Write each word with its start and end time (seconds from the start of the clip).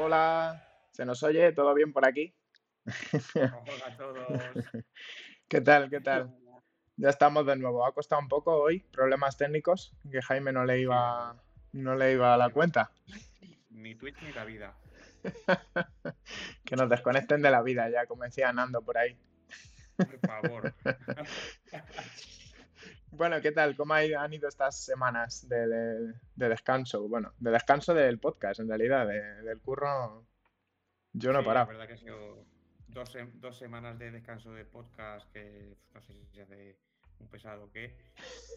Hola, 0.00 0.64
¿se 0.92 1.04
nos 1.04 1.24
oye? 1.24 1.50
¿Todo 1.52 1.74
bien 1.74 1.92
por 1.92 2.06
aquí? 2.06 2.32
Hola 3.34 3.52
a 3.84 3.96
todos. 3.96 4.28
¿Qué 5.48 5.60
tal? 5.60 5.90
¿Qué 5.90 6.00
tal? 6.00 6.32
Ya 6.96 7.08
estamos 7.08 7.44
de 7.44 7.56
nuevo. 7.56 7.84
Ha 7.84 7.92
costado 7.92 8.22
un 8.22 8.28
poco 8.28 8.52
hoy, 8.62 8.78
problemas 8.92 9.36
técnicos, 9.36 9.92
que 10.08 10.22
Jaime 10.22 10.52
no 10.52 10.64
le 10.64 10.78
iba, 10.78 11.34
no 11.72 11.96
le 11.96 12.12
iba 12.12 12.32
a 12.32 12.36
la 12.36 12.50
cuenta. 12.50 12.92
ni 13.70 13.96
Twitch 13.96 14.22
ni 14.22 14.32
la 14.32 14.44
vida. 14.44 14.76
Que 16.64 16.76
nos 16.76 16.88
desconecten 16.88 17.42
de 17.42 17.50
la 17.50 17.62
vida 17.62 17.90
ya, 17.90 18.06
como 18.06 18.22
decía 18.22 18.52
Nando 18.52 18.82
por 18.82 18.98
ahí. 18.98 19.18
Por 19.96 20.20
favor. 20.20 20.74
Bueno, 23.10 23.40
¿qué 23.40 23.52
tal? 23.52 23.76
¿Cómo 23.76 23.94
han 23.94 24.32
ido 24.32 24.48
estas 24.48 24.84
semanas 24.84 25.48
de, 25.48 25.66
de- 25.66 26.14
de 26.36 26.48
descanso? 26.48 27.08
Bueno, 27.08 27.32
de 27.38 27.50
descanso 27.50 27.94
del 27.94 28.18
podcast, 28.18 28.60
en 28.60 28.68
realidad, 28.68 29.06
de- 29.06 29.42
del 29.42 29.60
curro, 29.60 30.24
yo 31.12 31.32
no 31.32 31.38
he 31.38 31.42
Sí, 31.42 31.46
la 31.46 31.54
parado. 31.54 31.66
verdad 31.68 31.86
que 31.86 31.94
ha 31.94 31.96
sido 31.96 32.44
dos, 32.88 33.14
sem- 33.14 33.32
dos 33.34 33.58
semanas 33.58 33.98
de 33.98 34.10
descanso 34.10 34.52
de 34.52 34.64
podcast 34.64 35.30
que 35.32 35.76
no 35.94 36.02
sé 36.02 36.12
si 36.14 36.26
se 36.34 36.42
hace 36.42 36.78
un 37.18 37.28
pesado 37.28 37.64
o 37.64 37.70
qué, 37.72 37.96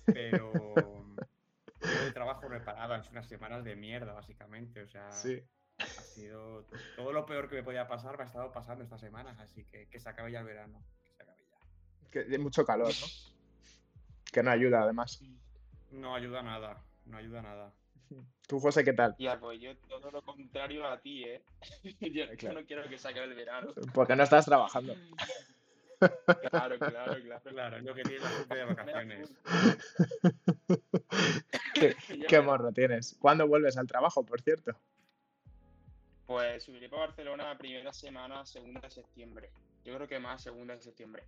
pero 0.06 0.52
yo 0.54 2.04
de 2.06 2.12
trabajo 2.12 2.48
no 2.50 2.56
he 2.56 2.62
parado, 2.62 2.94
han 2.94 3.04
sido 3.04 3.14
unas 3.14 3.28
semanas 3.28 3.64
de 3.64 3.76
mierda, 3.76 4.14
básicamente. 4.14 4.82
O 4.84 4.88
sea, 4.88 5.12
Sí. 5.12 5.42
ha 5.80 5.86
sido 5.86 6.68
todo 6.98 7.14
lo 7.14 7.26
peor 7.26 7.50
que 7.50 7.56
me 7.56 7.64
podía 7.64 7.88
pasar, 7.88 8.18
me 8.18 8.24
ha 8.24 8.28
estado 8.28 8.52
pasando 8.52 8.84
estas 8.84 9.00
semanas, 9.00 9.40
así 9.40 9.64
que 9.66 9.88
que 9.88 10.00
se 10.00 10.10
acabe 10.10 10.32
ya 10.34 10.40
el 10.42 10.46
verano. 10.46 10.84
Que 11.04 11.14
se 11.14 11.24
acabe 11.24 11.42
ya. 11.50 12.10
Que 12.12 12.20
hay 12.32 12.38
mucho 12.38 12.66
calor, 12.66 12.90
¿no? 12.90 13.41
Que 14.32 14.44
no 14.44 14.52
ayuda, 14.52 14.84
además. 14.84 15.22
No 15.92 16.16
ayuda 16.16 16.42
nada, 16.42 16.82
no 17.06 17.18
ayuda 17.18 17.42
nada. 17.42 17.74
Tú, 18.48 18.60
José, 18.60 18.84
¿qué 18.84 18.94
tal? 18.94 19.16
Tía, 19.16 19.40
pues 19.40 19.60
yo 19.62 19.76
todo 19.88 20.12
lo 20.12 20.22
contrario 20.22 20.86
a 20.86 21.00
ti, 21.00 21.24
¿eh? 21.24 21.42
Yo, 22.40 22.54
no 22.54 22.66
quiero 22.66 22.88
que 22.90 22.98
se 22.98 23.08
acabe 23.08 23.28
el 23.28 23.36
verano. 23.36 23.74
Porque 23.94 24.16
no 24.16 24.24
estás 24.24 24.46
trabajando. 24.46 24.94
Claro, 26.50 26.78
claro, 26.78 26.80
claro. 26.80 27.42
Claro, 27.44 27.80
lo 27.80 27.94
que 27.94 28.04
tiene 28.04 28.20
la 28.20 28.30
gente 28.30 28.56
de 28.56 28.66
vacaciones. 28.74 29.34
¿Qué, 32.28 32.42
morro 32.42 32.72
tienes? 32.74 33.16
¿Cuándo 33.20 33.48
vuelves 33.48 33.78
al 33.78 33.88
trabajo, 33.88 34.26
por 34.26 34.42
cierto? 34.42 34.76
Pues 36.26 36.64
subiré 36.64 36.90
para 36.90 37.08
Barcelona 37.08 37.58
primera 37.58 37.94
semana, 37.94 38.46
segunda 38.46 38.82
de 38.82 38.90
septiembre. 38.90 39.52
Yo 39.86 39.96
creo 39.96 40.08
que 40.08 40.20
más 40.20 40.42
segunda 40.42 40.76
de 40.76 40.82
septiembre. 40.82 41.24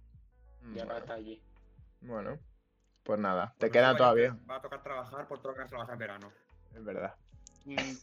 Ya 0.73 0.86
para 0.86 0.86
Bueno, 0.86 0.98
estar 1.00 1.17
allí. 1.17 1.42
bueno, 2.02 2.40
pues 3.04 3.20
nada, 3.20 3.54
te 3.59 3.70
queda 3.70 3.96
todavía, 3.96 4.38
va 4.50 4.56
a 4.58 4.62
tocar 4.62 4.82
trabajar 4.82 5.28
por 5.28 5.40
todo 5.40 5.52
lo 5.52 5.58
que 5.58 5.64
has 5.64 5.70
trabajado 5.70 5.94
en 5.94 6.00
verano. 6.00 6.32
es 6.73 6.84
verdad. 6.84 7.16
Mm, 7.66 7.94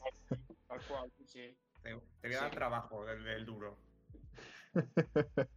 Tal 0.68 0.80
cual, 0.86 1.10
sí. 1.26 1.56
Te, 1.82 1.90
te 2.20 2.28
voy 2.28 2.34
a 2.34 2.40
dar 2.40 2.50
Sí. 2.50 2.56
trabajo 2.56 3.04
del, 3.06 3.24
del 3.24 3.46
duro. 3.46 3.76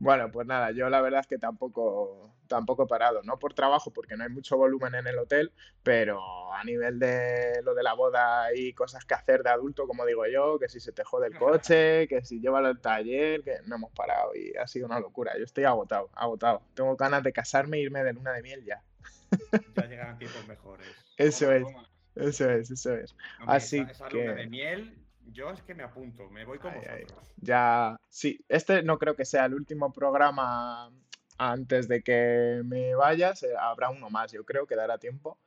Bueno, 0.00 0.30
pues 0.30 0.46
nada, 0.46 0.70
yo 0.70 0.88
la 0.88 1.02
verdad 1.02 1.20
es 1.20 1.26
que 1.26 1.36
tampoco, 1.36 2.34
tampoco 2.48 2.84
he 2.84 2.86
parado, 2.86 3.22
no 3.22 3.38
por 3.38 3.52
trabajo, 3.52 3.92
porque 3.92 4.16
no 4.16 4.24
hay 4.24 4.30
mucho 4.30 4.56
volumen 4.56 4.94
en 4.94 5.06
el 5.06 5.18
hotel, 5.18 5.52
pero 5.82 6.54
a 6.54 6.64
nivel 6.64 6.98
de 6.98 7.60
lo 7.62 7.74
de 7.74 7.82
la 7.82 7.92
boda 7.92 8.48
y 8.54 8.72
cosas 8.72 9.04
que 9.04 9.12
hacer 9.12 9.42
de 9.42 9.50
adulto, 9.50 9.86
como 9.86 10.06
digo 10.06 10.26
yo, 10.26 10.58
que 10.58 10.70
si 10.70 10.80
se 10.80 10.92
te 10.92 11.04
jode 11.04 11.26
el 11.26 11.36
coche, 11.36 12.08
que 12.08 12.24
si 12.24 12.40
llévalo 12.40 12.68
al 12.68 12.80
taller, 12.80 13.44
que 13.44 13.56
no 13.66 13.76
hemos 13.76 13.92
parado 13.92 14.34
y 14.34 14.56
ha 14.56 14.66
sido 14.66 14.86
una 14.86 14.98
locura. 14.98 15.36
Yo 15.36 15.44
estoy 15.44 15.64
agotado, 15.64 16.08
agotado. 16.14 16.62
Tengo 16.72 16.96
ganas 16.96 17.22
de 17.22 17.34
casarme 17.34 17.76
e 17.76 17.82
irme 17.82 18.02
de 18.02 18.14
luna 18.14 18.32
de 18.32 18.42
miel 18.42 18.64
ya. 18.64 18.82
Ya 19.76 19.86
llegarán 19.86 20.18
tiempos 20.18 20.48
mejores. 20.48 20.88
Eso 21.18 21.52
es, 21.52 21.66
eso 22.14 22.50
es, 22.50 22.70
eso 22.70 22.94
es. 22.94 23.14
Hombre, 23.38 23.56
Así 23.56 23.78
esa, 23.80 23.90
esa 23.90 24.08
luna 24.08 24.32
de 24.32 24.42
que... 24.44 24.48
miel, 24.48 24.98
yo 25.32 25.50
es 25.50 25.62
que 25.62 25.74
me 25.74 25.82
apunto, 25.82 26.28
me 26.30 26.44
voy 26.44 26.58
con 26.58 26.72
Ay, 26.72 26.80
ay. 26.88 27.02
vosotros. 27.04 27.28
Ya, 27.36 28.00
sí, 28.08 28.44
este 28.48 28.82
no 28.82 28.98
creo 28.98 29.16
que 29.16 29.24
sea 29.24 29.46
el 29.46 29.54
último 29.54 29.92
programa 29.92 30.90
antes 31.38 31.88
de 31.88 32.02
que 32.02 32.62
me 32.64 32.94
vayas, 32.94 33.44
habrá 33.58 33.90
uno 33.90 34.10
más, 34.10 34.32
yo 34.32 34.44
creo 34.44 34.66
que 34.66 34.76
dará 34.76 34.98
tiempo, 34.98 35.38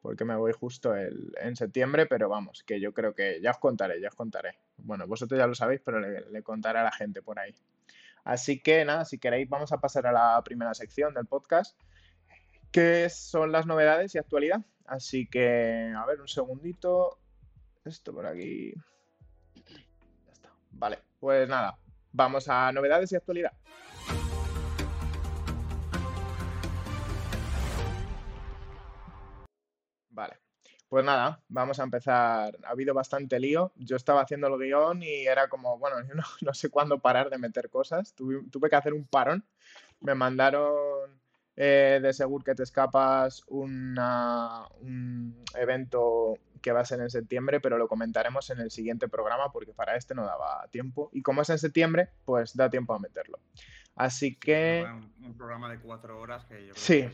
porque 0.00 0.24
me 0.24 0.36
voy 0.36 0.52
justo 0.52 0.94
el, 0.94 1.34
en 1.40 1.56
septiembre, 1.56 2.06
pero 2.06 2.28
vamos, 2.28 2.62
que 2.64 2.80
yo 2.80 2.92
creo 2.94 3.14
que 3.14 3.40
ya 3.42 3.50
os 3.50 3.58
contaré, 3.58 4.00
ya 4.00 4.08
os 4.08 4.14
contaré. 4.14 4.58
Bueno, 4.78 5.06
vosotros 5.06 5.38
ya 5.38 5.46
lo 5.46 5.54
sabéis, 5.54 5.80
pero 5.84 6.00
le, 6.00 6.30
le 6.30 6.42
contaré 6.42 6.78
a 6.78 6.84
la 6.84 6.92
gente 6.92 7.22
por 7.22 7.38
ahí. 7.38 7.54
Así 8.24 8.60
que 8.60 8.84
nada, 8.86 9.04
si 9.04 9.18
queréis 9.18 9.48
vamos 9.48 9.72
a 9.72 9.78
pasar 9.78 10.06
a 10.06 10.12
la 10.12 10.42
primera 10.42 10.72
sección 10.72 11.12
del 11.12 11.26
podcast, 11.26 11.78
que 12.72 13.08
son 13.10 13.52
las 13.52 13.66
novedades 13.66 14.14
y 14.14 14.18
actualidad. 14.18 14.62
Así 14.86 15.26
que, 15.26 15.92
a 15.96 16.04
ver, 16.06 16.20
un 16.20 16.28
segundito, 16.28 17.18
esto 17.84 18.12
por 18.12 18.26
aquí. 18.26 18.74
Pues 21.24 21.48
nada, 21.48 21.78
vamos 22.12 22.50
a 22.50 22.70
novedades 22.70 23.10
y 23.10 23.16
actualidad. 23.16 23.52
Vale, 30.10 30.34
pues 30.86 31.02
nada, 31.02 31.40
vamos 31.48 31.80
a 31.80 31.84
empezar. 31.84 32.58
Ha 32.64 32.68
habido 32.68 32.92
bastante 32.92 33.40
lío. 33.40 33.72
Yo 33.76 33.96
estaba 33.96 34.20
haciendo 34.20 34.48
el 34.48 34.60
guion 34.60 35.02
y 35.02 35.24
era 35.26 35.48
como, 35.48 35.78
bueno, 35.78 35.96
yo 36.06 36.14
no, 36.42 36.52
sé 36.52 36.68
cuándo 36.68 36.98
parar 36.98 37.30
de 37.30 37.38
meter 37.38 37.70
cosas. 37.70 38.12
Tuve, 38.12 38.68
que 38.68 38.76
hacer 38.76 38.92
un 38.92 39.06
parón. 39.06 39.46
Me 40.00 40.14
mandaron 40.14 41.18
eh, 41.56 42.00
de 42.02 42.12
Segur 42.12 42.44
que 42.44 42.54
te 42.54 42.64
escapas 42.64 43.44
una- 43.46 44.68
un 44.82 45.42
evento 45.54 46.34
que 46.64 46.72
va 46.72 46.80
a 46.80 46.84
ser 46.86 46.98
en 47.00 47.10
septiembre, 47.10 47.60
pero 47.60 47.76
lo 47.76 47.88
comentaremos 47.88 48.48
en 48.48 48.58
el 48.58 48.70
siguiente 48.70 49.06
programa 49.06 49.52
porque 49.52 49.74
para 49.74 49.96
este 49.96 50.14
no 50.14 50.24
daba 50.24 50.66
tiempo. 50.70 51.10
Y 51.12 51.20
como 51.20 51.42
es 51.42 51.50
en 51.50 51.58
septiembre, 51.58 52.08
pues 52.24 52.56
da 52.56 52.70
tiempo 52.70 52.94
a 52.94 52.98
meterlo. 52.98 53.38
Así 53.96 54.30
Sí, 54.30 54.36
que, 54.36 54.86
un, 54.88 55.12
un 55.26 55.36
programa 55.36 55.70
de 55.70 55.78
cuatro 55.78 56.18
horas 56.18 56.46
que 56.46 56.66
yo 56.66 56.72
creo 56.72 56.74
sí, 56.74 57.02
que 57.02 57.12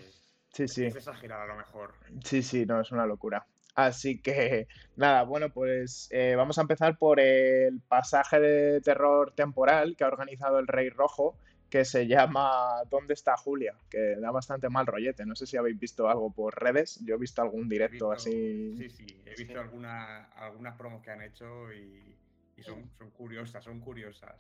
sí, 0.53 0.69
sí. 0.69 0.85
es 0.85 0.95
exagerar 0.95 1.41
a 1.41 1.47
lo 1.47 1.57
mejor. 1.57 1.95
Sí, 2.25 2.45
sí, 2.45 2.65
no, 2.65 2.81
es 2.81 2.93
una 2.93 3.07
locura. 3.07 3.45
Así 3.75 4.23
que, 4.23 4.69
nada, 4.95 5.25
bueno, 5.25 5.51
pues 5.51 6.07
eh, 6.13 6.37
vamos 6.37 6.59
a 6.59 6.61
empezar 6.61 6.97
por 6.97 7.19
el 7.19 7.81
pasaje 7.81 8.39
de 8.39 8.81
terror 8.83 9.33
temporal 9.35 9.97
que 9.97 10.05
ha 10.05 10.09
organizado 10.09 10.61
el 10.61 10.69
Rey 10.69 10.91
Rojo, 10.91 11.37
que 11.71 11.85
se 11.85 12.07
llama 12.07 12.83
¿Dónde 12.91 13.15
está 13.15 13.37
Julia? 13.37 13.75
Que 13.89 14.17
da 14.17 14.31
bastante 14.31 14.69
mal 14.69 14.87
rollete. 14.87 15.25
No 15.25 15.37
sé 15.37 15.47
si 15.47 15.57
habéis 15.57 15.79
visto 15.79 16.09
algo 16.09 16.31
por 16.33 16.61
redes. 16.61 16.99
Yo 17.05 17.15
he 17.15 17.19
visto 17.19 17.41
algún 17.41 17.69
directo 17.69 18.11
visto, 18.11 18.13
así. 18.13 18.75
sí, 18.77 18.91
sí, 18.91 19.23
he 19.25 19.35
visto 19.37 19.61
alguna, 19.61 20.25
algunas 20.33 20.77
promos 20.77 21.03
que 21.03 21.11
han 21.13 21.23
hecho 21.23 21.73
y, 21.73 22.17
y 22.57 22.63
son, 22.63 22.91
son 22.99 23.11
curiosas, 23.11 23.63
son 23.65 23.81
curiosas. 23.81 24.35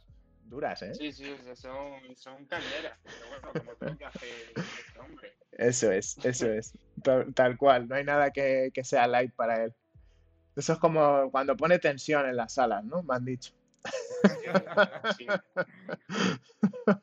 duras, 0.44 0.82
¿eh? 0.82 0.94
Sí, 0.94 1.12
sí, 1.12 1.30
o 1.30 1.42
sea, 1.42 1.56
son, 1.56 2.16
son 2.16 2.44
cañeras. 2.46 2.98
Pero 3.04 3.28
bueno, 3.28 3.52
como 3.52 3.74
todo 3.76 3.96
que 3.96 4.04
hace 4.04 4.26
este 4.56 4.98
hombre. 4.98 5.32
Eso 5.52 5.92
es, 5.92 6.18
eso 6.24 6.50
es. 6.50 6.72
Tal, 7.02 7.32
tal 7.34 7.56
cual, 7.56 7.88
no 7.88 7.94
hay 7.94 8.04
nada 8.04 8.30
que, 8.30 8.70
que 8.74 8.82
sea 8.84 9.06
light 9.06 9.32
para 9.34 9.64
él. 9.64 9.74
Eso 10.56 10.72
es 10.72 10.78
como 10.78 11.30
cuando 11.30 11.56
pone 11.56 11.78
tensión 11.78 12.28
en 12.28 12.36
las 12.36 12.54
salas, 12.54 12.84
¿no? 12.84 13.02
Me 13.04 13.14
han 13.14 13.24
dicho. 13.24 13.52
Sí. 15.16 15.26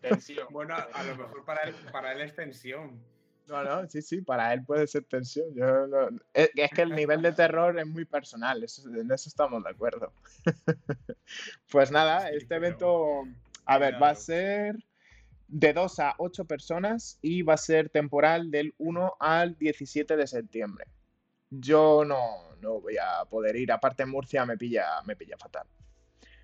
Tensión. 0.01 0.47
bueno, 0.51 0.75
a 0.75 1.03
lo 1.03 1.15
mejor 1.15 1.45
para 1.45 1.63
él, 1.63 1.75
para 1.91 2.11
él 2.13 2.21
es 2.21 2.35
tensión. 2.35 2.99
No, 3.47 3.63
no, 3.63 3.87
sí, 3.87 4.01
sí, 4.01 4.21
para 4.21 4.53
él 4.53 4.63
puede 4.65 4.87
ser 4.87 5.05
tensión. 5.05 5.45
Yo 5.55 5.87
no- 5.87 6.09
es, 6.33 6.51
es 6.53 6.69
que 6.71 6.81
el 6.81 6.93
nivel 6.93 7.21
de 7.21 7.31
terror 7.31 7.79
es 7.79 7.87
muy 7.87 8.03
personal, 8.05 8.61
eso- 8.63 8.87
en 8.89 9.09
eso 9.11 9.29
estamos 9.29 9.63
de 9.63 9.69
acuerdo. 9.69 10.11
Pues 11.71 11.91
nada, 11.91 12.21
Sí, 12.29 12.35
este 12.37 12.47
pero 12.47 12.65
evento, 12.65 13.23
a 13.65 13.77
ver, 13.77 14.01
va 14.01 14.09
a 14.09 14.15
ser 14.15 14.77
de 15.47 15.73
2 15.73 15.99
a 15.99 16.13
8 16.17 16.45
personas 16.45 17.17
y 17.21 17.41
va 17.41 17.53
a 17.53 17.57
ser 17.57 17.89
temporal 17.89 18.51
del 18.51 18.73
1 18.77 19.15
al 19.19 19.57
17 19.57 20.15
de 20.17 20.27
septiembre. 20.27 20.85
Yo 21.49 22.03
no, 22.05 22.55
no 22.61 22.81
voy 22.81 22.97
a 22.97 23.23
poder 23.25 23.55
ir, 23.55 23.71
aparte 23.71 24.03
en 24.03 24.09
Murcia 24.09 24.45
me 24.45 24.57
pilla, 24.57 25.01
me 25.05 25.15
pilla 25.15 25.37
fatal. 25.37 25.67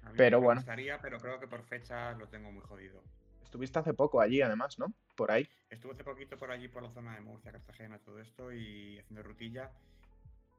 A 0.06 0.10
mí 0.10 0.16
Pero 0.18 0.40
me 0.40 0.46
bueno. 0.46 0.62
gustaría, 0.62 1.00
pero 1.00 1.20
creo 1.20 1.40
que 1.40 1.48
por 1.48 1.64
fechas 1.64 2.18
lo 2.18 2.28
tengo 2.28 2.52
muy 2.52 2.62
jodido. 2.62 3.02
Estuviste 3.44 3.80
hace 3.80 3.94
poco 3.94 4.20
allí, 4.20 4.42
además, 4.42 4.80
¿no? 4.80 4.94
Por 5.16 5.32
ahí. 5.32 5.48
Estuve 5.70 5.94
hace 5.94 6.04
poquito 6.04 6.38
por 6.38 6.52
allí, 6.52 6.68
por 6.68 6.84
la 6.84 6.90
zona 6.92 7.16
de 7.16 7.22
Murcia, 7.22 7.52
Cartagena, 7.52 8.00
todo 8.00 8.20
esto, 8.20 8.52
y 8.52 8.98
haciendo 9.00 9.24
rutilla. 9.24 9.72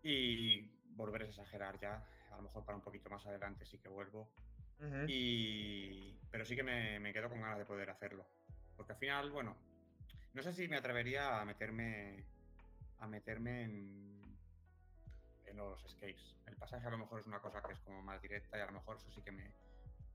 Y 0.02 0.70
volver 0.94 1.22
es 1.22 1.30
exagerar 1.30 1.78
ya. 1.80 2.04
A 2.30 2.36
lo 2.36 2.42
mejor 2.42 2.64
para 2.64 2.76
un 2.76 2.82
poquito 2.82 3.10
más 3.10 3.26
adelante 3.26 3.64
sí 3.66 3.78
que 3.78 3.88
vuelvo. 3.88 4.28
Y... 5.08 6.14
Pero 6.30 6.44
sí 6.44 6.54
que 6.56 6.62
me, 6.62 7.00
me 7.00 7.12
quedo 7.12 7.28
con 7.28 7.40
ganas 7.40 7.58
de 7.58 7.64
poder 7.64 7.90
hacerlo. 7.90 8.26
Porque 8.76 8.92
al 8.92 8.98
final, 8.98 9.30
bueno, 9.30 9.56
no 10.34 10.42
sé 10.42 10.52
si 10.52 10.68
me 10.68 10.76
atrevería 10.76 11.40
a 11.40 11.44
meterme 11.44 12.24
a 13.00 13.06
meterme 13.06 13.64
en, 13.64 14.13
en 15.54 15.70
los 15.70 15.84
escapes. 15.84 16.34
El 16.46 16.56
pasaje 16.56 16.86
a 16.86 16.90
lo 16.90 16.98
mejor 16.98 17.20
es 17.20 17.26
una 17.26 17.40
cosa 17.40 17.62
que 17.62 17.72
es 17.72 17.80
como 17.80 18.02
más 18.02 18.20
directa 18.20 18.58
y 18.58 18.60
a 18.60 18.66
lo 18.66 18.72
mejor 18.72 18.96
eso 18.96 19.10
sí 19.14 19.22
que 19.22 19.32
me, 19.32 19.44
me 19.44 19.52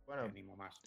Bueno, 0.06 0.24
animo 0.24 0.56
más. 0.56 0.82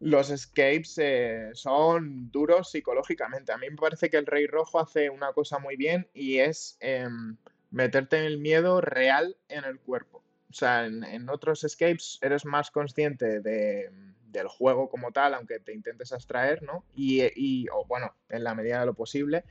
Los 0.00 0.30
escapes 0.30 0.98
eh, 0.98 1.50
son 1.54 2.30
duros 2.30 2.72
psicológicamente. 2.72 3.52
A 3.52 3.58
mí 3.58 3.70
me 3.70 3.76
parece 3.76 4.10
que 4.10 4.16
el 4.16 4.26
Rey 4.26 4.46
Rojo 4.46 4.80
hace 4.80 5.10
una 5.10 5.32
cosa 5.32 5.58
muy 5.58 5.76
bien 5.76 6.08
y 6.12 6.38
es 6.38 6.76
em, 6.80 7.36
meterte 7.70 8.18
en 8.18 8.24
el 8.24 8.38
miedo 8.38 8.80
real 8.80 9.36
en 9.48 9.64
el 9.64 9.78
cuerpo. 9.78 10.24
o 10.50 10.54
sea, 10.54 10.86
en, 10.86 11.28
otros 11.30 11.62
escapes 11.64 12.18
eres 12.20 12.44
más 12.44 12.70
consciente 12.72 13.40
del 13.40 14.48
juego 14.48 14.90
como 14.90 15.12
tal, 15.12 15.34
aunque 15.34 15.60
te 15.60 15.72
intentes 15.72 16.12
abstraer, 16.12 16.62
¿no? 16.62 16.84
Y, 16.94 17.22
y 17.36 17.68
o 17.68 17.84
bueno, 17.86 18.14
en 18.28 18.42
la 18.42 18.54
medida 18.54 18.80
de 18.80 18.86
lo 18.86 18.94
posible. 18.94 19.44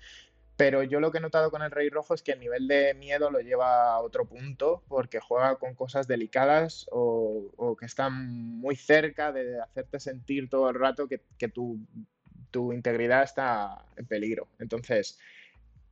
Pero 0.61 0.83
yo 0.83 0.99
lo 0.99 1.11
que 1.11 1.17
he 1.17 1.21
notado 1.21 1.49
con 1.49 1.63
el 1.63 1.71
Rey 1.71 1.89
Rojo 1.89 2.13
es 2.13 2.21
que 2.21 2.33
el 2.33 2.39
nivel 2.39 2.67
de 2.67 2.93
miedo 2.93 3.31
lo 3.31 3.39
lleva 3.39 3.95
a 3.95 3.99
otro 3.99 4.25
punto 4.25 4.83
porque 4.87 5.19
juega 5.19 5.55
con 5.55 5.73
cosas 5.73 6.07
delicadas 6.07 6.85
o, 6.91 7.75
que 7.79 7.87
están 7.87 8.27
muy 8.59 8.75
cerca 8.75 9.31
de 9.31 9.59
hacerte 9.59 9.99
sentir 9.99 10.51
todo 10.51 10.69
el 10.69 10.75
rato 10.75 11.07
que, 11.07 11.17
tu, 11.47 11.79
tu, 12.51 12.73
integridad 12.73 13.23
está 13.23 13.87
en 13.95 14.05
peligro. 14.05 14.49
Entonces, 14.59 15.17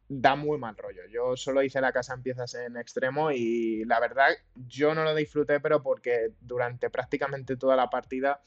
da 0.07 0.35
muy 0.35 0.59
mal 0.59 0.77
rollo. 0.77 1.01
Yo 1.07 1.35
solo 1.35 1.63
hice 1.63 1.81
la 1.81 1.91
casa 1.91 2.13
en 2.13 2.21
piezas 2.21 2.53
en 2.53 2.77
extremo 2.77 3.31
y 3.31 3.85
la 3.85 3.99
verdad 3.99 4.29
yo 4.67 4.93
no 4.93 5.03
lo 5.03 5.15
disfruté, 5.15 5.59
pero 5.59 5.81
porque 5.81 6.33
durante 6.41 6.91
prácticamente 6.91 7.57
toda 7.57 7.75
la 7.75 7.89
partida 7.89 8.43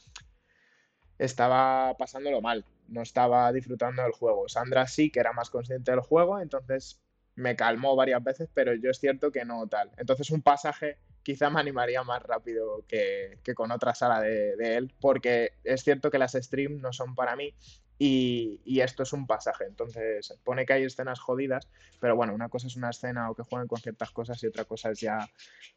estaba 1.18 1.96
pasándolo 1.96 2.40
mal, 2.40 2.64
no 2.88 3.02
estaba 3.02 3.52
disfrutando 3.52 4.02
del 4.02 4.12
juego. 4.12 4.48
Sandra 4.48 4.86
sí 4.86 5.10
que 5.10 5.20
era 5.20 5.32
más 5.32 5.50
consciente 5.50 5.90
del 5.90 6.00
juego, 6.00 6.40
entonces 6.40 7.00
me 7.34 7.56
calmó 7.56 7.96
varias 7.96 8.22
veces, 8.22 8.48
pero 8.52 8.74
yo 8.74 8.90
es 8.90 8.98
cierto 8.98 9.32
que 9.32 9.44
no 9.44 9.66
tal. 9.68 9.90
Entonces 9.96 10.30
un 10.30 10.42
pasaje 10.42 10.98
quizá 11.22 11.50
me 11.50 11.60
animaría 11.60 12.02
más 12.02 12.22
rápido 12.22 12.84
que, 12.86 13.38
con 13.54 13.70
otra 13.70 13.94
sala 13.94 14.20
de, 14.20 14.76
él, 14.76 14.92
porque 15.00 15.52
es 15.64 15.82
cierto 15.82 16.10
que 16.10 16.18
las 16.18 16.32
streams 16.32 16.80
no 16.80 16.92
son 16.92 17.14
para 17.14 17.36
mí 17.36 17.54
y, 17.98 18.80
esto 18.80 19.04
es 19.04 19.12
un 19.12 19.26
pasaje. 19.26 19.64
Entonces, 19.64 20.36
pone 20.42 20.66
que 20.66 20.72
hay 20.72 20.84
escenas 20.84 21.20
jodidas, 21.20 21.68
pero 22.00 22.16
bueno, 22.16 22.34
una 22.34 22.48
cosa 22.48 22.66
es 22.66 22.76
una 22.76 22.90
escena 22.90 23.30
o 23.30 23.34
que 23.34 23.44
jueguen 23.44 23.68
con 23.68 23.80
ciertas 23.80 24.10
cosas 24.10 24.42
y 24.42 24.46
otra 24.48 24.64
cosa 24.64 24.90
es 24.90 25.00
ya 25.00 25.28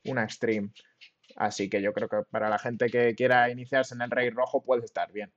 una 0.05 0.27
stream. 0.27 0.73
Así 1.35 1.69
que 1.69 1.81
yo 1.81 1.93
creo 1.93 2.09
que 2.09 2.23
para 2.29 2.49
la 2.49 2.57
gente 2.57 2.89
que 2.89 3.13
quiera 3.15 3.49
iniciarse 3.49 3.93
en 3.93 4.01
el 4.01 4.11
Rey 4.11 4.29
Rojo 4.29 4.63
puede 4.63 4.85
estar 4.85 5.11
bien. 5.11 5.31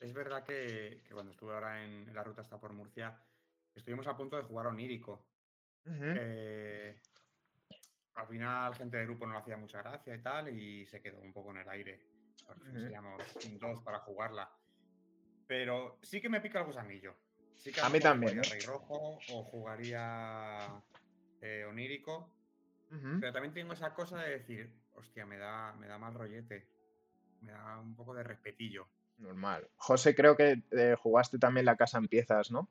Es 0.00 0.12
verdad 0.12 0.44
que, 0.44 1.02
cuando 1.12 1.32
estuve 1.32 1.54
ahora 1.54 1.84
en, 1.84 2.12
la 2.14 2.22
ruta 2.22 2.42
hasta 2.42 2.58
por 2.58 2.72
Murcia, 2.72 3.18
estuvimos 3.74 4.06
a 4.06 4.16
punto 4.16 4.36
de 4.36 4.42
jugar 4.42 4.66
onírico. 4.66 5.26
Eh, 5.84 7.00
al 8.14 8.26
final, 8.26 8.74
gente 8.74 8.96
del 8.96 9.06
grupo 9.06 9.26
no 9.26 9.34
le 9.34 9.38
hacía 9.38 9.56
mucha 9.56 9.82
gracia 9.82 10.14
y 10.14 10.22
tal, 10.22 10.48
y 10.48 10.86
se 10.86 11.00
quedó 11.00 11.20
un 11.20 11.32
poco 11.32 11.50
en 11.50 11.58
el 11.58 11.68
aire. 11.68 12.00
Porque 12.46 13.58
dos 13.58 13.82
para 13.82 14.00
jugarla. 14.00 14.50
Pero 15.46 15.98
sí 16.02 16.20
que 16.20 16.28
me 16.28 16.40
pica 16.40 16.60
el 16.60 16.66
gusanillo. 16.66 17.14
Sí 17.56 17.72
que 17.72 17.80
a, 17.80 17.88
mí 17.88 18.00
también. 18.00 18.34
Jugaría 18.34 18.50
¿eh? 18.50 18.58
Rey 18.58 18.66
Rojo 18.66 19.18
o 19.30 19.44
jugaría 19.44 20.82
eh, 21.40 21.64
Onírico. 21.64 22.32
Pero 22.88 23.32
también 23.32 23.52
tengo 23.52 23.72
esa 23.72 23.92
cosa 23.92 24.22
de 24.22 24.38
decir, 24.38 24.72
hostia, 24.94 25.26
me 25.26 25.36
da, 25.36 25.72
me 25.74 25.86
da 25.86 25.98
mal 25.98 26.14
rollete. 26.14 26.68
Me 27.42 27.52
da 27.52 27.78
un 27.78 27.94
poco 27.94 28.14
de 28.14 28.22
respetillo. 28.22 28.88
Normal. 29.18 29.68
José, 29.76 30.14
creo 30.14 30.36
que 30.36 30.62
eh, 30.70 30.94
jugaste 30.98 31.38
también 31.38 31.66
la 31.66 31.76
casa 31.76 31.98
en 31.98 32.08
piezas, 32.08 32.50
¿no? 32.50 32.70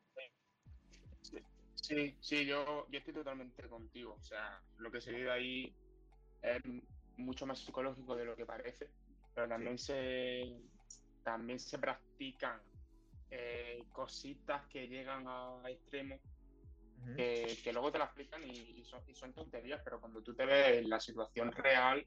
Sí, 1.76 2.18
sí, 2.20 2.46
yo, 2.46 2.88
yo 2.90 3.00
estoy 3.00 3.14
totalmente 3.14 3.68
contigo. 3.68 4.16
O 4.20 4.24
sea, 4.24 4.62
lo 4.78 4.92
que 4.92 5.02
se 5.02 5.12
vive 5.12 5.32
ahí 5.32 5.76
es 6.42 6.62
mucho 7.18 7.46
más 7.46 7.60
psicológico 7.60 8.16
de 8.16 8.26
lo 8.26 8.36
que 8.36 8.46
parece. 8.46 8.90
Pero 9.34 9.48
también 9.48 9.78
se 9.78 10.56
también 11.24 11.60
se 11.60 11.80
practican 11.80 12.62
eh, 13.32 13.84
cositas 13.92 14.68
que 14.68 14.88
llegan 14.88 15.26
a 15.28 15.60
extremos 15.68 16.20
que, 17.16 17.72
luego 17.72 17.92
te 17.92 18.00
las 18.00 18.08
explican 18.08 18.42
y, 18.44 18.84
son, 18.86 19.34
tonterías, 19.34 19.82
pero 19.84 20.00
cuando 20.00 20.22
tú 20.22 20.34
te 20.34 20.46
ves 20.46 20.78
en 20.78 20.90
la 20.90 21.00
situación 21.00 21.52
real, 21.52 22.06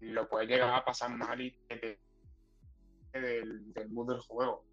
lo 0.00 0.28
puedes 0.28 0.48
llegar 0.48 0.72
a 0.72 0.84
pasar 0.84 1.10
mal 1.10 1.40
y 1.40 1.50
te, 1.66 1.98
del, 3.12 3.72
del 3.72 3.88
mood 3.90 4.12
del 4.12 4.20
juego. 4.20 4.64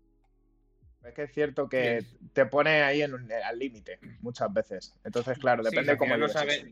Es 1.06 1.14
que 1.14 1.24
es 1.24 1.34
cierto 1.34 1.70
que 1.70 2.04
te 2.34 2.46
pone 2.48 2.82
ahí 2.82 3.04
en, 3.04 3.14
al 3.14 3.60
límite 3.60 4.00
muchas 4.22 4.52
veces. 4.52 5.00
Entonces, 5.04 5.38
claro, 5.38 5.64
depende 5.64 5.92
de 5.92 5.98
cómo 5.98 6.18
lo 6.18 6.28
sabes. 6.28 6.66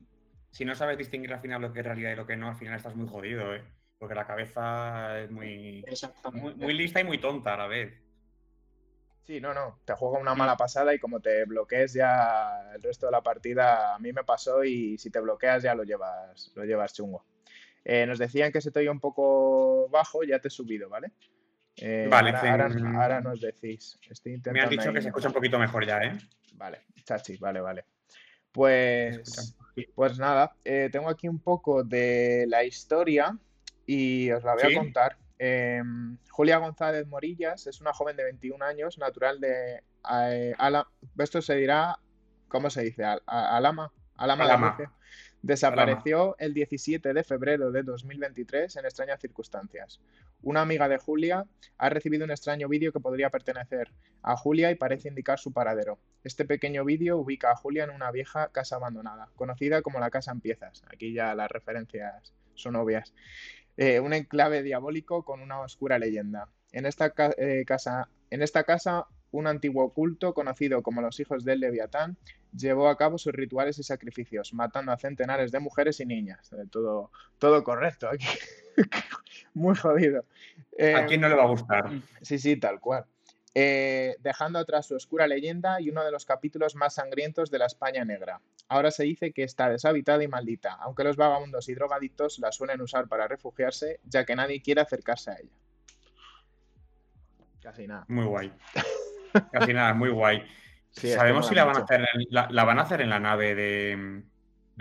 Si 0.49 0.65
no 0.65 0.75
sabes 0.75 0.97
distinguir 0.97 1.33
al 1.33 1.39
final 1.39 1.61
lo 1.61 1.73
que 1.73 1.79
es 1.79 1.85
realidad 1.85 2.11
y 2.11 2.15
lo 2.15 2.25
que 2.25 2.35
no, 2.35 2.49
al 2.49 2.55
final 2.55 2.75
estás 2.75 2.95
muy 2.95 3.07
jodido, 3.07 3.55
¿eh? 3.55 3.63
Porque 3.97 4.15
la 4.15 4.27
cabeza 4.27 5.19
es 5.19 5.31
muy, 5.31 5.85
muy, 6.55 6.73
lista 6.73 6.99
y 6.99 7.03
muy 7.03 7.19
tonta 7.19 7.53
a 7.53 7.57
la 7.57 7.67
vez. 7.67 7.93
Sí, 9.21 9.39
no, 9.39 9.53
no. 9.53 9.79
Te 9.85 9.93
juega 9.93 10.19
una 10.19 10.35
mala 10.35 10.57
pasada 10.57 10.93
y 10.93 10.99
como 10.99 11.21
te 11.21 11.45
bloquees 11.45 11.93
ya 11.93 12.71
el 12.75 12.81
resto 12.81 13.05
de 13.05 13.13
la 13.13 13.21
partida, 13.21 13.95
a 13.95 13.99
mí 13.99 14.11
me 14.13 14.23
pasó 14.23 14.63
y 14.63 14.97
si 14.97 15.09
te 15.09 15.21
bloqueas 15.21 15.63
ya 15.63 15.73
lo 15.73 15.83
llevas, 15.83 16.51
lo 16.55 16.65
llevas 16.65 16.93
chungo. 16.93 17.25
Eh, 17.85 18.05
nos 18.05 18.19
decían 18.19 18.51
que 18.51 18.61
se 18.61 18.71
te 18.71 18.79
oía 18.79 18.91
un 18.91 18.99
poco 18.99 19.87
bajo, 19.89 20.23
ya 20.23 20.39
te 20.39 20.49
he 20.49 20.51
subido, 20.51 20.89
¿vale? 20.89 21.11
Eh, 21.77 22.07
vale, 22.09 22.31
ahora, 22.31 23.21
nos 23.21 23.41
decís. 23.41 23.99
Estoy 24.09 24.33
intentando 24.33 24.53
me 24.53 24.61
han 24.61 24.69
dicho 24.69 24.93
que 24.93 25.01
se 25.01 25.07
escucha 25.07 25.27
un 25.27 25.33
poquito 25.33 25.57
mejor 25.57 25.85
ya, 25.85 25.99
¿eh? 25.99 26.17
Vale, 26.53 26.81
chachi, 27.03 27.37
vale, 27.37 27.61
vale. 27.61 27.85
Pues, 28.51 29.55
pues 29.95 30.19
nada, 30.19 30.55
eh, 30.63 30.89
tengo 30.91 31.09
aquí 31.09 31.27
un 31.27 31.39
poco 31.39 31.83
de 31.83 32.45
la 32.47 32.63
historia 32.63 33.35
y 33.87 34.29
os 34.31 34.43
la 34.43 34.53
voy 34.53 34.71
a 34.71 34.77
contar. 34.77 35.17
Em, 35.39 36.17
Julia 36.29 36.57
González 36.57 37.07
Morillas 37.07 37.65
es 37.65 37.81
una 37.81 37.91
joven 37.91 38.15
de 38.15 38.23
21 38.25 38.63
años, 38.63 38.99
natural 38.99 39.39
de 39.39 39.81
eh, 40.11 40.55
Esto 41.17 41.41
se 41.41 41.55
dirá, 41.55 41.97
¿cómo 42.47 42.69
se 42.69 42.83
dice? 42.83 43.03
Alama. 43.25 43.91
Alama, 44.15 44.77
Desapareció 45.43 46.37
el 46.39 46.53
17 46.53 47.11
de 47.11 47.23
febrero 47.25 47.69
de 47.69 47.83
2023 47.83 48.77
en 48.77 48.85
extrañas 48.85 49.19
circunstancias. 49.19 49.99
Una 50.41 50.61
amiga 50.61 50.87
de 50.87 50.97
Julia 50.97 51.45
ha 51.77 51.89
recibido 51.89 52.23
un 52.23 52.31
extraño 52.31 52.69
vídeo 52.69 52.93
que 52.93 53.01
podría 53.01 53.29
pertenecer 53.29 53.91
a 54.21 54.37
Julia 54.37 54.71
y 54.71 54.75
parece 54.75 55.09
indicar 55.09 55.39
su 55.39 55.51
paradero. 55.51 55.99
Este 56.23 56.45
pequeño 56.45 56.85
vídeo 56.85 57.17
ubica 57.17 57.51
a 57.51 57.57
Julia 57.57 57.83
en 57.83 57.89
una 57.89 58.09
vieja 58.09 58.53
casa 58.53 58.77
abandonada, 58.77 59.27
conocida 59.35 59.81
como 59.81 59.99
la 59.99 60.09
Casa 60.09 60.31
en 60.31 60.39
Piezas. 60.39 60.81
Aquí 60.87 61.11
ya 61.11 61.35
las 61.35 61.51
referencias 61.51 62.33
son 62.55 62.77
obvias. 62.77 63.13
Eh, 63.75 63.99
un 63.99 64.13
enclave 64.13 64.63
diabólico 64.63 65.25
con 65.25 65.41
una 65.41 65.59
oscura 65.59 65.99
leyenda. 65.99 66.47
En 66.71 66.85
esta, 66.85 67.13
eh, 67.37 67.65
casa, 67.67 68.07
en 68.29 68.43
esta 68.43 68.63
casa, 68.63 69.07
un 69.33 69.47
antiguo 69.47 69.91
culto 69.91 70.33
conocido 70.33 70.81
como 70.81 71.01
los 71.01 71.19
hijos 71.19 71.43
del 71.43 71.59
Leviatán 71.59 72.17
llevó 72.55 72.87
a 72.87 72.97
cabo 72.97 73.17
sus 73.17 73.33
rituales 73.33 73.79
y 73.79 73.83
sacrificios, 73.83 74.53
matando 74.53 74.91
a 74.91 74.97
centenares 74.97 75.51
de 75.51 75.59
mujeres 75.59 75.99
y 75.99 76.05
niñas. 76.05 76.53
Eh, 76.53 76.65
todo, 76.69 77.11
todo 77.39 77.63
correcto 77.63 78.07
aquí. 78.07 78.27
Muy 79.53 79.75
jodido. 79.75 80.23
¿A 80.95 81.05
quién 81.05 81.21
no 81.21 81.29
le 81.29 81.35
va 81.35 81.43
a 81.43 81.47
gustar? 81.47 81.91
Sí, 82.21 82.39
sí, 82.39 82.55
tal 82.57 82.79
cual. 82.79 83.05
dejando 83.53 84.59
atrás 84.59 84.87
su 84.87 84.95
oscura 84.95 85.27
leyenda 85.27 85.81
y 85.81 85.89
uno 85.89 86.03
de 86.03 86.11
los 86.11 86.25
capítulos 86.25 86.75
más 86.75 86.95
sangrientos 86.95 87.51
de 87.51 87.59
la 87.59 87.65
España 87.65 88.05
negra. 88.05 88.39
Ahora 88.67 88.91
se 88.91 89.03
dice 89.03 89.33
que 89.33 89.43
está 89.43 89.69
deshabitada 89.69 90.23
y 90.23 90.27
maldita, 90.27 90.73
aunque 90.73 91.03
los 91.03 91.17
vagabundos 91.17 91.69
y 91.69 91.75
drogadictos 91.75 92.39
la 92.39 92.51
suelen 92.51 92.81
usar 92.81 93.07
para 93.07 93.27
refugiarse, 93.27 93.99
ya 94.05 94.25
que 94.25 94.35
nadie 94.35 94.61
quiere 94.61 94.81
acercarse 94.81 95.31
a 95.31 95.35
ella. 95.35 95.51
Casi 97.61 97.87
nada. 97.87 98.05
Muy 98.07 98.25
guay. 98.25 98.51
Casi 99.51 99.73
nada, 99.73 99.93
muy 99.93 100.09
guay. 100.09 100.43
¿Sabemos 100.91 101.47
si 101.47 101.55
la 101.55 101.65
van, 101.65 101.77
a 101.77 101.79
hacer 101.79 102.01
en, 102.01 102.27
la, 102.29 102.63
van 102.63 102.79
a 102.79 102.83
hacer 102.83 103.01
en 103.01 103.09
la 103.09 103.19
nave 103.19 103.55
de, 103.55 104.23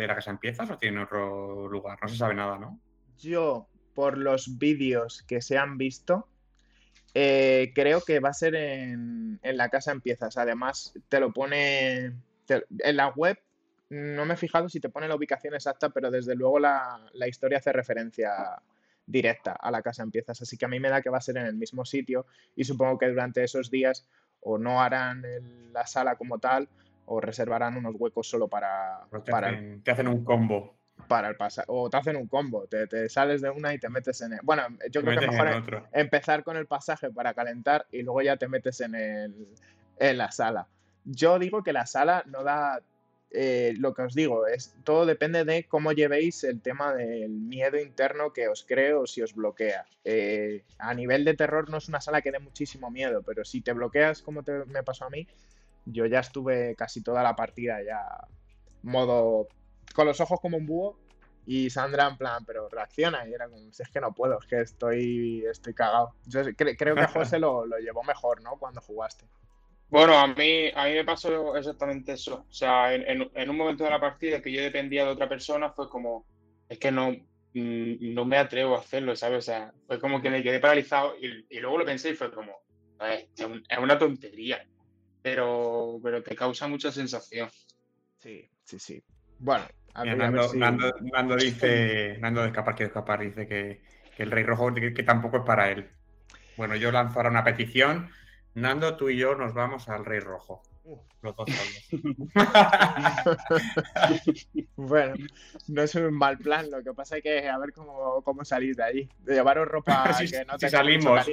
la 0.07 0.15
casa 0.15 0.31
en 0.31 0.39
piezas 0.39 0.71
o 0.71 0.79
tiene 0.79 1.03
otro 1.03 1.69
lugar? 1.69 1.99
No 2.03 2.09
se 2.09 2.17
sabe 2.17 2.35
nada, 2.35 2.59
¿no? 2.59 2.79
Yo, 3.19 3.69
por 3.95 4.19
los 4.19 4.59
vídeos 4.59 5.23
que 5.23 5.41
se 5.41 5.57
han 5.57 5.79
visto, 5.79 6.29
eh, 7.15 7.73
creo 7.75 8.03
que 8.03 8.21
va 8.21 8.31
a 8.31 8.35
ser 8.35 8.55
en, 8.55 9.41
la 9.43 9.69
casa 9.71 9.93
en 9.93 10.01
piezas. 10.01 10.37
Además, 10.37 10.95
te 11.09 11.19
lo 11.19 11.33
pone 11.33 12.13
en 12.47 12.97
la 12.97 13.09
web 13.09 13.39
no 13.93 14.25
me 14.25 14.35
he 14.35 14.37
fijado 14.39 14.71
si 14.71 14.81
te 14.81 14.89
pone 14.89 15.07
la 15.07 15.17
ubicación 15.17 15.55
exacta, 15.55 15.91
pero 15.91 16.11
desde 16.11 16.35
luego 16.35 16.59
la, 16.59 17.11
historia 17.27 17.59
hace 17.59 17.73
referencia 17.73 18.33
directa 19.05 19.53
a 19.53 19.71
la 19.71 19.83
casa 19.83 20.03
en 20.03 20.11
piezas, 20.11 20.41
así 20.41 20.57
que 20.57 20.65
a 20.65 20.69
mí 20.69 20.81
me 20.81 20.89
da 20.89 21.03
que 21.03 21.11
va 21.11 21.19
a 21.19 21.21
ser 21.21 21.37
en 21.37 21.45
el 21.45 21.57
mismo 21.57 21.85
sitio 21.85 22.25
y 22.57 22.65
supongo 22.65 22.99
que 22.99 23.09
durante 23.09 23.45
esos 23.45 23.71
días 23.71 24.07
o 24.43 24.59
no 24.59 24.81
harán 24.81 25.23
la 25.73 25.87
sala 25.87 26.17
como 26.17 26.39
tal 26.39 26.69
o 27.07 27.21
reservarán 27.21 27.77
unos 27.77 27.95
huecos 27.99 28.29
solo 28.29 28.49
para... 28.49 29.01
Te, 29.25 29.33
hacen, 29.33 29.83
te 29.83 29.91
hacen 29.91 30.09
un 30.09 30.25
combo. 30.25 30.75
Para 31.09 31.29
el 31.29 31.37
pasar, 31.37 31.65
o 31.69 31.91
te 31.91 31.97
hacen 31.97 32.17
un 32.17 32.29
combo, 32.29 32.67
te, 32.69 33.09
sales 33.09 33.43
de 33.43 33.51
una 33.51 33.75
y 33.75 33.79
te 33.79 33.89
metes 33.89 34.21
en 34.21 34.35
el... 34.35 34.41
Bueno, 34.43 34.63
yo 34.91 35.03
creo 35.03 35.19
que 35.19 35.27
mejor 35.27 35.89
empezar 35.93 36.45
con 36.45 36.57
el 36.57 36.67
pasaje 36.67 37.11
para 37.11 37.35
calentar 37.35 37.87
y 37.91 38.03
luego 38.03 38.23
ya 38.23 38.37
te 38.37 38.47
metes 38.47 38.81
en, 38.81 38.95
el, 38.95 39.49
en 39.99 40.19
la 40.19 40.31
sala. 40.31 40.69
Yo 41.05 41.39
digo 41.39 41.65
que 41.65 41.73
la 41.73 41.87
sala 41.87 42.23
no 42.27 42.45
da 42.45 42.81
eh, 43.35 43.75
lo 43.79 43.95
que 43.95 44.03
os 44.03 44.15
digo, 44.15 44.47
es 44.47 44.75
todo 44.85 45.07
depende 45.07 45.45
de 45.45 45.65
cómo 45.65 45.93
llevéis 45.93 46.45
el 46.45 46.61
tema 46.61 46.95
del 46.95 47.31
miedo 47.31 47.79
interno 47.79 48.33
que 48.33 48.49
os 48.49 48.65
creo 48.65 49.03
o 49.03 49.07
si 49.07 49.23
os 49.23 49.35
bloquea. 49.35 49.87
Eh, 50.05 50.65
a 50.79 50.93
nivel 50.95 51.25
de 51.25 51.35
terror 51.35 51.71
no 51.71 51.79
es 51.79 51.89
una 51.89 52.01
sala 52.01 52.21
que 52.21 52.33
dé 52.33 52.39
muchísimo 52.39 52.91
miedo, 52.91 53.23
pero 53.23 53.45
si 53.45 53.61
te 53.61 53.73
bloqueas 53.73 54.23
como 54.23 54.43
me 54.67 54.83
pasó 54.83 55.07
a 55.07 55.11
mí, 55.11 55.27
yo 55.87 56.07
ya 56.07 56.21
estuve 56.21 56.75
casi 56.77 57.03
toda 57.03 57.23
la 57.23 57.35
partida 57.35 57.83
ya 57.83 58.03
modo 58.83 59.49
con 59.95 60.07
los 60.07 60.21
ojos 60.21 60.41
como 60.41 60.57
un 60.57 60.67
búho 60.67 60.99
Y 61.47 61.71
Sandra 61.71 62.09
en 62.09 62.17
plan, 62.17 62.45
pero 62.45 62.69
reacciona. 62.69 63.27
Y 63.27 63.35
era 63.35 63.49
como, 63.49 63.73
si 63.73 63.83
es 63.83 63.89
que 63.89 64.01
no 64.01 64.13
puedo, 64.15 64.39
es 64.39 64.47
que 64.47 64.61
estoy, 64.61 65.45
estoy 65.47 65.75
cagado. 65.75 66.15
Yo 66.27 66.43
creo 66.55 66.95
que 66.95 67.07
José 67.07 67.39
lo, 67.41 67.67
lo, 67.67 67.79
llevó 67.79 68.05
mejor, 68.05 68.43
¿no? 68.43 68.59
Cuando 68.59 68.81
jugaste. 68.81 69.27
Bueno, 69.93 70.19
a 70.19 70.27
mí, 70.27 70.71
a 70.75 70.87
mí 70.87 70.95
me 70.95 71.05
pasó 71.05 71.55
exactamente 71.55 72.13
eso. 72.13 72.47
O 72.49 72.53
sea, 72.53 72.95
en, 72.95 73.31
en, 73.35 73.51
un 73.51 73.57
momento 73.59 73.85
de 73.85 73.91
la 73.91 74.01
partida 74.01 74.41
que 74.41 74.51
yo 74.51 74.63
dependía 74.63 75.05
de 75.05 75.11
otra 75.11 75.29
persona, 75.29 75.69
fue 75.69 75.91
como, 75.91 76.25
es 76.67 76.79
que 76.79 76.91
no, 76.91 77.11
mm, 77.11 78.15
no 78.15 78.25
me 78.25 78.39
atrevo 78.39 78.75
a 78.75 78.79
hacerlo, 78.79 79.15
¿sabes? 79.15 79.41
O 79.41 79.43
sea, 79.43 79.71
fue 79.87 80.01
como 80.01 80.23
que 80.23 80.31
me 80.31 80.43
quedé 80.43 80.61
paralizado 80.61 81.15
y, 81.21 81.45
y 81.51 81.61
luego 81.61 81.77
lo 81.77 81.85
pensé 81.85 82.09
y 82.09 82.15
fue 82.15 82.33
como, 82.33 82.53
es 83.07 83.79
una 83.79 83.99
tontería, 83.99 84.67
pero, 85.21 86.01
pero 86.03 86.23
te 86.23 86.35
causa 86.35 86.67
mucha 86.69 86.91
sensación. 86.91 87.51
Sí, 88.17 88.49
sí, 88.65 88.79
sí. 88.79 89.05
Bueno, 89.41 89.67
a 89.93 90.05
ver, 90.05 90.17
Nando, 90.17 91.37
dice, 91.37 92.17
Nando 92.19 92.41
de 92.41 92.47
escapar, 92.47 92.77
quiere 92.77 92.89
escapar, 92.89 93.21
dice 93.21 93.47
que, 93.47 93.83
que 94.17 94.23
el 94.23 94.31
Rey 94.31 94.45
Rojo 94.45 94.73
que, 94.73 94.95
que, 94.95 95.03
tampoco 95.03 95.37
es 95.37 95.45
para 95.45 95.71
él. 95.71 95.91
Bueno, 96.57 96.77
yo 96.77 96.91
lanzo 96.91 97.19
ahora 97.19 97.29
una 97.29 97.45
petición. 97.45 98.11
Nando, 98.55 98.97
tú 98.97 99.09
y 99.09 99.17
yo 99.17 99.35
nos 99.35 99.55
vamos 99.55 99.89
al 99.89 100.05
Rey 100.05 100.21
Rojo. 100.21 100.63
Los 101.23 101.37
dos 101.37 101.49
bueno, 104.77 105.15
no 105.69 105.83
es 105.83 105.95
un 105.95 106.13
mal 106.13 106.39
plan. 106.39 106.69
Lo 106.71 106.83
que 106.83 106.93
pasa 106.93 107.19
es 107.19 107.23
que 107.23 107.49
a 107.49 107.57
ver 107.59 107.73
cómo, 107.73 108.21
cómo 108.23 108.45
salís 108.45 108.77
de 108.77 108.83
ahí. 108.83 109.09
De 109.19 109.35
llevaros 109.35 109.69
ropa 109.69 110.05
que 110.19 110.45
no 110.45 110.59
si 110.59 110.69
salimos. 110.69 111.25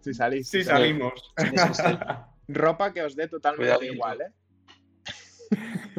Si 0.00 0.14
salís. 0.14 0.48
Si 0.48 0.62
salimos. 0.62 1.34
ropa 2.48 2.92
que 2.92 3.02
os 3.02 3.16
dé 3.16 3.26
totalmente 3.26 3.86
igual, 3.86 4.20
¿eh? 4.20 4.32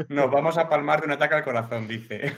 Nos 0.08 0.32
vamos 0.32 0.58
a 0.58 0.70
palmar 0.70 1.02
de 1.02 1.08
un 1.08 1.12
ataque 1.12 1.36
al 1.36 1.44
corazón, 1.44 1.88
dice. 1.88 2.34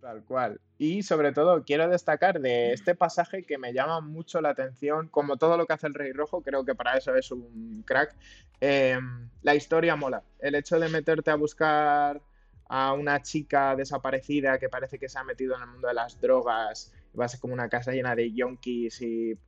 Tal 0.00 0.24
cual. 0.26 0.60
Y 0.78 1.02
sobre 1.02 1.32
todo 1.32 1.64
quiero 1.64 1.88
destacar 1.88 2.40
de 2.40 2.72
este 2.72 2.94
pasaje 2.94 3.44
que 3.44 3.56
me 3.56 3.72
llama 3.72 4.00
mucho 4.00 4.40
la 4.40 4.50
atención, 4.50 5.08
como 5.08 5.38
todo 5.38 5.56
lo 5.56 5.66
que 5.66 5.72
hace 5.72 5.86
el 5.86 5.94
Rey 5.94 6.12
Rojo, 6.12 6.42
creo 6.42 6.64
que 6.64 6.74
para 6.74 6.96
eso 6.96 7.14
es 7.14 7.30
un 7.30 7.82
crack. 7.86 8.14
Em, 8.60 9.30
la 9.42 9.54
historia 9.54 9.96
mola. 9.96 10.22
El 10.38 10.54
hecho 10.54 10.78
de 10.78 10.88
meterte 10.88 11.30
a 11.30 11.36
buscar 11.36 12.20
a 12.68 12.92
una 12.92 13.22
chica 13.22 13.74
desaparecida 13.76 14.58
que 14.58 14.68
parece 14.68 14.98
que 14.98 15.08
se 15.08 15.18
ha 15.18 15.24
metido 15.24 15.56
en 15.56 15.62
el 15.62 15.68
mundo 15.68 15.88
de 15.88 15.94
las 15.94 16.20
drogas, 16.20 16.92
va 17.18 17.24
a 17.24 17.28
ser 17.28 17.40
como 17.40 17.54
una 17.54 17.68
casa 17.68 17.92
llena 17.92 18.14
de 18.14 18.32
yonkis 18.32 19.00
y... 19.02 19.38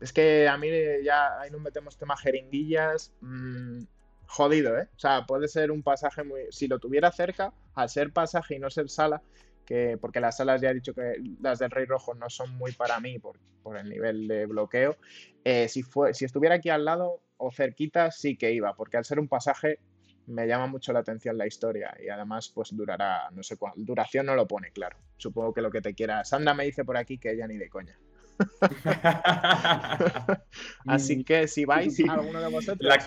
Es 0.00 0.12
que 0.12 0.48
a 0.48 0.56
mí 0.56 0.68
ya 1.04 1.40
ahí 1.40 1.50
nos 1.52 1.60
metemos 1.60 1.96
temas 1.96 2.20
jeringuillas. 2.20 3.12
Mm, 3.20 3.84
jodido, 4.26 4.76
¿eh? 4.76 4.88
O 4.96 4.98
sea, 4.98 5.26
puede 5.26 5.46
ser 5.46 5.70
un 5.70 5.84
pasaje 5.84 6.24
muy... 6.24 6.40
Si 6.50 6.66
lo 6.66 6.80
tuviera 6.80 7.12
cerca, 7.12 7.52
al 7.74 7.88
ser 7.88 8.12
pasaje 8.12 8.56
y 8.56 8.58
no 8.58 8.68
ser 8.68 8.88
sala, 8.88 9.22
que 9.64 9.96
porque 10.00 10.20
las 10.20 10.36
salas 10.36 10.60
ya 10.60 10.70
he 10.70 10.74
dicho 10.74 10.94
que 10.94 11.14
las 11.40 11.58
del 11.58 11.70
Rey 11.70 11.86
Rojo 11.86 12.14
no 12.14 12.28
son 12.28 12.56
muy 12.56 12.72
para 12.72 13.00
mí 13.00 13.18
por, 13.18 13.38
el 13.76 13.88
nivel 13.88 14.28
de 14.28 14.46
bloqueo. 14.46 14.96
Eh, 15.44 15.68
si, 15.68 15.82
fue, 15.82 16.14
si 16.14 16.24
estuviera 16.24 16.56
aquí 16.56 16.68
al 16.68 16.84
lado 16.84 17.22
o 17.36 17.50
cerquita, 17.50 18.10
sí 18.10 18.36
que 18.36 18.52
iba, 18.52 18.74
porque 18.74 18.96
al 18.96 19.04
ser 19.04 19.18
un 19.18 19.28
pasaje 19.28 19.78
me 20.26 20.46
llama 20.46 20.66
mucho 20.66 20.92
la 20.92 21.00
atención 21.00 21.36
la 21.36 21.46
historia 21.46 21.94
y 22.02 22.08
además 22.08 22.50
pues 22.54 22.74
durará, 22.74 23.28
no 23.32 23.42
sé 23.42 23.56
cuánto, 23.56 23.80
duración 23.80 24.26
no 24.26 24.34
lo 24.34 24.46
pone 24.46 24.70
claro. 24.70 24.96
Supongo 25.16 25.52
que 25.52 25.62
lo 25.62 25.70
que 25.70 25.80
te 25.80 25.94
quiera. 25.94 26.24
Sandra 26.24 26.54
me 26.54 26.64
dice 26.64 26.84
por 26.84 26.96
aquí 26.96 27.18
que 27.18 27.32
ella 27.32 27.46
ni 27.46 27.56
de 27.56 27.68
coña. 27.68 27.98
Así 30.86 31.24
que 31.24 31.48
si 31.48 31.64
vais 31.64 31.98
alguno 32.08 32.40
de 32.40 32.48
vosotros. 32.48 32.88
La, 32.88 32.98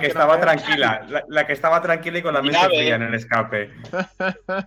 que, 0.00 0.06
estaba 0.06 0.40
tranquila, 0.40 1.06
la, 1.28 1.46
que 1.46 1.52
estaba 1.52 1.80
tranquila 1.82 2.18
y 2.18 2.22
con 2.22 2.34
la 2.34 2.42
mente 2.42 2.58
fría 2.66 2.96
en 2.96 3.02
el 3.02 3.14
escape. 3.14 3.70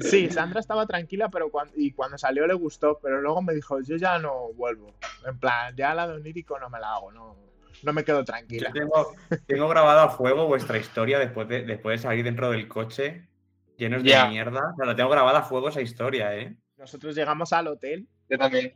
sí, 0.00 0.30
Sandra 0.30 0.60
estaba 0.60 0.86
tranquila, 0.86 1.28
pero 1.28 1.50
cuando, 1.50 1.72
y 1.76 1.92
cuando 1.92 2.18
salió 2.18 2.46
le 2.46 2.54
gustó, 2.54 2.98
pero 3.02 3.20
luego 3.20 3.42
me 3.42 3.54
dijo, 3.54 3.80
yo 3.80 3.96
ya 3.96 4.18
no 4.18 4.52
vuelvo. 4.54 4.94
En 5.26 5.38
plan, 5.38 5.74
ya 5.76 5.94
la 5.94 6.08
de 6.08 6.14
onírico 6.14 6.58
no 6.58 6.70
me 6.70 6.80
la 6.80 6.94
hago, 6.94 7.12
no, 7.12 7.36
no 7.82 7.92
me 7.92 8.04
quedo 8.04 8.24
tranquila. 8.24 8.70
tengo, 8.72 9.14
tengo 9.46 9.68
grabado 9.68 10.00
a 10.00 10.10
fuego 10.10 10.46
vuestra 10.46 10.78
historia 10.78 11.18
después 11.18 11.48
de, 11.48 11.62
después 11.64 12.00
de 12.00 12.08
salir 12.08 12.24
dentro 12.24 12.50
del 12.50 12.68
coche 12.68 13.28
llenos 13.76 14.02
de 14.02 14.28
mierda. 14.28 14.74
O 14.78 14.94
tengo 14.94 15.10
grabada 15.10 15.40
a 15.40 15.42
fuego 15.42 15.68
esa 15.68 15.80
historia, 15.80 16.36
¿eh? 16.36 16.54
Nosotros 16.76 17.14
llegamos 17.14 17.52
al 17.52 17.66
hotel 17.66 18.06
yo 18.30 18.38
también. 18.38 18.72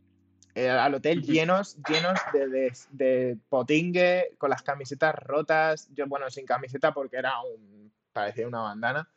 Eh, 0.57 0.71
al 0.71 0.95
hotel 0.95 1.23
llenos, 1.23 1.77
llenos 1.89 2.21
de, 2.33 2.73
de, 2.91 3.37
potingue, 3.49 4.35
con 4.39 4.51
las 4.51 4.63
camisetas 4.63 5.15
rotas. 5.17 5.89
Yo, 5.95 6.07
bueno, 6.07 6.31
sin 6.31 6.47
camiseta 6.47 6.95
porque 6.95 7.17
era 7.17 7.41
un. 7.43 7.93
parecía 8.13 8.47
una 8.47 8.61
bandana. 8.61 9.09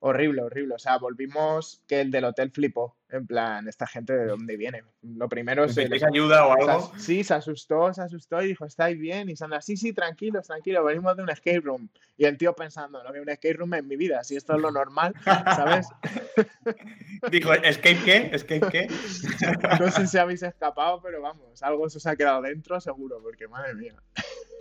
Horrible, 0.00 0.42
horrible. 0.42 0.74
O 0.74 0.78
sea, 0.78 0.98
volvimos 0.98 1.82
que 1.88 2.00
el 2.02 2.10
del 2.10 2.24
hotel 2.24 2.50
flipó. 2.50 2.96
En 3.08 3.26
plan, 3.26 3.66
esta 3.68 3.86
gente 3.86 4.12
de 4.14 4.26
dónde 4.26 4.56
viene. 4.56 4.82
Lo 5.02 5.28
primero 5.28 5.64
es. 5.64 5.78
ayuda 5.78 6.46
o 6.46 6.52
algo? 6.52 6.92
sí, 6.98 7.24
se 7.24 7.34
asustó, 7.34 7.94
se 7.94 8.02
asustó 8.02 8.42
y 8.42 8.48
dijo, 8.48 8.66
¿estáis 8.66 8.98
bien? 8.98 9.28
Y 9.30 9.36
Sandra, 9.36 9.62
sí, 9.62 9.76
sí, 9.76 9.92
tranquilos, 9.92 10.46
tranquilos, 10.48 10.84
venimos 10.84 11.16
de 11.16 11.22
un 11.22 11.30
escape 11.30 11.60
room. 11.60 11.88
Y 12.16 12.24
el 12.24 12.36
tío 12.36 12.52
pensando, 12.54 13.02
no 13.02 13.08
había 13.08 13.22
un 13.22 13.28
escape 13.28 13.54
room 13.54 13.74
en 13.74 13.86
mi 13.86 13.96
vida, 13.96 14.24
si 14.24 14.36
esto 14.36 14.54
es 14.56 14.60
lo 14.60 14.72
normal, 14.72 15.14
¿sabes? 15.24 15.86
dijo, 17.30 17.52
¿escape 17.52 18.00
qué? 18.04 18.30
¿Escape 18.32 18.66
qué? 18.70 18.88
no 19.80 19.90
sé 19.92 20.08
si 20.08 20.18
habéis 20.18 20.42
escapado, 20.42 21.00
pero 21.00 21.22
vamos, 21.22 21.62
algo 21.62 21.88
se 21.88 21.98
os 21.98 22.06
ha 22.06 22.16
quedado 22.16 22.42
dentro, 22.42 22.80
seguro, 22.80 23.22
porque 23.22 23.46
madre 23.46 23.74
mía. 23.74 23.94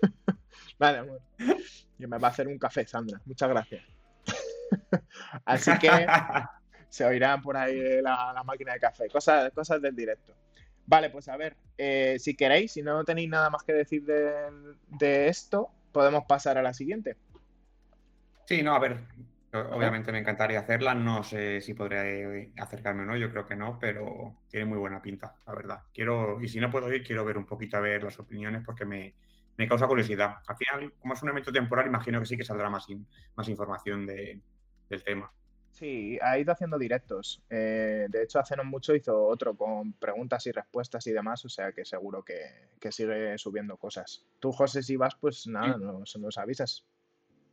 vale, 0.78 1.00
amor. 1.00 1.20
Y 1.98 2.06
me 2.06 2.20
va 2.20 2.28
a 2.28 2.32
hacer 2.32 2.48
un 2.48 2.60
café, 2.60 2.86
Sandra. 2.86 3.20
Muchas 3.26 3.50
gracias. 3.50 3.95
Así 5.46 5.72
que 5.80 5.90
se 6.90 7.06
oirá 7.06 7.40
por 7.42 7.58
ahí 7.58 8.02
la, 8.02 8.42
máquina 8.46 8.74
de 8.74 8.80
café, 8.80 9.10
cosas, 9.10 9.52
cosas 9.54 9.82
del 9.82 9.96
directo. 9.96 10.34
Vale, 10.88 11.10
pues 11.10 11.28
a 11.28 11.38
ver, 11.38 11.58
eh, 11.78 12.18
si 12.20 12.36
queréis, 12.36 12.74
si 12.74 12.84
no 12.84 13.04
tenéis 13.04 13.30
nada 13.30 13.50
más 13.50 13.64
que 13.64 13.74
decir 13.74 14.06
de, 14.06 15.28
esto, 15.28 15.70
podemos 15.92 16.26
pasar 16.26 16.58
a 16.58 16.62
la 16.62 16.74
siguiente. 16.74 17.18
Sí, 18.46 18.62
no, 18.62 18.76
a 18.76 18.80
ver, 18.80 19.00
obviamente 19.52 20.12
me 20.12 20.20
encantaría 20.20 20.60
hacerla, 20.60 20.94
no 20.94 21.24
sé 21.24 21.60
si 21.62 21.74
podré 21.74 22.52
acercarme 22.58 23.02
o 23.02 23.06
no, 23.06 23.18
yo 23.18 23.32
creo 23.32 23.48
que 23.48 23.56
no, 23.56 23.80
pero 23.80 24.36
tiene 24.48 24.68
muy 24.68 24.78
buena 24.78 25.02
pinta, 25.02 25.36
la 25.48 25.56
verdad. 25.56 25.82
Quiero, 25.92 26.40
y 26.40 26.48
si 26.48 26.60
no 26.60 26.70
puedo 26.70 26.94
ir, 26.94 27.04
quiero 27.04 27.26
ver 27.26 27.40
un 27.40 27.46
poquito 27.46 27.78
a 27.78 27.82
ver 27.82 28.04
las 28.04 28.20
opiniones 28.20 28.62
porque 28.64 28.86
me, 28.86 29.16
me 29.58 29.68
causa 29.68 29.88
curiosidad. 29.88 30.38
Al 30.46 30.56
final, 30.56 30.94
como 31.00 31.16
es 31.16 31.24
un 31.24 31.30
evento 31.30 31.52
temporal, 31.52 31.88
imagino 31.88 32.20
que 32.20 32.28
sí 32.28 32.38
que 32.38 32.44
saldrá 32.44 32.70
más, 32.70 32.86
más 33.36 33.50
información 33.50 34.06
de, 34.06 34.40
del 34.90 35.04
tema. 35.04 35.32
Sí, 35.76 36.18
ha 36.22 36.40
ido 36.40 36.54
haciendo 36.54 36.78
directos. 36.78 37.42
Eh, 37.50 38.06
de 38.08 38.24
hecho, 38.24 38.40
hace 38.40 38.56
no 38.56 38.64
mucho 38.64 38.96
hizo 38.96 39.26
otro 39.26 39.58
con 39.58 39.92
preguntas 39.92 40.48
y 40.48 40.54
respuestas 40.54 41.06
y 41.08 41.12
demás, 41.12 41.44
o 41.44 41.50
sea 41.50 41.74
que 41.74 41.84
seguro 41.84 42.24
que, 42.24 42.70
sigue 42.92 43.38
subiendo 43.38 43.76
cosas. 43.76 44.24
Tú, 44.40 44.54
José, 44.54 44.82
si 44.82 44.96
vas, 44.96 45.16
pues 45.20 45.48
nada, 45.48 45.78
nos, 45.78 46.16
nos, 46.16 46.38
avisas. 46.38 46.86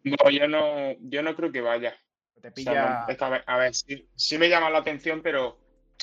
No, 0.05 0.31
yo 0.31 0.47
no, 0.47 0.93
yo 1.01 1.23
no 1.25 1.35
creo 1.35 1.51
que 1.51 1.61
vaya. 1.61 1.97
Te 2.41 2.53
pilla... 2.53 3.07
a 3.07 3.57
ver, 3.57 3.75
sí, 3.75 4.39
me 4.39 4.49
llama 4.49 4.71
la 4.71 4.79
atención, 4.79 5.21
pero 5.21 5.59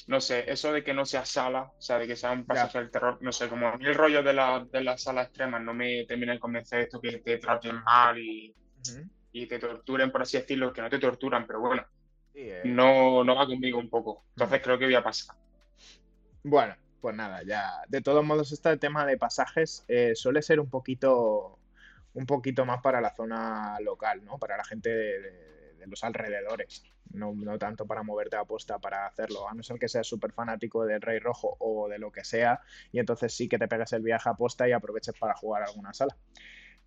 no 0.07 0.19
sé, 0.19 0.51
eso 0.51 0.73
de 0.73 0.83
que 0.83 0.93
no 0.93 1.05
sea 1.05 1.23
sala, 1.23 1.71
o 1.77 1.81
sea, 1.81 1.99
de 1.99 2.07
que 2.07 2.17
sea 2.17 2.31
un 2.31 2.45
pasaje 2.45 2.79
del 2.79 2.91
terror, 2.91 3.17
no 3.21 3.31
sé, 3.31 3.47
como 3.47 3.67
a 3.67 3.77
mí 3.77 3.85
el 3.85 3.95
rollo 3.95 4.23
de 4.23 4.33
la, 4.33 4.65
de 4.69 4.83
la 4.83 4.97
sala 4.97 5.23
extrema 5.23 5.57
no 5.59 5.73
me 5.73 6.03
termina 6.05 6.33
de 6.33 6.39
convencer 6.39 6.81
esto 6.81 6.99
que 6.99 7.19
te 7.19 7.37
traten 7.37 7.81
mal 7.83 8.17
y, 8.17 8.53
y 9.31 9.45
te 9.47 9.59
torturen, 9.59 10.11
por 10.11 10.21
así 10.21 10.37
decirlo, 10.37 10.73
que 10.73 10.81
no 10.81 10.89
te 10.89 10.99
torturan, 10.99 11.45
pero 11.45 11.59
bueno, 11.59 11.85
eh. 12.33 12.61
no, 12.65 13.23
no 13.23 13.35
va 13.35 13.45
conmigo 13.45 13.79
un 13.79 13.89
poco. 13.89 14.23
Entonces 14.31 14.61
creo 14.63 14.77
que 14.77 14.85
voy 14.85 14.95
a 14.95 15.03
pasar. 15.03 15.35
Bueno, 16.43 16.75
pues 17.01 17.15
nada, 17.15 17.43
ya. 17.43 17.81
De 17.87 18.01
todos 18.01 18.23
modos, 18.25 18.51
este 18.51 18.75
tema 18.77 19.05
de 19.05 19.17
pasajes 19.17 19.85
eh, 19.87 20.13
suele 20.15 20.41
ser 20.41 20.59
un 20.59 20.69
poquito 20.69 21.59
un 22.13 22.25
poquito 22.25 22.65
más 22.65 22.81
para 22.81 23.01
la 23.01 23.15
zona 23.15 23.79
local, 23.81 24.23
¿no? 24.25 24.37
Para 24.37 24.57
la 24.57 24.63
gente 24.63 24.89
de, 24.89 25.85
los 25.85 26.03
alrededores. 26.03 26.83
No, 27.11 27.33
no, 27.33 27.57
tanto 27.57 27.87
para 27.87 28.03
moverte 28.03 28.35
a 28.35 28.41
apuesta 28.41 28.77
para 28.77 29.07
hacerlo, 29.07 29.49
a 29.49 29.53
no 29.53 29.63
ser 29.63 29.79
que 29.79 29.87
seas 29.87 30.05
súper 30.05 30.31
fanático 30.31 30.85
del 30.85 31.01
Rey 31.01 31.17
Rojo 31.17 31.55
o 31.59 31.87
de 31.87 31.97
lo 31.97 32.11
que 32.11 32.23
sea, 32.23 32.61
y 32.91 32.99
entonces 32.99 33.33
sí 33.33 33.47
que 33.47 33.57
te 33.57 33.67
pegas 33.67 33.93
el 33.93 34.03
viaje 34.03 34.29
a 34.29 34.33
aposta 34.33 34.67
y 34.69 34.73
aproveches 34.73 35.17
para 35.17 35.33
jugar 35.33 35.63
alguna 35.63 35.93
sala. 35.93 36.15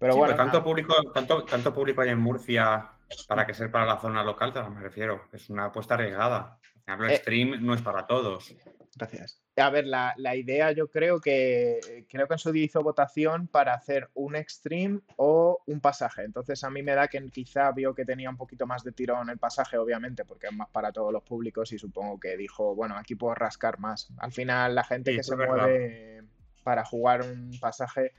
Pero 0.03 0.17
bueno. 0.17 0.35
tanto, 0.35 0.65
público, 0.65 0.97
tanto, 1.15 1.45
tanto 1.45 1.73
público 1.73 2.01
hay 2.01 2.09
en 2.09 2.19
Murcia 2.19 2.91
para 3.29 3.47
que 3.47 3.55
sea 3.55 3.71
para 3.71 3.87
la 3.87 4.01
zona 4.01 4.25
local, 4.25 4.53
me 4.75 4.81
refiero. 4.81 5.29
Es 5.33 5.49
una 5.49 5.67
apuesta 5.67 5.95
arriesgada. 5.95 6.59
El 6.89 7.09
eh, 7.09 7.19
stream 7.19 7.65
no 7.65 7.73
es 7.73 7.83
para 7.83 8.05
todos. 8.09 8.53
Gracias. 8.97 9.41
A 9.57 9.71
ver, 9.71 9.87
la, 9.87 10.35
idea 10.35 10.73
yo 10.73 10.89
creo 10.89 11.21
que 11.21 12.05
creo 12.11 12.27
que 12.27 12.35
en 12.35 12.39
su 12.39 12.51
día 12.51 12.65
hizo 12.65 12.83
votación 12.83 13.47
para 13.47 13.75
hacer 13.75 14.11
un 14.15 14.35
extreme 14.35 15.03
o 15.15 15.63
un 15.67 15.81
pasaje. 15.81 16.25
Entonces 16.25 16.65
a 16.65 16.71
mí 16.71 16.83
me 16.83 16.97
da 16.97 17.07
que 17.07 17.25
quizá 17.29 17.71
vio 17.71 17.95
que 17.95 18.05
tenía 18.05 18.29
un 18.29 18.37
poquito 18.37 18.67
más 18.67 18.83
de 18.83 18.91
tirón 18.91 19.31
el 19.31 19.39
pasaje, 19.39 19.79
obviamente, 19.79 20.25
porque 20.25 20.49
es 20.49 20.53
más 20.53 20.69
para 20.71 20.91
todos 20.91 21.13
los 21.13 21.23
públicos 21.23 21.71
y 21.73 21.79
supongo 21.79 22.19
que 22.19 22.37
dijo, 22.37 22.75
bueno, 22.75 22.97
aquí 22.97 23.15
puedo 23.15 23.37
rascar 23.37 23.79
más. 23.79 24.09
Al 24.19 24.33
final 24.33 24.75
la 24.75 24.83
gente 24.83 25.15
que 25.15 25.23
se 25.23 25.37
mueve 25.37 26.25
para 26.65 26.85
jugar 26.85 27.23
un 27.23 27.57
pasaje 27.61 28.13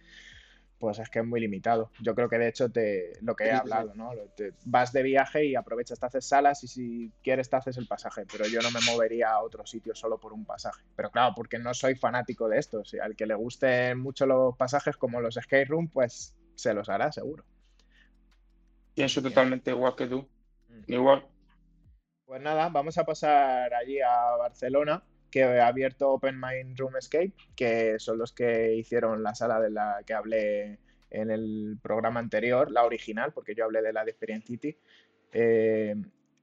pues 0.83 0.99
es 0.99 1.09
que 1.09 1.19
es 1.19 1.25
muy 1.25 1.39
limitado. 1.39 1.91
Yo 2.01 2.13
creo 2.13 2.27
que 2.27 2.37
de 2.37 2.49
hecho 2.49 2.69
te, 2.69 3.13
lo 3.21 3.37
que 3.37 3.45
he 3.45 3.51
hablado, 3.53 3.95
¿no? 3.95 4.11
Te- 4.35 4.51
vas 4.65 4.91
de 4.91 5.01
viaje 5.01 5.45
y 5.45 5.55
aprovechas, 5.55 5.97
te 5.97 6.07
haces 6.07 6.25
salas 6.25 6.61
y 6.65 6.67
si 6.67 7.09
quieres 7.23 7.49
te 7.49 7.55
haces 7.55 7.77
el 7.77 7.87
pasaje, 7.87 8.25
pero 8.29 8.45
yo 8.49 8.59
no 8.61 8.69
me 8.69 8.81
movería 8.81 9.31
a 9.31 9.41
otro 9.41 9.65
sitio 9.65 9.95
solo 9.95 10.17
por 10.17 10.33
un 10.33 10.43
pasaje. 10.43 10.83
Pero 10.97 11.09
claro, 11.09 11.31
porque 11.37 11.57
no 11.57 11.73
soy 11.73 11.95
fanático 11.95 12.49
de 12.49 12.59
esto. 12.59 12.83
Si 12.83 12.99
al 12.99 13.15
que 13.15 13.25
le 13.25 13.33
gusten 13.33 13.97
mucho 13.97 14.25
los 14.25 14.57
pasajes 14.57 14.97
como 14.97 15.21
los 15.21 15.35
skate 15.35 15.69
room, 15.69 15.87
pues 15.87 16.35
se 16.55 16.73
los 16.73 16.89
hará 16.89 17.13
seguro. 17.13 17.45
Pienso 18.93 19.21
totalmente 19.21 19.71
igual 19.71 19.95
que 19.95 20.07
tú. 20.07 20.27
Mm. 20.67 20.91
Igual. 20.91 21.25
Pues 22.25 22.41
nada, 22.41 22.67
vamos 22.67 22.97
a 22.97 23.05
pasar 23.05 23.73
allí 23.73 24.01
a 24.01 24.35
Barcelona, 24.37 25.01
que 25.33 25.43
ha 25.43 25.65
abierto 25.65 26.11
Open 26.11 26.39
Mind 26.39 26.77
Room 26.77 26.95
Escape, 26.95 27.33
que 27.55 27.97
son 27.97 28.19
los 28.19 28.33
que 28.33 28.75
hicieron 28.75 29.23
la 29.23 29.33
sala 29.33 29.59
de 29.59 29.71
la 29.71 30.03
que 30.05 30.13
hablé 30.13 30.77
en 31.09 31.31
el 31.31 31.79
programa 31.81 32.19
anterior, 32.19 32.69
la 32.69 32.83
original, 32.83 33.33
porque 33.33 33.55
yo 33.55 33.65
hablé 33.65 33.81
de 33.81 33.91
la 33.93 34.05
de 34.05 34.11
Experience 34.11 34.45
City. 34.45 34.77
Eh, 35.31 35.95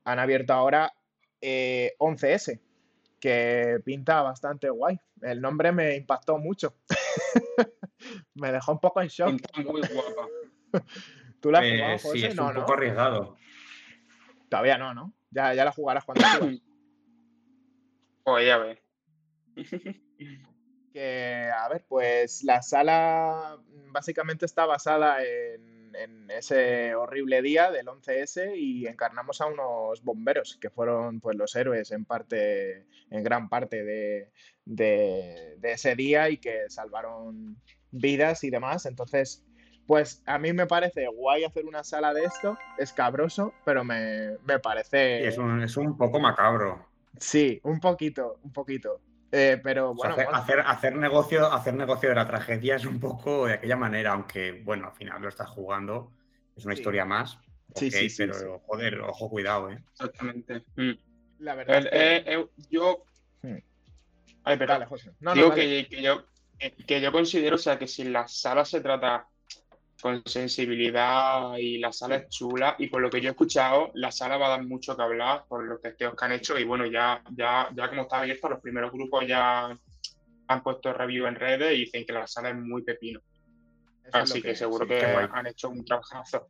han 0.02 0.18
abierto 0.18 0.52
ahora 0.54 0.92
eh, 1.40 1.94
11S, 2.00 2.58
que 3.20 3.78
pinta 3.84 4.22
bastante 4.22 4.68
guay. 4.70 4.98
El 5.22 5.40
nombre 5.40 5.70
me 5.70 5.94
impactó 5.94 6.38
mucho. 6.38 6.74
me 8.34 8.50
dejó 8.50 8.72
un 8.72 8.80
poco 8.80 9.00
en 9.02 9.06
shock. 9.08 9.28
Pinta 9.30 9.70
muy 9.70 9.82
guapa. 9.82 10.28
¿Tú 11.40 11.52
la 11.52 11.60
has 11.60 11.64
Eh, 11.66 11.76
jugado, 11.76 11.98
sí, 11.98 12.08
José? 12.08 12.26
es 12.26 12.34
No, 12.34 12.48
un 12.48 12.54
¿no? 12.54 12.60
poco 12.60 12.72
arriesgado. 12.74 13.36
Todavía 14.48 14.78
no, 14.78 14.94
¿no? 14.94 15.12
Ya, 15.30 15.54
ya 15.54 15.64
la 15.64 15.70
jugarás 15.70 16.04
cuando. 16.04 16.24
Pues 18.24 18.46
ya 18.46 18.58
ves. 18.58 18.78
Que, 20.92 21.48
a 21.56 21.68
ver, 21.68 21.84
pues 21.88 22.42
la 22.42 22.62
sala 22.62 23.56
mm, 23.64 23.92
básicamente 23.92 24.44
está 24.44 24.66
basada 24.66 25.22
en, 25.24 25.94
en 25.94 26.28
ese 26.32 26.96
horrible 26.96 27.42
día 27.42 27.70
del 27.70 27.86
11S 27.86 28.56
y 28.56 28.88
encarnamos 28.88 29.40
a 29.40 29.46
unos 29.46 30.02
bomberos 30.02 30.58
que 30.60 30.68
fueron 30.68 31.20
pues 31.20 31.36
los 31.36 31.54
héroes 31.54 31.92
en 31.92 32.04
parte, 32.04 32.86
en 33.10 33.22
gran 33.22 33.48
parte 33.48 33.84
de, 33.84 34.32
de- 34.64 35.54
de 35.58 35.72
ese 35.72 35.94
día 35.94 36.28
y 36.28 36.38
que 36.38 36.68
salvaron 36.68 37.56
vidas 37.92 38.42
y 38.42 38.50
demás. 38.50 38.84
Entonces, 38.84 39.46
pues 39.86 40.24
a 40.26 40.40
mí 40.40 40.52
me 40.52 40.66
parece 40.66 41.06
guay 41.06 41.44
hacer 41.44 41.66
una 41.66 41.84
sala 41.84 42.12
de 42.12 42.24
esto, 42.24 42.58
escabroso, 42.78 43.54
pero 43.64 43.84
me, 43.84 44.38
me 44.44 44.58
parece... 44.58 45.24
Es, 45.28 45.38
un, 45.38 45.62
es 45.62 45.76
un 45.76 45.96
poco 45.96 46.18
macabro. 46.18 46.89
Sí, 47.18 47.60
un 47.64 47.80
poquito, 47.80 48.38
un 48.42 48.52
poquito. 48.52 49.00
Eh, 49.32 49.60
pero 49.62 49.90
O 49.92 49.96
sea, 49.96 50.14
bueno, 50.14 50.30
hacer, 50.32 50.58
hacer, 50.58 50.60
hacer 50.66 50.96
negocio, 50.96 51.52
hacer 51.52 51.74
negocio 51.74 52.08
de 52.08 52.14
la 52.16 52.26
tragedia 52.26 52.76
es 52.76 52.84
un 52.84 52.98
poco 52.98 53.46
de 53.46 53.54
aquella 53.54 53.76
manera, 53.76 54.12
aunque 54.12 54.60
bueno, 54.64 54.88
al 54.88 54.92
final 54.94 55.22
lo 55.22 55.28
estás 55.28 55.48
jugando, 55.48 56.10
es 56.56 56.64
una 56.64 56.74
Sí. 56.74 56.80
historia 56.80 57.04
más. 57.04 57.38
Sí, 57.76 57.90
sí, 57.92 58.10
sí, 58.10 58.24
pero 58.26 58.34
sí. 58.34 58.46
joder, 58.66 59.00
ojo, 59.02 59.30
cuidado, 59.30 59.70
eh. 59.70 59.78
Exactamente. 59.92 60.64
Mm. 60.74 60.90
La 61.38 61.54
verdad 61.54 61.76
El- 61.78 61.86
es 61.86 61.90
que- 61.92 62.16
eh, 62.16 62.24
eh, 62.40 62.46
yo. 62.70 63.04
Hmm. 63.42 63.56
Ay, 64.42 64.56
perdón. 64.56 64.74
Dale, 64.74 64.86
José. 64.86 65.12
No, 65.20 65.30
no, 65.30 65.34
Digo 65.34 65.48
dale. 65.50 65.86
que, 65.86 65.96
que 65.96 66.02
yo, 66.02 66.24
que 66.86 67.00
yo 67.00 67.12
considero, 67.12 67.54
o 67.54 67.58
sea, 67.58 67.78
que 67.78 67.86
si 67.86 68.04
la 68.04 68.26
sala 68.26 68.64
se 68.64 68.80
trata 68.80 69.28
con 70.00 70.22
sensibilidad 70.26 71.56
y 71.58 71.78
la 71.78 71.92
sala 71.92 72.16
es 72.16 72.28
chula, 72.28 72.74
y 72.78 72.86
por 72.88 73.00
lo 73.02 73.10
que 73.10 73.20
yo 73.20 73.28
he 73.28 73.32
escuchado, 73.32 73.90
la 73.94 74.10
sala 74.10 74.36
va 74.36 74.46
a 74.46 74.50
dar 74.50 74.64
mucho 74.64 74.96
que 74.96 75.02
hablar 75.02 75.44
por 75.48 75.64
los 75.64 75.80
testeos 75.80 76.14
que 76.16 76.24
han 76.24 76.32
hecho, 76.32 76.58
y 76.58 76.64
bueno, 76.64 76.86
ya, 76.86 77.22
ya, 77.36 77.68
ya 77.74 77.88
como 77.88 78.02
está 78.02 78.20
abierta, 78.20 78.48
los 78.48 78.60
primeros 78.60 78.90
grupos 78.92 79.26
ya 79.26 79.76
han 80.48 80.62
puesto 80.62 80.92
review 80.92 81.26
en 81.26 81.34
redes 81.36 81.74
y 81.74 81.80
dicen 81.84 82.04
que 82.04 82.12
la 82.12 82.26
sala 82.26 82.50
es 82.50 82.56
muy 82.56 82.82
pepino. 82.82 83.20
Eso 83.20 84.08
es 84.08 84.14
lo 84.14 84.20
Así 84.22 84.42
que, 84.42 84.54
seguro 84.56 84.84
sí, 84.84 84.88
que 84.90 85.12
guay. 85.12 85.26
han 85.32 85.46
hecho 85.46 85.68
un 85.70 85.84
trabajazo. 85.84 86.48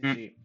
sí, 0.00 0.06
Mm. 0.06 0.14
sí. 0.14 0.36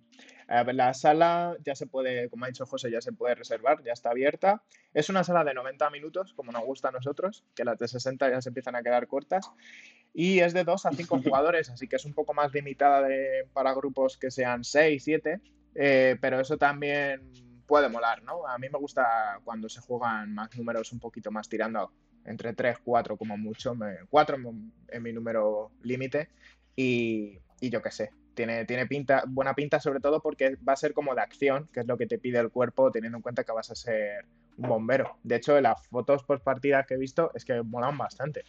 Ver, 0.48 0.76
la 0.76 0.94
sala 0.94 1.56
ya 1.66 1.76
se 1.76 1.88
puede, 1.88 2.30
como 2.30 2.46
ha 2.46 2.48
dicho 2.48 2.66
José, 2.66 2.92
ya 2.92 3.02
se 3.02 3.12
puede 3.12 3.36
reservar, 3.36 3.84
ya 3.84 3.94
está 3.94 4.12
abierta. 4.12 4.62
Es 4.94 5.10
una 5.10 5.24
sala 5.24 5.44
de 5.44 5.54
90 5.54 5.90
minutos, 5.90 6.34
como 6.36 6.52
nos 6.52 6.64
gusta 6.64 6.90
a 6.90 6.92
nosotros, 6.92 7.44
que 7.56 7.66
las 7.66 7.80
de 7.80 7.88
60 7.88 8.30
ya 8.30 8.42
se 8.42 8.50
empiezan 8.50 8.76
a 8.76 8.84
quedar 8.84 9.08
cortas. 9.08 9.50
Y 10.14 10.40
es 10.40 10.54
de 10.54 10.64
2 10.64 10.86
a 10.86 10.92
5 10.92 11.20
jugadores, 11.24 11.70
así 11.70 11.88
que 11.88 11.96
es 11.96 12.06
un 12.06 12.14
poco 12.14 12.34
más 12.34 12.54
limitada 12.54 13.02
de- 13.08 13.48
para 13.54 13.74
grupos 13.74 14.18
que 14.18 14.30
sean 14.32 14.64
6, 14.64 15.04
7. 15.04 15.42
eh, 15.74 16.16
pero 16.22 16.40
eso 16.40 16.58
también 16.58 17.22
puede 17.68 17.90
molar, 17.90 18.22
¿no? 18.24 18.48
A 18.48 18.58
mí 18.60 18.68
me 18.70 18.78
gusta 18.80 19.40
cuando 19.44 19.68
se 19.68 19.82
juegan 19.82 20.34
más 20.34 20.56
números 20.56 20.94
un 20.94 21.00
poquito 21.00 21.32
más 21.32 21.50
tirando 21.50 21.92
entre 22.24 22.54
3, 22.54 22.78
4 22.84 23.18
como 23.18 23.36
mucho. 23.38 23.76
4 24.10 24.38
es 24.88 25.02
mi 25.02 25.12
número 25.12 25.72
límite. 25.82 26.30
Y, 26.76 27.40
y 27.60 27.70
yo 27.70 27.82
qué 27.82 27.90
sé, 27.92 28.12
tiene, 28.36 28.66
tiene 28.66 28.86
pinta, 28.86 29.24
buena 29.28 29.56
pinta 29.56 29.80
sobre 29.80 30.00
todo 30.00 30.22
porque 30.22 30.58
va 30.68 30.74
a 30.74 30.78
ser 30.78 30.94
como 30.94 31.16
de 31.16 31.22
acción, 31.22 31.68
que 31.74 31.80
es 31.80 31.88
lo 31.88 31.98
que 31.98 32.06
te 32.06 32.20
pide 32.20 32.40
el 32.40 32.52
cuerpo 32.52 32.92
teniendo 32.92 33.18
en 33.18 33.22
cuenta 33.22 33.44
que 33.44 33.52
vas 33.52 33.72
a 33.72 33.76
ser 33.76 34.26
un 34.58 34.70
bombero. 34.70 35.18
De 35.24 35.38
hecho, 35.38 35.60
las 35.60 35.88
fotos 35.88 36.24
post 36.24 36.44
partidas 36.44 36.86
que 36.86 36.94
he 36.94 36.98
visto 36.98 37.32
es 37.34 37.44
que 37.44 37.62
molan 37.64 37.98
bastante. 37.98 38.46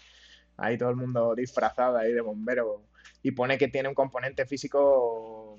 Ahí 0.59 0.77
todo 0.77 0.90
el 0.90 0.96
mundo 0.96 1.35
disfrazado 1.35 1.96
ahí 1.99 2.12
de 2.12 2.20
bombero 2.20 2.83
y 3.22 3.31
pone 3.31 3.59
que 3.59 3.68
tiene 3.68 3.88
un 3.88 3.94
componente 3.94 4.46
físico 4.46 5.59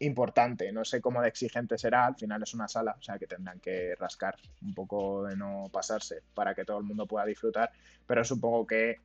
importante. 0.00 0.72
No 0.72 0.84
sé 0.84 1.00
cómo 1.00 1.20
de 1.22 1.28
exigente 1.28 1.78
será, 1.78 2.06
al 2.06 2.16
final 2.16 2.42
es 2.42 2.54
una 2.54 2.68
sala, 2.68 2.96
o 2.98 3.02
sea 3.02 3.18
que 3.18 3.26
tendrán 3.26 3.60
que 3.60 3.94
rascar 3.96 4.36
un 4.62 4.74
poco 4.74 5.24
de 5.24 5.36
no 5.36 5.68
pasarse 5.72 6.22
para 6.34 6.54
que 6.54 6.64
todo 6.64 6.78
el 6.78 6.84
mundo 6.84 7.06
pueda 7.06 7.26
disfrutar, 7.26 7.70
pero 8.06 8.24
supongo 8.24 8.66
que 8.66 8.96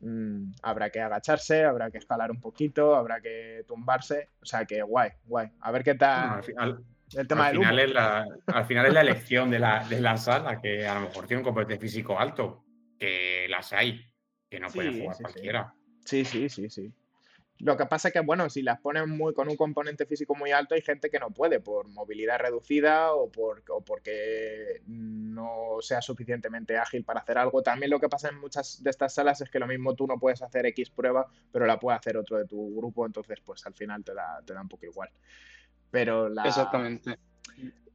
mm, 0.00 0.52
habrá 0.62 0.90
que 0.90 1.00
agacharse, 1.00 1.64
habrá 1.64 1.90
que 1.90 1.98
escalar 1.98 2.30
un 2.30 2.40
poquito, 2.40 2.94
habrá 2.94 3.20
que 3.20 3.64
tumbarse, 3.66 4.30
o 4.42 4.46
sea 4.46 4.64
que 4.64 4.82
guay, 4.82 5.10
guay. 5.24 5.48
A 5.60 5.70
ver 5.70 5.82
qué 5.84 5.90
Bueno, 5.92 5.98
tal 5.98 6.30
al 6.38 6.42
final, 6.42 6.84
el 7.16 7.28
tema 7.28 7.46
al 7.46 7.52
del 7.52 7.60
final 7.60 7.78
es 7.78 7.90
la, 7.92 8.24
al 8.46 8.64
final 8.64 8.86
es 8.86 8.92
la 8.94 9.00
elección 9.02 9.50
de 9.50 9.58
la, 9.58 9.84
de 9.88 10.00
la 10.00 10.16
sala, 10.16 10.60
que 10.60 10.86
a 10.86 10.94
lo 10.94 11.00
mejor 11.02 11.26
tiene 11.26 11.40
un 11.40 11.44
componente 11.44 11.78
físico 11.78 12.18
alto, 12.18 12.64
que 12.98 13.46
las 13.48 13.72
hay, 13.72 14.00
que 14.48 14.60
no 14.60 14.68
Sí, 14.70 14.78
jugar 14.78 14.92
sí, 14.92 15.02
sí. 15.16 15.22
cualquiera. 15.22 15.74
Sí, 16.04 16.24
sí, 16.24 16.48
sí, 16.48 16.68
sí. 16.70 16.92
Lo 17.60 17.76
que 17.76 17.84
pasa 17.86 18.08
es 18.08 18.14
que, 18.14 18.20
bueno, 18.20 18.48
si 18.48 18.62
las 18.62 18.80
ponen 18.80 19.10
muy, 19.10 19.34
con 19.34 19.48
un 19.48 19.56
componente 19.56 20.06
físico 20.06 20.34
muy 20.34 20.50
alto, 20.50 20.74
hay 20.74 20.80
gente 20.80 21.10
que 21.10 21.18
no 21.18 21.30
puede 21.30 21.60
por 21.60 21.88
movilidad 21.88 22.38
reducida 22.38 23.12
o, 23.12 23.30
por, 23.30 23.62
o 23.68 23.82
porque 23.82 24.82
no 24.86 25.76
sea 25.80 26.00
suficientemente 26.00 26.78
ágil 26.78 27.04
para 27.04 27.20
hacer 27.20 27.36
algo. 27.36 27.62
También 27.62 27.90
lo 27.90 28.00
que 28.00 28.08
pasa 28.08 28.28
en 28.28 28.40
muchas 28.40 28.82
de 28.82 28.88
estas 28.88 29.12
salas 29.14 29.40
es 29.42 29.50
que 29.50 29.58
lo 29.58 29.66
mismo 29.66 29.94
tú 29.94 30.06
no 30.06 30.18
puedes 30.18 30.40
hacer 30.40 30.64
X 30.66 30.90
prueba, 30.90 31.26
pero 31.52 31.66
la 31.66 31.78
puede 31.78 31.98
hacer 31.98 32.16
otro 32.16 32.38
de 32.38 32.46
tu 32.46 32.76
grupo, 32.76 33.04
entonces 33.04 33.38
pues 33.44 33.66
al 33.66 33.74
final 33.74 34.02
te 34.04 34.14
da, 34.14 34.40
te 34.44 34.54
da 34.54 34.62
un 34.62 34.68
poco 34.68 34.86
igual. 34.86 35.10
Pero 35.90 36.28
la, 36.28 36.44
Exactamente. 36.44 37.18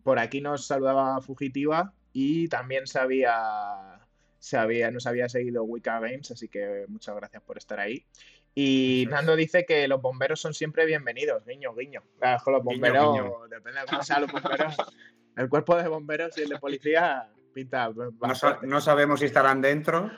por 0.03 0.19
aquí 0.19 0.41
nos 0.41 0.67
saludaba 0.67 1.21
Fugitiva 1.21 1.93
y 2.13 2.47
también 2.49 2.85
se 2.85 2.99
había, 2.99 3.99
nos 4.91 5.07
había 5.07 5.27
seguido 5.27 5.63
Wicca 5.63 5.99
Games, 5.99 6.29
así 6.29 6.49
que 6.49 6.85
muchas 6.87 7.15
gracias 7.15 7.41
por 7.41 7.57
estar 7.57 7.79
ahí. 7.79 8.05
Y 8.57 9.01
Eso 9.03 9.09
es. 9.09 9.15
Nando 9.15 9.35
dice 9.35 9.65
que 9.65 9.87
los 9.87 10.01
bomberos 10.01 10.39
son 10.39 10.53
siempre 10.53 10.85
bienvenidos, 10.85 11.45
guiño, 11.45 11.75
guiño. 11.75 12.01
Claro, 12.17 12.41
los 12.51 12.63
bomberos, 12.63 13.13
guiño. 13.13 13.47
depende 13.49 13.81
de 13.81 13.85
cómo 13.87 14.01
sean 14.03 14.21
los 14.21 14.31
bomberos. 14.31 14.75
El 15.35 15.49
cuerpo 15.49 15.75
de 15.75 15.89
bomberos 15.89 16.37
y 16.37 16.43
el 16.43 16.47
de 16.49 16.57
policía 16.59 17.27
pinta 17.53 17.89
No, 17.89 18.03
sa- 18.05 18.11
bastante. 18.51 18.67
no 18.67 18.79
sabemos 18.79 19.19
si 19.19 19.25
estarán 19.25 19.61
dentro, 19.61 20.09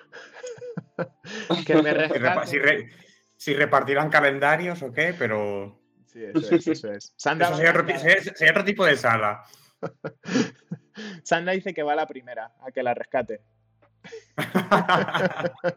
Que 1.66 1.74
me 1.82 1.92
si, 2.46 2.52
si 2.52 2.60
re- 2.60 2.90
si 3.36 3.54
repartirán 3.56 4.12
calendarios 4.12 4.84
o 4.84 4.92
qué, 4.94 5.16
pero 5.18 5.80
Sí, 6.06 6.24
eso 6.24 6.56
es, 6.56 6.68
eso 6.68 6.92
es. 6.92 7.14
Sandra, 7.18 7.48
eso 7.48 7.58
sería 7.58 7.72
otro, 7.72 7.86
sería 8.36 8.52
otro 8.52 8.64
tipo 8.64 8.86
de 8.86 8.96
sala. 8.96 9.44
Sandra 11.24 11.54
dice 11.54 11.74
que 11.74 11.82
va 11.84 11.94
a 11.94 11.96
la 11.98 12.08
primera, 12.08 12.54
a 12.62 12.72
que 12.72 12.84
la 12.84 12.94
rescate. 12.94 13.42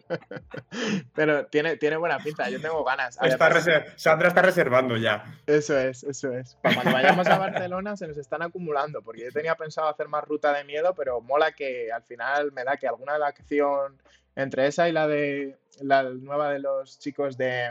Pero 1.15 1.47
tiene, 1.47 1.77
tiene 1.77 1.97
buena 1.97 2.19
pinta, 2.19 2.49
yo 2.51 2.61
tengo 2.61 2.83
ganas. 2.85 3.19
Está 3.23 3.51
reser- 3.51 3.93
Sandra 3.97 4.29
está 4.29 4.43
reservando 4.43 4.97
ya. 4.97 5.25
Eso 5.47 5.79
es, 5.79 6.05
eso 6.05 6.33
es. 6.33 6.57
Para 6.63 6.75
cuando 6.77 6.93
vayamos 6.93 7.27
a 7.27 7.39
Barcelona 7.39 7.97
se 7.97 8.09
nos 8.09 8.17
están 8.17 8.43
acumulando, 8.43 9.03
porque 9.03 9.25
yo 9.25 9.33
tenía 9.33 9.55
pensado 9.55 9.89
hacer 9.89 10.09
más 10.09 10.25
ruta 10.25 10.53
de 10.53 10.65
miedo, 10.65 10.95
pero 10.95 11.21
mola 11.21 11.53
que 11.53 11.91
al 11.93 12.03
final 12.05 12.53
me 12.53 12.65
da 12.65 12.77
que 12.77 12.89
alguna 12.89 13.15
de 13.15 13.19
la 13.19 13.29
acción 13.29 14.01
entre 14.37 14.67
esa 14.67 14.89
y 14.89 14.93
la 14.93 15.07
de 15.09 15.59
la 15.81 16.03
nueva 16.05 16.51
de 16.53 16.61
los 16.61 16.99
chicos 16.99 17.37
de, 17.37 17.71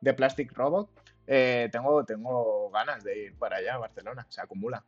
de 0.00 0.14
Plastic 0.14 0.52
Robot, 0.52 0.90
eh, 1.26 1.68
tengo, 1.72 2.04
tengo 2.04 2.70
ganas 2.70 3.04
de 3.04 3.18
ir 3.24 3.38
para 3.38 3.56
allá 3.58 3.74
a 3.74 3.78
Barcelona. 3.78 4.26
Se 4.28 4.40
acumula 4.40 4.84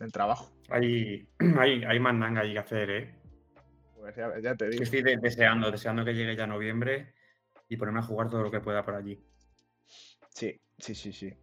el 0.00 0.12
trabajo. 0.12 0.50
Hay, 0.70 1.28
hay, 1.58 1.84
hay 1.84 2.00
mandanga 2.00 2.42
ahí 2.42 2.52
que 2.52 2.58
hacer, 2.58 2.90
¿eh? 2.90 3.14
Pues 4.08 4.16
ya, 4.16 4.40
ya 4.40 4.56
te 4.56 4.70
digo. 4.70 4.82
Estoy 4.82 5.02
de- 5.02 5.18
deseando, 5.18 5.70
deseando 5.70 6.02
que 6.02 6.14
llegue 6.14 6.34
ya 6.34 6.46
noviembre 6.46 7.12
y 7.68 7.76
ponerme 7.76 8.00
a 8.00 8.04
jugar 8.04 8.30
todo 8.30 8.42
lo 8.42 8.50
que 8.50 8.60
pueda 8.60 8.82
por 8.82 8.94
allí. 8.94 9.22
Sí, 10.30 10.58
sí, 10.78 10.94
sí, 10.94 11.12
sí. 11.12 11.34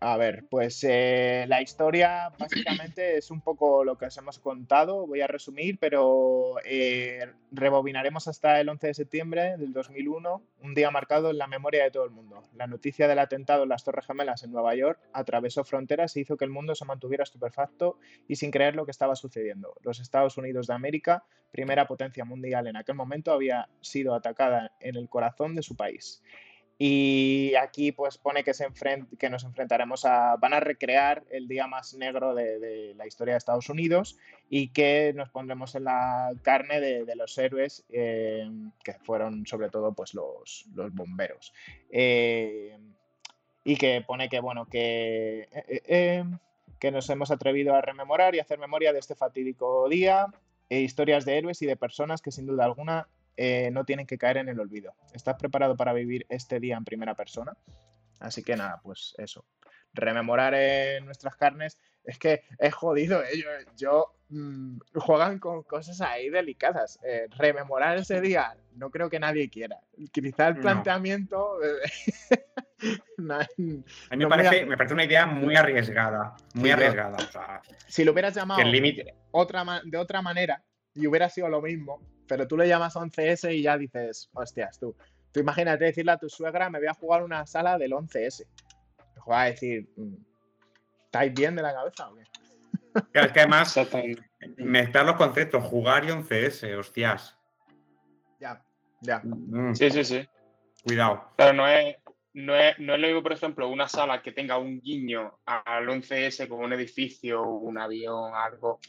A 0.00 0.16
ver, 0.16 0.46
pues 0.48 0.84
eh, 0.84 1.44
la 1.48 1.60
historia 1.60 2.32
básicamente 2.38 3.18
es 3.18 3.32
un 3.32 3.40
poco 3.40 3.82
lo 3.82 3.98
que 3.98 4.06
os 4.06 4.16
hemos 4.16 4.38
contado, 4.38 5.08
voy 5.08 5.22
a 5.22 5.26
resumir, 5.26 5.76
pero 5.80 6.54
eh, 6.64 7.26
rebobinaremos 7.50 8.28
hasta 8.28 8.60
el 8.60 8.68
11 8.68 8.86
de 8.86 8.94
septiembre 8.94 9.56
del 9.56 9.72
2001, 9.72 10.40
un 10.62 10.74
día 10.74 10.92
marcado 10.92 11.30
en 11.30 11.38
la 11.38 11.48
memoria 11.48 11.82
de 11.82 11.90
todo 11.90 12.04
el 12.04 12.12
mundo. 12.12 12.44
La 12.54 12.68
noticia 12.68 13.08
del 13.08 13.18
atentado 13.18 13.64
en 13.64 13.70
las 13.70 13.82
Torres 13.82 14.06
Gemelas 14.06 14.44
en 14.44 14.52
Nueva 14.52 14.76
York 14.76 15.00
atravesó 15.12 15.64
fronteras 15.64 16.14
e 16.14 16.20
hizo 16.20 16.36
que 16.36 16.44
el 16.44 16.52
mundo 16.52 16.76
se 16.76 16.84
mantuviera 16.84 17.24
estupefacto 17.24 17.98
y 18.28 18.36
sin 18.36 18.52
creer 18.52 18.76
lo 18.76 18.84
que 18.84 18.92
estaba 18.92 19.16
sucediendo. 19.16 19.74
Los 19.82 19.98
Estados 19.98 20.36
Unidos 20.36 20.68
de 20.68 20.74
América, 20.74 21.24
primera 21.50 21.88
potencia 21.88 22.24
mundial 22.24 22.68
en 22.68 22.76
aquel 22.76 22.94
momento, 22.94 23.32
había 23.32 23.68
sido 23.80 24.14
atacada 24.14 24.70
en 24.78 24.94
el 24.94 25.08
corazón 25.08 25.56
de 25.56 25.62
su 25.62 25.74
país. 25.74 26.22
Y 26.80 27.54
aquí 27.56 27.90
pues 27.90 28.18
pone 28.18 28.44
que, 28.44 28.54
se 28.54 28.68
que 29.18 29.30
nos 29.30 29.42
enfrentaremos 29.42 30.04
a... 30.04 30.36
van 30.36 30.54
a 30.54 30.60
recrear 30.60 31.24
el 31.30 31.48
día 31.48 31.66
más 31.66 31.94
negro 31.94 32.34
de, 32.34 32.94
la 32.96 33.06
historia 33.06 33.34
de 33.34 33.38
Estados 33.38 33.68
Unidos 33.68 34.16
y 34.48 34.68
que 34.68 35.12
nos 35.14 35.28
pondremos 35.28 35.74
en 35.74 35.84
la 35.84 36.30
carne 36.42 36.80
de, 36.80 37.16
los 37.16 37.36
héroes 37.36 37.84
eh, 37.90 38.48
que 38.84 38.94
fueron 38.94 39.44
sobre 39.44 39.70
todo 39.70 39.92
pues 39.92 40.14
los, 40.14 40.66
los 40.74 40.94
bomberos. 40.94 41.52
Eh, 41.90 42.78
y 43.64 43.76
que 43.76 44.02
pone 44.06 44.28
que 44.28 44.38
bueno, 44.38 44.66
que, 44.66 45.48
eh, 45.66 46.24
que 46.78 46.90
nos 46.92 47.10
hemos 47.10 47.32
atrevido 47.32 47.74
a 47.74 47.80
rememorar 47.80 48.34
y 48.34 48.38
hacer 48.38 48.58
memoria 48.58 48.92
de 48.92 49.00
este 49.00 49.16
fatídico 49.16 49.88
día, 49.88 50.28
e 50.70 50.80
historias 50.80 51.24
de 51.24 51.38
héroes 51.38 51.62
y 51.62 51.66
de 51.66 51.76
personas 51.76 52.22
que 52.22 52.30
sin 52.30 52.46
duda 52.46 52.64
alguna 52.64 53.08
eh, 53.40 53.70
no 53.70 53.84
tienen 53.84 54.04
que 54.04 54.18
caer 54.18 54.38
en 54.38 54.48
el 54.48 54.58
olvido. 54.58 54.96
¿Estás 55.14 55.36
preparado 55.36 55.76
para 55.76 55.92
vivir 55.92 56.26
este 56.28 56.58
día 56.58 56.76
en 56.76 56.84
primera 56.84 57.14
persona? 57.14 57.56
Así 58.18 58.42
que 58.42 58.56
nada, 58.56 58.80
pues 58.82 59.14
eso. 59.16 59.44
Rememorar 59.94 60.54
en 60.54 61.04
nuestras 61.04 61.36
carnes. 61.36 61.78
Es 62.02 62.18
que 62.18 62.42
es 62.58 62.74
jodido, 62.74 63.22
¿eh? 63.22 63.44
yo, 63.76 64.12
mm, 64.30 64.78
juegan 64.94 65.38
con 65.38 65.62
cosas 65.62 66.00
ahí 66.00 66.30
delicadas. 66.30 66.98
Eh, 67.04 67.28
rememorar 67.38 67.96
ese 67.98 68.20
día, 68.20 68.56
no 68.72 68.90
creo 68.90 69.08
que 69.08 69.20
nadie 69.20 69.48
quiera. 69.48 69.78
Quizá 70.10 70.48
el 70.48 70.58
planteamiento. 70.58 71.60
a 73.30 73.46
mí 73.56 73.84
me, 74.16 74.26
parece, 74.26 74.66
me, 74.66 74.76
parece, 74.76 74.94
una 74.94 75.04
idea 75.04 75.26
muy 75.26 75.54
arriesgada. 75.54 76.34
Muy 76.54 76.72
arriesgada. 76.72 77.18
si 77.86 78.04
lo 78.04 78.10
hubieras 78.10 78.34
llamado 78.34 78.60
otra, 79.30 79.80
de 79.84 79.96
otra 79.96 80.22
manera 80.22 80.64
y 80.92 81.06
hubiera 81.06 81.28
sido 81.28 81.48
lo 81.48 81.62
mismo, 81.62 82.00
pero 82.28 82.46
tú 82.46 82.56
le 82.56 82.68
llamas 82.68 82.94
11S 82.94 83.54
y 83.54 83.62
ya 83.62 83.76
dices, 83.76 84.30
hostias, 84.34 84.78
tú. 84.78 84.94
Tú 85.32 85.40
imagínate 85.40 85.86
decirle 85.86 86.12
a 86.12 86.18
tu 86.18 86.28
suegra, 86.28 86.70
me 86.70 86.78
voy 86.78 86.88
a 86.88 86.94
jugar 86.94 87.22
una 87.22 87.46
sala 87.46 87.78
del 87.78 87.92
11S. 87.92 88.46
Me 89.16 89.22
va 89.28 89.42
a 89.42 89.46
decir, 89.46 89.88
mm, 89.96 90.14
¿estáis 91.06 91.34
bien 91.34 91.56
de 91.56 91.62
la 91.62 91.74
cabeza 91.74 92.08
o 92.08 92.14
qué? 92.14 92.22
es 93.20 93.32
que 93.32 93.40
además, 93.40 93.78
mezclar 94.56 95.06
los 95.06 95.16
conceptos, 95.16 95.64
jugar 95.64 96.04
y 96.04 96.08
11S, 96.08 96.78
hostias. 96.78 97.36
Ya, 98.40 98.62
ya. 99.00 99.20
Mm. 99.24 99.74
Sí, 99.74 99.90
sí, 99.90 100.04
sí. 100.04 100.28
Cuidado. 100.84 101.32
Pero 101.36 101.52
no 101.52 101.68
es, 101.68 101.96
no 102.34 102.54
es, 102.54 102.78
no 102.78 102.94
es 102.94 103.00
lo 103.00 103.06
mismo, 103.06 103.22
por 103.22 103.32
ejemplo, 103.32 103.68
una 103.68 103.88
sala 103.88 104.22
que 104.22 104.32
tenga 104.32 104.58
un 104.58 104.80
guiño 104.80 105.38
al 105.44 105.86
11S 105.88 106.48
como 106.48 106.64
un 106.64 106.72
edificio, 106.72 107.42
un 107.42 107.78
avión, 107.78 108.32
algo 108.34 108.80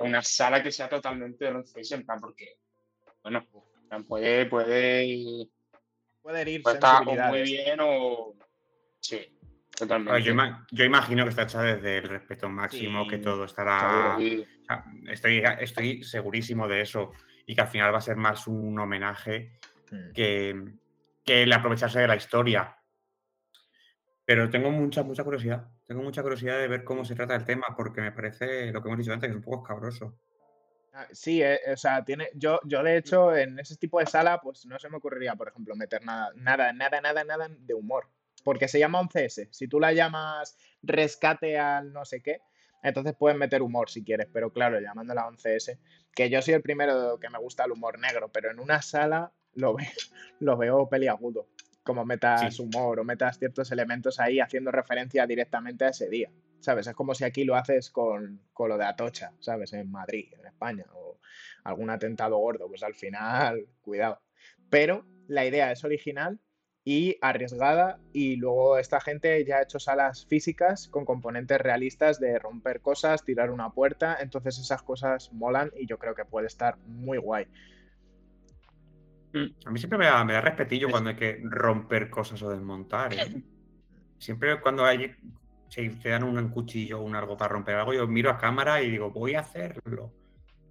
una 0.00 0.22
sala 0.22 0.62
que 0.62 0.72
sea 0.72 0.88
totalmente 0.88 1.44
de 1.44 1.62
en 1.90 2.06
plan, 2.06 2.20
porque, 2.20 2.58
bueno, 3.22 3.46
puede, 4.06 4.46
puede, 4.46 5.48
puede 6.22 6.50
ir 6.50 6.62
estar 6.66 7.04
muy 7.04 7.42
bien 7.42 7.78
o. 7.80 8.34
Sí, 9.00 9.38
totalmente. 9.76 10.22
Yo, 10.72 10.84
imagino 10.84 11.24
que 11.24 11.30
está 11.30 11.42
hecha 11.42 11.62
desde 11.62 11.98
el 11.98 12.08
respeto 12.08 12.48
máximo, 12.48 13.06
que 13.06 13.18
todo 13.18 13.44
estará. 13.44 14.16
estoy, 15.08 15.42
estoy 15.60 16.02
segurísimo 16.02 16.66
de 16.68 16.80
eso 16.82 17.12
y 17.46 17.54
que 17.54 17.60
al 17.60 17.68
final 17.68 17.94
va 17.94 17.98
a 17.98 18.02
ser 18.02 18.16
más 18.16 18.46
un 18.46 18.78
homenaje 18.78 19.58
que, 20.14 20.64
que 21.24 21.42
el 21.42 21.52
aprovecharse 21.52 22.00
de 22.00 22.08
la 22.08 22.16
historia. 22.16 22.76
Pero 24.26 24.50
tengo 24.50 24.72
mucha, 24.72 25.04
mucha 25.04 25.22
curiosidad. 25.22 25.68
Tengo 25.86 26.02
mucha 26.02 26.20
curiosidad 26.20 26.58
de 26.58 26.66
ver 26.66 26.82
cómo 26.82 27.04
se 27.04 27.14
trata 27.14 27.36
el 27.36 27.44
tema, 27.44 27.68
porque 27.76 28.00
me 28.00 28.10
parece, 28.10 28.72
lo 28.72 28.82
que 28.82 28.88
hemos 28.88 28.98
dicho 28.98 29.12
antes, 29.12 29.28
que 29.28 29.30
es 29.30 29.36
un 29.36 29.42
poco 29.42 29.62
escabroso. 29.62 30.18
Ah, 30.92 31.06
sí, 31.12 31.42
eh, 31.42 31.60
o 31.72 31.76
sea, 31.76 32.04
tiene, 32.04 32.30
yo, 32.34 32.58
yo 32.64 32.82
de 32.82 32.96
hecho 32.96 33.36
en 33.36 33.58
ese 33.60 33.76
tipo 33.76 34.00
de 34.00 34.06
sala, 34.06 34.40
pues 34.40 34.66
no 34.66 34.80
se 34.80 34.88
me 34.88 34.96
ocurriría, 34.96 35.36
por 35.36 35.48
ejemplo, 35.48 35.76
meter 35.76 36.04
nada, 36.04 36.32
nada, 36.34 36.72
nada, 36.72 37.00
nada, 37.00 37.22
nada 37.22 37.48
de 37.48 37.74
humor. 37.74 38.08
Porque 38.42 38.66
se 38.66 38.80
llama 38.80 39.00
11S. 39.00 39.48
Si 39.52 39.68
tú 39.68 39.78
la 39.78 39.92
llamas 39.92 40.56
rescate 40.82 41.58
al 41.58 41.92
no 41.92 42.04
sé 42.04 42.20
qué, 42.20 42.40
entonces 42.82 43.14
puedes 43.16 43.38
meter 43.38 43.62
humor 43.62 43.90
si 43.90 44.02
quieres, 44.04 44.26
pero 44.32 44.52
claro, 44.52 44.80
llamándola 44.80 45.28
11S, 45.28 45.78
que 46.14 46.30
yo 46.30 46.42
soy 46.42 46.54
el 46.54 46.62
primero 46.62 47.20
que 47.20 47.30
me 47.30 47.38
gusta 47.38 47.64
el 47.64 47.72
humor 47.72 48.00
negro, 48.00 48.30
pero 48.32 48.50
en 48.50 48.58
una 48.58 48.82
sala 48.82 49.32
lo, 49.54 49.74
ve, 49.74 49.86
lo 50.40 50.56
veo 50.56 50.88
peliagudo 50.88 51.46
como 51.86 52.04
metas 52.04 52.58
humor 52.58 52.98
o 52.98 53.04
metas 53.04 53.38
ciertos 53.38 53.70
elementos 53.70 54.18
ahí 54.20 54.40
haciendo 54.40 54.72
referencia 54.72 55.26
directamente 55.26 55.84
a 55.84 55.90
ese 55.90 56.10
día. 56.10 56.30
¿Sabes? 56.60 56.88
Es 56.88 56.94
como 56.94 57.14
si 57.14 57.24
aquí 57.24 57.44
lo 57.44 57.54
haces 57.54 57.90
con, 57.90 58.40
lo 58.58 58.76
de 58.76 58.84
Atocha, 58.84 59.32
¿sabes? 59.38 59.72
En 59.72 59.90
Madrid, 59.90 60.32
en 60.38 60.46
España, 60.46 60.84
o 60.94 61.20
algún 61.62 61.90
atentado 61.90 62.38
gordo, 62.38 62.66
pues 62.68 62.82
al 62.82 62.94
final, 62.94 63.66
cuidado. 63.82 64.20
Pero 64.68 65.06
la 65.28 65.46
idea 65.46 65.70
es 65.70 65.84
original 65.84 66.40
y 66.84 67.18
arriesgada 67.20 68.00
y 68.12 68.36
luego 68.36 68.78
esta 68.78 69.00
gente 69.00 69.44
ya 69.44 69.58
ha 69.58 69.62
hecho 69.62 69.78
salas 69.78 70.26
físicas 70.26 70.88
con 70.88 71.04
componentes 71.04 71.60
realistas 71.60 72.18
de 72.18 72.38
romper 72.38 72.80
cosas, 72.80 73.24
tirar 73.24 73.50
una 73.50 73.70
puerta, 73.70 74.16
entonces 74.20 74.58
esas 74.58 74.82
cosas 74.82 75.32
molan 75.32 75.70
y 75.76 75.86
yo 75.86 75.98
creo 75.98 76.14
que 76.14 76.24
puede 76.24 76.48
estar 76.48 76.78
muy 76.78 77.18
guay. 77.18 77.46
A 79.64 79.70
mí 79.70 79.78
siempre 79.78 79.98
me 79.98 80.06
da, 80.06 80.24
me 80.24 80.32
da 80.32 80.40
respetillo 80.40 80.88
cuando 80.88 81.10
hay 81.10 81.16
que 81.16 81.40
romper 81.44 82.10
cosas 82.10 82.40
o 82.42 82.50
desmontar. 82.50 83.14
¿eh? 83.14 83.42
Siempre 84.18 84.58
cuando 84.60 84.84
hay 84.84 85.14
se 85.68 85.88
te 85.90 86.08
dan 86.08 86.22
un 86.22 86.48
cuchillo 86.48 87.00
o 87.00 87.02
un 87.02 87.14
algo 87.14 87.36
para 87.36 87.52
romper 87.52 87.74
algo, 87.74 87.92
yo 87.92 88.06
miro 88.06 88.30
a 88.30 88.38
cámara 88.38 88.82
y 88.82 88.90
digo, 88.90 89.10
voy 89.10 89.34
a 89.34 89.40
hacerlo. 89.40 90.12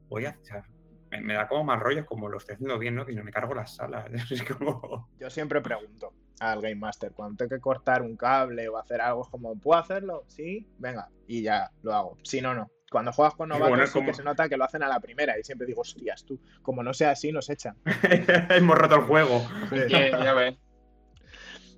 Voy 0.07 0.25
a 0.25 0.29
hacer. 0.29 0.63
Me, 1.11 1.33
da 1.33 1.47
como 1.47 1.63
más 1.63 1.79
rollo, 1.79 2.05
como 2.05 2.27
lo 2.27 2.37
estoy 2.37 2.55
haciendo 2.55 2.77
bien, 2.77 2.95
¿no? 2.95 3.05
Que 3.05 3.13
no 3.13 3.23
me 3.23 3.31
cargo 3.31 3.53
las 3.53 3.75
salas. 3.75 4.05
Yo 5.19 5.29
siempre 5.29 5.61
pregunto 5.61 6.13
al 6.39 6.61
Game 6.61 6.75
Master, 6.75 7.13
cuando 7.13 7.37
tengo 7.37 7.55
que 7.55 7.61
cortar 7.61 8.01
un 8.01 8.17
cable 8.17 8.67
o 8.67 8.77
hacer 8.77 8.99
algo, 8.99 9.23
es 9.23 9.29
como, 9.29 9.57
¿puedo 9.57 9.79
hacerlo? 9.79 10.23
Sí, 10.27 10.67
venga, 10.77 11.09
y 11.27 11.43
ya 11.43 11.71
lo 11.83 11.93
hago. 11.93 12.17
Si 12.23 12.41
no, 12.41 12.53
no. 12.53 12.69
Cuando 12.95 13.11
juegas 13.11 13.33
con 13.33 13.49
novatos 13.49 13.89
sí 13.89 14.05
que 14.05 14.13
se 14.13 14.23
nota 14.23 14.47
que 14.47 14.55
lo 14.55 14.63
hacen 14.63 14.81
a 14.81 14.87
la 14.87 15.01
primera 15.01 15.37
y 15.37 15.43
siempre 15.43 15.67
digo, 15.67 15.81
hostias, 15.81 16.23
tú, 16.23 16.39
como 16.61 16.81
no 16.81 16.93
sea 16.93 17.11
así, 17.11 17.29
nos 17.29 17.49
echan. 17.49 17.75
Hemos 18.49 18.77
roto 18.77 18.95
el 18.95 19.01
juego. 19.01 19.45
ya 19.89 20.33
ves. 20.33 20.55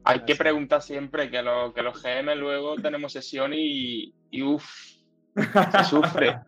Hay 0.04 0.26
que 0.26 0.36
preguntar 0.36 0.84
siempre 0.84 1.32
que, 1.32 1.44
que 1.74 1.82
los 1.82 2.04
GM 2.04 2.36
luego 2.36 2.76
tenemos 2.76 3.14
sesión 3.14 3.52
y, 3.56 4.14
y 4.30 4.44
uff, 4.44 4.64
se 5.36 5.84
sufre, 5.90 6.40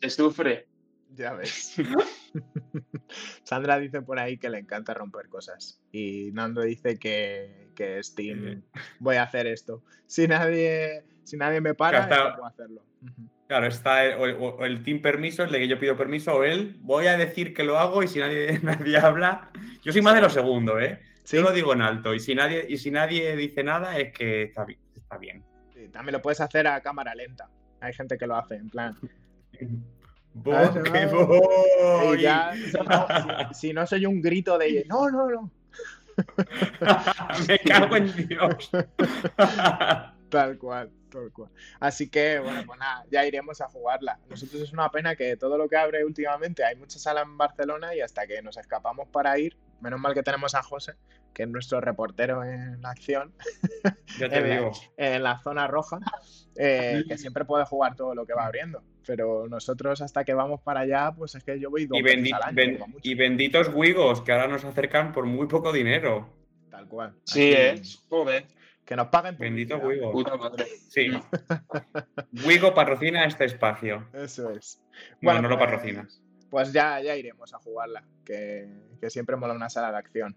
se 0.00 0.08
sufre. 0.08 0.68
Ya 1.14 1.34
ves. 1.34 1.76
Sandra 3.42 3.78
dice 3.78 4.00
por 4.00 4.18
ahí 4.18 4.38
que 4.38 4.48
le 4.48 4.58
encanta 4.58 4.94
romper 4.94 5.28
cosas. 5.28 5.82
Y 5.92 6.30
Nando 6.32 6.62
dice 6.62 6.98
que, 6.98 7.72
que 7.76 8.02
Steam, 8.02 8.62
voy 9.00 9.16
a 9.16 9.24
hacer 9.24 9.46
esto. 9.46 9.82
Si 10.06 10.26
nadie, 10.26 11.04
si 11.24 11.36
nadie 11.36 11.60
me 11.60 11.74
para, 11.74 12.06
no 12.06 12.36
puedo 12.36 12.46
hacerlo. 12.46 12.82
Claro, 13.48 13.66
está 13.66 14.04
el, 14.04 14.82
team 14.84 15.00
permiso, 15.00 15.42
el 15.42 15.50
de 15.50 15.58
que 15.58 15.68
yo 15.68 15.80
pido 15.80 15.96
permiso, 15.96 16.34
o 16.34 16.44
él, 16.44 16.76
voy 16.80 17.06
a 17.06 17.16
decir 17.16 17.54
que 17.54 17.64
lo 17.64 17.78
hago 17.78 18.02
y 18.02 18.08
si 18.08 18.18
nadie, 18.18 18.58
nadie 18.62 18.98
habla. 18.98 19.50
Yo 19.82 19.90
soy 19.90 20.02
más 20.02 20.14
de 20.14 20.20
lo 20.20 20.28
segundo, 20.28 20.78
¿eh? 20.78 21.00
Yo 21.24 21.40
lo 21.40 21.50
digo 21.50 21.72
en 21.72 21.80
alto 21.80 22.14
y 22.14 22.20
si 22.20 22.34
nadie, 22.34 22.66
y 22.68 22.76
si 22.76 22.90
nadie 22.90 23.34
dice 23.36 23.64
nada 23.64 23.98
es 23.98 24.12
que 24.12 24.44
está, 24.44 24.66
está 24.94 25.16
bien. 25.16 25.42
Sí, 25.74 25.88
también 25.88 26.12
lo 26.12 26.22
puedes 26.22 26.42
hacer 26.42 26.66
a 26.66 26.80
cámara 26.82 27.14
lenta. 27.14 27.48
Hay 27.80 27.94
gente 27.94 28.18
que 28.18 28.26
lo 28.26 28.36
hace, 28.36 28.56
en 28.56 28.68
plan. 28.68 28.98
si, 33.52 33.72
no, 33.72 33.86
soy 33.86 34.06
un 34.06 34.20
grito 34.20 34.58
de 34.58 34.84
no, 34.88 35.08
no, 35.10 35.30
no. 35.30 35.50
Me 37.48 37.58
cago 37.60 37.96
en 37.96 38.28
Dios. 38.28 38.70
Tal 40.28 40.58
cual. 40.58 40.90
Así 41.80 42.08
que, 42.08 42.38
bueno, 42.38 42.62
pues 42.66 42.78
nada, 42.78 43.04
ya 43.10 43.24
iremos 43.26 43.60
a 43.60 43.68
jugarla. 43.68 44.18
Nosotros 44.28 44.62
es 44.62 44.72
una 44.72 44.90
pena 44.90 45.16
que 45.16 45.36
todo 45.36 45.56
lo 45.56 45.68
que 45.68 45.76
abre 45.76 46.04
últimamente, 46.04 46.64
hay 46.64 46.76
mucha 46.76 46.98
sala 46.98 47.22
en 47.22 47.36
Barcelona 47.36 47.94
y 47.94 48.00
hasta 48.00 48.26
que 48.26 48.42
nos 48.42 48.56
escapamos 48.56 49.08
para 49.08 49.38
ir, 49.38 49.56
menos 49.80 50.00
mal 50.00 50.14
que 50.14 50.22
tenemos 50.22 50.54
a 50.54 50.62
José, 50.62 50.94
que 51.32 51.44
es 51.44 51.48
nuestro 51.48 51.80
reportero 51.80 52.44
en 52.44 52.84
acción, 52.84 53.32
en, 54.20 55.22
La, 55.22 55.40
zona 55.42 55.66
roja, 55.66 55.98
eh, 56.56 57.04
que 57.08 57.18
siempre 57.18 57.44
puede 57.44 57.64
jugar 57.64 57.96
todo 57.96 58.14
lo 58.14 58.26
que 58.26 58.34
va 58.34 58.46
abriendo. 58.46 58.82
Pero 59.06 59.48
nosotros 59.48 60.02
hasta 60.02 60.24
que 60.24 60.34
vamos 60.34 60.60
para 60.60 60.80
allá, 60.80 61.12
pues 61.16 61.34
es 61.34 61.42
que 61.42 61.58
yo 61.58 61.70
voy 61.70 61.86
dos 61.86 61.98
y, 61.98 62.32
al 62.32 62.42
año, 62.42 62.84
y 63.02 63.14
benditos 63.14 63.70
Wigos, 63.72 64.20
que 64.20 64.32
ahora 64.32 64.48
nos 64.48 64.64
acercan 64.64 65.12
por 65.12 65.24
muy 65.24 65.46
poco 65.46 65.72
dinero. 65.72 66.28
Tal 66.70 66.86
cual. 66.86 67.14
Sí, 67.24 67.50
es, 67.52 68.04
joder. 68.10 68.44
Que 68.88 68.96
nos 68.96 69.08
paguen 69.08 69.36
Bendito. 69.36 69.76
Wigo. 69.76 70.10
Puta 70.12 70.34
madre. 70.38 70.64
Sí. 70.88 71.10
Wigo 72.46 72.72
patrocina 72.72 73.26
este 73.26 73.44
espacio. 73.44 74.08
Eso 74.14 74.50
es. 74.50 74.82
Bueno, 75.20 75.42
no 75.42 75.50
lo 75.50 75.58
patrocinas. 75.58 76.22
Pues 76.48 76.72
ya, 76.72 76.98
ya 77.02 77.14
iremos 77.14 77.52
a 77.52 77.58
jugarla, 77.58 78.02
que, 78.24 78.66
que 78.98 79.10
siempre 79.10 79.36
mola 79.36 79.52
una 79.52 79.68
sala 79.68 79.92
de 79.92 79.98
acción. 79.98 80.36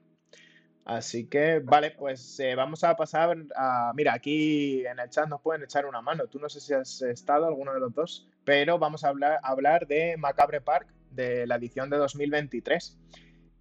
Así 0.83 1.29
que, 1.29 1.59
vale, 1.59 1.91
pues 1.91 2.37
eh, 2.41 2.55
vamos 2.55 2.83
a 2.83 2.97
pasar 2.97 3.37
a... 3.55 3.93
Mira, 3.95 4.13
aquí 4.13 4.85
en 4.85 4.99
el 4.99 5.09
chat 5.09 5.29
nos 5.29 5.39
pueden 5.39 5.63
echar 5.63 5.85
una 5.85 6.01
mano. 6.01 6.27
Tú 6.27 6.37
no 6.37 6.49
sé 6.49 6.59
si 6.59 6.73
has 6.73 7.01
estado 7.03 7.45
alguno 7.45 7.73
de 7.73 7.79
los 7.79 7.93
dos, 7.93 8.27
pero 8.43 8.77
vamos 8.77 9.05
a 9.05 9.07
hablar, 9.07 9.39
hablar 9.43 9.87
de 9.87 10.17
Macabre 10.17 10.59
Park, 10.59 10.89
de 11.11 11.47
la 11.47 11.55
edición 11.55 11.89
de 11.89 11.95
2023, 11.95 12.99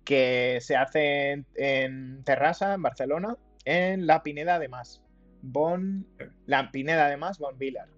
que 0.03 0.59
se 0.61 0.74
hace 0.74 1.31
en, 1.31 1.46
en 1.55 2.24
Terrassa, 2.24 2.74
en 2.74 2.83
Barcelona, 2.83 3.37
en 3.64 4.06
La 4.06 4.22
Pineda 4.22 4.58
de 4.58 4.68
Mas. 4.68 5.02
Bon, 5.42 6.06
la 6.46 6.70
Pineda 6.70 7.08
de 7.08 7.16
Mas, 7.16 7.38
Bon 7.38 7.56
Villar, 7.58 7.88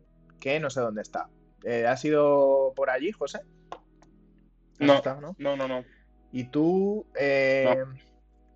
que 0.40 0.61
no 0.61 0.70
sé 0.70 0.81
dónde 0.81 1.03
está. 1.03 1.29
Eh, 1.64 1.87
¿Has 1.87 2.05
ido 2.05 2.72
por 2.77 2.90
allí, 2.90 3.12
José? 3.12 3.40
¿Has 3.70 4.87
No. 4.87 4.94
estado, 4.94 5.20
no? 5.20 5.37
No, 5.38 5.57
no, 5.57 5.68
no. 5.68 5.85
¿Y 6.33 6.44
tú, 6.44 7.07
eh, 7.18 7.85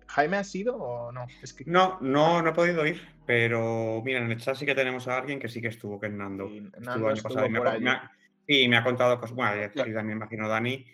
Jaime, 0.07 0.37
has 0.37 0.53
ido 0.55 0.75
o 0.77 1.11
no? 1.11 1.25
Es 1.41 1.53
que 1.53 1.63
No, 1.65 1.99
no, 2.01 2.41
no 2.41 2.49
he 2.49 2.53
podido 2.53 2.85
ir, 2.85 3.01
pero 3.25 4.01
mira, 4.03 4.19
en 4.19 4.31
el 4.31 4.39
chat 4.39 4.55
sí 4.55 4.65
que 4.65 4.73
tenemos 4.75 5.07
a 5.07 5.17
alguien 5.17 5.39
que 5.39 5.47
sí 5.49 5.61
que 5.61 5.67
estuvo, 5.67 5.99
que 5.99 6.07
es 6.07 6.13
Nando. 6.13 6.47
Sí, 6.49 6.57
Estuvo 6.57 6.79
Nando 6.85 7.07
año 7.07 7.13
estuvo 7.15 7.29
pasado 7.33 7.45
y 7.45 7.49
me 7.49 7.57
ha 7.57 7.61
por 7.61 7.67
co- 7.67 7.73
allí. 7.75 7.83
me 7.83 7.89
ha- 7.91 8.11
sí, 8.47 8.67
me 8.67 8.77
ha 8.77 8.83
contado 8.83 9.19
cosas. 9.19 9.35
Bueno, 9.35 9.63
y 9.63 9.69
también 9.75 10.05
me 10.07 10.13
imagino 10.13 10.47
Dani, 10.47 10.85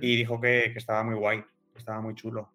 y 0.00 0.16
dijo 0.16 0.40
que, 0.40 0.70
que 0.72 0.78
estaba 0.78 1.02
muy 1.04 1.14
guay, 1.14 1.42
que 1.72 1.78
estaba 1.78 2.00
muy 2.00 2.14
chulo. 2.14 2.52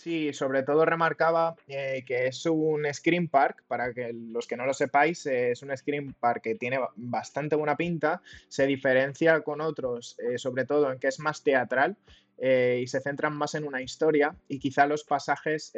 Sí, 0.00 0.32
sobre 0.32 0.62
todo 0.62 0.84
remarcaba 0.84 1.56
eh, 1.66 2.04
que 2.06 2.28
es 2.28 2.46
un 2.46 2.86
Scream 2.94 3.26
Park, 3.26 3.64
para 3.66 3.92
que 3.92 4.12
los 4.12 4.46
que 4.46 4.56
no 4.56 4.64
lo 4.64 4.72
sepáis, 4.72 5.26
eh, 5.26 5.50
es 5.50 5.62
un 5.62 5.76
Scream 5.76 6.14
Park 6.20 6.42
que 6.44 6.54
tiene 6.54 6.78
ba- 6.78 6.92
bastante 6.94 7.56
buena 7.56 7.76
pinta, 7.76 8.22
se 8.46 8.64
diferencia 8.66 9.40
con 9.40 9.60
otros, 9.60 10.16
eh, 10.20 10.38
sobre 10.38 10.66
todo 10.66 10.92
en 10.92 11.00
que 11.00 11.08
es 11.08 11.18
más 11.18 11.42
teatral 11.42 11.96
y 12.40 12.86
se 12.86 13.00
centran 13.00 13.34
más 13.34 13.56
en 13.56 13.64
una 13.64 13.82
historia 13.82 14.36
y 14.46 14.60
quizá 14.60 14.86
los 14.86 15.02
pasajes 15.02 15.72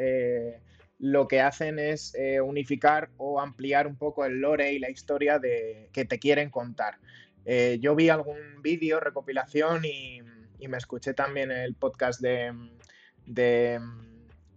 lo 0.98 1.26
que 1.26 1.40
hacen 1.40 1.78
es 1.78 2.14
unificar 2.44 3.08
o 3.16 3.40
ampliar 3.40 3.86
un 3.86 3.96
poco 3.96 4.26
el 4.26 4.42
lore 4.42 4.74
y 4.74 4.78
la 4.78 4.90
historia 4.90 5.38
de, 5.38 5.88
que 5.94 6.04
te 6.04 6.18
quieren 6.18 6.50
contar. 6.50 6.98
Yo 7.78 7.94
vi 7.94 8.10
algún 8.10 8.60
vídeo, 8.60 9.00
recopilación 9.00 9.86
y, 9.86 10.20
y 10.58 10.68
me 10.68 10.76
escuché 10.76 11.14
también 11.14 11.50
el 11.50 11.74
podcast 11.74 12.20
de, 12.20 12.52
de 13.24 13.80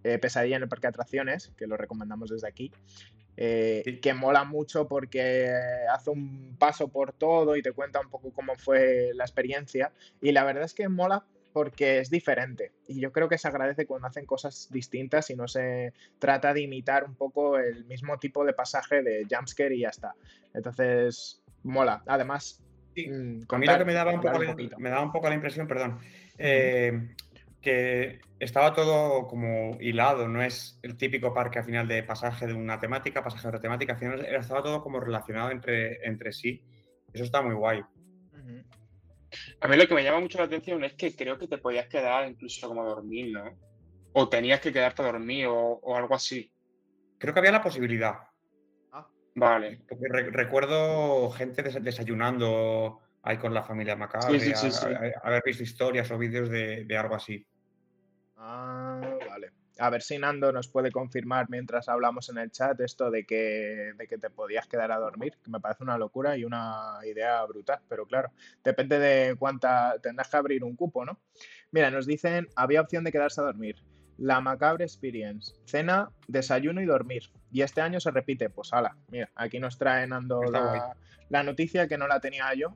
eh, 0.04 0.18
Pesadilla 0.20 0.58
en 0.58 0.64
el 0.64 0.70
Parque 0.70 0.88
de 0.88 0.90
Atracciones, 0.90 1.52
que 1.58 1.68
lo 1.68 1.78
recomendamos 1.78 2.30
desde 2.30 2.48
aquí, 2.48 2.72
eh, 3.38 3.82
Sí. 3.86 4.00
que 4.00 4.14
mola 4.14 4.44
mucho 4.44 4.88
porque 4.88 5.52
hace 5.92 6.10
un 6.12 6.56
paso 6.60 6.88
por 6.90 7.14
todo 7.14 7.56
y 7.56 7.62
te 7.64 7.72
cuenta 7.72 8.00
un 8.00 8.10
poco 8.10 8.32
cómo 8.32 8.56
fue 8.56 9.12
la 9.16 9.24
experiencia. 9.24 9.92
Y 10.22 10.32
la 10.34 10.44
verdad 10.44 10.64
es 10.66 10.74
que 10.74 10.88
mola 10.90 11.26
porque 11.52 12.00
es 12.00 12.10
diferente. 12.10 12.72
Y 12.88 13.00
yo 13.00 13.12
creo 13.12 13.30
que 13.30 13.38
se 13.38 13.48
agradece 13.48 13.86
cuando 13.86 14.08
hacen 14.08 14.26
cosas 14.26 14.70
distintas 14.72 15.30
y 15.30 15.36
no 15.36 15.48
se 15.48 15.94
trata 16.20 16.54
de 16.54 16.62
imitar 16.62 17.04
un 17.06 17.16
poco 17.16 17.58
el 17.60 17.86
mismo 17.86 18.18
tipo 18.18 18.44
de 18.44 18.54
pasaje 18.54 19.04
de 19.04 19.26
jumpscare 19.30 19.76
y 19.76 19.82
ya 19.82 19.90
está. 19.90 20.16
Entonces, 20.54 21.42
mola. 21.64 22.04
Además, 22.08 22.60
Sí, 22.96 23.08
mm, 23.08 23.12
A 23.12 23.18
mí 23.24 23.40
lo 23.40 23.48
contar- 23.48 23.78
que 23.80 23.86
me 23.86 23.94
daba 23.94 24.14
un 24.14 24.22
poco, 24.22 24.38
la- 24.44 24.52
poquito. 24.52 24.78
me 24.78 24.92
daba 24.92 25.02
un 25.02 25.12
poco 25.12 25.28
la 25.28 25.34
impresión, 25.34 25.66
perdón, 25.68 25.98
eh, 26.38 26.92
que 27.64 28.20
estaba 28.40 28.74
todo 28.74 29.26
como 29.28 29.78
hilado, 29.80 30.28
no 30.28 30.44
es 30.44 30.80
el 30.84 30.98
típico 30.98 31.34
parque 31.34 31.60
al 31.60 31.66
final 31.66 31.88
de 31.88 32.04
pasaje 32.04 32.46
de 32.46 32.54
una 32.54 32.80
temática, 32.80 33.24
pasaje 33.24 33.44
de 33.44 33.48
otra 33.50 33.62
temática, 33.62 33.94
al 33.94 34.00
final 34.00 34.26
estaba 34.26 34.62
todo 34.62 34.84
como 34.84 35.00
relacionado 35.00 35.50
entre, 35.50 36.06
entre 36.06 36.32
sí. 36.34 36.62
Eso 37.12 37.24
está 37.24 37.42
muy 37.42 37.56
guay. 37.56 37.82
A 39.62 39.68
mí 39.68 39.78
lo 39.78 39.88
que 39.88 39.96
me 39.96 40.04
llama 40.04 40.20
mucho 40.20 40.38
la 40.38 40.44
atención 40.46 40.84
es 40.84 40.94
que 40.94 41.16
creo 41.16 41.40
que 41.40 41.48
te 41.48 41.58
podías 41.58 41.88
quedar 41.88 42.30
incluso 42.30 42.68
como 42.68 42.84
a 42.84 42.86
dormir, 42.88 43.32
¿no? 43.34 43.58
O 44.14 44.30
tenías 44.30 44.60
que 44.60 44.72
quedarte 44.72 45.02
a 45.02 45.06
dormir 45.06 45.48
o, 45.48 45.56
o 45.56 45.96
algo 45.96 46.14
así. 46.14 46.52
Creo 47.18 47.34
que 47.34 47.40
había 47.40 47.52
la 47.52 47.64
posibilidad. 47.64 48.16
Vale. 49.36 49.80
Porque 49.90 50.06
re- 50.10 50.30
recuerdo 50.30 51.32
gente 51.32 51.64
des- 51.64 51.84
desayunando 51.84 53.00
ahí 53.24 53.38
con 53.38 53.54
la 53.54 53.64
familia 53.64 53.96
Macabre, 53.96 54.40
Sí, 54.40 54.54
sí, 54.54 54.70
sí, 54.72 54.86
haber 55.24 55.42
visto 55.44 55.64
historias 55.64 56.12
o 56.12 56.18
vídeos 56.20 56.50
de, 56.50 56.84
de 56.86 56.98
algo 56.98 57.16
así. 57.16 57.44
Ah, 58.46 59.00
vale. 59.30 59.52
A 59.80 59.90
ver 59.90 60.02
si 60.02 60.18
Nando 60.20 60.52
nos 60.52 60.68
puede 60.68 60.92
confirmar 60.92 61.50
mientras 61.50 61.88
hablamos 61.88 62.30
en 62.30 62.38
el 62.38 62.52
chat 62.52 62.80
esto 62.82 63.10
de 63.10 63.26
que, 63.26 63.94
de 63.98 64.08
que 64.08 64.18
te 64.18 64.30
podías 64.30 64.68
quedar 64.68 64.92
a 64.92 65.00
dormir, 65.00 65.38
que 65.42 65.50
me 65.50 65.62
parece 65.62 65.84
una 65.84 65.98
locura 65.98 66.38
y 66.38 66.44
una 66.44 67.00
idea 67.06 67.44
brutal, 67.46 67.80
pero 67.88 68.06
claro, 68.06 68.32
depende 68.64 69.00
de 69.00 69.36
cuánta 69.38 69.96
tendrás 70.04 70.30
que 70.30 70.38
abrir 70.38 70.64
un 70.64 70.76
cupo, 70.76 71.06
¿no? 71.06 71.20
Mira, 71.72 71.90
nos 71.90 72.06
dicen, 72.06 72.48
había 72.56 72.82
opción 72.82 73.04
de 73.04 73.12
quedarse 73.12 73.42
a 73.42 73.46
dormir. 73.46 73.82
La 74.18 74.42
Macabre 74.42 74.84
Experience, 74.84 75.56
cena, 75.66 76.12
desayuno 76.28 76.82
y 76.82 76.86
dormir. 76.86 77.24
Y 77.52 77.62
este 77.62 77.82
año 77.82 78.00
se 78.00 78.12
repite, 78.12 78.50
pues 78.50 78.74
ala, 78.74 78.96
mira, 79.08 79.32
aquí 79.36 79.60
nos 79.60 79.78
trae 79.78 80.06
Nando 80.06 80.44
la, 80.44 80.96
la 81.30 81.44
noticia 81.44 81.88
que 81.88 81.98
no 81.98 82.08
la 82.08 82.20
tenía 82.20 82.54
yo. 82.54 82.76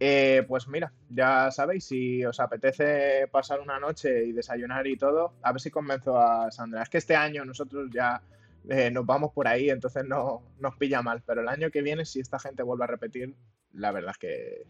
Eh, 0.00 0.44
pues 0.48 0.66
mira, 0.66 0.92
ya 1.08 1.50
sabéis, 1.50 1.84
si 1.84 2.24
os 2.24 2.40
apetece 2.40 3.28
pasar 3.28 3.60
una 3.60 3.78
noche 3.78 4.24
y 4.24 4.32
desayunar 4.32 4.86
y 4.86 4.96
todo, 4.96 5.34
a 5.42 5.52
ver 5.52 5.60
si 5.60 5.70
convenzo 5.70 6.18
a 6.18 6.50
Sandra. 6.50 6.82
Es 6.82 6.88
que 6.88 6.98
este 6.98 7.14
año 7.14 7.44
nosotros 7.44 7.88
ya 7.92 8.20
eh, 8.68 8.90
nos 8.90 9.06
vamos 9.06 9.32
por 9.32 9.46
ahí, 9.46 9.70
entonces 9.70 10.04
no 10.04 10.42
nos 10.58 10.76
pilla 10.76 11.02
mal. 11.02 11.22
Pero 11.24 11.40
el 11.40 11.48
año 11.48 11.70
que 11.70 11.82
viene, 11.82 12.04
si 12.04 12.20
esta 12.20 12.38
gente 12.38 12.62
vuelve 12.62 12.84
a 12.84 12.88
repetir, 12.88 13.34
la 13.72 13.92
verdad 13.92 14.10
es 14.12 14.18
que 14.18 14.66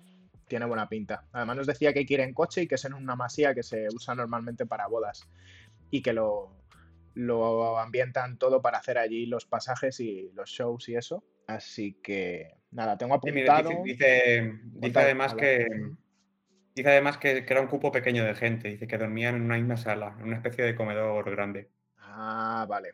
tiene 0.46 0.66
buena 0.66 0.88
pinta. 0.88 1.24
Además 1.32 1.56
nos 1.56 1.66
decía 1.66 1.92
que 1.92 2.00
hay 2.00 2.06
que 2.06 2.14
ir 2.14 2.20
en 2.20 2.34
coche 2.34 2.62
y 2.62 2.68
que 2.68 2.74
es 2.74 2.84
en 2.84 2.94
una 2.94 3.16
masía 3.16 3.54
que 3.54 3.62
se 3.62 3.88
usa 3.94 4.14
normalmente 4.14 4.66
para 4.66 4.86
bodas 4.86 5.26
y 5.90 6.02
que 6.02 6.12
lo 6.12 6.50
ambientan 7.78 8.36
todo 8.36 8.60
para 8.60 8.78
hacer 8.78 8.98
allí 8.98 9.26
los 9.26 9.46
pasajes 9.46 9.98
y 10.00 10.30
los 10.34 10.50
shows 10.50 10.88
y 10.90 10.96
eso. 10.96 11.24
Así 11.46 11.94
que 12.02 12.54
nada, 12.70 12.96
tengo 12.96 13.14
apuntado. 13.14 13.70
dice, 13.84 14.52
dice- 14.74 14.98
además 14.98 15.34
que 15.34 15.66
dice 16.74 16.88
además 16.88 17.18
que, 17.18 17.44
que 17.44 17.52
era 17.52 17.60
un 17.60 17.68
cupo 17.68 17.92
pequeño 17.92 18.24
de 18.24 18.34
gente. 18.34 18.68
Dice 18.68 18.86
que 18.86 18.98
dormían 18.98 19.36
en 19.36 19.42
una 19.42 19.56
misma 19.56 19.76
sala, 19.76 20.14
en 20.18 20.24
una 20.24 20.36
especie 20.36 20.64
de 20.64 20.74
comedor 20.74 21.30
grande. 21.30 21.68
Ah, 21.98 22.66
vale. 22.68 22.90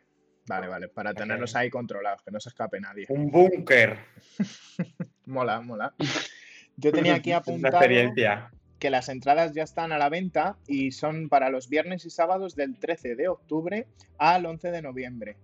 Vale, 0.49 0.67
vale. 0.67 0.89
Para 0.89 1.13
tenerlos 1.13 1.55
ahí 1.57 1.69
controlados, 1.69 2.23
que 2.23 2.31
no 2.31 2.41
se 2.41 2.49
escape 2.49 2.81
nadie. 2.81 3.05
Un 3.11 3.31
búnker. 3.31 3.99
Mola, 5.27 5.61
mola. 5.61 5.95
Yo 6.77 6.93
tenía 6.93 7.17
aquí 7.17 7.33
apuntado 7.33 7.77
experiencia. 7.77 8.51
que 8.79 8.89
las 8.89 9.09
entradas 9.09 9.53
ya 9.53 9.65
están 9.65 9.93
a 9.93 9.99
la 9.99 10.09
venta 10.09 10.57
y 10.67 10.93
son 10.93 11.29
para 11.29 11.51
los 11.51 11.69
viernes 11.69 12.07
y 12.07 12.11
sábados 12.11 12.55
del 12.57 12.79
13 12.79 13.15
de 13.17 13.29
octubre 13.29 13.87
al 14.17 14.47
11 14.47 14.71
de 14.71 14.81
noviembre. 14.83 15.37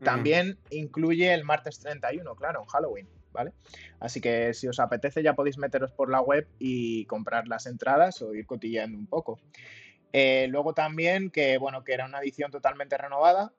Mm. 0.00 0.04
También 0.04 0.58
incluye 0.70 1.32
el 1.32 1.44
martes 1.44 1.78
31, 1.80 2.34
claro, 2.36 2.60
en 2.60 2.66
Halloween, 2.66 3.08
¿vale? 3.32 3.52
Así 4.00 4.20
que 4.20 4.52
si 4.54 4.68
os 4.68 4.78
apetece 4.80 5.22
ya 5.22 5.34
podéis 5.34 5.58
meteros 5.58 5.92
por 5.92 6.10
la 6.10 6.20
web 6.20 6.46
y 6.58 7.04
comprar 7.06 7.48
las 7.48 7.66
entradas 7.66 8.20
o 8.22 8.34
ir 8.34 8.46
cotilleando 8.46 8.98
un 8.98 9.06
poco. 9.06 9.38
Eh, 10.12 10.46
luego 10.50 10.72
también 10.74 11.30
que, 11.30 11.58
bueno, 11.58 11.84
que 11.84 11.92
era 11.92 12.06
una 12.06 12.20
edición 12.20 12.50
totalmente 12.50 12.96
renovada 12.96 13.52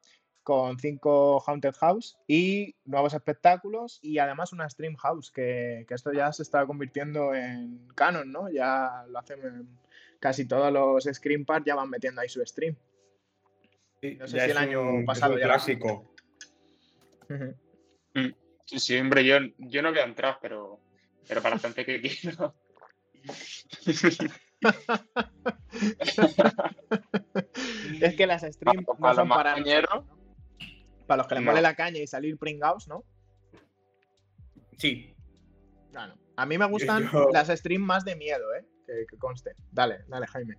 con 0.44 0.80
cinco 0.80 1.44
Haunted 1.46 1.74
House 1.76 2.18
y 2.26 2.74
nuevos 2.86 3.14
espectáculos 3.14 4.00
y 4.02 4.18
además 4.20 4.54
una 4.54 4.70
Stream 4.70 4.96
House, 4.96 5.30
que, 5.30 5.86
que 5.88 5.94
esto 5.94 6.14
ya 6.14 6.32
se 6.32 6.42
está 6.44 6.66
convirtiendo 6.66 7.36
en 7.36 7.86
canon, 7.96 8.32
¿no? 8.32 8.50
Ya 8.50 9.04
lo 9.10 9.20
hacen 9.20 9.40
en- 9.44 9.68
casi 10.20 10.46
todos 10.48 10.72
los 10.72 11.04
Scream 11.04 11.44
Park 11.46 11.66
ya 11.68 11.76
van 11.76 11.90
metiendo 11.90 12.22
ahí 12.22 12.30
su 12.30 12.44
stream. 12.46 12.76
Sí, 14.02 14.16
no 14.16 14.28
sé 14.28 14.38
ya 14.38 14.46
si 14.46 14.52
el 14.52 14.58
año 14.58 14.82
un- 14.82 15.00
es 15.02 15.06
pasado 15.06 15.34
un 15.34 15.40
ya 15.40 15.48
lo 15.48 15.54
clásico. 15.54 16.14
Sí, 18.66 18.80
sí, 18.80 18.98
hombre, 18.98 19.24
yo, 19.26 19.38
yo 19.58 19.82
no 19.82 19.90
voy 19.92 20.00
a 20.00 20.04
entrar, 20.06 20.40
pero, 20.42 20.80
pero 21.28 21.42
para 21.42 21.56
la 21.56 21.62
gente 21.62 21.86
que 21.86 22.02
quiera. 22.02 22.54
es 28.02 28.16
que 28.16 28.28
las 28.28 28.42
streams 28.42 28.86
Para- 28.86 29.00
no 29.00 29.16
son 29.16 29.28
los 29.30 29.38
para 29.38 29.52
mañaneros. 29.56 29.90
nosotros, 29.94 30.18
¿no? 30.20 31.06
Para 31.08 31.18
los 31.18 31.28
que 31.28 31.36
les 31.36 31.44
No. 31.44 31.52
mole 31.52 31.62
la 31.62 31.76
caña 31.76 32.00
y 32.00 32.08
salir 32.08 32.38
pringados, 32.38 32.88
¿no? 32.88 33.04
Sí, 34.78 35.14
Claro. 35.92 36.16
A 36.36 36.46
mí 36.46 36.58
me 36.60 36.66
gustan 36.68 37.10
yo- 37.12 37.30
las 37.34 37.48
streams 37.48 37.84
más 37.86 38.06
de 38.06 38.16
miedo, 38.16 38.54
¿eh? 38.54 38.64
Que, 38.86 39.06
que 39.10 39.18
conste. 39.18 39.56
Dale, 39.72 40.04
dale, 40.08 40.28
Jaime. 40.28 40.56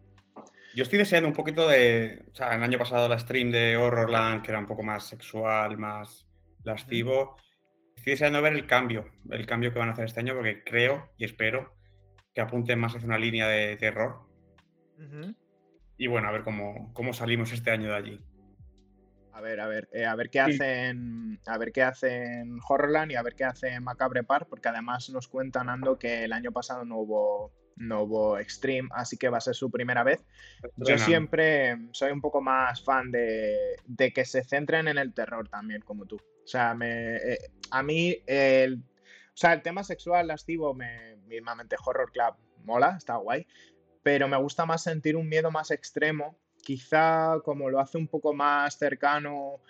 Yo 0.75 0.83
estoy 0.83 0.99
deseando 0.99 1.29
un 1.29 1.35
poquito 1.35 1.69
de. 1.69 2.25
O 2.33 2.35
sea, 2.35 2.55
el 2.57 2.63
año 2.63 2.79
pasado 2.79 3.09
la 3.09 3.19
stream 3.19 3.53
de 3.53 3.77
Horrorland, 3.77 4.43
que 4.43 4.51
era 4.51 4.59
un 4.59 4.67
poco 4.67 4.83
más 4.83 5.07
sexual, 5.07 5.79
más 5.79 6.27
lascivo. 6.65 7.37
Estoy 7.97 8.13
deseando 8.13 8.43
ver 8.43 8.55
el 8.55 8.67
cambio, 8.67 9.11
el 9.31 9.47
cambio 9.47 9.73
que 9.73 9.79
van 9.79 9.89
a 9.89 9.93
hacer 9.93 10.07
este 10.07 10.21
año, 10.21 10.35
porque 10.35 10.63
creo 10.65 11.11
y 11.17 11.25
espero 11.25 11.75
que 12.35 12.41
apunten 12.41 12.79
más 12.79 12.95
hacia 12.95 13.07
una 13.07 13.19
línea 13.19 13.49
de 13.49 13.77
terror. 13.77 14.21
Y 15.97 16.07
bueno, 16.07 16.29
a 16.29 16.33
ver 16.33 16.43
cómo, 16.43 16.93
cómo 16.95 17.13
salimos 17.13 17.53
este 17.53 17.71
año 17.71 17.89
de 17.89 17.97
allí. 17.97 18.21
A 19.33 19.41
ver, 19.41 19.61
a 19.61 19.69
ver, 19.69 19.89
eh, 19.93 20.05
a 20.05 20.17
ver 20.17 20.31
qué 20.31 20.41
hacen, 20.41 21.41
a 21.47 21.59
ver 21.59 21.71
qué 21.71 21.83
hacen 21.83 22.59
Horrorland 22.69 23.13
y 23.13 23.15
a 23.15 23.23
ver 23.23 23.37
qué 23.37 23.45
hace 23.45 23.79
Macabre 23.79 24.25
Park, 24.25 24.49
porque 24.51 24.69
además 24.69 25.11
nos 25.11 25.29
cuentan 25.29 25.69
Ando 25.69 25.97
que 25.97 26.25
el 26.25 26.33
año 26.33 26.51
pasado 26.51 26.85
no 26.85 26.97
hubo 26.99 27.53
no 27.79 28.03
hubo 28.03 28.39
Extreme, 28.39 28.89
así 28.93 29.17
que 29.17 29.29
va 29.29 29.39
a 29.39 29.41
ser 29.41 29.55
su 29.55 29.71
primera 29.71 30.03
vez. 30.03 30.25
Yo 30.77 30.99
siempre 30.99 31.79
soy 31.93 32.11
un 32.11 32.21
poco 32.21 32.41
más 32.41 32.83
fan 32.83 33.11
de, 33.11 33.77
que 34.13 34.25
se 34.25 34.43
centren 34.43 34.89
en 34.89 34.99
el 34.99 35.15
terror 35.15 35.49
también, 35.49 35.83
como 35.83 36.07
tú. 36.07 36.21
O 36.49 36.51
sea, 36.51 36.73
me, 36.73 37.17
eh, 37.17 37.39
a 37.71 37.83
mí 37.83 38.17
el, 38.27 38.77
o 38.77 39.37
sea, 39.37 39.53
el 39.53 39.61
tema 39.61 39.85
sexual 39.85 40.29
lascivo, 40.29 40.73
me, 40.73 41.17
mismamente 41.27 41.77
Horror 41.85 42.11
Club 42.11 42.37
mola, 42.65 42.95
está 42.97 43.17
guay, 43.17 43.47
pero 44.03 44.29
me 44.29 44.39
gusta 44.39 44.65
más 44.65 44.83
sentir 44.83 45.17
un 45.17 45.29
miedo 45.29 45.51
más 45.51 45.71
extremo, 45.71 46.39
quizá 46.63 47.39
como 47.45 47.69
lo 47.69 47.81
hace 47.81 47.99
un 47.99 48.09
poco 48.09 48.33
más 48.33 48.79
cercano 48.79 49.61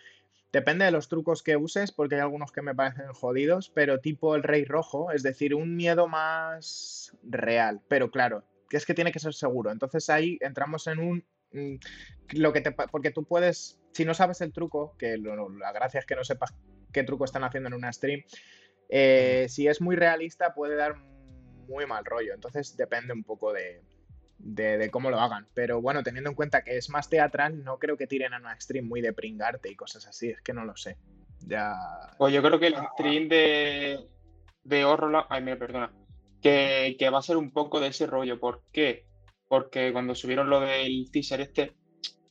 Depende 0.52 0.86
de 0.86 0.90
los 0.90 1.08
trucos 1.08 1.42
que 1.42 1.56
uses, 1.56 1.92
porque 1.92 2.14
hay 2.14 2.22
algunos 2.22 2.52
que 2.52 2.62
me 2.62 2.74
parecen 2.74 3.12
jodidos, 3.12 3.70
pero 3.74 4.00
tipo 4.00 4.34
el 4.34 4.42
rey 4.42 4.64
rojo, 4.64 5.12
es 5.12 5.22
decir, 5.22 5.54
un 5.54 5.76
miedo 5.76 6.08
más 6.08 7.14
real. 7.22 7.82
Pero 7.88 8.10
claro, 8.10 8.44
que 8.70 8.78
es 8.78 8.86
que 8.86 8.94
tiene 8.94 9.12
que 9.12 9.18
ser 9.18 9.34
seguro. 9.34 9.70
Entonces 9.70 10.08
ahí 10.08 10.38
entramos 10.40 10.86
en 10.86 11.00
un. 11.00 11.24
Mm, 11.52 11.76
lo 12.32 12.52
que 12.54 12.62
te, 12.62 12.72
porque 12.72 13.10
tú 13.10 13.24
puedes, 13.24 13.78
si 13.92 14.06
no 14.06 14.14
sabes 14.14 14.40
el 14.40 14.52
truco, 14.52 14.96
que 14.98 15.18
la 15.18 15.72
gracia 15.72 16.00
es 16.00 16.06
que 16.06 16.16
no 16.16 16.24
sepas 16.24 16.54
qué 16.92 17.04
truco 17.04 17.24
están 17.24 17.44
haciendo 17.44 17.68
en 17.68 17.74
una 17.74 17.92
stream, 17.92 18.22
eh, 18.88 19.46
si 19.48 19.68
es 19.68 19.80
muy 19.80 19.96
realista 19.96 20.54
puede 20.54 20.76
dar 20.76 20.96
muy 21.68 21.86
mal 21.86 22.04
rollo. 22.04 22.34
Entonces 22.34 22.76
depende 22.76 23.12
un 23.12 23.24
poco 23.24 23.52
de, 23.52 23.82
de, 24.38 24.90
cómo 24.90 25.10
lo 25.10 25.20
hagan. 25.20 25.46
Pero 25.54 25.80
bueno, 25.80 26.02
teniendo 26.02 26.30
en 26.30 26.36
cuenta 26.36 26.62
que 26.62 26.76
es 26.76 26.90
más 26.90 27.08
teatral, 27.08 27.62
no 27.64 27.78
creo 27.78 27.96
que 27.96 28.06
tiren 28.06 28.34
a 28.34 28.38
una 28.38 28.58
stream 28.58 28.86
muy 28.86 29.00
de 29.00 29.12
pringarte 29.12 29.70
y 29.70 29.76
cosas 29.76 30.06
así. 30.06 30.30
Es 30.30 30.40
que 30.40 30.52
no 30.52 30.64
lo 30.64 30.76
sé. 30.76 30.96
Ya. 31.46 31.74
Pues 32.16 32.32
yo 32.32 32.42
creo 32.42 32.58
que 32.58 32.68
el 32.68 32.76
stream 32.94 33.28
de, 33.28 33.98
de 34.64 34.84
Horror, 34.84 35.26
ay, 35.28 35.42
me 35.42 35.56
perdona, 35.56 35.92
que, 36.42 37.10
va 37.12 37.18
a 37.18 37.22
ser 37.22 37.36
un 37.36 37.52
poco 37.52 37.80
de 37.80 37.88
ese 37.88 38.06
rollo. 38.06 38.40
¿Por 38.40 38.62
qué? 38.72 39.06
Porque 39.48 39.92
cuando 39.92 40.14
subieron 40.14 40.50
lo 40.50 40.60
del 40.60 41.10
teaser 41.10 41.40
este, 41.40 41.74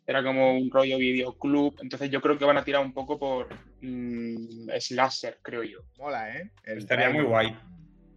era 0.08 0.24
como 0.24 0.58
un 0.58 0.72
rollo 0.72 0.98
videoclub. 0.98 1.76
Entonces 1.82 2.10
yo 2.10 2.22
creo 2.22 2.38
que 2.38 2.46
van 2.46 2.58
a 2.58 2.64
tirar 2.64 2.84
un 2.84 2.94
poco 2.94 3.20
por 3.20 3.50
mmm, 3.82 4.70
slasher, 4.80 5.40
creo 5.42 5.64
yo. 5.64 5.82
Mola, 5.98 6.36
¿eh? 6.36 6.52
Estaría 6.64 7.10
muy 7.10 7.26
guay. 7.26 7.56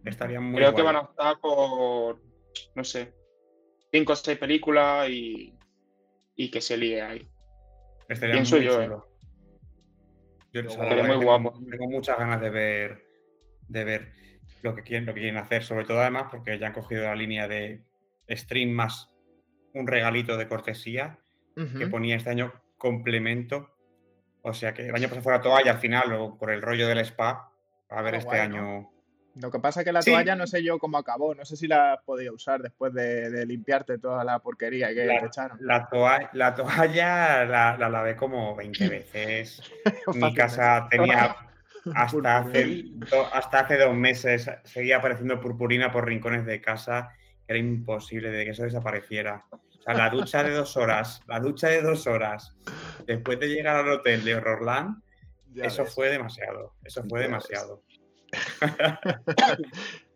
Estaría 0.05 0.39
muy 0.39 0.55
Creo 0.55 0.73
que 0.73 0.81
van 0.81 0.95
a 0.95 1.01
estar 1.01 1.39
por, 1.39 2.19
no 2.73 2.83
sé, 2.83 3.13
cinco 3.91 4.13
o 4.13 4.15
seis 4.15 4.37
películas 4.37 5.09
y, 5.09 5.53
y 6.35 6.49
que 6.49 6.61
se 6.61 6.77
líe 6.77 7.01
ahí. 7.01 7.27
Estaría 8.07 8.35
Pienso 8.35 8.55
muy 8.55 8.65
yo, 8.65 8.81
¿eh? 8.81 8.89
Yo 10.53 10.63
muy 10.63 11.23
guapo. 11.23 11.53
Tengo 11.69 11.87
muchas 11.89 12.17
ganas 12.17 12.41
de 12.41 12.49
ver, 12.49 13.05
de 13.67 13.83
ver 13.83 14.13
lo 14.63 14.75
que 14.75 14.83
quieren, 14.83 15.05
lo 15.05 15.13
que 15.13 15.21
quieren 15.21 15.37
hacer, 15.37 15.63
sobre 15.63 15.85
todo 15.85 15.99
además 15.99 16.27
porque 16.31 16.57
ya 16.57 16.67
han 16.67 16.73
cogido 16.73 17.03
la 17.03 17.15
línea 17.15 17.47
de 17.47 17.83
stream 18.29 18.69
más 18.69 19.13
un 19.73 19.87
regalito 19.87 20.37
de 20.37 20.47
cortesía 20.47 21.19
que 21.55 21.87
ponía 21.87 22.15
este 22.15 22.29
año 22.29 22.53
complemento. 22.77 23.69
O 24.43 24.53
sea 24.53 24.73
que 24.73 24.87
el 24.87 24.95
año 24.95 25.07
pasado 25.07 25.21
fue 25.21 25.33
la 25.33 25.41
toalla 25.41 25.71
al 25.71 25.79
final, 25.79 26.13
o 26.13 26.37
por 26.37 26.51
el 26.51 26.61
rollo 26.61 26.87
del 26.87 26.99
spa. 26.99 27.51
A 27.89 28.01
ver 28.01 28.15
este 28.15 28.39
año. 28.39 28.89
Lo 29.35 29.49
que 29.49 29.59
pasa 29.59 29.81
es 29.81 29.85
que 29.85 29.93
la 29.93 30.01
toalla 30.01 30.35
no 30.35 30.45
sé 30.45 30.63
yo 30.63 30.77
cómo 30.77 30.97
acabó, 30.97 31.33
no 31.33 31.45
sé 31.45 31.55
si 31.55 31.67
la 31.67 32.01
podía 32.05 32.31
usar 32.33 32.61
después 32.61 32.93
de, 32.93 33.45
limpiarte 33.45 33.97
toda 33.97 34.23
la 34.23 34.39
porquería 34.39 34.93
que 34.93 35.05
la, 35.05 35.19
te 35.19 35.25
echaron. 35.25 35.57
La, 35.61 35.87
toalla, 35.87 36.29
la, 36.33 36.53
toalla 36.53 37.45
la, 37.45 37.89
lavé 37.89 38.15
como 38.15 38.55
20 38.55 38.89
veces. 38.89 39.61
Mi 40.15 40.33
casa 40.33 40.87
tenía 40.89 41.35
hasta 41.95 42.37
hace, 42.37 42.85
hasta 43.33 43.59
hace 43.61 43.77
dos 43.77 43.95
meses, 43.95 44.49
seguía 44.63 44.97
apareciendo 44.97 45.39
purpurina 45.39 45.91
por 45.91 46.05
rincones 46.05 46.45
de 46.45 46.61
casa, 46.61 47.09
era 47.47 47.57
imposible 47.57 48.31
de 48.31 48.45
que 48.45 48.51
eso 48.51 48.63
desapareciera. 48.63 49.45
O 49.81 49.83
sea, 49.83 49.95
la 49.95 50.09
ducha 50.11 50.43
de 50.43 50.51
dos 50.51 50.77
horas, 50.77 51.23
la 51.27 51.39
ducha 51.39 51.69
de 51.69 51.81
dos 51.81 52.05
horas, 52.05 52.55
después 53.07 53.39
de 53.39 53.47
llegar 53.47 53.77
al 53.77 53.89
hotel 53.89 54.23
de 54.23 54.35
Horrorland, 54.35 55.01
eso 55.55 55.85
fue 55.85 56.09
demasiado, 56.09 56.75
eso 56.83 57.03
fue 57.09 57.21
demasiado. 57.21 57.81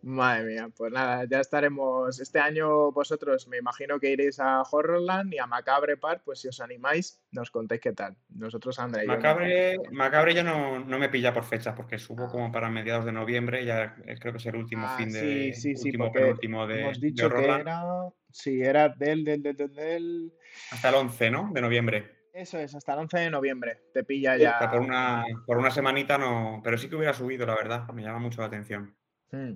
Madre 0.04 0.44
mía, 0.44 0.70
pues 0.78 0.94
nada, 0.94 1.26
ya 1.28 1.40
estaremos. 1.40 2.20
Este 2.20 2.38
año 2.38 2.92
vosotros 2.92 3.48
me 3.48 3.58
imagino 3.58 4.00
que 4.00 4.12
iréis 4.12 4.40
a 4.40 4.62
Horrorland 4.62 5.34
y 5.34 5.40
a 5.40 5.48
Macabre 5.48 5.98
Park, 5.98 6.22
pues 6.24 6.42
si 6.42 6.48
os 6.48 6.62
animáis, 6.62 7.20
nos 7.32 7.50
contéis 7.50 7.82
qué 7.82 7.94
tal. 7.94 8.16
Nosotros, 8.30 8.78
André. 8.78 9.08
Macabre, 9.08 9.80
Macabre 9.92 10.36
ya 10.36 10.44
no, 10.44 10.80
me 10.80 11.10
pilla 11.10 11.34
por 11.34 11.44
fechas 11.44 11.74
porque 11.76 11.98
subo 11.98 12.28
como 12.28 12.52
para 12.52 12.70
mediados 12.70 13.06
de 13.06 13.14
noviembre, 13.14 13.66
ya 13.66 13.96
creo 14.20 14.32
que 14.32 14.38
es 14.38 14.46
el 14.46 14.58
último 14.58 14.86
ah, 14.88 14.96
fin 14.96 15.12
de. 15.12 15.54
Sí, 15.56 15.76
sí, 15.76 15.88
último, 15.88 16.12
penúltimo 16.12 16.68
de. 16.68 16.82
Hemos 16.82 17.02
dicho 17.02 17.28
que 17.28 17.44
era. 17.44 18.14
Sí, 18.36 18.62
era 18.62 18.90
del, 18.90 19.24
del, 19.24 19.42
del, 19.42 19.56
del. 19.56 20.34
Hasta 20.70 20.90
el 20.90 20.96
11, 20.96 21.32
¿no? 21.32 21.52
De 21.54 21.62
noviembre. 21.62 22.28
Eso 22.34 22.60
es, 22.60 22.76
hasta 22.76 22.92
el 22.92 23.00
11 23.00 23.18
de 23.18 23.30
noviembre. 23.30 23.84
Te 23.94 24.04
pilla 24.04 24.36
ya. 24.36 24.60
por, 24.70 24.82
una, 24.82 25.24
por 25.46 25.58
una 25.58 25.72
semanita 25.72 26.18
no. 26.18 26.60
Pero 26.62 26.78
sí 26.78 26.90
que 26.90 26.98
hubiera 26.98 27.14
subido, 27.14 27.46
la 27.46 27.56
verdad. 27.56 27.88
Me 27.94 28.04
llama 28.04 28.20
mucho 28.20 28.42
la 28.42 28.48
atención. 28.48 28.94
Hmm. 29.32 29.56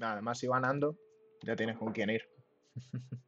Además, 0.00 0.38
si 0.38 0.46
va 0.46 0.58
Nando, 0.58 0.96
ya 1.42 1.54
tienes 1.56 1.76
con 1.76 1.92
quién 1.92 2.08
ir. 2.08 2.26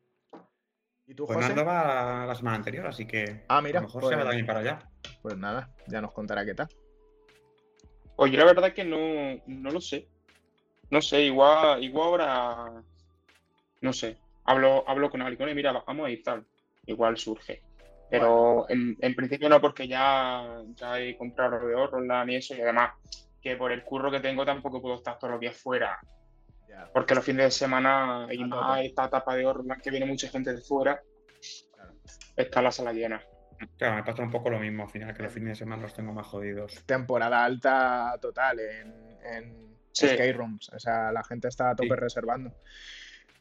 ¿Y 1.06 1.14
tú, 1.14 1.26
pues 1.26 1.38
Nando 1.38 1.66
va 1.66 2.24
la 2.24 2.34
semana 2.34 2.56
anterior, 2.56 2.86
así 2.86 3.06
que 3.06 3.44
ah, 3.48 3.60
mira, 3.60 3.80
a 3.80 3.82
lo 3.82 3.88
mejor 3.88 4.04
se 4.04 4.08
va 4.08 4.22
pues 4.22 4.24
también 4.24 4.46
para 4.46 4.60
allá. 4.60 4.90
Pues 5.20 5.36
nada, 5.36 5.70
ya 5.86 6.00
nos 6.00 6.12
contará 6.12 6.46
qué 6.46 6.54
tal. 6.54 6.68
Oye, 8.16 8.38
la 8.38 8.46
verdad 8.46 8.68
es 8.68 8.74
que 8.74 8.84
no, 8.84 9.42
no 9.46 9.70
lo 9.70 9.82
sé. 9.82 10.08
No 10.90 11.02
sé, 11.02 11.24
igual, 11.24 11.84
igual 11.84 12.22
ahora. 12.22 12.82
No 13.82 13.92
sé. 13.92 14.18
Hablo, 14.48 14.82
hablo 14.88 15.10
con 15.10 15.20
alguien, 15.20 15.54
mira, 15.54 15.72
vamos 15.86 16.06
a 16.06 16.10
ir 16.10 16.22
tal. 16.22 16.42
Igual 16.86 17.18
surge. 17.18 17.60
Pero 18.08 18.64
en, 18.70 19.14
principio 19.14 19.46
no, 19.46 19.60
porque 19.60 19.86
ya, 19.86 20.62
ya 20.74 20.98
he 20.98 21.18
comprado 21.18 21.66
de 21.66 21.74
Horrorland 21.74 22.30
y 22.30 22.36
eso, 22.36 22.54
y 22.54 22.62
además 22.62 22.92
que 23.42 23.56
por 23.56 23.72
el 23.72 23.84
curro 23.84 24.10
que 24.10 24.20
tengo 24.20 24.46
tampoco 24.46 24.80
puedo 24.80 24.94
estar 24.94 25.18
todos 25.18 25.32
los 25.32 25.40
días 25.40 25.54
fuera. 25.54 26.00
Porque 26.94 27.14
los 27.14 27.24
fines 27.24 27.44
de 27.44 27.50
semana, 27.50 28.26
y 28.30 28.42
más 28.44 28.80
esta 28.80 29.04
etapa 29.04 29.36
de 29.36 29.44
Horrorland 29.44 29.82
que 29.82 29.90
viene 29.90 30.06
mucha 30.06 30.28
gente 30.28 30.54
de 30.54 30.62
fuera, 30.62 30.98
está 32.34 32.62
la 32.62 32.72
sala 32.72 32.94
llena. 32.94 33.22
Claro, 33.76 33.96
me 33.96 34.02
pasa 34.02 34.22
un 34.22 34.30
poco 34.30 34.48
lo 34.48 34.60
mismo 34.60 34.84
al 34.84 34.88
final, 34.88 35.14
que 35.14 35.24
los 35.24 35.32
fines 35.32 35.50
de 35.50 35.56
semana 35.56 35.82
los 35.82 35.92
tengo 35.92 36.14
más 36.14 36.26
jodidos. 36.26 36.86
Temporada 36.86 37.44
alta 37.44 38.16
total 38.22 38.60
en, 38.60 39.18
en 39.24 39.76
skate 39.94 40.34
rooms. 40.34 40.70
O 40.70 40.78
sea, 40.78 41.12
la 41.12 41.22
gente 41.22 41.48
está 41.48 41.70
a 41.70 41.76
tope 41.76 41.96
reservando. 41.96 42.54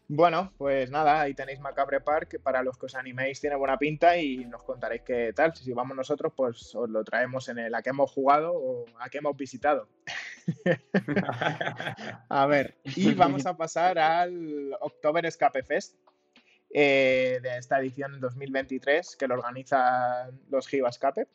Bueno, 0.09 0.53
pues 0.57 0.89
nada, 0.89 1.19
ahí 1.19 1.33
tenéis 1.33 1.59
Macabre 1.59 1.99
Park, 1.99 2.39
para 2.41 2.63
los 2.63 2.77
que 2.77 2.85
os 2.85 2.95
animéis 2.95 3.41
tiene 3.41 3.57
buena 3.57 3.77
pinta 3.77 4.17
y 4.17 4.45
nos 4.45 4.63
contaréis 4.63 5.01
qué 5.01 5.33
tal. 5.33 5.53
Si 5.53 5.73
vamos 5.73 5.97
nosotros, 5.97 6.31
pues 6.33 6.73
os 6.75 6.89
lo 6.89 7.03
traemos 7.03 7.49
en 7.49 7.59
el 7.59 7.75
a 7.75 7.81
que 7.81 7.89
hemos 7.89 8.09
jugado 8.09 8.53
o 8.53 8.85
a 8.99 9.09
que 9.09 9.17
hemos 9.17 9.35
visitado. 9.35 9.89
a 12.29 12.45
ver, 12.45 12.77
y 12.85 13.13
vamos 13.15 13.45
a 13.45 13.57
pasar 13.57 13.99
al 13.99 14.73
October 14.79 15.25
Escape 15.25 15.61
Fest 15.63 15.97
eh, 16.69 17.39
de 17.43 17.57
esta 17.57 17.77
edición 17.79 18.21
2023 18.21 19.17
que 19.17 19.27
lo 19.27 19.35
organizan 19.35 20.39
los 20.49 20.69
Givascape, 20.69 21.27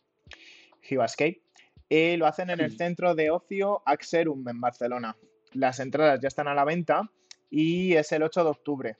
Givascape. 0.80 1.42
Y 1.90 2.16
lo 2.16 2.26
hacen 2.26 2.48
en 2.48 2.60
el 2.60 2.74
centro 2.78 3.14
de 3.14 3.30
ocio 3.30 3.82
Axerum 3.84 4.48
en 4.48 4.62
Barcelona. 4.62 5.14
Las 5.52 5.78
entradas 5.78 6.20
ya 6.20 6.28
están 6.28 6.48
a 6.48 6.54
la 6.54 6.64
venta 6.64 7.10
y 7.52 7.94
es 7.94 8.10
el 8.12 8.22
8 8.22 8.44
de 8.44 8.50
octubre. 8.50 8.96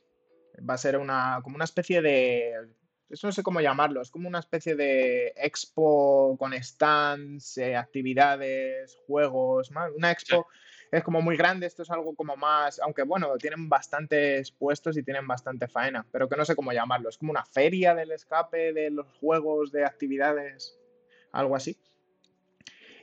Va 0.68 0.74
a 0.74 0.78
ser 0.78 0.98
una, 0.98 1.40
como 1.42 1.56
una 1.56 1.64
especie 1.64 2.02
de, 2.02 2.52
eso 3.08 3.26
no 3.26 3.32
sé 3.32 3.42
cómo 3.42 3.62
llamarlo, 3.62 4.02
es 4.02 4.10
como 4.10 4.28
una 4.28 4.40
especie 4.40 4.76
de 4.76 5.32
expo 5.36 6.36
con 6.38 6.52
stands, 6.52 7.56
eh, 7.56 7.74
actividades, 7.74 8.98
juegos, 9.06 9.70
una 9.96 10.12
expo. 10.12 10.46
Es 10.90 11.02
como 11.02 11.22
muy 11.22 11.38
grande, 11.38 11.66
esto 11.66 11.82
es 11.82 11.90
algo 11.90 12.14
como 12.14 12.36
más, 12.36 12.78
aunque 12.80 13.04
bueno, 13.04 13.34
tienen 13.38 13.70
bastantes 13.70 14.50
puestos 14.50 14.98
y 14.98 15.02
tienen 15.02 15.26
bastante 15.26 15.66
faena, 15.66 16.06
pero 16.12 16.28
que 16.28 16.36
no 16.36 16.44
sé 16.44 16.54
cómo 16.54 16.72
llamarlo. 16.72 17.08
Es 17.08 17.16
como 17.16 17.30
una 17.30 17.46
feria 17.46 17.94
del 17.94 18.12
escape, 18.12 18.74
de 18.74 18.90
los 18.90 19.06
juegos, 19.18 19.72
de 19.72 19.86
actividades, 19.86 20.78
algo 21.32 21.56
así 21.56 21.78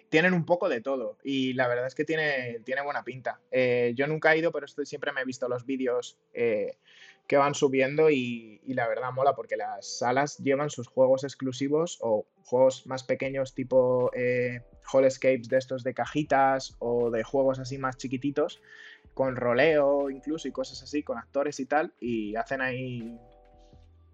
tienen 0.09 0.33
un 0.33 0.45
poco 0.45 0.69
de 0.69 0.81
todo 0.81 1.17
y 1.23 1.53
la 1.53 1.67
verdad 1.67 1.87
es 1.87 1.95
que 1.95 2.05
tiene, 2.05 2.59
tiene 2.65 2.81
buena 2.81 3.03
pinta. 3.03 3.39
Eh, 3.51 3.93
yo 3.95 4.07
nunca 4.07 4.33
he 4.33 4.39
ido, 4.39 4.51
pero 4.51 4.67
siempre 4.67 5.11
me 5.11 5.21
he 5.21 5.25
visto 5.25 5.47
los 5.47 5.65
vídeos 5.65 6.17
eh, 6.33 6.77
que 7.27 7.37
van 7.37 7.53
subiendo 7.53 8.09
y, 8.09 8.59
la 8.65 8.87
verdad 8.87 9.11
mola 9.11 9.35
porque 9.35 9.55
las 9.55 9.99
salas 9.99 10.37
llevan 10.39 10.69
sus 10.69 10.87
juegos 10.87 11.23
exclusivos 11.23 11.99
o 12.01 12.25
juegos 12.43 12.87
más 12.87 13.03
pequeños 13.03 13.53
tipo 13.53 14.11
eh, 14.15 14.61
de 14.91 15.57
estos 15.57 15.83
de 15.83 15.93
cajitas 15.93 16.75
o 16.79 17.11
de 17.11 17.23
juegos 17.23 17.59
así 17.59 17.77
más 17.77 17.97
chiquititos 17.97 18.59
con 19.13 19.35
roleo 19.35 20.09
incluso 20.09 20.47
y 20.47 20.51
cosas 20.51 20.81
así, 20.81 21.03
con 21.03 21.19
actores 21.19 21.59
y 21.59 21.65
tal 21.65 21.93
y 21.99 22.35
hacen 22.35 22.61
ahí 22.61 23.19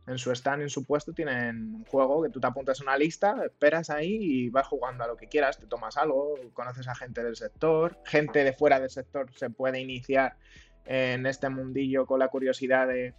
en 0.07 0.17
su 0.17 0.31
stand, 0.31 0.63
en 0.63 0.69
su 0.69 0.85
puesto, 0.85 1.13
tienen 1.13 1.75
un 1.75 1.85
juego 1.85 2.23
que 2.23 2.29
tú 2.29 2.39
te 2.39 2.47
apuntas 2.47 2.79
a 2.79 2.83
una 2.83 2.97
lista, 2.97 3.43
esperas 3.45 3.89
ahí 3.89 4.17
y 4.19 4.49
vas 4.49 4.67
jugando 4.67 5.03
a 5.03 5.07
lo 5.07 5.17
que 5.17 5.27
quieras, 5.27 5.57
te 5.57 5.65
tomas 5.65 5.97
algo, 5.97 6.35
conoces 6.53 6.87
a 6.87 6.95
gente 6.95 7.23
del 7.23 7.35
sector, 7.35 7.97
gente 8.05 8.43
de 8.43 8.53
fuera 8.53 8.79
del 8.79 8.89
sector 8.89 9.31
se 9.35 9.49
puede 9.49 9.79
iniciar 9.79 10.37
en 10.85 11.25
este 11.25 11.49
mundillo 11.49 12.05
con 12.05 12.19
la 12.19 12.27
curiosidad 12.27 12.87
de, 12.87 13.15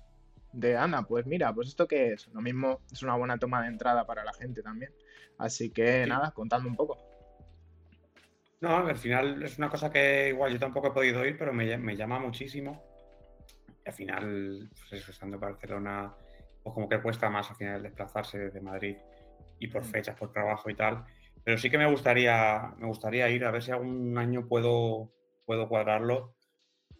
de 0.52 0.76
Ana, 0.76 1.02
pues 1.02 1.26
mira, 1.26 1.52
pues 1.52 1.68
esto 1.68 1.88
qué 1.88 2.12
es. 2.12 2.28
Lo 2.28 2.40
mismo 2.40 2.80
es 2.92 3.02
una 3.02 3.16
buena 3.16 3.38
toma 3.38 3.62
de 3.62 3.68
entrada 3.68 4.06
para 4.06 4.24
la 4.24 4.32
gente 4.32 4.62
también. 4.62 4.92
Así 5.38 5.70
que 5.70 6.06
nada, 6.06 6.30
contando 6.30 6.68
un 6.68 6.76
poco. 6.76 6.98
No, 8.60 8.76
al 8.76 8.96
final 8.96 9.42
es 9.42 9.58
una 9.58 9.68
cosa 9.68 9.90
que 9.90 10.28
igual 10.28 10.52
yo 10.52 10.58
tampoco 10.58 10.88
he 10.88 10.92
podido 10.92 11.24
ir, 11.26 11.36
pero 11.36 11.52
me, 11.52 11.76
me 11.76 11.96
llama 11.96 12.18
muchísimo. 12.18 12.82
al 13.84 13.92
final, 13.92 14.70
pues 14.88 15.08
estando 15.08 15.36
en 15.36 15.40
Barcelona, 15.40 16.14
pues 16.66 16.74
como 16.74 16.88
que 16.88 17.00
cuesta 17.00 17.30
más 17.30 17.48
al 17.48 17.54
final 17.54 17.80
desplazarse 17.80 18.38
desde 18.38 18.60
Madrid 18.60 18.96
y 19.60 19.68
por 19.68 19.82
mm. 19.82 19.84
fechas, 19.84 20.16
por 20.16 20.32
trabajo 20.32 20.68
y 20.68 20.74
tal. 20.74 21.04
Pero 21.44 21.58
sí 21.58 21.70
que 21.70 21.78
me 21.78 21.88
gustaría, 21.88 22.74
me 22.76 22.88
gustaría 22.88 23.28
ir 23.28 23.44
a 23.44 23.52
ver 23.52 23.62
si 23.62 23.70
algún 23.70 24.18
año 24.18 24.48
puedo, 24.48 25.12
puedo 25.44 25.68
cuadrarlo, 25.68 26.34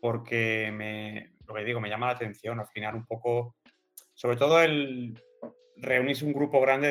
porque 0.01 0.71
me, 0.73 1.33
lo 1.49 1.55
que 1.55 1.65
digo, 1.65 1.81
me 1.81 1.89
llama 1.89 2.07
la 2.07 2.13
atención 2.13 2.61
al 2.61 2.69
final 2.69 2.95
un 2.95 3.07
poco, 3.07 3.57
sobre 4.15 4.37
todo 4.37 4.63
el 4.63 5.21
reunirse 5.79 6.25
un 6.25 6.33
grupo 6.33 6.61
grande 6.61 6.89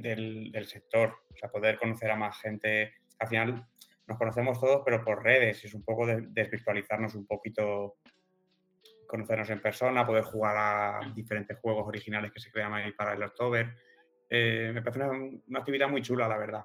del, 0.00 0.52
del 0.52 0.66
sector, 0.66 1.12
o 1.34 1.36
sea, 1.36 1.48
poder 1.48 1.76
conocer 1.76 2.08
a 2.12 2.16
más 2.16 2.40
gente. 2.40 2.94
Al 3.18 3.26
final 3.26 3.66
nos 4.06 4.16
conocemos 4.16 4.60
todos, 4.60 4.82
pero 4.84 5.04
por 5.04 5.24
redes, 5.24 5.64
y 5.64 5.66
es 5.66 5.74
un 5.74 5.82
poco 5.82 6.06
de, 6.06 6.20
desvirtualizarnos 6.28 7.16
un 7.16 7.26
poquito, 7.26 7.96
conocernos 9.06 9.50
en 9.50 9.60
persona, 9.60 10.06
poder 10.06 10.24
jugar 10.24 10.56
a 10.56 11.12
diferentes 11.14 11.58
juegos 11.58 11.86
originales 11.86 12.32
que 12.32 12.40
se 12.40 12.50
crean 12.50 12.74
ahí 12.74 12.92
para 12.92 13.14
el 13.14 13.22
October. 13.22 13.74
Eh, 14.28 14.70
me 14.74 14.82
parece 14.82 15.04
una, 15.04 15.58
actividad 15.58 15.88
muy 15.88 16.02
chula, 16.02 16.28
la 16.28 16.38
verdad. 16.38 16.64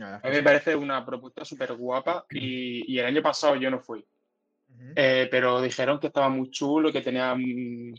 A 0.00 0.28
mí 0.28 0.36
me 0.36 0.42
parece 0.42 0.74
una 0.74 1.04
propuesta 1.04 1.44
súper 1.44 1.74
guapa 1.74 2.24
y, 2.30 2.98
el 2.98 3.06
año 3.06 3.22
pasado 3.22 3.56
yo 3.56 3.70
no 3.70 3.80
fui. 3.80 4.04
Eh, 4.96 5.28
pero 5.30 5.60
dijeron 5.60 6.00
que 6.00 6.06
estaba 6.06 6.30
muy 6.30 6.50
chulo, 6.50 6.90
que 6.90 7.02
tenía 7.02 7.36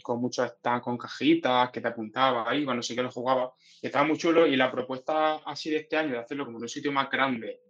con 0.01 0.19
muchos 0.19 0.49
stands 0.49 0.83
con 0.83 0.97
cajitas, 0.97 1.69
que 1.69 1.79
te 1.79 1.87
apuntaba 1.87 2.49
ahí, 2.49 2.65
bueno, 2.65 2.81
sí 2.81 2.95
que 2.95 3.03
lo 3.03 3.11
jugaba. 3.11 3.53
estaba 3.81 4.07
muy 4.07 4.17
chulo 4.17 4.47
y 4.47 4.55
la 4.55 4.71
propuesta 4.71 5.35
así 5.45 5.69
de 5.69 5.77
este 5.77 5.97
año 5.97 6.13
de 6.13 6.19
hacerlo 6.19 6.45
como 6.45 6.57
en 6.57 6.63
un 6.63 6.69
sitio 6.69 6.91
más 6.91 7.09
grande 7.11 7.61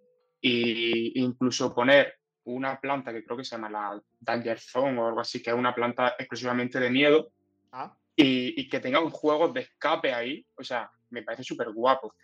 e 0.42 1.12
incluso 1.16 1.74
poner 1.74 2.23
una 2.46 2.80
planta 2.80 3.14
que 3.14 3.24
creo 3.24 3.38
que 3.38 3.46
se 3.46 3.56
llama 3.56 3.70
la 3.70 4.02
Danger 4.20 4.60
Zone 4.60 5.00
o 5.00 5.08
algo 5.08 5.22
así, 5.22 5.42
que 5.42 5.50
es 5.50 5.56
una 5.56 5.74
planta 5.74 6.16
exclusivamente 6.18 6.80
de 6.80 6.90
miedo 6.90 7.32
ah. 7.72 7.96
y, 8.16 8.68
que 8.70 8.80
tenga 8.80 9.00
un 9.00 9.12
juego 9.12 9.48
de 9.50 9.62
escape 9.62 10.14
ahí, 10.14 10.46
o 10.56 10.64
sea, 10.64 10.92
me 11.10 11.24
parece 11.24 11.44
súper 11.44 11.72
guapo. 11.72 12.16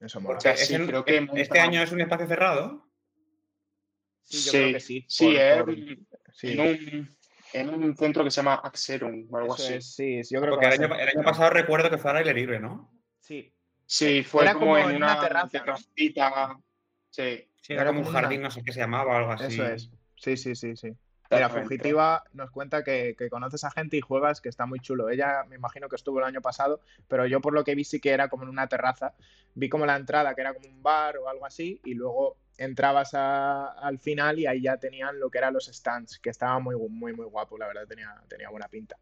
Eso 0.00 0.20
mola. 0.20 0.38
creo 0.38 1.04
que 1.04 1.28
¿Este 1.34 1.60
año 1.60 1.82
es 1.82 1.92
un 1.92 2.00
espacio 2.00 2.26
cerrado? 2.26 2.86
Sí, 4.22 4.44
yo 4.44 4.52
creo 4.52 4.72
que 4.72 4.80
sí. 4.80 5.04
Sí, 5.08 5.36
En, 5.36 6.60
un, 6.60 7.16
en, 7.52 7.68
un, 7.70 7.96
centro 7.96 8.24
que 8.24 8.30
se 8.30 8.36
llama 8.36 8.54
Axerum 8.56 9.26
o 9.30 9.36
algo 9.36 9.54
así. 9.54 9.80
sí, 9.80 10.20
yo 10.28 10.40
creo 10.40 10.54
Porque 10.54 10.68
que 10.68 10.74
el, 10.74 10.92
año, 10.92 11.22
pasado 11.22 11.50
recuerdo 11.50 11.88
que 11.88 11.98
fue 11.98 12.10
al 12.10 12.18
aire 12.18 12.34
libre, 12.34 12.58
¿no? 12.58 12.92
Sí. 13.20 13.52
Sí, 13.86 14.24
fue 14.24 14.52
como, 14.52 14.76
en 14.76 14.96
una, 14.96 15.20
terraza. 15.20 15.76
Sí. 17.10 17.48
Sí. 17.66 17.72
era, 17.72 17.86
como 17.86 18.00
un 18.00 18.12
jardín, 18.12 18.42
no 18.42 18.50
sé 18.50 18.62
qué 18.62 18.72
se 18.72 18.80
llamaba 18.80 19.14
o 19.14 19.16
algo 19.16 19.32
así. 19.32 19.54
Eso 19.54 19.66
es. 19.66 19.90
Sí, 20.16 20.36
sí, 20.36 20.54
sí, 20.54 20.76
sí. 20.76 20.92
La 21.28 21.48
Fugitiva 21.48 22.22
nos 22.34 22.50
cuenta 22.50 22.84
que, 22.84 23.16
que, 23.18 23.28
conoces 23.28 23.64
a 23.64 23.70
gente 23.70 23.96
y 23.96 24.00
juegas, 24.00 24.40
que 24.40 24.48
está 24.48 24.64
muy 24.64 24.78
chulo. 24.78 25.08
Ella 25.08 25.44
me 25.48 25.56
imagino 25.56 25.88
que 25.88 25.96
estuvo 25.96 26.20
el 26.20 26.24
año 26.24 26.40
pasado, 26.40 26.80
pero 27.08 27.26
yo 27.26 27.40
por 27.40 27.52
lo 27.52 27.64
que 27.64 27.74
vi 27.74 27.82
sí 27.82 28.00
que 28.00 28.10
era 28.10 28.28
como 28.28 28.44
en 28.44 28.50
una 28.50 28.68
terraza. 28.68 29.14
Vi 29.54 29.68
como 29.68 29.86
la 29.86 29.96
entrada, 29.96 30.34
que 30.34 30.42
era 30.42 30.54
como 30.54 30.68
un 30.68 30.82
bar 30.82 31.16
o 31.18 31.28
algo 31.28 31.44
así, 31.44 31.80
y 31.84 31.94
luego 31.94 32.36
entrabas 32.58 33.12
al 33.14 33.98
final 33.98 34.38
y 34.38 34.46
ahí 34.46 34.62
ya 34.62 34.76
tenían 34.78 35.20
lo 35.20 35.30
que 35.30 35.38
eran 35.38 35.52
los 35.52 35.66
stands, 35.66 36.18
que 36.18 36.30
estaba 36.30 36.58
muy, 36.58 36.76
muy, 36.88 37.12
muy 37.12 37.26
guapo, 37.26 37.58
la 37.58 37.66
verdad, 37.66 37.86
tenía, 37.86 38.14
tenía 38.28 38.48
buena 38.48 38.68
pinta. 38.68 38.96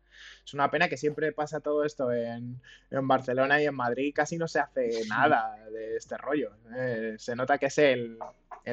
Es 0.45 0.55
una 0.55 0.71
pena 0.71 0.89
que 0.89 0.97
siempre 0.97 1.33
pasa 1.33 1.61
todo 1.61 1.85
esto 1.85 2.13
en, 2.13 2.61
Barcelona 2.91 3.61
y 3.61 3.67
en 3.67 3.75
Madrid, 3.75 4.13
casi 4.15 4.37
no 4.37 4.49
se 4.49 4.61
hace 4.61 4.91
nada 5.09 5.57
de 5.71 5.97
este 5.97 6.17
rollo. 6.17 6.53
Eh, 6.77 7.15
se 7.19 7.37
nota 7.37 7.59
que 7.59 7.67
es 7.67 7.79
el, 7.79 8.19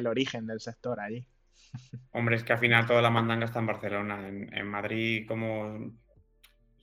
origen 0.06 0.46
del 0.46 0.60
sector 0.60 1.00
allí. 1.00 1.26
Hombre, 2.12 2.36
es 2.36 2.44
que 2.44 2.52
al 2.52 2.58
final 2.58 2.86
toda 2.86 3.02
la 3.02 3.10
mandanga 3.10 3.46
está 3.46 3.60
en 3.60 3.66
Barcelona. 3.66 4.28
En, 4.28 4.66
Madrid, 4.66 5.26
como 5.26 5.92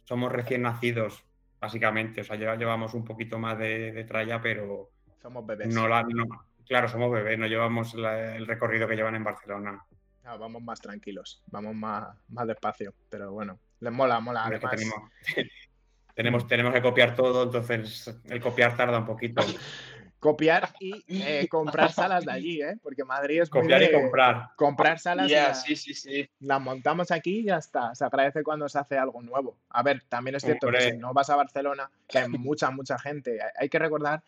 somos 0.05 0.31
recién 0.31 0.63
nacidos, 0.63 1.23
básicamente, 1.59 2.21
o 2.21 2.23
sea, 2.23 2.35
llevamos 2.37 2.93
un 2.93 3.05
poquito 3.05 3.37
más 3.37 3.57
de, 3.59 3.91
de 3.91 4.03
tralla, 4.05 4.41
pero... 4.41 4.89
Somos 5.21 5.45
bebés. 5.45 5.73
No, 5.73 5.87
la, 5.87 6.01
no, 6.03 6.48
Claro, 6.69 6.87
somos 6.87 7.11
bebés, 7.11 7.39
no 7.39 7.47
llevamos 7.47 7.95
el 7.95 8.45
recorrido 8.45 8.87
que 8.87 8.95
llevan 8.95 9.15
en 9.15 9.23
Barcelona. 9.23 9.83
vamos 10.23 10.61
más 10.61 10.79
tranquilos, 10.79 11.41
vamos 11.47 11.73
más, 11.73 12.15
más 12.27 12.45
despacio, 12.45 12.93
pero 13.09 13.31
bueno, 13.31 13.59
les 13.79 13.91
mola, 13.91 14.19
mola. 14.19 14.43
tenemos, 16.13 16.47
tenemos, 16.47 16.71
que 16.71 16.81
copiar 16.83 17.15
todo, 17.15 17.45
entonces 17.45 18.21
el 18.25 18.39
copiar 18.39 18.77
tarda 18.77 18.99
un 18.99 19.07
poquito. 19.07 19.41
copiar 20.19 20.69
y 20.79 21.03
eh, 21.09 21.47
comprar 21.49 21.91
salas 21.91 22.23
de 22.23 22.33
allí, 22.33 22.61
¿eh? 22.61 22.77
Porque 22.83 23.03
Madrid 23.03 23.41
es 23.41 23.49
copiar 23.49 23.81
y 23.81 23.91
comprar. 23.91 24.49
Comprar 24.55 24.99
salas. 24.99 25.63
sí, 25.63 25.75
sí, 25.75 25.95
sí. 25.95 26.29
Las 26.39 26.61
montamos 26.61 27.09
aquí 27.09 27.39
y 27.39 27.45
ya 27.45 27.57
está. 27.57 27.95
Se 27.95 28.05
agradece 28.05 28.43
cuando 28.43 28.69
se 28.69 28.77
hace 28.77 28.95
algo 28.95 29.23
nuevo. 29.23 29.57
A 29.69 29.81
ver, 29.81 30.03
también 30.07 30.35
es 30.35 30.43
cierto 30.43 30.67
que 30.69 30.81
si 30.81 30.97
no 30.97 31.15
vas 31.15 31.31
a 31.31 31.35
Barcelona, 31.35 31.89
que 32.07 32.19
hay 32.19 32.29
mucha, 32.29 32.69
mucha 32.69 32.99
gente. 32.99 33.39
Hay 33.57 33.69
que 33.69 33.79
recordar 33.79 34.21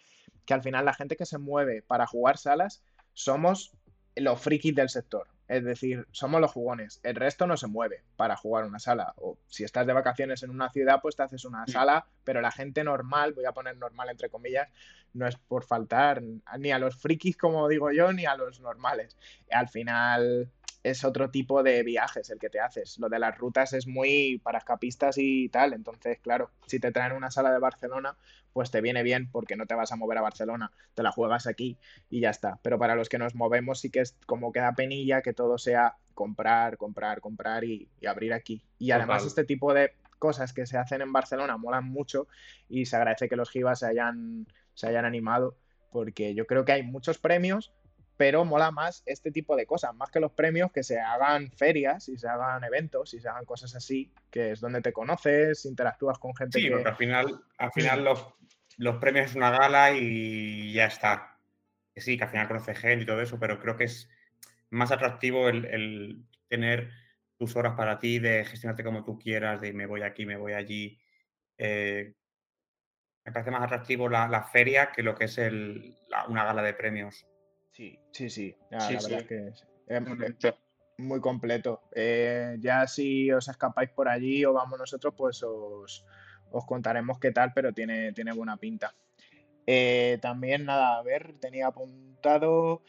que 0.46 0.54
al 0.54 0.62
final 0.62 0.86
la 0.86 0.94
gente 0.94 1.16
que 1.16 1.26
se 1.26 1.38
mueve 1.38 1.82
para 1.82 2.08
jugar 2.08 2.38
salas 2.38 2.84
somos 3.14 3.72
los 4.16 4.42
frikis 4.42 4.76
del 4.76 4.89
sector. 4.89 5.28
Es 5.48 5.66
decir, 5.66 6.08
somos 6.12 6.39
los 6.39 6.52
jugones. 6.52 7.02
El 7.04 7.16
resto 7.16 7.46
no 7.46 7.58
se 7.58 7.68
mueve 7.68 8.04
para 8.16 8.38
jugar 8.38 8.64
una 8.64 8.80
sala. 8.80 9.14
O 9.18 9.38
si 9.48 9.66
estás 9.66 9.86
de 9.86 9.92
vacaciones 9.92 10.44
en 10.44 10.50
una 10.50 10.70
ciudad, 10.70 11.00
pues 11.02 11.18
te 11.18 11.24
haces 11.24 11.44
una 11.44 11.68
sala, 11.68 12.06
pero 12.24 12.39
la 12.39 12.52
gente 12.52 12.86
normal, 12.86 13.34
voy 13.34 13.44
a 13.44 13.52
poner 13.52 13.76
normal 13.76 14.10
entre 14.10 14.30
comillas, 14.30 14.70
no 15.14 15.28
es 15.28 15.36
por 15.36 15.66
faltar 15.66 16.24
ni 16.58 16.72
a 16.72 16.80
los 16.80 16.96
frikis, 16.96 17.36
como 17.36 17.68
digo 17.68 17.92
yo, 17.92 18.14
ni 18.14 18.26
a 18.26 18.36
los 18.36 18.62
normales. 18.62 19.18
Al 19.52 19.68
final, 19.68 20.50
es 20.84 21.04
otro 21.04 21.30
tipo 21.30 21.64
de 21.64 21.84
viajes 21.84 22.30
el 22.30 22.40
que 22.40 22.50
te 22.50 22.60
haces. 22.60 22.98
Lo 23.00 23.10
de 23.10 23.20
las 23.20 23.38
rutas 23.38 23.74
es 23.74 23.88
muy 23.88 24.40
para 24.44 24.58
escapistas 24.58 25.18
y 25.18 25.50
tal. 25.50 25.74
Entonces, 25.74 26.20
claro, 26.20 26.52
si 26.66 26.80
te 26.80 26.92
traen 26.92 27.14
una 27.14 27.32
sala 27.32 27.52
de 27.52 27.60
Barcelona, 27.60 28.16
pues 28.54 28.72
te 28.72 28.82
viene 28.82 29.04
bien 29.04 29.30
porque 29.32 29.56
no 29.56 29.66
te 29.66 29.76
vas 29.76 29.92
a 29.92 29.96
mover 29.96 30.18
a 30.18 30.22
Barcelona, 30.22 30.72
te 30.94 31.04
la 31.04 31.12
juegas 31.12 31.48
aquí 31.48 31.78
y 32.10 32.22
ya 32.22 32.30
está. 32.30 32.60
Pero 32.64 32.80
para 32.80 32.96
los 32.96 33.10
que 33.10 33.20
nos 33.20 33.36
movemos 33.36 33.80
sí 33.80 33.90
que 33.90 34.02
es 34.02 34.16
como 34.26 34.52
queda 34.52 34.74
penilla 34.74 35.22
que 35.22 35.34
todo 35.34 35.58
sea 35.58 35.98
comprar, 36.14 36.78
comprar, 36.78 37.22
comprar 37.22 37.64
y, 37.64 37.88
abrir 38.08 38.34
aquí. 38.34 38.64
Y 38.78 38.92
además 38.92 39.26
este 39.26 39.44
tipo 39.44 39.74
de 39.74 39.94
cosas 40.20 40.54
que 40.54 40.66
se 40.66 40.78
hacen 40.78 41.02
en 41.02 41.14
Barcelona 41.14 41.58
molan 41.58 41.86
mucho 41.86 42.28
y 42.70 42.86
se 42.86 42.96
agradece 42.96 43.30
que 43.30 43.36
los 43.36 43.50
Givas 43.50 43.80
se 43.80 43.88
hayan, 43.88 44.48
se 44.74 44.88
hayan 44.88 45.06
animado 45.06 45.56
porque 45.92 46.34
yo 46.34 46.48
creo 46.48 46.66
que 46.66 46.72
hay 46.72 46.84
muchos 46.84 47.18
premios 47.18 47.72
pero 48.18 48.45
mola 48.45 48.72
más 48.72 49.03
este 49.05 49.32
tipo 49.32 49.55
de 49.55 49.66
cosas, 49.66 49.95
más 49.95 50.09
que 50.12 50.20
los 50.20 50.32
premios, 50.32 50.72
que 50.72 50.84
se 50.84 50.99
hagan 50.99 51.51
ferias 51.51 52.07
y 52.09 52.18
se 52.18 52.28
hagan 52.28 52.64
eventos 52.64 53.14
y 53.14 53.20
se 53.20 53.30
hagan 53.30 53.45
cosas 53.45 53.76
así, 53.76 54.14
que 54.30 54.51
es 54.51 54.59
donde 54.59 54.82
te 54.82 54.93
conoces, 54.93 55.66
interactúas 55.66 56.20
con 56.20 56.36
gente. 56.36 56.59
Sí, 56.59 56.70
porque 56.70 56.89
al 56.89 56.97
final, 56.97 57.43
al 57.57 57.72
final 57.72 58.03
los, 58.03 58.26
los, 58.78 58.97
premios 58.97 59.32
es 59.32 59.36
una 59.36 59.51
gala 59.51 59.91
y 59.93 60.74
ya 60.74 60.86
está. 60.86 61.38
Que 61.93 62.01
sí, 62.01 62.18
que 62.18 62.24
al 62.24 62.30
final 62.30 62.47
conoces 62.47 62.78
gente 62.78 63.03
y 63.03 63.05
todo 63.07 63.22
eso, 63.22 63.39
pero 63.39 63.59
creo 63.59 63.76
que 63.76 63.86
es 63.86 64.07
más 64.70 64.91
atractivo 64.91 65.49
el, 65.49 66.24
tener 66.47 66.91
tus 67.38 67.55
horas 67.55 67.74
para 67.76 67.99
ti, 67.99 68.20
de 68.20 68.45
gestionarte 68.45 68.84
como 68.84 69.03
tú 69.03 69.18
quieras, 69.18 69.62
de 69.62 69.74
me 69.74 69.86
voy 69.86 70.03
aquí, 70.03 70.26
me 70.26 70.38
voy 70.38 70.53
allí. 70.53 70.99
Eh, 71.57 72.14
me 73.26 73.32
parece 73.32 73.51
más 73.51 73.64
atractivo 73.64 74.09
la, 74.09 74.43
feria 74.43 74.91
que 74.91 75.03
lo 75.03 75.16
que 75.16 75.26
es 75.26 75.38
el, 75.38 75.97
una 76.28 76.45
gala 76.45 76.62
de 76.62 76.74
premios. 76.74 77.26
Sí, 77.72 77.98
sí, 78.12 78.30
sí. 78.30 78.56
la 78.70 78.88
verdad 78.88 79.12
es 79.12 79.28
que 79.28 79.48
es, 79.48 80.56
muy 80.98 81.20
completo. 81.20 81.82
Eh, 81.96 82.58
ya 82.60 82.86
si 82.88 83.32
os 83.32 83.48
escapáis 83.48 83.90
por 83.90 84.08
allí 84.08 84.46
o 84.46 84.54
vamos 84.54 84.78
nosotros, 84.78 85.14
pues 85.18 85.42
os, 85.44 86.06
contaremos 86.68 87.20
qué 87.20 87.32
tal, 87.32 87.54
pero 87.54 87.74
tiene, 87.74 88.14
tiene 88.14 88.34
buena 88.34 88.58
pinta. 88.58 88.94
Eh, 89.66 90.20
también, 90.22 90.66
nada, 90.66 90.98
a 90.98 91.04
ver, 91.04 91.34
tenía 91.40 91.68
apuntado. 91.68 92.82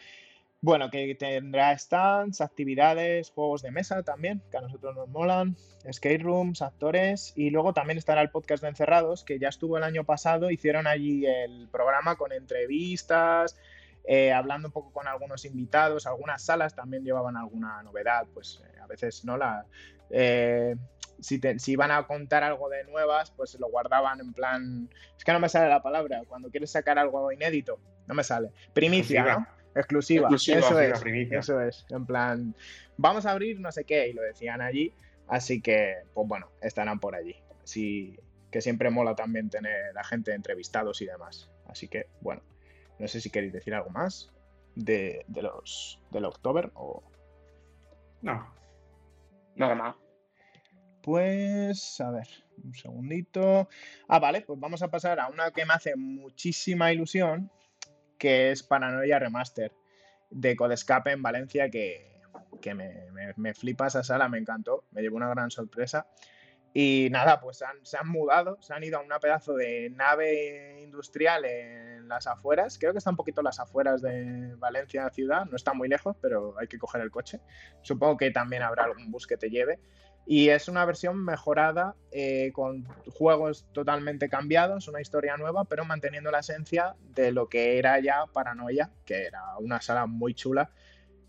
Bueno, 0.61 0.91
que 0.91 1.16
tendrá 1.16 1.76
stands, 1.76 2.41
actividades, 2.41 3.30
juegos 3.30 3.62
de 3.62 3.72
mesa 3.72 4.05
también, 4.05 4.43
que 4.49 4.59
a 4.59 4.61
nosotros 4.61 4.95
nos 4.95 5.09
molan, 5.09 5.57
skate 5.93 6.22
rooms, 6.22 6.62
actores, 6.62 7.33
y 7.35 7.51
luego 7.51 7.72
también 7.72 7.99
estará 7.99 8.22
el 8.22 8.30
podcast 8.30 8.62
de 8.62 8.68
Encerrados, 8.68 9.24
que 9.24 9.41
ya 9.41 9.49
estuvo 9.49 9.76
el 9.76 9.83
año 9.83 10.05
pasado, 10.05 10.53
hicieron 10.53 10.87
allí 10.87 11.26
el 11.26 11.68
programa 11.68 12.14
con 12.14 12.33
entrevistas, 12.33 13.57
eh, 14.05 14.32
hablando 14.32 14.68
un 14.68 14.72
poco 14.72 14.92
con 14.92 15.07
algunos 15.07 15.44
invitados, 15.44 16.07
algunas 16.07 16.42
salas 16.42 16.74
también 16.74 17.05
llevaban 17.05 17.36
alguna 17.36 17.82
novedad, 17.82 18.26
pues 18.34 18.62
eh, 18.64 18.78
a 18.80 18.86
veces 18.86 19.24
no 19.24 19.36
la... 19.36 19.66
Eh, 20.11 20.76
si, 21.20 21.40
si 21.59 21.72
iban 21.72 21.92
a 21.92 22.05
contar 22.07 22.42
algo 22.42 22.68
de 22.68 22.84
nuevas, 22.84 23.30
pues 23.30 23.59
lo 23.61 23.68
guardaban 23.68 24.20
en 24.20 24.32
plan. 24.32 24.90
Es 25.16 25.22
que 25.22 25.32
no 25.32 25.38
me 25.38 25.48
sale 25.48 25.68
la 25.68 25.80
palabra. 25.80 26.22
Cuando 26.26 26.50
quieres 26.50 26.72
sacar 26.72 26.98
algo 26.98 27.30
inédito, 27.30 27.78
no 28.09 28.14
me 28.14 28.24
sale. 28.24 28.50
Primicia, 28.72 29.22
¿no? 29.24 29.46
Exclusiva. 29.74 30.28
eso 30.34 30.80
es. 30.80 31.03
Eso 31.30 31.61
es. 31.61 31.86
En 31.90 32.07
plan, 32.07 32.57
vamos 32.96 33.24
a 33.24 33.30
abrir 33.30 33.61
no 33.61 33.70
sé 33.70 33.84
qué. 33.84 34.09
Y 34.09 34.14
lo 34.14 34.22
decían 34.22 34.61
allí. 34.61 34.92
Así 35.28 35.62
que, 35.62 35.94
pues 36.12 36.26
bueno, 36.26 36.50
estarán 36.61 36.98
por 36.98 37.14
allí. 37.14 37.36
Sí, 37.62 38.18
que 38.50 38.61
siempre 38.61 38.90
mola 38.90 39.14
también 39.14 39.48
tener 39.48 39.96
a 39.96 40.05
gente 40.05 40.34
entrevistados 40.34 41.00
y 41.03 41.07
demás. 41.07 41.50
Así 41.66 41.86
que, 41.86 42.09
bueno, 42.20 42.42
no 43.03 43.09
sé 43.09 43.20
si 43.20 43.30
queréis 43.30 43.53
decir 43.53 43.74
algo 43.74 43.90
más 43.90 44.30
de, 44.76 45.24
de 45.26 45.42
los 45.42 45.98
del 46.12 46.24
October 46.24 46.70
o. 46.74 47.03
No. 48.22 48.46
Nada 49.57 49.74
más. 49.74 49.96
Pues, 51.03 52.00
a 52.00 52.12
ver, 52.12 52.28
un 52.62 52.72
segundito. 52.72 53.68
Ah, 54.07 54.20
vale, 54.20 54.42
pues 54.42 54.61
vamos 54.61 54.84
a 54.84 54.88
pasar 54.88 55.18
a 55.18 55.26
una 55.26 55.50
que 55.50 55.66
me 55.66 55.74
hace 55.74 55.96
muchísima 55.96 56.92
ilusión, 56.92 57.50
que 58.18 58.53
es 58.53 58.62
Paranoia 58.62 59.18
Remaster 59.18 59.72
de 60.30 60.55
Codescape 60.55 61.11
en 61.11 61.22
Valencia, 61.22 61.70
que, 61.70 62.22
me, 62.72 63.34
me, 63.36 63.53
flipa 63.53 63.88
esa 63.88 64.05
sala, 64.05 64.28
me 64.28 64.38
encantó, 64.38 64.84
me 64.92 65.03
llevó 65.03 65.16
una 65.16 65.28
gran 65.28 65.50
sorpresa. 65.50 66.07
Y 66.74 67.08
nada, 67.10 67.40
pues 67.40 67.62
se 67.82 67.96
han 67.98 68.08
mudado, 68.08 68.56
se 68.62 68.72
han 68.72 68.82
ido 68.82 68.98
a 68.98 69.02
una 69.02 69.20
pedazo 69.20 69.54
de 69.54 69.90
nave 69.90 70.80
industrial 70.80 71.44
en 71.44 72.08
las 72.08 72.26
afueras. 72.26 72.78
Creo 72.78 72.92
que 72.92 72.98
está 72.98 73.10
un 73.10 73.16
poquito 73.16 73.42
las 73.42 73.60
afueras 73.60 74.00
de 74.00 74.54
Valencia 74.56 75.10
ciudad, 75.10 75.44
no 75.44 75.56
está 75.56 75.74
muy 75.74 75.88
lejos, 75.88 76.16
pero 76.20 76.54
hay 76.58 76.68
que 76.68 76.78
coger 76.78 77.02
el 77.02 77.10
coche. 77.10 77.40
Supongo 77.82 78.16
que 78.16 78.30
también 78.30 78.62
habrá 78.62 78.84
algún 78.84 79.10
bus 79.10 79.26
que 79.26 79.36
te 79.36 79.50
lleve. 79.50 79.80
Y 80.24 80.50
es 80.50 80.68
una 80.68 80.84
versión 80.84 81.22
mejorada 81.22 81.96
eh, 82.12 82.52
con 82.54 82.84
juegos 83.10 83.66
totalmente 83.72 84.28
cambiados, 84.28 84.88
una 84.88 85.00
historia 85.00 85.36
nueva, 85.36 85.64
pero 85.64 85.84
manteniendo 85.84 86.30
la 86.30 86.38
esencia 86.38 86.94
de 87.00 87.32
lo 87.32 87.48
que 87.48 87.78
era 87.78 87.98
ya 87.98 88.24
Paranoia, 88.32 88.90
que 89.04 89.24
era 89.26 89.58
una 89.58 89.80
sala 89.80 90.06
muy 90.06 90.34
chula, 90.34 90.70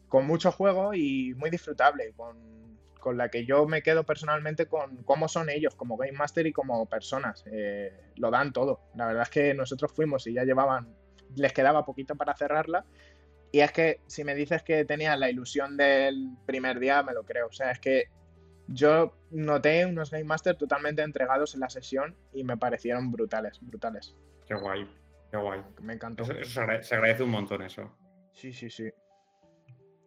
con 0.07 0.27
mucho 0.27 0.51
juego 0.51 0.93
y 0.93 1.33
muy 1.33 1.49
disfrutable, 1.49 2.13
con, 2.15 2.62
con 3.03 3.17
la 3.17 3.27
que 3.27 3.45
yo 3.45 3.67
me 3.67 3.83
quedo 3.83 4.05
personalmente 4.05 4.65
con 4.65 5.03
cómo 5.03 5.27
son 5.27 5.49
ellos 5.49 5.75
como 5.75 5.97
Game 5.97 6.13
Master 6.13 6.47
y 6.47 6.53
como 6.53 6.85
personas. 6.87 7.43
Eh, 7.51 7.91
lo 8.15 8.31
dan 8.31 8.53
todo. 8.53 8.79
La 8.95 9.07
verdad 9.07 9.23
es 9.23 9.29
que 9.29 9.53
nosotros 9.53 9.91
fuimos 9.91 10.25
y 10.25 10.33
ya 10.33 10.45
llevaban, 10.45 10.95
les 11.35 11.51
quedaba 11.51 11.83
poquito 11.83 12.15
para 12.15 12.33
cerrarla. 12.33 12.85
Y 13.51 13.59
es 13.59 13.73
que 13.73 13.99
si 14.07 14.23
me 14.23 14.35
dices 14.35 14.63
que 14.63 14.85
tenías 14.85 15.19
la 15.19 15.29
ilusión 15.29 15.75
del 15.75 16.29
primer 16.45 16.79
día, 16.79 17.03
me 17.03 17.11
lo 17.11 17.25
creo. 17.25 17.47
O 17.47 17.51
sea, 17.51 17.71
es 17.71 17.79
que 17.79 18.05
yo 18.69 19.13
noté 19.31 19.85
unos 19.85 20.09
Game 20.09 20.23
Master 20.23 20.55
totalmente 20.55 21.01
entregados 21.01 21.55
en 21.55 21.59
la 21.59 21.69
sesión 21.69 22.15
y 22.31 22.45
me 22.45 22.55
parecieron 22.55 23.11
brutales, 23.11 23.59
brutales. 23.61 24.15
Qué 24.47 24.55
guay, 24.55 24.89
qué 25.29 25.35
guay. 25.35 25.61
Me 25.81 25.95
encantó. 25.95 26.23
Eso, 26.23 26.61
se, 26.81 26.95
agradece 26.95 27.23
un 27.23 27.31
montón 27.31 27.63
eso. 27.63 27.93
Sí, 28.31 28.53
sí, 28.53 28.69
sí. 28.69 28.89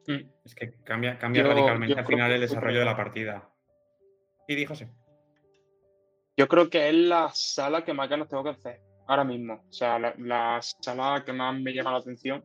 Mm. 0.07 0.31
Es 0.45 0.55
que 0.55 0.75
cambia, 0.85 1.19
cambia 1.19 1.43
radicalmente 1.43 1.99
al 1.99 2.07
final 2.07 2.33
el 2.33 2.41
desarrollo 2.41 2.81
de 2.81 2.85
la 2.85 2.97
partida. 2.97 3.49
Y 4.49 4.55
dijo 4.55 4.75
sí. 4.75 4.87
Yo 6.37 6.49
creo 6.49 6.69
que 6.69 6.89
es 6.89 6.95
la 6.95 7.31
sala 7.33 7.85
que 7.85 7.95
más 7.95 8.09
ganas 8.09 8.29
tengo 8.29 8.45
que 8.45 8.51
hacer 8.51 8.81
ahora 9.09 9.25
mismo. 9.25 9.65
O 9.69 9.73
sea, 9.73 9.99
la, 9.99 10.15
la 10.19 10.61
sala 10.61 11.25
que 11.25 11.33
más 11.33 11.59
me 11.59 11.73
llama 11.73 11.93
la 11.93 11.99
atención. 11.99 12.45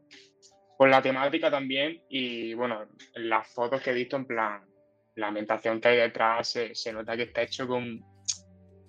Por 0.77 0.89
la 0.89 1.01
temática 1.01 1.51
también 1.51 2.01
y, 2.09 2.53
bueno, 2.55 2.87
las 3.15 3.47
fotos 3.53 3.81
que 3.81 3.91
he 3.91 3.93
visto 3.93 4.15
en 4.15 4.25
plan 4.25 4.71
la 5.15 5.27
ambientación 5.27 5.79
que 5.79 5.89
hay 5.89 5.97
detrás 5.97 6.57
se, 6.73 6.93
nota 6.93 7.15
que 7.15 7.23
está 7.23 7.41
hecho 7.41 7.67
con, 7.67 8.01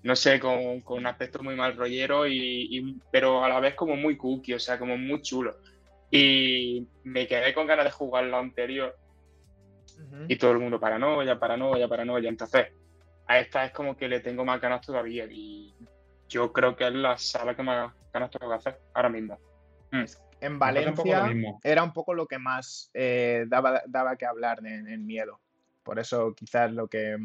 no 0.03 0.17
sé, 0.17 0.39
con, 0.39 0.81
con 0.83 0.99
un 0.99 1.07
aspecto 1.07 1.43
muy 1.43 1.55
mal 1.57 1.77
rollero, 1.77 2.27
y, 2.27 3.01
pero 3.11 3.45
a 3.45 3.49
la 3.49 3.61
vez 3.61 3.75
como 3.75 3.97
muy 3.97 4.17
cookie, 4.17 4.55
o 4.55 4.59
sea, 4.59 4.79
como 4.79 4.97
muy 4.97 5.21
chulo. 5.23 5.57
Y 6.13 6.87
me 7.03 7.27
quedé 7.27 7.53
con 7.53 7.67
ganas 7.67 7.87
de 7.87 7.91
jugar 7.91 8.25
lo 8.25 8.37
anterior. 8.37 8.97
Y 10.29 10.37
todo 10.37 10.53
el 10.53 10.59
mundo, 10.59 10.79
paranoia, 10.79 11.39
paranoia, 11.39 11.89
paranoia. 11.89 12.29
Entonces, 12.29 12.69
a 13.27 13.39
esta 13.41 13.65
es 13.65 13.73
como 13.73 13.97
que 13.97 14.07
le 14.09 14.21
tengo 14.21 14.45
más 14.45 14.61
ganas 14.61 14.87
todavía. 14.87 15.27
Y 15.29 15.75
yo 16.29 16.53
creo 16.53 16.77
que 16.77 16.87
es 16.87 16.93
la 16.93 17.19
sala 17.19 17.57
que 17.57 17.65
más 17.65 17.93
ganas 18.13 18.31
tengo 18.31 18.49
que 18.49 18.57
hacer 18.57 18.81
ahora 18.95 19.09
mismo. 19.09 19.39
Mm. 19.91 20.05
En 20.41 20.59
Valencia 20.59 21.33
era 21.65 21.83
un 21.83 21.93
poco 21.93 22.15
lo 22.15 22.27
que 22.27 22.39
más 22.39 22.91
eh, 22.95 23.45
daba, 23.49 23.83
daba 23.87 24.17
que 24.17 24.27
hablar 24.27 24.65
en 24.65 25.07
miedo. 25.07 25.41
Por 25.83 25.99
eso 25.99 26.35
quizás 26.35 26.71
lo 26.73 26.89
que 26.89 27.17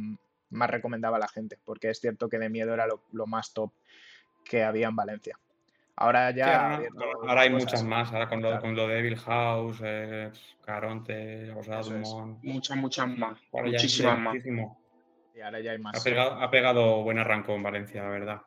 más 0.49 0.69
recomendaba 0.69 1.17
a 1.17 1.19
la 1.19 1.27
gente, 1.27 1.59
porque 1.63 1.89
es 1.89 1.99
cierto 1.99 2.29
que 2.29 2.39
de 2.39 2.49
miedo 2.49 2.73
era 2.73 2.87
lo, 2.87 3.27
más 3.27 3.53
top 3.53 3.71
que 4.43 4.63
había 4.63 4.87
en 4.87 4.95
Valencia. 4.95 5.39
Ahora 5.99 6.29
ya. 6.29 6.79
ahora, 7.27 7.41
hay 7.41 7.49
muchas 7.49 7.83
más. 7.83 8.13
Ahora 8.13 8.29
con 8.29 8.41
lo, 8.41 8.59
con 8.59 8.75
lo 8.75 8.87
de 8.87 8.99
Evil 8.99 9.17
House, 9.17 9.79
eh, 9.83 10.31
Caronte, 10.63 11.51
Muchas, 12.43 12.77
muchas 12.77 13.07
más. 13.17 13.39
Muchísimas 13.51 14.19
más. 14.19 14.35
Y 15.35 15.41
ahora 15.41 15.59
ya 15.59 15.71
hay 15.71 15.79
más. 15.79 15.97
Ha 15.97 16.51
pegado, 16.51 17.03
buen 17.03 17.17
arranco 17.17 17.55
en 17.55 17.63
Valencia, 17.63 18.03
la 18.03 18.09
verdad. 18.09 18.41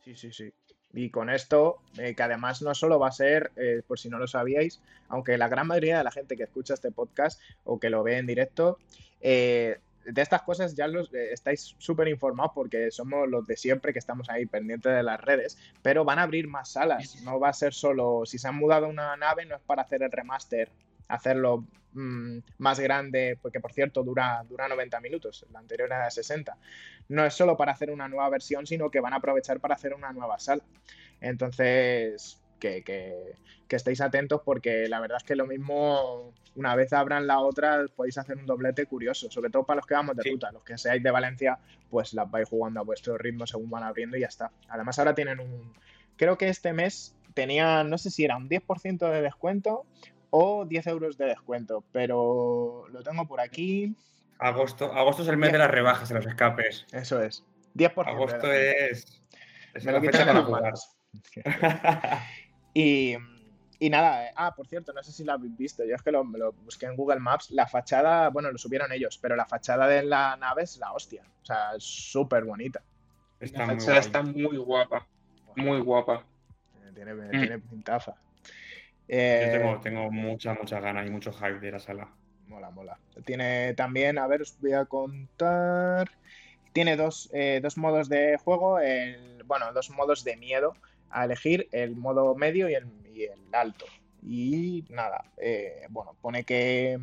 Sí, 0.00 0.14
sí, 0.14 0.32
sí. 0.32 0.50
Y 0.94 1.10
con 1.10 1.28
esto, 1.28 1.82
eh, 1.98 2.14
que 2.14 2.22
además 2.22 2.62
no 2.62 2.74
solo 2.74 2.98
va 2.98 3.08
a 3.08 3.12
ser, 3.12 3.52
eh, 3.56 3.82
por 3.86 3.98
si 3.98 4.08
no 4.08 4.18
lo 4.18 4.26
sabíais, 4.26 4.82
aunque 5.08 5.36
la 5.36 5.48
gran 5.48 5.66
mayoría 5.66 5.98
de 5.98 6.04
la 6.04 6.10
gente 6.10 6.36
que 6.36 6.44
escucha 6.44 6.72
este 6.72 6.92
podcast 6.92 7.38
o 7.64 7.78
que 7.78 7.90
lo 7.90 8.02
ve 8.02 8.16
en 8.16 8.26
directo, 8.26 8.78
eh, 9.20 9.80
de 10.06 10.22
estas 10.22 10.42
cosas 10.42 10.74
ya 10.74 10.86
los, 10.86 11.12
eh, 11.12 11.32
estáis 11.32 11.74
súper 11.78 12.08
informados 12.08 12.52
porque 12.54 12.90
somos 12.90 13.28
los 13.28 13.46
de 13.46 13.56
siempre 13.56 13.92
que 13.92 13.98
estamos 13.98 14.30
ahí 14.30 14.46
pendientes 14.46 14.92
de 14.92 15.02
las 15.02 15.20
redes, 15.20 15.58
pero 15.82 16.04
van 16.04 16.18
a 16.18 16.22
abrir 16.22 16.48
más 16.48 16.70
salas, 16.70 17.22
no 17.22 17.40
va 17.40 17.48
a 17.48 17.52
ser 17.52 17.74
solo, 17.74 18.22
si 18.24 18.38
se 18.38 18.48
han 18.48 18.56
mudado 18.56 18.88
una 18.88 19.16
nave 19.16 19.44
no 19.46 19.56
es 19.56 19.62
para 19.62 19.82
hacer 19.82 20.02
el 20.02 20.12
remaster, 20.12 20.70
hacerlo 21.08 21.66
mm, 21.92 22.38
más 22.58 22.78
grande, 22.80 23.38
porque 23.40 23.60
por 23.60 23.72
cierto 23.72 24.02
dura, 24.02 24.44
dura 24.48 24.68
90 24.68 25.00
minutos, 25.00 25.44
la 25.52 25.58
anterior 25.58 25.88
era 25.88 26.04
de 26.04 26.10
60, 26.10 26.56
no 27.08 27.24
es 27.24 27.34
solo 27.34 27.56
para 27.56 27.72
hacer 27.72 27.90
una 27.90 28.08
nueva 28.08 28.28
versión, 28.30 28.66
sino 28.66 28.90
que 28.90 29.00
van 29.00 29.12
a 29.12 29.16
aprovechar 29.16 29.60
para 29.60 29.74
hacer 29.74 29.94
una 29.94 30.12
nueva 30.12 30.38
sala. 30.38 30.62
Entonces, 31.20 32.40
que, 32.58 32.82
que, 32.82 33.36
estéis 33.76 34.00
atentos 34.00 34.42
porque 34.44 34.88
la 34.88 35.00
verdad 35.00 35.18
es 35.18 35.24
que 35.24 35.36
lo 35.36 35.46
mismo, 35.46 36.32
una 36.54 36.74
vez 36.74 36.92
abran 36.92 37.26
la 37.26 37.40
otra, 37.40 37.86
podéis 37.94 38.18
hacer 38.18 38.36
un 38.36 38.46
doblete 38.46 38.86
curioso, 38.86 39.30
sobre 39.30 39.50
todo 39.50 39.64
para 39.64 39.78
los 39.78 39.86
que 39.86 39.94
vamos 39.94 40.16
de 40.16 40.30
ruta, 40.30 40.52
los 40.52 40.62
que 40.62 40.78
seáis 40.78 41.02
de 41.02 41.10
Valencia, 41.10 41.58
pues 41.90 42.14
las 42.14 42.30
vais 42.30 42.48
jugando 42.48 42.80
a 42.80 42.84
vuestro 42.84 43.18
ritmo 43.18 43.46
según 43.46 43.70
van 43.70 43.82
abriendo 43.82 44.16
y 44.16 44.20
ya 44.20 44.28
está. 44.28 44.50
Además 44.68 44.98
ahora 44.98 45.14
tienen 45.14 45.40
un, 45.40 45.72
creo 46.16 46.38
que 46.38 46.48
este 46.48 46.72
mes 46.72 47.14
tenía, 47.34 47.84
no 47.84 47.98
sé 47.98 48.10
si 48.10 48.24
era 48.24 48.36
un 48.36 48.48
10% 48.48 49.10
de 49.10 49.22
descuento 49.22 49.84
o 50.30 50.64
10 50.64 50.86
euros 50.88 51.18
de 51.18 51.26
descuento, 51.26 51.84
pero 51.92 52.86
lo 52.90 53.02
tengo 53.02 53.26
por 53.26 53.40
aquí. 53.40 53.94
Agosto, 54.38 54.92
agosto 54.92 55.22
es 55.22 55.28
el 55.28 55.36
mes 55.36 55.52
de 55.52 55.58
las 55.58 55.70
rebajas 55.70 56.10
en 56.10 56.16
los 56.16 56.26
escapes. 56.26 56.86
Eso 56.92 57.22
es. 57.22 57.44
10%. 57.74 58.06
Agosto 58.06 58.52
es, 58.52 59.22
Me 59.84 59.92
lo 59.92 60.00
quitan 60.00 60.26
de 60.34 60.72
manos. 62.76 63.36
Y, 63.78 63.90
nada, 63.90 64.26
eh, 64.26 64.32
ah, 64.36 64.54
por 64.54 64.66
cierto, 64.66 64.92
no 64.92 65.02
sé 65.02 65.12
si 65.12 65.24
lo 65.24 65.32
habéis 65.32 65.56
visto, 65.56 65.84
yo 65.84 65.94
es 65.94 66.02
que 66.02 66.10
lo, 66.10 66.24
lo, 66.24 66.52
busqué 66.52 66.86
en 66.86 66.96
Google 66.96 67.20
Maps, 67.20 67.50
la 67.50 67.66
fachada, 67.66 68.30
bueno, 68.30 68.50
lo 68.50 68.58
subieron 68.58 68.90
ellos, 68.92 69.18
pero 69.20 69.36
la 69.36 69.44
fachada 69.44 69.86
de 69.86 70.02
la 70.02 70.36
nave 70.36 70.62
es 70.62 70.78
la 70.78 70.92
hostia, 70.92 71.22
o 71.42 71.44
sea, 71.44 71.74
es 71.76 71.84
súper 71.84 72.44
bonita. 72.44 72.82
Está 73.38 73.66
la 73.66 73.74
fachada 73.74 73.98
está 73.98 74.22
muy 74.22 74.56
guapa, 74.56 75.06
muy 75.56 75.80
guapa. 75.80 76.24
Tiene, 76.94 77.12
mm. 77.12 77.30
tiene 77.30 77.58
pintaza. 77.58 78.14
yo 79.06 79.50
tengo, 79.50 79.80
tengo 79.82 80.10
mucha, 80.10 80.54
mucha 80.54 80.80
ganas 80.80 81.06
y 81.06 81.10
mucho 81.10 81.32
hype 81.32 81.60
de 81.60 81.72
la 81.72 81.78
sala. 81.78 82.08
Mola, 82.48 82.70
mola. 82.70 82.98
Tiene 83.24 83.74
también, 83.74 84.18
a 84.18 84.26
ver, 84.26 84.42
os 84.42 84.58
voy 84.60 84.72
a 84.72 84.86
contar. 84.86 86.10
Tiene 86.72 86.96
dos, 86.96 87.28
eh, 87.32 87.60
dos 87.62 87.76
modos 87.76 88.08
de 88.08 88.38
juego, 88.38 88.78
el, 88.78 89.42
bueno, 89.44 89.72
dos 89.72 89.90
modos 89.90 90.24
de 90.24 90.36
miedo 90.36 90.74
a 91.10 91.24
elegir 91.24 91.68
el 91.72 91.96
modo 91.96 92.34
medio 92.34 92.68
y 92.68 92.74
el, 92.74 92.86
alto. 93.52 93.86
Y 94.22 94.84
nada, 94.90 95.24
eh, 95.38 95.86
bueno, 95.88 96.14
pone 96.20 96.44
que, 96.44 96.98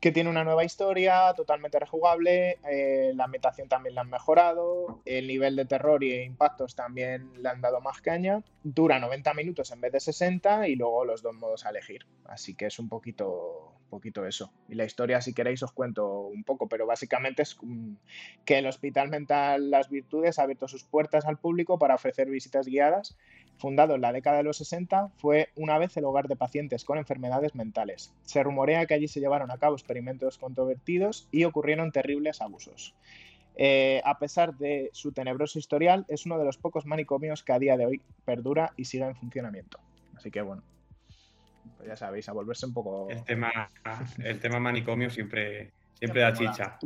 que 0.00 0.12
tiene 0.12 0.30
una 0.30 0.44
nueva 0.44 0.64
historia, 0.64 1.32
totalmente 1.34 1.78
rejugable, 1.78 2.58
eh, 2.68 3.12
la 3.14 3.24
ambientación 3.24 3.68
también 3.68 3.94
la 3.94 4.02
han 4.02 4.10
mejorado, 4.10 5.00
el 5.04 5.26
nivel 5.26 5.56
de 5.56 5.64
terror 5.64 6.04
y 6.04 6.14
impactos 6.22 6.74
también 6.74 7.30
le 7.42 7.48
han 7.48 7.60
dado 7.60 7.80
más 7.80 8.00
caña, 8.00 8.42
dura 8.62 8.98
90 8.98 9.34
minutos 9.34 9.72
en 9.72 9.80
vez 9.80 9.92
de 9.92 10.00
60 10.00 10.68
y 10.68 10.76
luego 10.76 11.04
los 11.04 11.22
dos 11.22 11.34
modos 11.34 11.64
a 11.64 11.70
elegir. 11.70 12.06
Así 12.26 12.54
que 12.54 12.66
es 12.66 12.78
un 12.78 12.88
poquito 12.88 13.76
poquito 13.86 14.26
eso. 14.26 14.52
Y 14.68 14.74
la 14.74 14.84
historia, 14.84 15.20
si 15.20 15.32
queréis, 15.32 15.62
os 15.62 15.72
cuento 15.72 16.20
un 16.22 16.44
poco, 16.44 16.68
pero 16.68 16.86
básicamente 16.86 17.42
es 17.42 17.56
que 18.44 18.58
el 18.58 18.66
Hospital 18.66 19.08
Mental 19.08 19.70
Las 19.70 19.88
Virtudes 19.88 20.38
ha 20.38 20.42
abierto 20.42 20.68
sus 20.68 20.84
puertas 20.84 21.24
al 21.24 21.38
público 21.38 21.78
para 21.78 21.94
ofrecer 21.94 22.28
visitas 22.28 22.66
guiadas. 22.66 23.16
Fundado 23.58 23.94
en 23.94 24.02
la 24.02 24.12
década 24.12 24.38
de 24.38 24.42
los 24.42 24.58
60, 24.58 25.12
fue 25.16 25.48
una 25.56 25.78
vez 25.78 25.96
el 25.96 26.04
hogar 26.04 26.28
de 26.28 26.36
pacientes 26.36 26.84
con 26.84 26.98
enfermedades 26.98 27.54
mentales. 27.54 28.12
Se 28.22 28.42
rumorea 28.42 28.84
que 28.84 28.92
allí 28.92 29.08
se 29.08 29.20
llevaron 29.20 29.50
a 29.50 29.56
cabo 29.56 29.76
experimentos 29.86 30.38
controvertidos 30.38 31.28
y 31.30 31.44
ocurrieron 31.44 31.92
terribles 31.92 32.40
abusos. 32.40 32.94
Eh, 33.54 34.02
a 34.04 34.18
pesar 34.18 34.56
de 34.56 34.90
su 34.92 35.12
tenebroso 35.12 35.58
historial, 35.58 36.04
es 36.08 36.26
uno 36.26 36.38
de 36.38 36.44
los 36.44 36.58
pocos 36.58 36.84
manicomios 36.84 37.42
que 37.42 37.52
a 37.52 37.58
día 37.58 37.76
de 37.76 37.86
hoy 37.86 38.02
perdura 38.24 38.72
y 38.76 38.84
sigue 38.84 39.04
en 39.04 39.14
funcionamiento. 39.14 39.78
Así 40.16 40.30
que 40.30 40.42
bueno, 40.42 40.62
pues 41.76 41.88
ya 41.88 41.96
sabéis, 41.96 42.28
a 42.28 42.32
volverse 42.32 42.66
un 42.66 42.74
poco... 42.74 43.08
El 43.08 43.24
tema, 43.24 43.70
el 44.18 44.40
tema 44.40 44.58
manicomio 44.58 45.08
siempre, 45.08 45.72
siempre 45.94 46.20
da 46.20 46.32
chicha. 46.32 46.78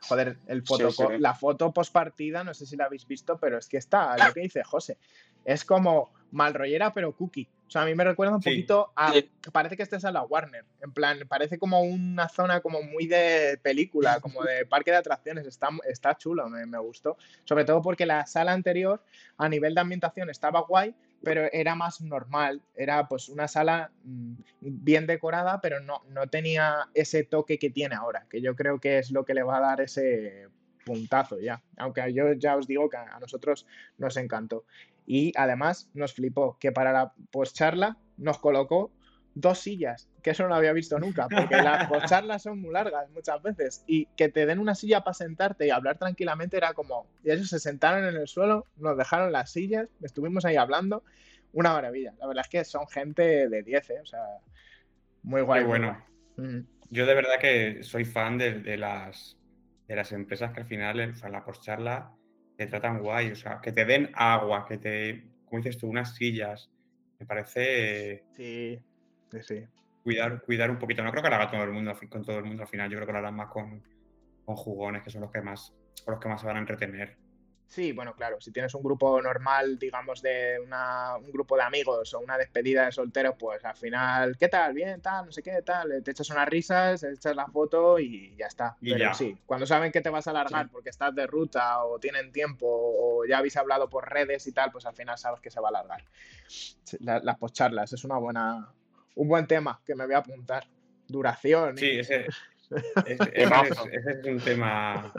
Joder, 0.00 0.38
el 0.46 0.62
foto, 0.62 1.10
la 1.18 1.34
foto 1.34 1.72
post 1.72 1.92
partida, 1.92 2.44
no 2.44 2.54
sé 2.54 2.66
si 2.66 2.76
la 2.76 2.84
habéis 2.84 3.06
visto, 3.06 3.38
pero 3.38 3.58
es 3.58 3.68
que 3.68 3.78
está, 3.78 4.16
lo 4.16 4.32
que 4.32 4.42
dice 4.42 4.62
José. 4.62 4.96
Es 5.44 5.64
como 5.64 6.12
malrollera, 6.30 6.92
pero 6.92 7.12
cookie. 7.12 7.48
O 7.66 7.70
sea, 7.70 7.82
a 7.82 7.84
mí 7.84 7.94
me 7.94 8.04
recuerda 8.04 8.34
un 8.34 8.40
poquito 8.40 8.92
a. 8.96 9.12
Parece 9.52 9.76
que 9.76 9.82
estés 9.82 10.04
a 10.06 10.10
la 10.10 10.22
Warner. 10.22 10.64
En 10.80 10.92
plan, 10.92 11.18
parece 11.28 11.58
como 11.58 11.82
una 11.82 12.28
zona 12.30 12.60
como 12.60 12.82
muy 12.82 13.06
de 13.06 13.58
película, 13.62 14.20
como 14.20 14.42
de 14.42 14.64
parque 14.66 14.90
de 14.90 14.96
atracciones. 14.96 15.46
Está, 15.46 15.68
está 15.86 16.16
chulo, 16.16 16.48
me, 16.48 16.64
me 16.64 16.78
gustó. 16.78 17.18
Sobre 17.44 17.66
todo 17.66 17.82
porque 17.82 18.06
la 18.06 18.24
sala 18.26 18.52
anterior, 18.52 19.02
a 19.36 19.50
nivel 19.50 19.74
de 19.74 19.82
ambientación, 19.82 20.30
estaba 20.30 20.60
guay, 20.60 20.94
pero 21.22 21.42
era 21.52 21.74
más 21.74 22.00
normal. 22.00 22.62
Era 22.74 23.06
pues 23.06 23.28
una 23.28 23.48
sala 23.48 23.90
mm, 24.02 24.34
bien 24.60 25.06
decorada, 25.06 25.60
pero 25.60 25.80
no, 25.80 26.02
no 26.08 26.26
tenía 26.28 26.88
ese 26.94 27.22
toque 27.24 27.58
que 27.58 27.68
tiene 27.68 27.96
ahora, 27.96 28.24
que 28.30 28.40
yo 28.40 28.56
creo 28.56 28.80
que 28.80 28.98
es 28.98 29.10
lo 29.10 29.26
que 29.26 29.34
le 29.34 29.42
va 29.42 29.58
a 29.58 29.60
dar 29.60 29.82
ese 29.82 30.48
puntazo 30.86 31.38
ya. 31.38 31.62
Aunque 31.76 32.14
yo 32.14 32.32
ya 32.32 32.56
os 32.56 32.66
digo 32.66 32.88
que 32.88 32.96
a 32.96 33.18
nosotros 33.20 33.66
nos 33.98 34.16
encantó. 34.16 34.64
Y 35.10 35.32
además 35.36 35.88
nos 35.94 36.12
flipó 36.12 36.58
que 36.60 36.70
para 36.70 36.92
la 36.92 37.14
charla 37.54 37.96
nos 38.18 38.38
colocó 38.38 38.92
dos 39.34 39.58
sillas, 39.58 40.06
que 40.22 40.30
eso 40.30 40.42
no 40.42 40.50
lo 40.50 40.56
había 40.56 40.74
visto 40.74 40.98
nunca, 40.98 41.28
porque 41.30 41.56
las 41.56 41.88
charlas 42.10 42.42
son 42.42 42.60
muy 42.60 42.74
largas 42.74 43.08
muchas 43.12 43.42
veces. 43.42 43.84
Y 43.86 44.04
que 44.16 44.28
te 44.28 44.44
den 44.44 44.58
una 44.58 44.74
silla 44.74 45.02
para 45.04 45.14
sentarte 45.14 45.66
y 45.66 45.70
hablar 45.70 45.96
tranquilamente 45.96 46.58
era 46.58 46.74
como. 46.74 47.06
Y 47.24 47.30
ellos 47.30 47.48
se 47.48 47.58
sentaron 47.58 48.04
en 48.04 48.16
el 48.16 48.28
suelo, 48.28 48.66
nos 48.76 48.98
dejaron 48.98 49.32
las 49.32 49.50
sillas, 49.50 49.88
estuvimos 50.02 50.44
ahí 50.44 50.56
hablando. 50.56 51.02
Una 51.54 51.72
maravilla. 51.72 52.12
La 52.18 52.26
verdad 52.26 52.44
es 52.44 52.50
que 52.50 52.64
son 52.64 52.86
gente 52.86 53.48
de 53.48 53.62
10, 53.62 53.90
¿eh? 53.90 54.00
O 54.02 54.06
sea, 54.06 54.20
muy 55.22 55.40
guay. 55.40 55.64
bueno. 55.64 56.04
Yo 56.90 57.06
de 57.06 57.14
verdad 57.14 57.38
que 57.40 57.82
soy 57.82 58.04
fan 58.04 58.36
de, 58.36 58.76
las, 58.76 59.38
de 59.86 59.96
las 59.96 60.12
empresas 60.12 60.52
que 60.52 60.60
al 60.60 60.66
final, 60.66 61.00
en 61.00 61.14
la 61.32 61.42
charla 61.62 62.12
te 62.58 62.66
tratan 62.66 62.98
guay, 62.98 63.30
o 63.30 63.36
sea, 63.36 63.60
que 63.62 63.70
te 63.70 63.84
den 63.84 64.10
agua, 64.14 64.66
que 64.66 64.78
te, 64.78 65.22
como 65.44 65.62
dices 65.62 65.78
tú, 65.78 65.88
unas 65.88 66.16
sillas. 66.16 66.68
Me 67.20 67.24
parece. 67.24 68.24
Sí, 68.32 68.80
sí. 69.42 69.64
Cuidar, 70.02 70.42
cuidar 70.42 70.68
un 70.68 70.78
poquito. 70.78 71.04
No 71.04 71.12
creo 71.12 71.22
que 71.22 71.28
lo 71.28 71.36
haga 71.36 71.50
todo 71.52 71.62
el 71.62 71.70
mundo 71.70 71.96
con 72.08 72.24
todo 72.24 72.38
el 72.38 72.44
mundo 72.44 72.64
al 72.64 72.68
final. 72.68 72.90
Yo 72.90 72.96
creo 72.96 73.06
que 73.06 73.12
lo 73.12 73.18
harán 73.18 73.36
más 73.36 73.48
con, 73.48 73.80
con 74.44 74.56
jugones, 74.56 75.04
que 75.04 75.10
son 75.10 75.20
los 75.20 75.30
que 75.30 75.40
más, 75.40 75.72
los 76.04 76.18
que 76.18 76.28
más 76.28 76.40
se 76.40 76.48
van 76.48 76.56
a 76.56 76.60
entretener. 76.60 77.16
Sí, 77.68 77.92
bueno, 77.92 78.14
claro, 78.14 78.40
si 78.40 78.50
tienes 78.50 78.74
un 78.74 78.82
grupo 78.82 79.20
normal, 79.20 79.78
digamos, 79.78 80.22
de 80.22 80.58
un 80.58 81.30
grupo 81.30 81.54
de 81.54 81.62
amigos 81.62 82.14
o 82.14 82.20
una 82.20 82.38
despedida 82.38 82.86
de 82.86 82.92
solteros, 82.92 83.34
pues 83.38 83.62
al 83.62 83.76
final, 83.76 84.38
¿qué 84.38 84.48
tal? 84.48 84.72
Bien, 84.72 85.02
tal, 85.02 85.26
no 85.26 85.32
sé 85.32 85.42
qué, 85.42 85.60
tal, 85.60 86.02
te 86.02 86.10
echas 86.10 86.30
unas 86.30 86.48
risas, 86.48 87.02
echas 87.02 87.36
la 87.36 87.46
foto 87.46 87.98
y 87.98 88.34
ya 88.38 88.46
está. 88.46 88.74
Pero 88.80 89.12
sí, 89.12 89.36
cuando 89.44 89.66
saben 89.66 89.92
que 89.92 90.00
te 90.00 90.08
vas 90.08 90.26
a 90.26 90.30
alargar 90.30 90.70
porque 90.70 90.88
estás 90.88 91.14
de 91.14 91.26
ruta 91.26 91.84
o 91.84 91.98
tienen 91.98 92.32
tiempo 92.32 92.66
o 92.66 93.26
ya 93.26 93.36
habéis 93.36 93.58
hablado 93.58 93.90
por 93.90 94.10
redes 94.10 94.46
y 94.46 94.52
tal, 94.52 94.72
pues 94.72 94.86
al 94.86 94.94
final 94.94 95.18
sabes 95.18 95.40
que 95.40 95.50
se 95.50 95.60
va 95.60 95.68
a 95.68 95.70
alargar. 95.70 96.02
las 97.00 97.36
postcharlas 97.36 97.92
es 97.92 98.02
una 98.02 98.16
buena, 98.16 98.72
un 99.14 99.28
buen 99.28 99.46
tema 99.46 99.78
que 99.84 99.94
me 99.94 100.06
voy 100.06 100.14
a 100.14 100.18
apuntar. 100.18 100.66
Duración. 101.06 101.76
Sí, 101.76 101.98
ese, 101.98 102.26
es 102.70 104.26
un 104.26 104.40
tema 104.40 105.12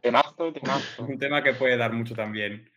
Temazo, 0.02 0.52
Un 0.98 1.18
tema 1.18 1.42
que 1.42 1.54
puede 1.54 1.76
dar 1.76 1.92
mucho 1.92 2.14
también. 2.14 2.70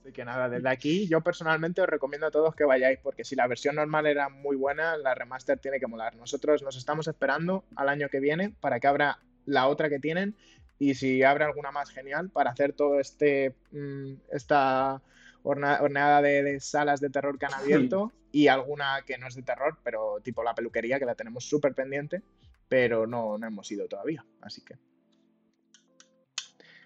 Así 0.00 0.12
que 0.12 0.24
nada, 0.24 0.48
desde 0.48 0.68
aquí 0.68 1.06
yo 1.08 1.20
personalmente 1.20 1.82
os 1.82 1.88
recomiendo 1.88 2.26
a 2.26 2.30
todos 2.30 2.54
que 2.54 2.64
vayáis, 2.64 2.98
porque 3.02 3.24
si 3.24 3.36
la 3.36 3.46
versión 3.46 3.76
normal 3.76 4.06
era 4.06 4.30
muy 4.30 4.56
buena, 4.56 4.96
la 4.96 5.14
remaster 5.14 5.58
tiene 5.58 5.78
que 5.78 5.86
molar. 5.86 6.16
Nosotros 6.16 6.62
nos 6.62 6.76
estamos 6.76 7.06
esperando 7.06 7.64
al 7.76 7.88
año 7.88 8.08
que 8.08 8.20
viene 8.20 8.54
para 8.60 8.80
que 8.80 8.86
abra 8.86 9.18
la 9.44 9.68
otra 9.68 9.90
que 9.90 9.98
tienen 9.98 10.34
y 10.78 10.94
si 10.94 11.22
abre 11.22 11.44
alguna 11.44 11.70
más 11.70 11.90
genial 11.90 12.30
para 12.30 12.50
hacer 12.50 12.72
todo 12.72 12.98
este 12.98 13.54
mm, 13.72 14.14
esta 14.32 15.02
horneada 15.42 16.22
de, 16.22 16.60
salas 16.60 17.00
de 17.00 17.10
terror 17.10 17.38
que 17.38 17.46
han 17.46 17.54
abierto 17.60 18.12
y 18.32 18.48
alguna 18.48 19.02
que 19.06 19.18
no 19.18 19.26
es 19.26 19.34
de 19.34 19.42
terror, 19.42 19.78
pero 19.82 20.20
tipo 20.22 20.42
la 20.42 20.54
peluquería 20.54 20.98
que 20.98 21.04
la 21.04 21.14
tenemos 21.14 21.44
súper 21.44 21.74
pendiente, 21.74 22.22
pero 22.68 23.06
no, 23.06 23.36
no 23.36 23.46
hemos 23.46 23.70
ido 23.70 23.86
todavía, 23.88 24.24
así 24.40 24.62
que 24.64 24.76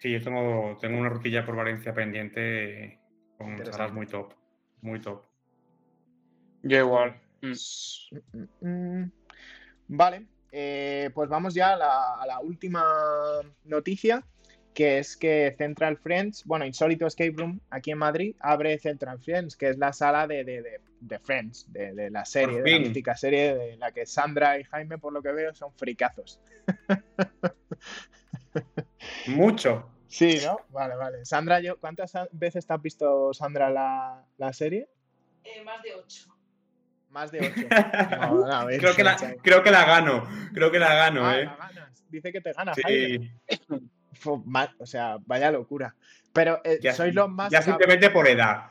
Sí, 0.04 0.10
yo 0.10 0.20
tengo, 0.20 0.76
tengo 0.82 0.98
una 0.98 1.08
rutilla 1.08 1.46
por 1.46 1.56
Valencia 1.56 1.94
pendiente 1.94 2.98
con 3.38 3.56
salas 3.64 3.90
muy 3.90 4.06
top. 4.06 4.34
Muy 4.82 5.00
top. 5.00 5.22
Yo 6.62 6.78
igual. 6.78 7.18
Mm. 7.40 7.52
Mm, 8.36 9.00
mm, 9.00 9.10
vale, 9.88 10.26
eh, 10.52 11.08
pues 11.14 11.30
vamos 11.30 11.54
ya 11.54 11.72
a 11.72 12.26
la, 12.26 12.38
última 12.42 12.84
noticia, 13.64 14.22
que 14.74 14.98
es 14.98 15.16
que 15.16 15.54
Central 15.56 15.96
Friends, 15.96 16.44
bueno, 16.44 16.66
Insólito 16.66 17.06
Escape 17.06 17.32
Room 17.34 17.58
aquí 17.70 17.90
en 17.90 17.96
Madrid 17.96 18.36
abre 18.40 18.78
Central 18.78 19.20
Friends, 19.20 19.56
que 19.56 19.70
es 19.70 19.78
la 19.78 19.94
sala 19.94 20.26
de, 20.26 20.44
de, 20.44 21.18
Friends, 21.20 21.72
de, 21.72 22.10
la 22.10 22.26
serie, 22.26 22.60
de 22.60 22.70
la 22.70 22.78
mítica 22.78 23.16
serie 23.16 23.54
de 23.54 23.76
la 23.78 23.90
que 23.90 24.04
Sandra 24.04 24.60
y 24.60 24.64
Jaime, 24.64 24.98
por 24.98 25.14
lo 25.14 25.22
que 25.22 25.32
veo, 25.32 25.54
son 25.54 25.72
fricazos. 25.72 26.42
Mucho. 29.28 29.93
Sí, 30.14 30.38
¿no? 30.46 30.60
Vale, 30.68 30.94
vale. 30.94 31.24
Sandra, 31.24 31.60
yo, 31.60 31.78
¿cuántas 31.80 32.12
veces 32.30 32.64
te 32.64 32.72
has 32.72 32.80
visto, 32.80 33.34
Sandra, 33.34 33.68
la, 33.68 34.24
la 34.38 34.52
serie? 34.52 34.88
Eh, 35.42 35.64
más 35.64 35.82
de 35.82 35.94
ocho. 35.94 36.28
Más 37.10 37.32
de 37.32 37.40
ocho. 37.40 37.66
creo, 38.78 38.94
que 38.94 39.02
la, 39.02 39.16
creo 39.42 39.62
que 39.64 39.70
la 39.72 39.84
gano. 39.84 40.24
Creo 40.52 40.70
que 40.70 40.78
la 40.78 40.94
gano, 40.94 41.26
ah, 41.26 41.36
¿eh? 41.36 41.44
La 41.46 41.56
ganas. 41.56 42.04
Dice 42.08 42.30
que 42.30 42.40
te 42.40 42.52
gana, 42.52 42.74
sí. 42.74 43.30
O 44.78 44.86
sea, 44.86 45.18
vaya 45.26 45.50
locura. 45.50 45.96
Pero 46.32 46.60
eh, 46.64 46.78
sois 46.92 47.12
los 47.12 47.28
más. 47.28 47.50
Ya 47.50 47.60
simplemente 47.60 48.08
por 48.10 48.26
edad. 48.28 48.70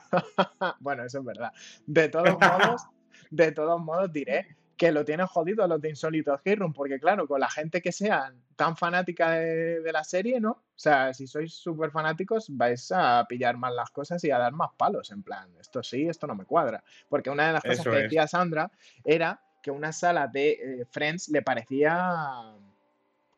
bueno, 0.79 1.03
eso 1.03 1.19
es 1.19 1.25
verdad. 1.25 1.51
De 1.85 2.07
todos 2.07 2.39
modos, 2.39 2.87
de 3.29 3.51
todos 3.51 3.81
modos 3.81 4.11
diré 4.11 4.55
que 4.77 4.91
lo 4.91 5.05
tienen 5.05 5.27
jodido 5.27 5.67
los 5.67 5.81
de 5.81 5.89
Insólito 5.89 6.39
Room, 6.43 6.73
porque 6.73 6.99
claro, 6.99 7.27
con 7.27 7.39
la 7.39 7.49
gente 7.49 7.81
que 7.81 7.91
sea 7.91 8.33
tan 8.55 8.75
fanática 8.75 9.31
de, 9.31 9.91
la 9.91 10.03
serie, 10.03 10.39
¿no? 10.39 10.51
O 10.51 10.79
sea, 10.79 11.13
si 11.13 11.27
sois 11.27 11.53
súper 11.53 11.91
fanáticos, 11.91 12.47
vais 12.49 12.91
a 12.91 13.25
pillar 13.27 13.57
más 13.57 13.73
las 13.73 13.91
cosas 13.91 14.23
y 14.23 14.31
a 14.31 14.37
dar 14.37 14.53
más 14.53 14.71
palos, 14.75 15.11
en 15.11 15.23
plan, 15.23 15.49
esto 15.59 15.83
sí, 15.83 16.07
esto 16.07 16.27
no 16.27 16.35
me 16.35 16.45
cuadra. 16.45 16.83
Porque 17.09 17.29
una 17.29 17.47
de 17.47 17.53
las 17.53 17.63
cosas 17.63 17.83
que 17.83 18.03
decía 18.03 18.27
Sandra 18.27 18.71
era 19.03 19.41
que 19.61 19.71
una 19.71 19.93
sala 19.93 20.27
de 20.27 20.51
eh, 20.51 20.85
Friends 20.89 21.29
le 21.29 21.41
parecía 21.41 22.55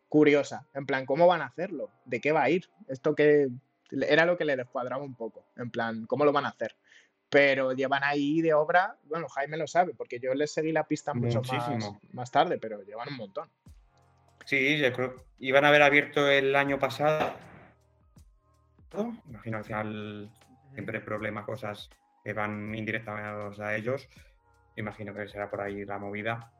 curiosa, 0.10 0.66
en 0.74 0.86
plan, 0.86 1.06
¿cómo 1.06 1.28
van 1.28 1.42
a 1.42 1.48
hacerlo? 1.48 1.92
¿De 2.06 2.22
qué 2.22 2.32
va 2.32 2.44
a 2.44 2.50
ir? 2.50 2.70
Esto 2.88 3.14
que 3.16 3.50
era 3.92 4.26
lo 4.26 4.38
que 4.38 4.46
le 4.46 4.56
descuadraba 4.56 5.04
un 5.04 5.16
poco, 5.16 5.46
en 5.58 5.70
plan, 5.70 6.06
¿cómo 6.06 6.26
lo 6.26 6.32
van 6.32 6.46
a 6.46 6.50
hacer? 6.50 6.76
Pero 7.30 7.74
llevan 7.74 8.04
ahí 8.04 8.42
de 8.42 8.54
obra, 8.54 8.98
bueno, 9.04 9.28
Jaime 9.28 9.58
lo 9.58 9.68
sabe, 9.68 9.94
porque 9.94 10.20
yo 10.20 10.34
les 10.34 10.54
seguí 10.54 10.72
la 10.72 10.88
pista 10.88 11.14
mucho 11.14 11.42
más, 12.14 12.32
tarde, 12.32 12.58
pero 12.58 12.82
llevan 12.84 13.10
un 13.10 13.18
montón. 13.18 13.50
Sí, 14.46 14.78
yo 14.78 14.94
creo 14.94 15.26
iban 15.40 15.66
a 15.66 15.70
haber 15.70 15.82
abierto 15.82 16.30
el 16.30 16.56
año 16.56 16.80
pasado. 16.80 17.34
Imagino 19.28 19.58
al 19.58 19.64
final 19.64 20.32
siempre 20.74 21.02
problemas, 21.02 21.46
cosas 21.46 21.90
que 22.24 22.34
van 22.34 22.74
indirectamente 22.74 23.62
a 23.62 23.76
ellos. 23.76 24.08
Imagino 24.78 25.14
que 25.14 25.28
será 25.28 25.50
por 25.50 25.62
ahí 25.62 25.86
la 25.86 25.98
movida. 25.98 26.52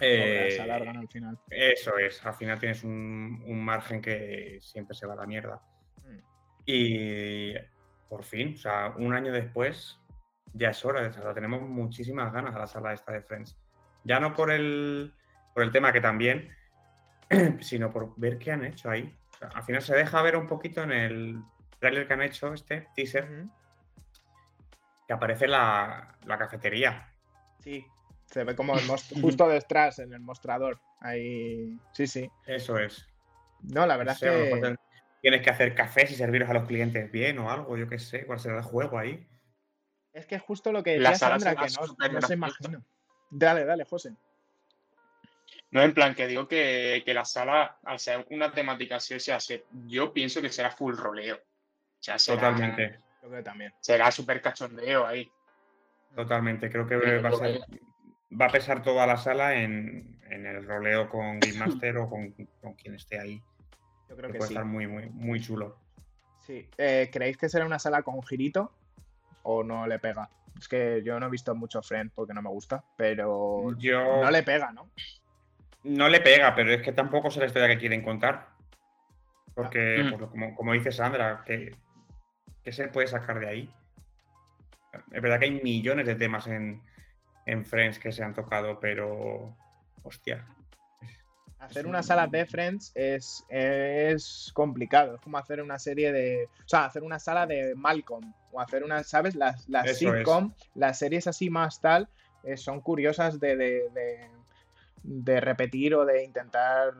Eh, 0.00 0.48
se 0.50 0.62
alargan 0.62 0.96
al 0.96 1.08
final. 1.08 1.38
Eso 1.50 1.96
es, 1.98 2.24
al 2.24 2.34
final 2.34 2.58
tienes 2.58 2.82
un, 2.84 3.42
un 3.46 3.64
margen 3.64 4.02
que 4.02 4.58
siempre 4.60 4.96
se 4.96 5.06
va 5.06 5.14
a 5.14 5.16
la 5.16 5.26
mierda. 5.26 5.60
Mm. 6.04 6.18
Y 6.66 7.54
por 8.08 8.24
fin, 8.24 8.54
o 8.54 8.58
sea, 8.58 8.94
un 8.96 9.14
año 9.14 9.32
después, 9.32 9.98
ya 10.52 10.70
es 10.70 10.84
hora, 10.84 11.10
o 11.24 11.34
tenemos 11.34 11.62
muchísimas 11.62 12.32
ganas 12.32 12.54
a 12.54 12.58
la 12.58 12.66
sala 12.66 12.92
esta 12.92 13.12
de 13.12 13.22
Friends. 13.22 13.56
Ya 14.04 14.20
no 14.20 14.34
por 14.34 14.50
el, 14.50 15.12
por 15.54 15.62
el 15.62 15.72
tema 15.72 15.92
que 15.92 16.00
también, 16.00 16.50
sino 17.60 17.92
por 17.92 18.14
ver 18.16 18.38
qué 18.38 18.52
han 18.52 18.64
hecho 18.64 18.90
ahí. 18.90 19.14
al 19.40 19.62
final 19.62 19.82
se 19.82 19.96
deja 19.96 20.22
ver 20.22 20.36
un 20.36 20.46
poquito 20.46 20.82
en 20.82 20.92
el 20.92 21.42
trailer 21.78 22.06
que 22.06 22.12
han 22.14 22.22
hecho, 22.22 22.54
este 22.54 22.88
teaser, 22.94 23.46
que 25.06 25.12
aparece 25.12 25.46
la, 25.46 26.16
cafetería. 26.38 27.12
Sí, 27.60 27.84
se 28.26 28.44
ve 28.44 28.54
como 28.54 28.74
justo 29.20 29.48
detrás 29.48 29.98
en 29.98 30.12
el 30.12 30.20
mostrador. 30.20 30.80
Ahí, 31.00 31.78
sí, 31.92 32.06
sí. 32.06 32.30
Eso 32.46 32.78
es. 32.78 33.08
No, 33.62 33.86
la 33.86 33.96
verdad 33.96 34.14
es 34.14 34.20
que... 34.20 34.76
Tienes 35.22 35.42
que 35.42 35.50
hacer 35.50 35.74
cafés 35.74 36.10
y 36.10 36.14
servirlos 36.14 36.48
a 36.50 36.54
los 36.54 36.66
clientes 36.66 37.10
bien 37.10 37.38
o 37.38 37.50
algo, 37.50 37.76
yo 37.76 37.88
qué 37.88 37.98
sé, 37.98 38.24
cuál 38.26 38.38
será 38.38 38.58
el 38.58 38.62
juego 38.62 38.98
ahí. 38.98 39.26
Es 40.12 40.26
que 40.26 40.36
es 40.36 40.42
justo 40.42 40.72
lo 40.72 40.82
que 40.82 40.92
decía 40.98 41.14
Sandra, 41.14 41.54
que 41.56 41.68
no, 42.12 42.22
se 42.22 42.34
imagina. 42.34 42.82
Dale, 43.30 43.64
dale, 43.64 43.84
José. 43.84 44.12
No, 45.70 45.82
en 45.82 45.92
plan, 45.94 46.14
que 46.14 46.26
digo 46.26 46.46
que, 46.46 47.02
que 47.04 47.12
la 47.12 47.24
sala, 47.24 47.78
al 47.84 47.98
ser 47.98 48.24
una 48.30 48.52
temática 48.52 48.96
así, 48.96 49.14
o 49.14 49.20
sea, 49.20 49.40
se- 49.40 49.66
yo 49.86 50.12
pienso 50.12 50.40
que 50.40 50.48
será 50.48 50.70
full 50.70 50.96
roleo. 50.96 51.36
O 51.36 52.02
sea, 52.02 52.18
será, 52.18 52.40
Totalmente, 52.40 53.00
Yo 53.22 53.28
creo 53.28 53.38
que 53.38 53.42
también. 53.42 53.72
será 53.80 54.10
súper 54.10 54.40
cachondeo 54.40 55.06
ahí. 55.06 55.30
totalmente. 56.14 56.70
Creo 56.70 56.86
que 56.86 56.96
va 57.18 57.28
a, 57.28 57.32
ser- 57.32 57.60
va 58.40 58.46
a 58.46 58.50
pesar 58.52 58.82
toda 58.82 59.06
la 59.06 59.16
sala 59.16 59.56
en, 59.56 60.18
en 60.30 60.46
el 60.46 60.64
roleo 60.66 61.08
con 61.10 61.40
Game 61.40 61.58
Master 61.58 61.98
o 61.98 62.08
con, 62.08 62.32
con 62.60 62.74
quien 62.74 62.94
esté 62.94 63.18
ahí. 63.18 63.42
Yo 64.08 64.16
creo 64.16 64.28
Que 64.28 64.32
que 64.34 64.38
puede 64.38 64.48
sí. 64.48 64.54
estar 64.54 64.64
muy, 64.64 64.86
muy, 64.86 65.08
muy 65.10 65.40
chulo. 65.40 65.76
Sí. 66.46 66.68
Eh, 66.78 67.10
¿Creéis 67.12 67.36
que 67.36 67.48
será 67.48 67.66
una 67.66 67.78
sala 67.78 68.02
con 68.02 68.22
girito 68.22 68.72
o 69.42 69.64
no 69.64 69.86
le 69.86 69.98
pega? 69.98 70.28
Es 70.58 70.68
que 70.68 71.02
yo 71.04 71.18
no 71.20 71.26
he 71.26 71.30
visto 71.30 71.54
mucho 71.54 71.82
Friends 71.82 72.12
porque 72.14 72.32
no 72.32 72.40
me 72.42 72.48
gusta, 72.50 72.82
pero 72.96 73.74
Yo 73.78 74.22
no 74.22 74.30
le 74.30 74.42
pega, 74.42 74.72
¿no? 74.72 74.88
no 75.84 76.08
le 76.08 76.20
pega, 76.20 76.54
pero 76.54 76.72
es 76.72 76.82
que 76.82 76.92
tampoco 76.92 77.30
sé 77.30 77.40
la 77.40 77.46
historia 77.46 77.68
que 77.68 77.78
quieren 77.78 78.02
contar. 78.02 78.48
Porque, 79.54 80.04
pues, 80.08 80.20
lo- 80.20 80.30
como, 80.30 80.54
como 80.54 80.72
dice 80.72 80.92
Sandra, 80.92 81.42
¿qué, 81.46 81.76
qué 82.62 82.72
se 82.72 82.88
puede 82.88 83.06
sacar 83.06 83.38
de 83.40 83.48
ahí? 83.48 83.70
Es 85.12 85.22
verdad 85.22 85.38
que 85.38 85.46
hay 85.46 85.60
millones 85.62 86.06
de 86.06 86.14
temas 86.14 86.46
en, 86.46 86.82
en 87.46 87.64
Friends 87.64 87.98
que 87.98 88.12
se 88.12 88.22
han 88.24 88.34
tocado, 88.34 88.78
pero. 88.80 89.54
Hostia. 90.02 90.46
Hacer 91.58 91.86
una 91.86 91.98
un- 91.98 92.04
sala 92.04 92.26
de 92.26 92.44
Friends 92.46 92.92
es, 92.94 93.44
es 93.48 94.50
complicado. 94.54 95.14
Es 95.16 95.20
como 95.22 95.38
hacer 95.38 95.62
una 95.62 95.78
serie 95.78 96.12
de. 96.12 96.48
O 96.64 96.68
sea, 96.68 96.84
hacer 96.84 97.02
una 97.02 97.18
sala 97.18 97.46
de 97.46 97.74
Malcolm. 97.74 98.32
O 98.52 98.60
hacer 98.60 98.84
una, 98.84 99.02
¿sabes? 99.04 99.34
Las, 99.34 99.68
las 99.68 99.86
es. 99.86 99.98
sitcom, 99.98 100.52
las 100.74 100.98
series 100.98 101.26
así 101.26 101.50
más 101.50 101.80
tal, 101.80 102.08
eh, 102.44 102.56
son 102.56 102.80
curiosas 102.80 103.40
de, 103.40 103.56
de, 103.56 103.90
de- 103.90 104.30
de 105.02 105.40
repetir 105.40 105.94
o 105.94 106.04
de 106.04 106.24
intentar 106.24 106.92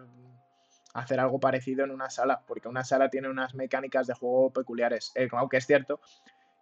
hacer 0.95 1.19
algo 1.21 1.39
parecido 1.41 1.85
en 1.85 1.91
una 1.91 2.09
sala. 2.09 2.43
Porque 2.47 2.69
una 2.69 2.85
sala 2.85 3.11
tiene 3.11 3.29
unas 3.29 3.55
mecánicas 3.55 4.07
de 4.07 4.15
juego 4.15 4.51
peculiares. 4.53 5.13
Eh, 5.15 5.29
aunque 5.33 5.59
es 5.59 5.67
cierto 5.67 6.01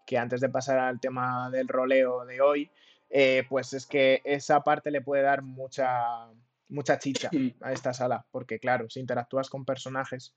que 0.07 0.19
antes 0.19 0.41
de 0.41 0.49
pasar 0.49 0.79
al 0.79 1.01
tema 1.01 1.49
del 1.51 1.69
roleo 1.69 2.25
de 2.27 2.41
hoy, 2.41 2.71
eh, 3.11 3.45
pues 3.49 3.73
es 3.73 3.87
que 3.87 4.21
esa 4.25 4.63
parte 4.65 4.91
le 4.91 5.01
puede 5.01 5.23
dar 5.23 5.43
mucha, 5.43 6.27
mucha 6.75 6.99
chicha 6.99 7.31
a 7.63 7.73
esta 7.73 7.93
sala, 7.95 8.27
porque 8.31 8.59
claro, 8.59 8.89
si 8.91 9.01
interactúas 9.01 9.49
con 9.49 9.65
personajes, 9.65 10.35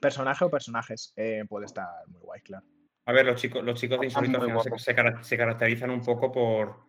personaje 0.00 0.44
o 0.44 0.50
personajes, 0.50 1.12
eh, 1.16 1.44
puede 1.48 1.66
estar 1.66 1.88
muy 2.08 2.20
guay, 2.20 2.40
claro. 2.42 2.64
A 3.06 3.12
ver, 3.12 3.26
los 3.26 3.40
chicos, 3.40 3.62
los 3.62 3.78
chicos 3.78 4.00
de 4.00 4.06
Insólito 4.06 4.40
se, 5.22 5.36
caracterizan 5.36 5.90
un 5.90 6.02
poco 6.02 6.32
por, 6.32 6.86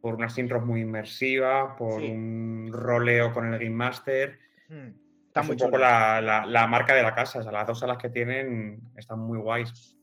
por 0.00 0.14
unas 0.14 0.36
intros 0.38 0.64
muy 0.64 0.80
inmersivas, 0.80 1.76
por 1.78 2.00
Sí. 2.00 2.10
un 2.10 2.70
roleo 2.72 3.32
con 3.32 3.46
el 3.52 3.58
Game 3.60 3.70
Master. 3.76 4.38
Hmm, 4.68 4.88
Está 5.28 5.40
es 5.40 5.46
muy 5.46 5.54
un 5.54 5.58
poco 5.60 5.78
la, 5.78 6.20
la- 6.20 6.46
la 6.46 6.66
marca 6.66 6.94
de 6.94 7.02
la 7.02 7.14
casa. 7.14 7.38
O 7.38 7.42
sea, 7.42 7.52
las 7.52 7.66
dos 7.66 7.78
salas 7.78 7.96
que 7.98 8.10
tienen 8.10 8.80
están 8.96 9.20
muy 9.20 9.38
guays. 9.38 9.96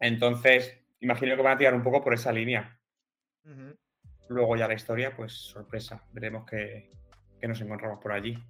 Entonces, 0.00 0.74
imagino 1.00 1.36
que 1.36 1.42
van 1.42 1.52
a 1.54 1.58
tirar 1.58 1.74
un 1.74 1.82
poco 1.82 2.02
por 2.02 2.14
esa 2.14 2.32
línea. 2.32 2.80
Luego 4.28 4.56
ya 4.56 4.66
la 4.66 4.74
historia, 4.74 5.14
pues 5.14 5.32
sorpresa. 5.32 6.02
Veremos 6.12 6.44
qué, 6.46 6.90
qué 7.44 7.48
nos 7.48 7.60
encontramos 7.60 7.98
por 8.00 8.10
allí. 8.12 8.42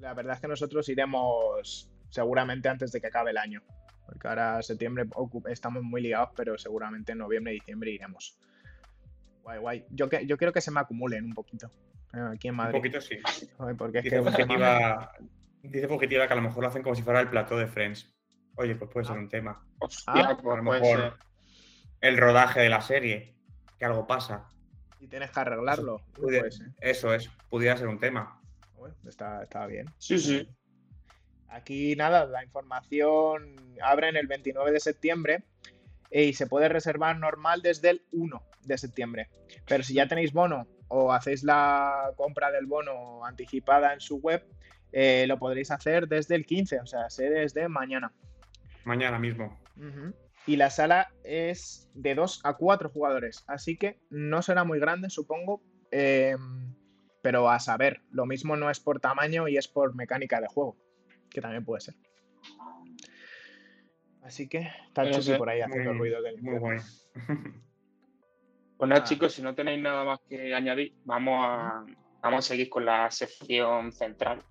La 0.00 0.12
verdad 0.12 0.34
es 0.34 0.40
que 0.40 0.48
nosotros 0.48 0.88
iremos 0.88 1.88
seguramente 2.10 2.68
antes 2.68 2.90
de 2.90 3.00
que 3.00 3.06
acabe 3.06 3.30
el 3.30 3.38
año, 3.38 3.62
porque 4.06 4.26
ahora 4.26 4.60
septiembre 4.60 5.04
estamos 5.48 5.84
muy 5.84 6.02
ligados, 6.02 6.30
pero 6.34 6.58
seguramente 6.58 7.12
en 7.12 7.18
noviembre 7.18 7.52
y 7.52 7.60
diciembre 7.60 7.92
iremos. 7.92 8.36
Guay, 9.44 9.60
guay. 9.60 9.84
Yo, 9.90 10.08
que, 10.08 10.26
yo 10.26 10.36
quiero 10.36 10.52
que 10.52 10.60
se 10.60 10.72
me 10.72 10.80
acumulen 10.80 11.26
un 11.26 11.32
poquito 11.34 11.70
eh, 12.12 12.18
aquí 12.34 12.48
en 12.48 12.54
Un 12.54 12.56
Madrid, 12.56 12.78
poquito 12.78 13.00
sí. 13.00 13.18
Porque 13.78 13.98
es 13.98 14.04
que 14.04 14.18
Dice 14.18 15.08
dice 15.62 15.86
Fugitiva 15.88 16.26
que 16.26 16.32
a 16.32 16.36
lo 16.36 16.42
mejor 16.42 16.60
lo 16.64 16.68
hacen 16.70 16.82
como 16.82 16.96
si 16.96 17.02
fuera 17.02 17.20
el 17.20 17.28
plató 17.30 17.56
de 17.56 17.68
Friends. 17.68 18.12
Oye, 18.56 18.74
pues 18.74 18.90
puede 18.90 19.06
ser 19.06 19.14
Ah. 19.16 19.20
un 19.20 19.28
tema. 19.28 19.64
Hostia, 19.78 20.12
Ah, 20.12 20.30
A 20.32 20.36
pues 20.36 20.56
lo 20.58 20.64
puede 20.64 20.80
mejor 20.80 20.98
ser. 21.00 21.12
el 22.00 22.16
rodaje 22.18 22.58
de 22.60 22.68
la 22.68 22.80
serie, 22.80 23.36
que 23.78 23.84
algo 23.84 24.08
pasa. 24.08 24.48
Y 25.02 25.08
tienes 25.08 25.30
que 25.32 25.40
arreglarlo. 25.40 26.00
Pudiera- 26.14 26.42
pues, 26.44 26.60
eh. 26.60 26.64
Eso 26.80 27.12
es, 27.12 27.28
pudiera 27.50 27.76
ser 27.76 27.88
un 27.88 27.98
tema. 27.98 28.40
Bueno, 28.76 28.94
está, 29.08 29.42
está 29.42 29.66
bien. 29.66 29.86
Sí, 29.98 30.18
sí. 30.18 30.48
Aquí 31.48 31.94
nada, 31.96 32.24
la 32.24 32.42
información 32.44 33.56
abre 33.82 34.08
en 34.08 34.16
el 34.16 34.26
29 34.26 34.70
de 34.72 34.80
septiembre 34.80 35.42
eh, 36.10 36.24
y 36.24 36.32
se 36.32 36.46
puede 36.46 36.68
reservar 36.68 37.18
normal 37.18 37.62
desde 37.62 37.90
el 37.90 38.02
1 38.12 38.42
de 38.62 38.78
septiembre. 38.78 39.28
Pero 39.66 39.82
si 39.82 39.94
ya 39.94 40.06
tenéis 40.08 40.32
bono 40.32 40.66
o 40.88 41.12
hacéis 41.12 41.42
la 41.42 42.12
compra 42.16 42.50
del 42.52 42.66
bono 42.66 43.24
anticipada 43.26 43.92
en 43.92 44.00
su 44.00 44.18
web, 44.18 44.46
eh, 44.92 45.24
lo 45.26 45.38
podréis 45.38 45.70
hacer 45.70 46.06
desde 46.06 46.34
el 46.36 46.46
15, 46.46 46.80
o 46.80 46.86
sea, 46.86 47.10
sé 47.10 47.28
desde 47.28 47.68
mañana. 47.68 48.12
Mañana 48.84 49.18
mismo. 49.18 49.58
Y 50.46 50.56
la 50.56 50.70
sala 50.70 51.08
es 51.24 51.88
de 51.94 52.14
2 52.14 52.40
a 52.44 52.54
4 52.56 52.88
jugadores, 52.90 53.44
así 53.46 53.76
que 53.76 54.00
no 54.10 54.42
será 54.42 54.64
muy 54.64 54.78
grande, 54.80 55.08
supongo. 55.10 55.62
eh, 55.94 56.36
pero 57.22 57.48
a 57.50 57.60
saber, 57.60 58.00
lo 58.10 58.26
mismo 58.26 58.56
no 58.56 58.68
es 58.70 58.80
por 58.80 58.98
tamaño 58.98 59.46
y 59.46 59.56
es 59.56 59.68
por 59.68 59.94
mecánica 59.94 60.40
de 60.40 60.48
juego, 60.48 60.76
que 61.30 61.40
también 61.40 61.64
puede 61.64 61.82
ser. 61.82 61.94
Así 64.22 64.48
que 64.48 64.68
está 64.86 65.08
Chucky 65.10 65.34
por 65.34 65.48
ahí 65.48 65.60
haciendo 65.60 65.90
Muy- 65.90 65.98
ruido 65.98 66.22
del 66.22 66.40
Muy 66.42 66.58
guay. 66.58 66.78
Pues 68.76 68.88
nada, 68.88 69.02
Ah. 69.02 69.04
chicos, 69.04 69.34
si 69.34 69.42
no 69.42 69.54
tenéis 69.54 69.80
nada 69.82 70.04
más 70.04 70.18
que 70.28 70.54
añadir, 70.54 70.94
vamos 71.04 71.44
a, 71.44 71.84
vamos 72.22 72.44
a 72.44 72.48
seguir 72.48 72.68
con 72.68 72.84
la 72.84 73.10
sección 73.10 73.92
central. 73.92 74.42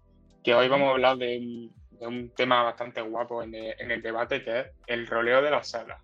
Que 0.44 0.54
hoy 0.56 0.68
vamos 0.70 0.88
a 0.88 0.92
hablar 0.92 1.18
de 1.18 1.70
de 2.02 2.08
un 2.08 2.30
tema 2.32 2.64
bastante 2.64 3.00
guapo 3.00 3.44
en 3.44 3.54
el, 3.54 3.76
en 3.78 3.92
el 3.92 4.02
debate, 4.02 4.44
que 4.44 4.60
es 4.60 4.68
el 4.88 5.06
roleo 5.06 5.40
de 5.40 5.52
la 5.52 5.64
sala. 5.64 6.02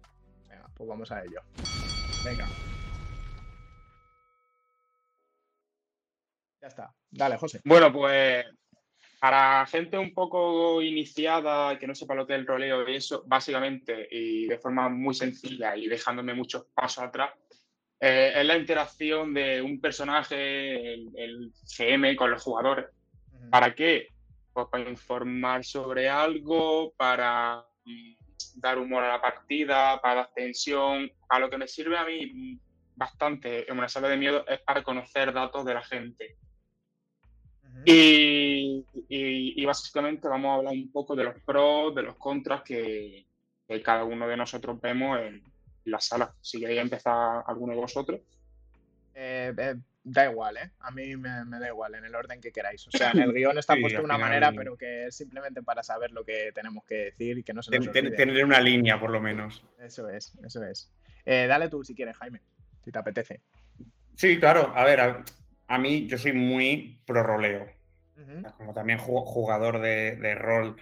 Venga, 0.48 0.70
pues 0.76 0.88
vamos 0.88 1.12
a 1.12 1.24
ello. 1.24 1.42
Venga. 2.24 2.46
Ya 6.62 6.68
está. 6.68 6.94
Dale, 7.10 7.38
José. 7.38 7.62
Bueno, 7.66 7.92
pues 7.92 8.46
para 9.20 9.66
gente 9.66 9.98
un 9.98 10.14
poco 10.14 10.84
iniciada 10.84 11.80
que 11.80 11.88
no 11.88 11.96
sepa 11.96 12.14
lo 12.14 12.28
que 12.28 12.34
es 12.34 12.40
el 12.40 12.46
roleo 12.46 12.88
y 12.88 12.96
eso, 12.96 13.24
básicamente 13.26 14.08
y 14.12 14.46
de 14.46 14.60
forma 14.60 14.90
muy 14.90 15.16
sencilla 15.16 15.76
y 15.76 15.88
dejándome 15.88 16.36
muchos 16.36 16.66
pasos 16.76 17.06
atrás, 17.06 17.32
eh, 18.00 18.34
es 18.36 18.46
la 18.46 18.56
interacción 18.56 19.34
de 19.34 19.64
un 19.64 19.82
personaje, 19.82 20.94
el, 20.94 21.10
el 21.16 21.52
GM, 21.76 22.16
con 22.16 22.30
los 22.30 22.44
jugadores. 22.44 22.86
¿Para 23.50 23.74
qué? 23.74 24.10
Para 24.66 24.90
informar 24.90 25.64
sobre 25.64 26.10
algo, 26.10 26.92
para 26.98 27.64
mm, 27.86 28.14
dar 28.56 28.80
humor 28.80 29.04
a 29.04 29.10
la 29.10 29.22
partida, 29.22 30.02
para 30.02 30.16
dar 30.16 30.30
tensión. 30.34 31.12
A 31.30 31.40
lo 31.40 31.50
que 31.50 31.58
me 31.58 31.68
sirve 31.68 31.98
a 31.98 32.06
mí 32.06 32.60
bastante 32.96 33.70
en 33.72 33.78
una 33.78 33.88
sala 33.88 34.10
de 34.10 34.18
miedo 34.18 34.44
es 34.48 34.60
para 34.62 34.82
conocer 34.84 35.32
datos 35.32 35.64
de 35.64 35.74
la 35.76 35.84
gente. 35.84 36.38
Y, 37.86 38.84
y- 39.08 39.62
y 39.62 39.66
básicamente 39.66 40.28
vamos 40.28 40.50
a 40.50 40.56
hablar 40.56 40.74
un 40.74 40.92
poco 40.92 41.16
de 41.16 41.24
los 41.26 41.36
pros, 41.44 41.94
de 41.96 42.02
los 42.02 42.16
contras 42.18 42.64
que, 42.64 43.26
que 43.68 43.82
cada 43.82 44.04
uno 44.04 44.28
de 44.28 44.36
nosotros 44.36 44.82
vemos 44.82 45.20
en 45.20 45.44
la 45.86 46.00
sala. 46.02 46.34
Si 46.42 46.60
queréis 46.60 46.82
empezar 46.82 47.44
alguno 47.46 47.74
de 47.74 47.80
vosotros. 47.80 48.20
Eh, 49.14 49.54
eh, 49.58 49.76
da 50.10 50.30
igual, 50.32 50.58
¿eh? 50.58 50.72
A 50.80 50.92
mí 50.92 51.16
me, 51.18 51.44
me 51.46 51.60
da 51.60 51.68
igual, 51.68 51.96
en 51.96 52.06
el 52.06 52.16
orden 52.16 52.40
que 52.40 52.52
queráis. 52.52 52.88
O 52.88 52.92
sea, 52.92 53.12
en 53.12 53.20
el 53.20 53.34
guion 53.34 53.58
está 53.58 53.76
Sí, 53.76 53.82
puesto 53.82 54.00
de 54.00 54.06
una 54.06 54.18
manera, 54.18 54.52
pero 54.52 54.78
que 54.78 55.08
es 55.08 55.16
simplemente 55.16 55.62
para 55.64 55.84
saber 55.84 56.12
lo 56.12 56.24
que 56.24 56.52
tenemos 56.54 56.84
que 56.86 56.96
decir 56.96 57.38
y 57.38 57.44
que 57.44 57.54
no 57.54 57.62
se 57.62 57.72
nos 57.72 57.88
olvide. 57.88 58.16
tener 58.16 58.44
una 58.46 58.60
línea, 58.62 59.00
por 59.00 59.10
lo 59.10 59.20
menos. 59.22 59.64
Eso 59.80 60.10
es, 60.10 60.34
eso 60.44 60.64
es. 60.64 60.92
Eh, 61.26 61.46
dale 61.48 61.70
tú 61.70 61.84
si 61.84 61.94
quieres, 61.94 62.16
Jaime, 62.18 62.42
si 62.84 62.92
te 62.92 63.00
apetece. 63.00 63.42
Sí, 64.16 64.40
claro. 64.40 64.72
A 64.76 64.84
ver, 64.86 65.00
a, 65.02 65.24
a 65.68 65.78
mí 65.78 66.08
yo 66.08 66.18
soy 66.18 66.34
muy 66.34 67.02
pro 67.06 67.24
roleo. 67.24 67.68
Como 68.58 68.74
también 68.74 69.00
ju- 69.00 69.24
jugador 69.26 69.80
de, 69.80 70.16
de 70.16 70.36
rol, 70.36 70.76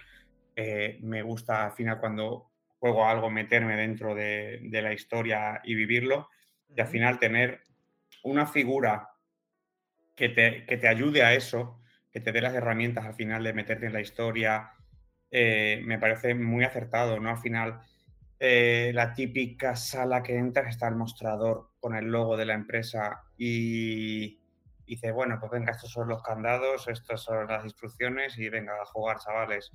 eh, 0.54 0.98
me 1.02 1.22
gusta 1.22 1.66
al 1.66 1.72
final 1.72 1.98
cuando 1.98 2.52
juego 2.78 3.06
algo 3.06 3.30
meterme 3.30 3.76
dentro 3.76 4.14
de, 4.14 4.60
de 4.62 4.82
la 4.82 4.92
historia 4.92 5.60
y 5.64 5.74
vivirlo. 5.74 6.28
Y 6.74 6.80
al 6.80 6.86
final 6.86 7.18
tener 7.18 7.62
una 8.22 8.46
figura 8.46 9.08
que 10.16 10.30
te, 10.30 10.64
que 10.66 10.76
te 10.78 10.88
ayude 10.88 11.22
a 11.22 11.34
eso, 11.34 11.78
que 12.10 12.20
te 12.20 12.32
dé 12.32 12.40
las 12.40 12.54
herramientas 12.54 13.04
al 13.04 13.14
final 13.14 13.44
de 13.44 13.52
meterte 13.52 13.86
en 13.86 13.92
la 13.92 14.00
historia, 14.00 14.72
eh, 15.30 15.82
me 15.84 15.98
parece 15.98 16.34
muy 16.34 16.64
acertado, 16.64 17.20
¿no? 17.20 17.30
Al 17.30 17.38
final, 17.38 17.80
eh, 18.40 18.90
la 18.94 19.12
típica 19.12 19.76
sala 19.76 20.22
que 20.22 20.36
entras 20.36 20.68
está 20.68 20.88
el 20.88 20.96
mostrador 20.96 21.72
con 21.78 21.94
el 21.94 22.06
logo 22.06 22.36
de 22.36 22.46
la 22.46 22.54
empresa 22.54 23.22
y 23.36 24.40
dice, 24.86 25.10
bueno, 25.10 25.36
pues 25.38 25.52
venga, 25.52 25.72
estos 25.72 25.90
son 25.90 26.08
los 26.08 26.22
candados, 26.22 26.88
estas 26.88 27.22
son 27.22 27.48
las 27.48 27.64
instrucciones 27.64 28.38
y 28.38 28.48
venga 28.48 28.72
a 28.80 28.86
jugar, 28.86 29.18
chavales. 29.18 29.70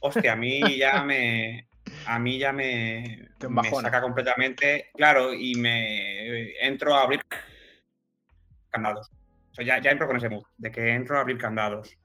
Hostia, 0.00 0.32
a 0.32 0.36
mí 0.36 0.78
ya 0.78 1.04
me, 1.04 1.68
a 2.06 2.18
mí 2.18 2.38
ya 2.38 2.52
me, 2.52 3.28
me 3.48 3.70
saca 3.70 4.00
completamente, 4.00 4.90
claro, 4.94 5.32
y 5.32 5.54
me 5.54 6.58
entro 6.66 6.94
a 6.94 7.02
abrir 7.02 7.20
candados. 8.70 9.10
Ya, 9.64 9.78
ya 9.78 9.90
entro 9.90 10.06
con 10.06 10.16
ese 10.16 10.28
mood, 10.28 10.44
de 10.56 10.70
que 10.70 10.94
entro 10.94 11.16
a 11.16 11.20
abrir 11.20 11.38
candados. 11.38 11.96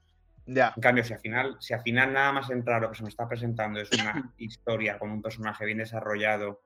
Ya. 0.46 0.72
En 0.76 0.82
cambio, 0.82 1.02
si 1.04 1.12
al 1.12 1.20
final, 1.20 1.56
si 1.58 1.74
al 1.74 1.82
final 1.82 2.12
nada 2.12 2.32
más 2.32 2.50
entrar 2.50 2.80
lo 2.80 2.90
que 2.90 2.96
se 2.96 3.02
me 3.02 3.08
está 3.08 3.28
presentando 3.28 3.80
es 3.80 3.90
una 3.92 4.32
historia 4.38 4.98
con 4.98 5.10
un 5.10 5.22
personaje 5.22 5.64
bien 5.64 5.78
desarrollado, 5.78 6.62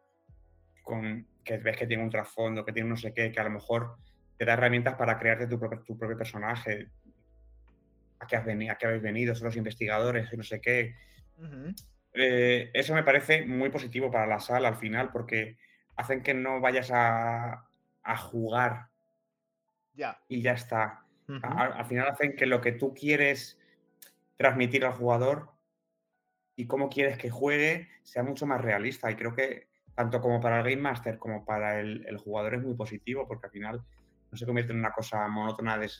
con 0.82 1.26
que 1.45 1.59
ves 1.59 1.76
que 1.76 1.86
tiene 1.86 2.03
un 2.03 2.11
trasfondo, 2.11 2.64
que 2.64 2.72
tiene 2.72 2.88
no 2.88 2.97
sé 2.97 3.14
qué, 3.14 3.32
que 3.32 3.41
a 3.41 3.45
lo 3.45 3.51
mejor 3.51 3.97
te 4.36 4.45
da 4.45 4.53
herramientas 4.53 4.95
para 4.97 5.18
crearte 5.18 5.47
tu 5.47 5.59
propio, 5.59 5.82
tu 5.82 5.97
propio 5.97 6.18
personaje. 6.18 6.88
¿A 8.18 8.26
qué, 8.26 8.36
has 8.36 8.45
venido, 8.45 8.72
¿A 8.72 8.76
qué 8.76 8.86
habéis 8.86 9.03
venido? 9.03 9.34
Son 9.34 9.47
los 9.47 9.57
investigadores, 9.57 10.30
no 10.36 10.43
sé 10.43 10.61
qué. 10.61 10.95
Eh, 12.12 12.70
eso 12.74 12.95
me 12.95 13.03
parece 13.03 13.47
muy 13.47 13.70
positivo 13.70 14.11
para 14.11 14.26
la 14.26 14.41
sala 14.41 14.68
al 14.68 14.76
final, 14.76 15.11
porque 15.11 15.57
hacen 15.97 16.22
que 16.22 16.34
no 16.34 16.61
vayas 16.61 16.91
a, 16.93 17.66
a 18.03 18.16
jugar 18.18 18.89
Y 20.28 20.42
ya 20.42 20.53
está. 20.53 21.05
Al 21.42 21.84
final 21.84 22.09
hacen 22.09 22.34
que 22.34 22.46
lo 22.46 22.61
que 22.61 22.72
tú 22.72 22.92
quieres 22.92 23.59
transmitir 24.36 24.84
al 24.84 24.92
jugador 24.92 25.51
y 26.57 26.66
cómo 26.66 26.88
quieres 26.88 27.18
que 27.18 27.30
juegue 27.30 27.88
sea 28.03 28.22
mucho 28.22 28.46
más 28.46 28.61
realista. 28.61 29.11
Y 29.11 29.16
creo 29.16 29.34
que 29.34 29.68
tanto 29.94 30.20
como 30.20 30.40
para 30.40 30.59
el 30.59 30.64
Game 30.64 30.82
Master 30.82 31.18
como 31.18 31.44
para 31.44 31.80
el, 31.80 32.05
el 32.07 32.16
jugador 32.16 32.55
es 32.55 32.62
muy 32.62 32.74
positivo 32.74 33.28
porque 33.28 33.46
al 33.46 33.53
final 33.53 33.84
no 34.30 34.38
se 34.38 34.46
convierte 34.46 34.72
en 34.72 34.78
una 34.78 34.92
cosa 34.92 35.26
monótona 35.28 35.76
de, 35.78 35.90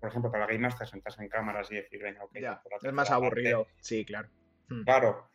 por 0.00 0.08
ejemplo, 0.08 0.30
para 0.30 0.44
el 0.44 0.50
Game 0.50 0.60
Master 0.60 0.86
sentarse 0.86 1.22
en 1.22 1.28
cámaras 1.28 1.70
y 1.70 1.76
decir, 1.76 2.02
venga, 2.02 2.24
ok. 2.24 2.38
Ya. 2.40 2.62
Es 2.62 2.70
más 2.70 2.80
tercera 2.80 2.94
parte". 2.94 3.12
aburrido. 3.12 3.66
Sí, 3.80 4.04
claro. 4.04 4.28
Mm. 4.68 4.82
Claro. 4.82 5.28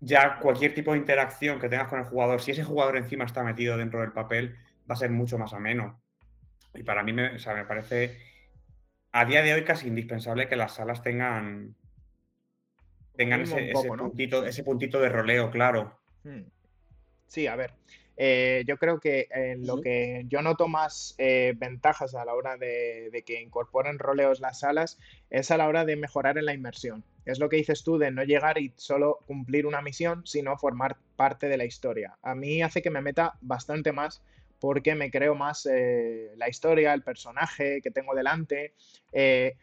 Ya 0.00 0.38
cualquier 0.38 0.74
tipo 0.74 0.92
de 0.92 0.98
interacción 0.98 1.58
que 1.58 1.68
tengas 1.68 1.88
con 1.88 2.00
el 2.00 2.04
jugador, 2.04 2.40
si 2.40 2.50
ese 2.50 2.64
jugador 2.64 2.96
encima 2.96 3.24
está 3.24 3.42
metido 3.42 3.76
dentro 3.76 4.00
del 4.00 4.12
papel, 4.12 4.56
va 4.88 4.94
a 4.94 4.96
ser 4.96 5.10
mucho 5.10 5.38
más 5.38 5.54
ameno. 5.54 6.03
Y 6.74 6.82
para 6.82 7.02
mí 7.02 7.12
me, 7.12 7.36
o 7.36 7.38
sea, 7.38 7.54
me 7.54 7.64
parece 7.64 8.18
a 9.12 9.24
día 9.24 9.42
de 9.42 9.54
hoy 9.54 9.64
casi 9.64 9.88
indispensable 9.88 10.48
que 10.48 10.56
las 10.56 10.74
salas 10.74 11.02
tengan, 11.02 11.74
tengan 13.16 13.42
ese, 13.42 13.62
un 13.62 13.72
poco, 13.72 13.86
ese 13.86 13.96
¿no? 13.96 14.08
puntito, 14.08 14.44
ese 14.44 14.64
puntito 14.64 15.00
de 15.00 15.08
roleo, 15.08 15.50
claro. 15.50 15.98
Mm. 16.24 16.42
Sí, 17.28 17.46
a 17.46 17.56
ver. 17.56 17.72
eh, 18.16 18.62
yo 18.66 18.76
creo 18.78 19.00
que 19.00 19.26
en 19.30 19.66
lo 19.66 19.80
que 19.80 20.24
yo 20.28 20.40
noto 20.42 20.68
más 20.68 21.14
eh, 21.18 21.54
ventajas 21.56 22.14
a 22.14 22.24
la 22.24 22.34
hora 22.34 22.56
de, 22.56 23.10
de 23.12 23.22
que 23.22 23.40
incorporen 23.40 23.98
roleos 23.98 24.40
las 24.40 24.60
salas 24.60 24.98
es 25.30 25.50
a 25.50 25.56
la 25.56 25.66
hora 25.68 25.84
de 25.84 25.96
mejorar 25.96 26.38
en 26.38 26.44
la 26.44 26.54
inmersión. 26.54 27.04
Es 27.24 27.38
lo 27.38 27.48
que 27.48 27.56
dices 27.56 27.82
tú 27.82 27.98
de 27.98 28.10
no 28.10 28.22
llegar 28.22 28.58
y 28.58 28.72
solo 28.76 29.20
cumplir 29.26 29.66
una 29.66 29.80
misión, 29.82 30.26
sino 30.26 30.56
formar 30.58 30.96
parte 31.16 31.48
de 31.48 31.56
la 31.56 31.64
historia. 31.64 32.16
A 32.22 32.34
mí 32.34 32.62
hace 32.62 32.82
que 32.82 32.90
me 32.90 33.00
meta 33.00 33.34
bastante 33.40 33.92
más 33.92 34.22
porque 34.64 34.94
me 34.94 35.10
creo 35.10 35.34
más 35.34 35.68
eh, 35.70 36.32
la 36.38 36.48
historia, 36.48 36.94
el 36.94 37.02
personaje 37.02 37.82
que 37.82 37.90
tengo 37.90 38.14
delante. 38.14 38.72
eh, 39.12 39.58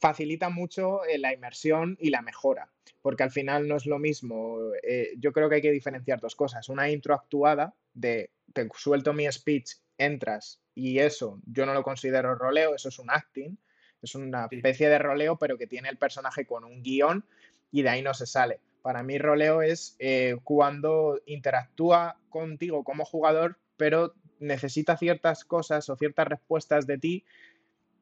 facilita 0.00 0.48
mucho 0.48 1.04
eh, 1.04 1.18
la 1.18 1.34
inmersión 1.34 1.98
y 2.00 2.08
la 2.08 2.22
mejora 2.22 2.70
porque 3.02 3.24
al 3.24 3.30
final 3.30 3.68
no 3.68 3.76
es 3.76 3.84
lo 3.84 3.98
mismo. 3.98 4.58
eh, 4.82 5.10
yo 5.18 5.32
creo 5.32 5.50
que 5.50 5.56
hay 5.56 5.60
que 5.60 5.70
diferenciar 5.70 6.18
dos 6.18 6.34
cosas. 6.34 6.70
Una 6.70 6.88
intro 6.88 7.14
actuada 7.14 7.74
de 7.92 8.30
te 8.54 8.66
suelto 8.74 9.12
mi 9.12 9.30
speech, 9.30 9.72
entras 9.98 10.60
y 10.74 10.98
eso 10.98 11.38
yo 11.44 11.66
no 11.66 11.74
lo 11.74 11.82
considero 11.82 12.34
roleo, 12.34 12.74
eso 12.74 12.88
es 12.88 12.98
un 12.98 13.10
acting, 13.10 13.58
es 14.00 14.14
una 14.14 14.48
especie 14.50 14.88
de 14.88 14.98
roleo, 14.98 15.36
pero 15.36 15.58
que 15.58 15.66
tiene 15.66 15.90
el 15.90 15.98
personaje 15.98 16.46
con 16.46 16.64
un 16.64 16.82
guion 16.82 17.26
y 17.70 17.82
de 17.82 17.90
ahí 17.90 18.02
no 18.02 18.14
se 18.14 18.26
sale. 18.26 18.60
Para 18.82 19.02
mí 19.02 19.18
roleo 19.18 19.62
es 19.62 19.94
eh, 19.98 20.36
cuando 20.42 21.20
interactúa 21.26 22.18
contigo 22.28 22.82
como 22.82 23.04
jugador, 23.04 23.58
pero 23.76 24.14
necesita 24.42 24.96
ciertas 24.96 25.44
cosas 25.44 25.88
o 25.88 25.96
ciertas 25.96 26.26
respuestas 26.28 26.86
de 26.86 26.98
ti 26.98 27.24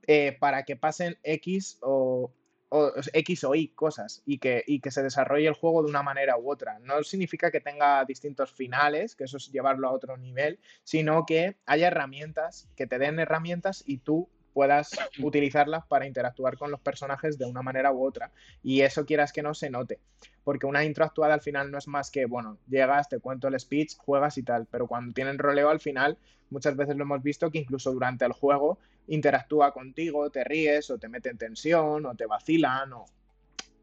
eh, 0.07 0.37
para 0.41 0.65
que 0.65 0.77
pasen 0.77 1.19
X 1.23 1.79
o, 1.83 2.33
o- 2.71 2.93
X 3.13 3.45
o 3.45 3.55
Y 3.55 3.69
cosas 3.69 4.23
y 4.27 4.39
que, 4.39 4.65
y 4.67 4.81
que 4.81 4.91
se 4.91 5.03
desarrolle 5.03 5.47
el 5.49 5.55
juego 5.55 5.83
de 5.83 5.91
una 5.91 6.03
manera 6.03 6.37
u 6.39 6.51
otra. 6.51 6.79
No 6.81 7.03
significa 7.03 7.51
que 7.51 7.61
tenga 7.61 8.05
distintos 8.05 8.53
finales, 8.53 9.15
que 9.15 9.25
eso 9.25 9.37
es 9.37 9.53
llevarlo 9.53 9.89
a 9.89 9.93
otro 9.93 10.17
nivel, 10.17 10.59
sino 10.83 11.27
que 11.27 11.57
haya 11.67 11.89
herramientas, 11.89 12.69
que 12.77 12.87
te 12.87 12.99
den 12.99 13.19
herramientas 13.21 13.85
y 13.87 13.99
tú 13.99 14.29
puedas 14.53 14.91
utilizarlas 15.23 15.87
para 15.87 16.07
interactuar 16.07 16.57
con 16.59 16.71
los 16.71 16.81
personajes 16.81 17.39
de 17.39 17.47
una 17.47 17.63
manera 17.63 17.93
u 17.93 18.05
otra. 18.05 18.33
Y 18.63 18.81
eso 18.83 19.05
quieras 19.07 19.33
que 19.33 19.43
no 19.43 19.55
se 19.55 19.71
note. 19.71 19.99
Porque 20.45 20.67
una 20.67 20.85
intro 20.85 21.05
actuada 21.05 21.35
al 21.35 21.41
final 21.43 21.71
no 21.71 21.79
es 21.79 21.87
más 21.89 22.11
que, 22.11 22.27
bueno, 22.27 22.59
llegas, 22.69 23.09
te 23.09 23.19
cuento 23.21 23.49
el 23.49 23.59
speech, 23.61 23.97
juegas 23.97 24.39
y 24.39 24.43
tal. 24.43 24.67
Pero 24.71 24.87
cuando 24.87 25.13
tienen 25.13 25.39
roleo 25.39 25.69
al 25.71 25.81
final, 25.81 26.19
muchas 26.51 26.77
veces 26.77 26.97
lo 26.97 27.05
hemos 27.05 27.23
visto 27.23 27.51
que 27.51 27.59
incluso 27.59 27.93
durante 27.93 28.25
el 28.25 28.33
juego 28.33 28.79
interactúa 29.07 29.73
contigo, 29.73 30.31
te 30.31 30.45
ríes 30.45 30.91
o 30.91 30.99
te 30.99 31.09
mete 31.09 31.31
en 31.31 31.39
tensión 31.39 32.07
o 32.07 32.15
te 32.15 32.27
vacilan 32.27 32.93
o, 32.93 33.07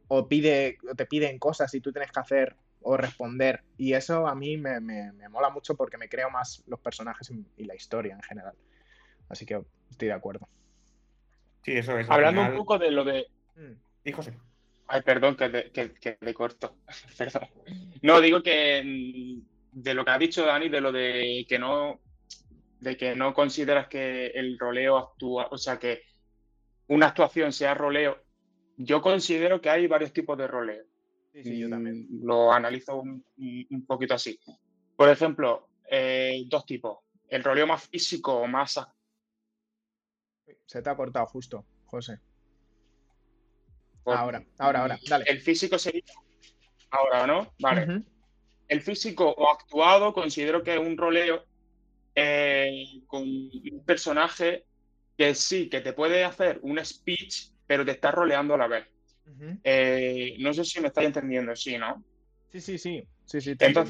o 0.07 0.27
pide, 0.27 0.77
o 0.89 0.95
te 0.95 1.05
piden 1.05 1.37
cosas 1.39 1.73
y 1.73 1.81
tú 1.81 1.91
tienes 1.91 2.11
que 2.11 2.19
hacer 2.19 2.55
o 2.81 2.95
responder. 2.97 3.63
Y 3.77 3.93
eso 3.93 4.27
a 4.27 4.35
mí 4.35 4.57
me, 4.57 4.79
me- 4.79 5.11
me 5.13 5.29
mola 5.29 5.49
mucho 5.49 5.75
porque 5.75 5.97
me 5.97 6.07
creo 6.09 6.29
más 6.29 6.63
los 6.67 6.79
personajes 6.79 7.29
y- 7.31 7.45
y 7.57 7.65
la 7.65 7.75
historia 7.75 8.13
en 8.15 8.21
general. 8.21 8.55
Así 9.29 9.45
que 9.45 9.61
estoy 9.89 10.07
de 10.09 10.13
acuerdo. 10.13 10.47
Sí, 11.63 11.73
eso 11.73 11.97
es. 11.97 12.09
Hablando 12.09 12.41
final- 12.41 12.51
un 12.53 12.57
poco 12.57 12.77
de 12.77 12.91
lo 12.91 13.03
de. 13.03 13.27
Mm, 13.55 13.73
Sí, 14.05 14.11
José. 14.13 14.37
Ay, 14.87 15.01
perdón, 15.01 15.35
que 15.35 15.49
te, 15.49 15.71
que, 15.71 15.91
que 15.95 16.13
te 16.13 16.33
corto. 16.33 16.77
Perdón. 17.17 17.43
No, 18.01 18.21
digo 18.21 18.41
que 18.41 18.81
mm, 18.83 19.81
de 19.81 19.93
lo 19.93 20.05
que 20.05 20.11
ha 20.11 20.17
dicho 20.17 20.45
Dani, 20.45 20.69
de 20.69 20.81
lo 20.81 20.91
de 20.91 21.45
que 21.47 21.59
no. 21.59 21.99
De 22.79 22.95
que 22.95 23.15
no 23.15 23.33
consideras 23.33 23.87
que 23.87 24.27
el 24.27 24.57
roleo 24.57 24.97
actúa. 24.97 25.47
O 25.51 25.57
sea, 25.57 25.77
que 25.79 26.03
una 26.87 27.07
actuación 27.07 27.51
sea 27.51 27.73
roleo. 27.73 28.23
Yo 28.77 29.01
considero 29.01 29.59
que 29.59 29.69
hay 29.69 29.87
varios 29.87 30.13
tipos 30.13 30.37
de 30.37 30.47
roleo. 30.47 30.85
Sí, 31.33 31.43
sí, 31.43 31.59
yo 31.59 31.69
también. 31.69 32.05
Mm, 32.09 32.25
Lo 32.25 32.53
analizo 32.53 32.95
un, 33.01 33.25
un- 33.37 33.85
poquito 33.85 34.13
así. 34.13 34.39
Por 34.95 35.09
ejemplo, 35.09 35.67
eh, 35.89 36.43
dos 36.47 36.65
tipos. 36.65 36.99
El 37.27 37.43
roleo 37.43 37.67
más 37.67 37.83
físico 37.89 38.33
o 38.37 38.47
más 38.47 38.79
Se 40.65 40.81
te 40.81 40.89
ha 40.89 40.95
cortado 40.95 41.25
justo, 41.27 41.65
José. 41.85 42.19
por- 44.03 44.15
Ahora, 44.15 44.45
ahora, 44.57 44.81
ahora, 44.81 44.99
dale. 45.09 45.25
El 45.27 45.41
físico 45.41 45.77
sería. 45.77 46.03
Ahora, 46.91 47.27
¿no? 47.27 47.53
Vale. 47.59 48.03
El 48.69 48.81
físico 48.81 49.29
o 49.29 49.51
actuado 49.51 50.13
considero 50.13 50.63
que 50.63 50.73
es 50.73 50.79
un 50.79 50.97
roleo 50.97 51.45
eh, 52.15 53.01
con 53.07 53.23
un 53.23 53.83
personaje 53.85 54.65
que 55.17 55.35
sí, 55.35 55.69
que 55.69 55.81
te 55.81 55.93
puede 55.93 56.23
hacer 56.23 56.59
un 56.63 56.83
speech, 56.83 57.51
pero 57.65 57.83
te 57.85 57.91
está 57.91 58.11
roleando 58.11 58.53
a 58.53 58.57
la 58.57 58.67
vez. 58.67 58.87
Eh, 59.63 60.35
no 60.39 60.53
sé 60.53 60.63
si 60.63 60.79
me 60.79 60.87
estáis 60.87 61.07
entendiendo, 61.07 61.55
sí, 61.55 61.77
¿no? 61.77 62.03
Sí, 62.51 62.61
sí, 62.61 62.77
sí. 62.77 63.07
Sí, 63.25 63.41
sí, 63.41 63.51
entiendo. 63.51 63.83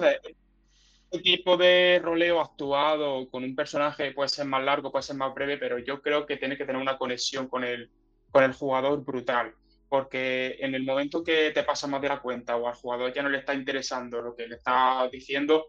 Entonces, 1.10 1.32
este 1.34 1.38
tipo 1.38 1.58
de 1.58 2.00
roleo 2.04 2.42
actuado 2.42 3.30
con 3.30 3.44
un 3.44 3.56
personaje 3.56 4.12
puede 4.12 4.30
ser 4.30 4.46
más 4.46 4.64
largo, 4.64 4.92
puede 4.92 5.04
ser 5.04 5.16
más 5.16 5.34
breve, 5.34 5.58
pero 5.58 5.80
yo 5.80 6.02
creo 6.02 6.26
que 6.26 6.38
tiene 6.38 6.58
que 6.58 6.66
tener 6.66 6.82
una 6.82 6.98
conexión 6.98 7.48
con 7.48 7.64
el, 7.64 7.90
con 8.32 8.44
el 8.44 8.54
jugador 8.54 9.04
brutal. 9.06 9.54
Porque 9.90 10.58
en 10.60 10.76
el 10.76 10.84
momento 10.84 11.24
que 11.24 11.52
te 11.52 11.64
pasa 11.64 11.88
más 11.88 12.02
de 12.02 12.10
la 12.10 12.22
cuenta 12.22 12.58
o 12.58 12.68
al 12.68 12.76
jugador 12.76 13.14
ya 13.14 13.24
no 13.24 13.30
le 13.30 13.38
está 13.38 13.54
interesando 13.54 14.22
lo 14.22 14.36
que 14.36 14.48
le 14.48 14.56
está 14.56 15.08
diciendo, 15.10 15.68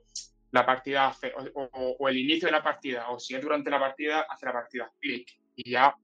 la 0.51 0.67
partida 0.67 1.07
hace, 1.09 1.33
o, 1.55 1.61
o- 1.73 1.97
o 2.01 2.09
el 2.09 2.17
inicio 2.19 2.47
de 2.47 2.53
la 2.53 2.63
partida, 2.63 3.11
o 3.11 3.21
si 3.21 3.37
es 3.37 3.41
durante 3.43 3.71
la 3.71 3.79
partida, 3.79 4.23
hace 4.29 4.47
la 4.47 4.53
partida 4.53 4.91
clic 4.99 5.29
y 5.55 5.71
ya 5.71 5.95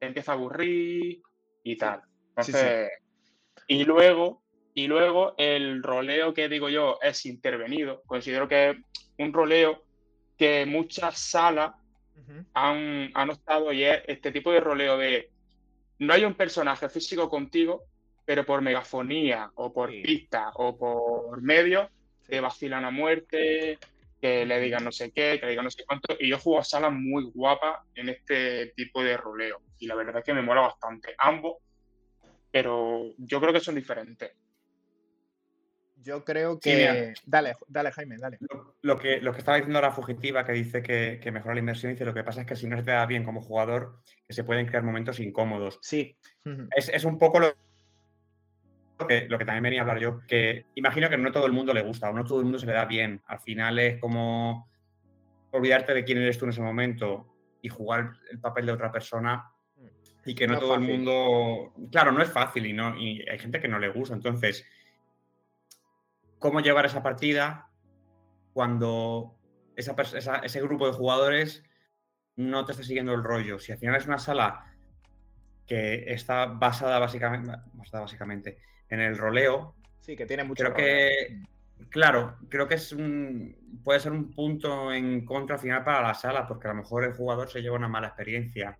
te 0.00 0.06
empieza 0.06 0.32
a 0.32 0.34
aburrir 0.34 1.20
y 1.62 1.76
tal. 1.76 2.00
Sí, 2.40 2.52
sí. 2.52 2.58
Entonces, 2.58 2.90
y 3.68 3.84
luego, 3.84 4.41
y 4.74 4.86
luego 4.86 5.34
el 5.38 5.82
roleo 5.82 6.32
que 6.32 6.48
digo 6.48 6.68
yo 6.68 6.98
es 7.02 7.26
intervenido. 7.26 8.02
Considero 8.06 8.48
que 8.48 8.70
es 8.70 8.76
un 9.18 9.32
roleo 9.32 9.82
que 10.38 10.64
muchas 10.66 11.18
salas 11.18 11.72
Ujú. 12.16 12.44
han, 12.54 13.10
han 13.14 13.30
optado 13.30 13.72
y 13.72 13.84
es 13.84 14.02
este 14.06 14.32
tipo 14.32 14.50
de 14.52 14.60
roleo 14.60 14.96
de 14.96 15.30
no 15.98 16.14
hay 16.14 16.24
un 16.24 16.34
personaje 16.34 16.88
físico 16.88 17.28
contigo, 17.28 17.84
pero 18.24 18.44
por 18.44 18.60
megafonía 18.62 19.50
o 19.54 19.72
por 19.72 19.90
Sí. 19.90 20.02
pista 20.02 20.50
o 20.54 20.76
por 20.76 21.42
medios 21.42 21.88
te 22.26 22.40
vacilan 22.40 22.84
a 22.84 22.90
muerte, 22.90 23.78
que 24.20 24.46
le 24.46 24.60
digan 24.60 24.84
no 24.84 24.92
sé 24.92 25.12
qué, 25.12 25.38
que 25.38 25.46
le 25.46 25.50
digan 25.50 25.64
no 25.64 25.70
sé 25.70 25.84
cuánto. 25.84 26.16
Y 26.18 26.28
yo 26.28 26.38
juego 26.38 26.60
a 26.60 26.64
salas 26.64 26.92
muy 26.92 27.24
guapas 27.34 27.80
en 27.94 28.08
este 28.08 28.72
tipo 28.76 29.02
de 29.02 29.16
roleo. 29.16 29.60
Y 29.78 29.86
la 29.86 29.96
verdad 29.96 30.18
es 30.18 30.24
que 30.24 30.32
me 30.32 30.42
mola 30.42 30.62
bastante. 30.62 31.14
Ambos, 31.18 31.56
pero 32.50 33.12
yo 33.18 33.40
creo 33.40 33.52
que 33.52 33.60
son 33.60 33.74
diferentes. 33.74 34.32
Yo 36.02 36.24
creo 36.24 36.58
que. 36.58 37.14
Dale, 37.24 37.56
dale, 37.68 37.92
Jaime, 37.92 38.16
dale. 38.18 38.38
Lo, 38.40 38.76
lo 38.82 38.98
que, 38.98 39.20
lo 39.20 39.32
que 39.32 39.38
estaba 39.38 39.56
diciendo 39.56 39.80
la 39.80 39.92
fugitiva, 39.92 40.44
que 40.44 40.52
dice 40.52 40.82
que, 40.82 41.20
que 41.22 41.32
mejora 41.32 41.54
la 41.54 41.60
inversión, 41.60 41.92
dice 41.92 42.04
lo 42.04 42.14
que 42.14 42.24
pasa 42.24 42.42
es 42.42 42.46
que 42.46 42.56
si 42.56 42.66
no 42.66 42.76
se 42.76 42.82
te 42.82 42.90
da 42.90 43.06
bien 43.06 43.24
como 43.24 43.40
jugador, 43.40 44.00
que 44.26 44.34
se 44.34 44.44
pueden 44.44 44.66
crear 44.66 44.82
momentos 44.82 45.20
incómodos. 45.20 45.78
Sí. 45.82 46.16
Es, 46.74 46.88
es 46.88 47.04
un 47.04 47.18
poco 47.18 47.40
lo 47.40 47.54
que, 49.06 49.26
lo 49.28 49.38
que 49.38 49.44
también 49.44 49.62
venía 49.62 49.80
a 49.80 49.82
hablar 49.82 49.98
yo, 49.98 50.20
que 50.26 50.66
imagino 50.74 51.08
que 51.08 51.18
no 51.18 51.32
todo 51.32 51.46
el 51.46 51.52
mundo 51.52 51.72
le 51.72 51.82
gusta 51.82 52.10
o 52.10 52.12
no 52.12 52.24
todo 52.24 52.38
el 52.38 52.44
mundo 52.44 52.58
se 52.58 52.66
le 52.66 52.72
da 52.72 52.84
bien. 52.84 53.22
Al 53.26 53.40
final 53.40 53.78
es 53.78 53.98
como 53.98 54.70
olvidarte 55.50 55.94
de 55.94 56.04
quién 56.04 56.18
eres 56.18 56.38
tú 56.38 56.44
en 56.44 56.50
ese 56.50 56.62
momento 56.62 57.26
y 57.60 57.68
jugar 57.68 58.12
el 58.30 58.40
papel 58.40 58.66
de 58.66 58.72
otra 58.72 58.90
persona. 58.90 59.48
Y 60.24 60.34
que 60.34 60.46
no, 60.46 60.54
No 60.54 60.60
todo 60.60 60.74
el 60.76 60.80
mundo. 60.82 61.72
Claro, 61.90 62.12
no 62.12 62.22
es 62.22 62.30
fácil 62.30 62.66
y, 62.66 62.72
no, 62.72 62.96
y 62.96 63.28
hay 63.28 63.38
gente 63.38 63.60
que 63.60 63.68
no 63.68 63.78
le 63.78 63.88
gusta. 63.88 64.14
Entonces, 64.14 64.64
¿cómo 66.42 66.60
llevar 66.60 66.84
esa 66.84 67.02
partida 67.02 67.70
cuando 68.52 69.38
esa 69.76 69.96
pers- 69.96 70.14
esa- 70.16 70.38
ese 70.40 70.60
grupo 70.60 70.86
de 70.86 70.92
jugadores 70.92 71.64
no 72.36 72.66
te 72.66 72.72
está 72.72 72.84
siguiendo 72.84 73.14
el 73.14 73.24
rollo? 73.24 73.58
Si 73.58 73.72
al 73.72 73.78
final 73.78 73.96
es 73.96 74.06
una 74.06 74.18
sala 74.18 74.66
que 75.66 76.12
está 76.12 76.46
basada 76.46 76.98
básicamente, 76.98 77.52
basada 77.72 78.02
básicamente 78.02 78.58
en 78.90 79.00
el 79.00 79.16
roleo, 79.16 79.74
Sí, 80.00 80.16
que 80.16 80.26
tiene 80.26 80.42
mucho 80.44 80.64
creo 80.64 80.74
que, 80.74 81.42
claro, 81.88 82.36
creo 82.48 82.66
que 82.66 82.74
es 82.74 82.92
un, 82.92 83.80
puede 83.84 84.00
ser 84.00 84.10
un 84.12 84.32
punto 84.34 84.92
en 84.92 85.24
contra 85.24 85.54
al 85.54 85.62
final 85.62 85.84
para 85.84 86.02
la 86.02 86.14
sala, 86.14 86.46
porque 86.46 86.66
a 86.66 86.72
lo 86.72 86.78
mejor 86.78 87.04
el 87.04 87.14
jugador 87.14 87.48
se 87.48 87.62
lleva 87.62 87.76
una 87.76 87.88
mala 87.88 88.08
experiencia. 88.08 88.76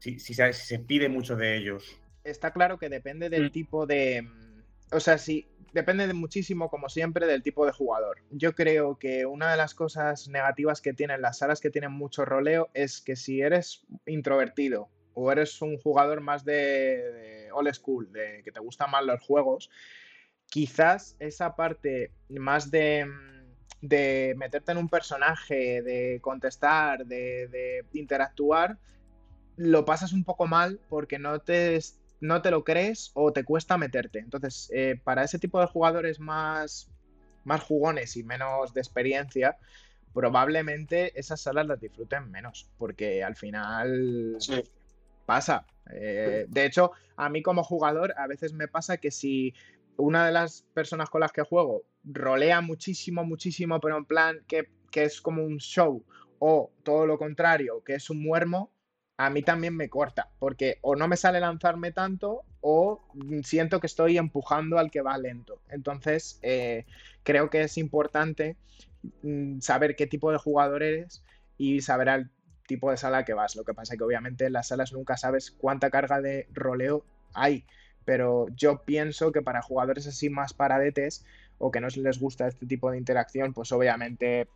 Si, 0.00 0.18
si 0.18 0.34
se, 0.34 0.52
si 0.52 0.66
se 0.66 0.78
pide 0.80 1.08
mucho 1.08 1.36
de 1.36 1.56
ellos. 1.56 1.98
está 2.24 2.52
claro 2.52 2.78
que 2.78 2.88
depende 2.88 3.30
del 3.30 3.46
Mm. 3.46 3.52
tipo 3.52 3.86
de. 3.86 4.28
O 4.92 5.00
sea, 5.00 5.18
sí, 5.18 5.46
depende 5.76 6.06
de 6.06 6.14
muchísimo, 6.14 6.70
como 6.70 6.88
siempre, 6.88 7.26
del 7.26 7.42
tipo 7.42 7.66
de 7.66 7.72
jugador. 7.72 8.22
Yo 8.30 8.54
creo 8.54 8.98
que 8.98 9.26
una 9.26 9.50
de 9.50 9.58
las 9.58 9.74
cosas 9.74 10.26
negativas 10.26 10.80
que 10.80 10.94
tienen 10.94 11.20
las 11.20 11.38
salas 11.38 11.60
que 11.60 11.70
tienen 11.70 11.92
mucho 11.92 12.24
roleo 12.24 12.70
es 12.72 13.02
que 13.02 13.14
si 13.14 13.42
eres 13.42 13.84
introvertido 14.06 14.88
o 15.12 15.30
eres 15.30 15.60
un 15.60 15.76
jugador 15.76 16.22
más 16.22 16.46
de, 16.46 16.54
de 16.54 17.52
old 17.52 17.72
school, 17.74 18.10
de 18.10 18.40
que 18.42 18.52
te 18.52 18.60
gustan 18.60 18.90
más 18.90 19.04
los 19.04 19.20
juegos, 19.20 19.70
quizás 20.46 21.14
esa 21.18 21.56
parte 21.56 22.10
más 22.30 22.70
de, 22.70 23.06
de 23.82 24.34
meterte 24.38 24.72
en 24.72 24.78
un 24.78 24.88
personaje, 24.88 25.82
de 25.82 26.20
contestar, 26.22 27.04
de, 27.04 27.48
de 27.48 27.84
interactuar, 27.92 28.78
lo 29.56 29.84
pasas 29.84 30.14
un 30.14 30.24
poco 30.24 30.46
mal 30.46 30.80
porque 30.88 31.18
no 31.18 31.38
te, 31.40 31.78
no 32.20 32.42
te 32.42 32.50
lo 32.50 32.64
crees 32.64 33.10
o 33.14 33.32
te 33.32 33.44
cuesta 33.44 33.76
meterte. 33.78 34.18
Entonces, 34.18 34.70
eh, 34.72 35.00
para 35.02 35.24
ese 35.24 35.38
tipo 35.38 35.60
de 35.60 35.66
jugadores 35.66 36.18
más, 36.18 36.88
más 37.44 37.62
jugones 37.62 38.16
y 38.16 38.24
menos 38.24 38.72
de 38.74 38.80
experiencia, 38.80 39.58
probablemente 40.12 41.18
esas 41.18 41.40
salas 41.40 41.66
las 41.66 41.80
disfruten 41.80 42.30
menos, 42.30 42.68
porque 42.78 43.22
al 43.22 43.36
final 43.36 44.36
Sí. 44.38 44.62
pasa. 45.26 45.66
Eh, 45.92 46.46
de 46.48 46.64
hecho, 46.64 46.92
a 47.16 47.28
mí 47.28 47.42
como 47.42 47.62
jugador 47.62 48.14
a 48.16 48.26
veces 48.26 48.52
me 48.52 48.66
pasa 48.66 48.96
que 48.96 49.10
si 49.10 49.54
una 49.96 50.26
de 50.26 50.32
las 50.32 50.62
personas 50.74 51.10
con 51.10 51.20
las 51.20 51.32
que 51.32 51.42
juego 51.42 51.84
rolea 52.04 52.60
muchísimo, 52.60 53.24
muchísimo, 53.24 53.80
pero 53.80 53.96
en 53.98 54.04
plan 54.04 54.40
que, 54.46 54.70
que 54.90 55.04
es 55.04 55.20
como 55.20 55.44
un 55.44 55.58
show, 55.58 56.04
o 56.38 56.70
todo 56.82 57.06
lo 57.06 57.18
contrario, 57.18 57.82
que 57.84 57.94
es 57.94 58.10
un 58.10 58.22
muermo, 58.22 58.70
a 59.18 59.30
mí 59.30 59.42
también 59.42 59.74
me 59.76 59.88
corta, 59.88 60.28
porque 60.38 60.78
o 60.82 60.94
no 60.94 61.08
me 61.08 61.16
sale 61.16 61.40
lanzarme 61.40 61.92
tanto 61.92 62.42
o 62.60 63.02
siento 63.42 63.80
que 63.80 63.86
estoy 63.86 64.18
empujando 64.18 64.78
al 64.78 64.90
que 64.90 65.00
va 65.00 65.16
lento. 65.16 65.60
Entonces, 65.68 66.38
eh, 66.42 66.84
creo 67.22 67.48
que 67.48 67.62
es 67.62 67.78
importante 67.78 68.56
mm, 69.22 69.60
saber 69.60 69.96
qué 69.96 70.06
tipo 70.06 70.30
de 70.32 70.38
jugador 70.38 70.82
eres 70.82 71.24
y 71.56 71.80
saber 71.80 72.08
al 72.10 72.30
tipo 72.66 72.90
de 72.90 72.98
sala 72.98 73.24
que 73.24 73.34
vas. 73.34 73.56
Lo 73.56 73.64
que 73.64 73.74
pasa 73.74 73.94
es 73.94 73.98
que 73.98 74.04
obviamente 74.04 74.46
en 74.46 74.52
las 74.52 74.68
salas 74.68 74.92
nunca 74.92 75.16
sabes 75.16 75.50
cuánta 75.50 75.90
carga 75.90 76.20
de 76.20 76.46
roleo 76.52 77.04
hay, 77.32 77.64
pero 78.04 78.48
yo 78.54 78.84
pienso 78.84 79.32
que 79.32 79.42
para 79.42 79.62
jugadores 79.62 80.06
así 80.06 80.28
más 80.28 80.52
paradetes 80.52 81.24
o 81.58 81.70
que 81.70 81.80
no 81.80 81.88
les 81.88 82.20
gusta 82.20 82.48
este 82.48 82.66
tipo 82.66 82.90
de 82.90 82.98
interacción, 82.98 83.54
pues 83.54 83.72
obviamente 83.72 84.48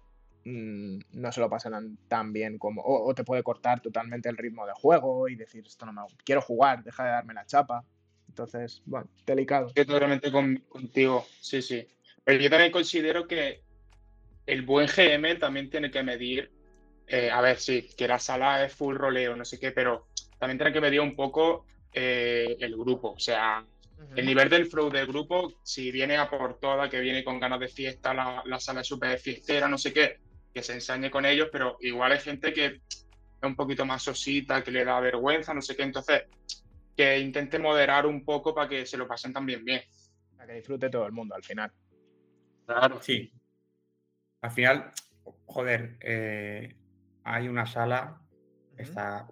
no 0.45 1.33
se 1.33 1.41
lo 1.41 1.51
pasarán 1.51 1.99
tan 2.09 2.33
bien 2.33 2.59
como. 2.59 2.83
O, 2.83 3.09
o 3.09 3.15
te 3.15 3.25
puede 3.25 3.43
cortar 3.43 3.81
totalmente 3.81 4.29
el 4.29 4.37
ritmo 4.37 4.67
de 4.67 4.73
juego 4.73 5.29
y 5.29 5.37
decir, 5.37 5.65
esto 5.67 5.87
no 5.87 5.93
me. 5.93 6.03
Quiero 6.25 6.41
jugar, 6.41 6.83
deja 6.83 7.05
de 7.05 7.11
darme 7.11 7.35
la 7.35 7.47
chapa. 7.47 7.85
Entonces, 8.29 8.83
bueno, 8.87 9.09
delicado. 9.27 9.69
Estoy 9.69 9.85
totalmente 9.87 10.31
con- 10.31 10.57
contigo, 10.69 11.27
sí, 11.41 11.61
sí. 11.63 11.87
Pero 12.25 12.41
yo 12.41 12.49
también 12.51 12.71
considero 12.73 13.27
que 13.27 13.63
el 14.47 14.63
buen 14.63 14.87
GM 14.89 15.35
también 15.37 15.69
tiene 15.69 15.91
que 15.91 16.03
medir, 16.03 16.51
eh, 17.07 17.31
a 17.31 17.41
ver, 17.41 17.59
sí, 17.59 17.89
que 17.97 18.09
la 18.09 18.19
sala 18.19 18.65
es 18.65 18.73
full 18.75 18.97
roleo, 18.97 19.37
no 19.37 19.45
sé 19.45 19.59
qué, 19.59 19.73
pero 19.73 20.07
también 20.39 20.59
tiene 20.59 20.73
que 20.73 20.81
medir 20.81 21.01
un 21.01 21.17
poco 21.17 21.67
eh, 21.93 22.57
el 22.61 22.77
grupo. 22.77 23.13
O 23.13 23.19
sea, 23.19 23.65
el 24.17 24.27
nivel 24.27 24.49
del 24.49 24.67
flow 24.67 24.91
del 24.91 25.07
grupo, 25.07 25.53
si 25.63 25.91
viene 25.91 26.17
a 26.17 26.29
por 26.31 26.59
toda, 26.59 26.89
que 26.89 27.01
viene 27.01 27.23
con 27.25 27.39
ganas 27.41 27.61
de 27.61 27.69
fiesta, 27.69 28.15
la, 28.15 28.43
la 28.47 28.59
sala 28.61 28.81
es 28.81 28.87
súper 28.87 29.19
fiestera, 29.19 29.69
no 29.69 29.77
sé 29.79 29.93
qué, 29.93 30.17
que 30.53 30.63
se 30.63 30.75
ensañe 30.75 31.11
con 31.11 31.25
ellos, 31.25 31.49
pero 31.53 31.77
igual 31.81 32.13
hay 32.13 32.21
gente 32.21 32.53
que 32.53 32.67
es 32.67 32.83
un 33.43 33.57
poquito 33.57 33.85
más 33.87 34.03
sosita, 34.03 34.63
que 34.63 34.71
le 34.71 34.85
da 34.85 35.01
vergüenza, 35.01 35.55
no 35.55 35.63
sé 35.63 35.77
qué, 35.77 35.83
entonces 35.83 36.25
que 36.97 37.19
intente 37.19 37.59
moderar 37.59 38.07
un 38.07 38.25
poco 38.25 38.55
para 38.55 38.69
que 38.69 38.85
se 38.85 38.97
lo 38.97 39.09
pasen 39.09 39.33
también 39.33 39.65
bien. 39.65 39.83
Para 40.37 40.49
que 40.49 40.55
disfrute 40.55 40.91
todo 40.91 41.07
el 41.07 41.13
mundo 41.13 41.35
al 41.35 41.43
final. 41.43 41.73
Claro. 42.67 43.01
Sí. 43.01 43.33
Al 44.43 44.51
final, 44.51 44.93
joder, 45.47 45.97
eh, 46.01 46.77
hay 47.25 47.49
una 47.49 47.67
sala, 47.67 48.21
está 48.77 49.29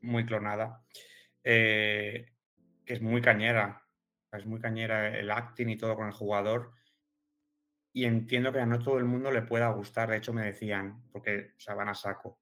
muy 0.00 0.26
clonada, 0.26 0.82
eh, 1.44 2.26
que 2.84 2.94
es 2.94 3.02
muy 3.02 3.20
cañera. 3.20 3.82
Es 4.32 4.46
muy 4.46 4.60
cañera 4.60 5.16
el 5.16 5.30
acting 5.30 5.68
y 5.68 5.76
todo 5.76 5.94
con 5.94 6.06
el 6.06 6.12
jugador. 6.12 6.72
Y 7.92 8.04
entiendo 8.04 8.52
que 8.52 8.60
a 8.60 8.66
no 8.66 8.78
todo 8.78 8.98
el 8.98 9.04
mundo 9.04 9.30
le 9.30 9.42
pueda 9.42 9.68
gustar. 9.70 10.10
De 10.10 10.16
hecho, 10.16 10.32
me 10.32 10.44
decían, 10.44 11.02
porque 11.12 11.52
o 11.56 11.60
sea, 11.60 11.74
van 11.74 11.88
a 11.88 11.94
saco. 11.94 12.38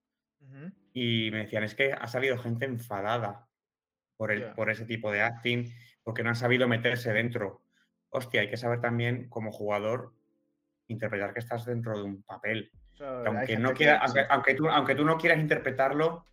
Y 0.92 1.30
me 1.32 1.38
decían, 1.38 1.64
es 1.64 1.74
que 1.74 1.92
ha 1.92 2.06
salido 2.06 2.38
gente 2.38 2.64
enfadada 2.64 3.48
por, 4.16 4.32
el, 4.32 4.52
por 4.52 4.70
ese 4.70 4.84
tipo 4.84 5.10
de 5.10 5.22
acting, 5.22 5.72
porque 6.02 6.22
no 6.22 6.30
han 6.30 6.36
sabido 6.36 6.66
meterse 6.68 7.12
dentro. 7.12 7.62
Hostia, 8.10 8.40
hay 8.40 8.50
que 8.50 8.56
saber 8.56 8.80
también 8.80 9.28
como 9.28 9.52
jugador 9.52 10.14
interpretar 10.88 11.32
que 11.32 11.40
estás 11.40 11.64
dentro 11.64 11.96
de 11.96 12.02
un 12.04 12.22
papel. 12.22 12.70
Aunque, 13.26 13.56
no 13.58 13.72
quiera, 13.72 13.98
aunque, 13.98 14.26
aunque 14.28 14.54
tú, 14.54 14.68
aunque 14.68 14.94
tú 14.94 15.04
no 15.04 15.16
quieras 15.16 15.38
interpretarlo, 15.38 16.26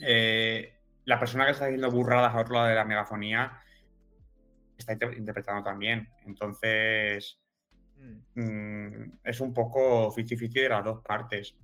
eh, 0.00 0.74
la 1.04 1.18
persona 1.18 1.46
que 1.46 1.52
está 1.52 1.64
haciendo 1.64 1.90
burradas 1.90 2.34
a 2.34 2.40
otro 2.40 2.54
lado 2.54 2.66
de 2.66 2.74
la 2.74 2.84
megafonía 2.84 3.60
está 4.76 4.92
inter- 4.92 5.16
interpretando 5.16 5.62
también. 5.62 6.08
Entonces, 6.26 7.40
Mm. 8.34 9.18
es 9.24 9.40
un 9.40 9.52
poco 9.52 10.10
50-50 10.12 10.52
de 10.62 10.68
las 10.68 10.84
dos 10.84 11.02
partes. 11.04 11.54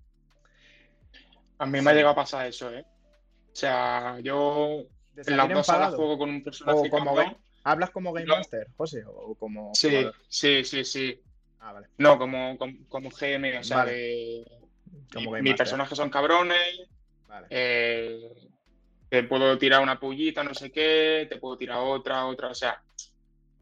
A 1.59 1.67
mí 1.67 1.81
me 1.81 1.91
ha 1.91 1.95
llegado 1.95 2.13
a 2.13 2.17
pasar 2.17 2.47
eso, 2.47 2.73
¿eh? 2.75 2.85
O 3.53 3.57
sea, 3.57 4.19
yo 4.21 4.83
en 5.17 5.37
las 5.37 5.49
dos 5.49 5.67
salas 5.67 5.95
juego 5.95 6.19
con 6.19 6.31
un 6.31 6.43
personaje 6.43 6.79
O 6.79 6.91
como. 6.91 7.15
Game- 7.15 7.37
¿Hablas 7.67 7.91
como 7.91 8.13
Game 8.13 8.27
No. 8.27 8.37
Master, 8.37 8.67
José? 8.77 9.05
¿O 9.07 9.35
como 9.37 9.71
Sí, 9.75 9.89
jugador? 9.89 10.15
sí, 10.29 10.65
sí, 10.65 10.85
sí. 10.85 11.21
Ah, 11.61 11.73
vale. 11.73 11.87
No, 11.97 12.19
como, 12.19 12.59
como, 12.59 12.75
como 12.89 13.09
GM, 13.11 13.59
o 13.59 13.65
sea, 13.65 13.79
Vale. 13.79 13.93
de... 13.93 14.45
Como 15.15 15.31
mi- 15.31 15.37
Game 15.39 15.43
mis 15.43 15.55
personajes 15.55 15.97
son 15.97 16.11
cabrones, 16.11 16.83
Vale. 17.27 17.47
eh, 17.49 18.51
te 19.09 19.23
puedo 19.23 19.57
tirar 19.57 19.81
una 19.83 19.99
pullita, 19.99 20.45
no 20.45 20.53
sé 20.53 20.71
qué, 20.71 21.27
te 21.31 21.37
puedo 21.39 21.57
tirar 21.57 21.79
otra, 21.81 22.27
otra, 22.27 22.49
o 22.49 22.55
sea, 22.55 22.83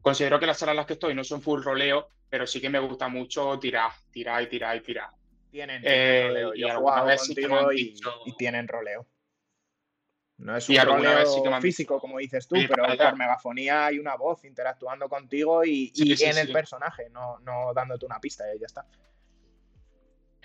considero 0.01 0.41
que 0.41 0.47
las 0.47 0.59
salas 0.59 0.73
en 0.73 0.77
las 0.79 0.87
que 0.87 0.95
estoy 0.95 1.15
no 1.15 1.23
son 1.23 1.41
full 1.41 1.63
roleo, 1.63 2.09
pero 2.33 2.47
sí 2.47 2.63
que 2.63 2.71
me 2.71 2.79
gusta 2.79 3.09
mucho 3.09 3.59
tirar, 3.59 3.91
tirar 4.11 4.43
y 4.43 4.47
tirar 4.49 4.75
y 4.75 4.81
tirar. 4.81 5.11
Tienen, 5.51 5.83
Eh, 5.85 6.29
roleo. 6.29 6.55
y 6.55 6.61
Yo 6.61 6.67
he 6.67 6.71
alguna 6.71 6.93
jugado 6.93 7.07
vez 7.09 7.21
sí 7.27 7.35
que 7.35 7.43
me 7.43 7.49
contigo 7.49 7.69
han 7.69 7.77
y, 7.77 7.85
dicho- 7.85 8.23
y 8.25 8.33
tienen 8.39 8.69
roleo. 8.69 9.07
No 10.39 10.57
es 10.57 10.67
un 10.67 10.77
roleo 10.77 11.27
sí 11.27 11.43
que 11.43 11.61
físico, 11.61 12.01
como 12.01 12.17
dices 12.17 12.49
tú, 12.49 12.55
"Oye, 12.57 12.69
pero 12.69 12.85
para 12.85 12.95
allá". 12.95 13.11
por 13.11 13.19
megafonía 13.19 13.85
hay 13.85 13.99
una 13.99 14.17
voz 14.17 14.47
interactuando 14.47 15.11
contigo 15.11 15.63
y, 15.63 15.89
Sí, 15.95 16.15
y 16.19 16.25
en 16.25 16.39
el 16.39 16.51
personaje, 16.51 17.11
no, 17.11 17.39
no 17.41 17.75
dándote 17.75 18.07
una 18.07 18.19
pista 18.19 18.45
y 18.55 18.59
ya 18.59 18.65
está. 18.65 18.87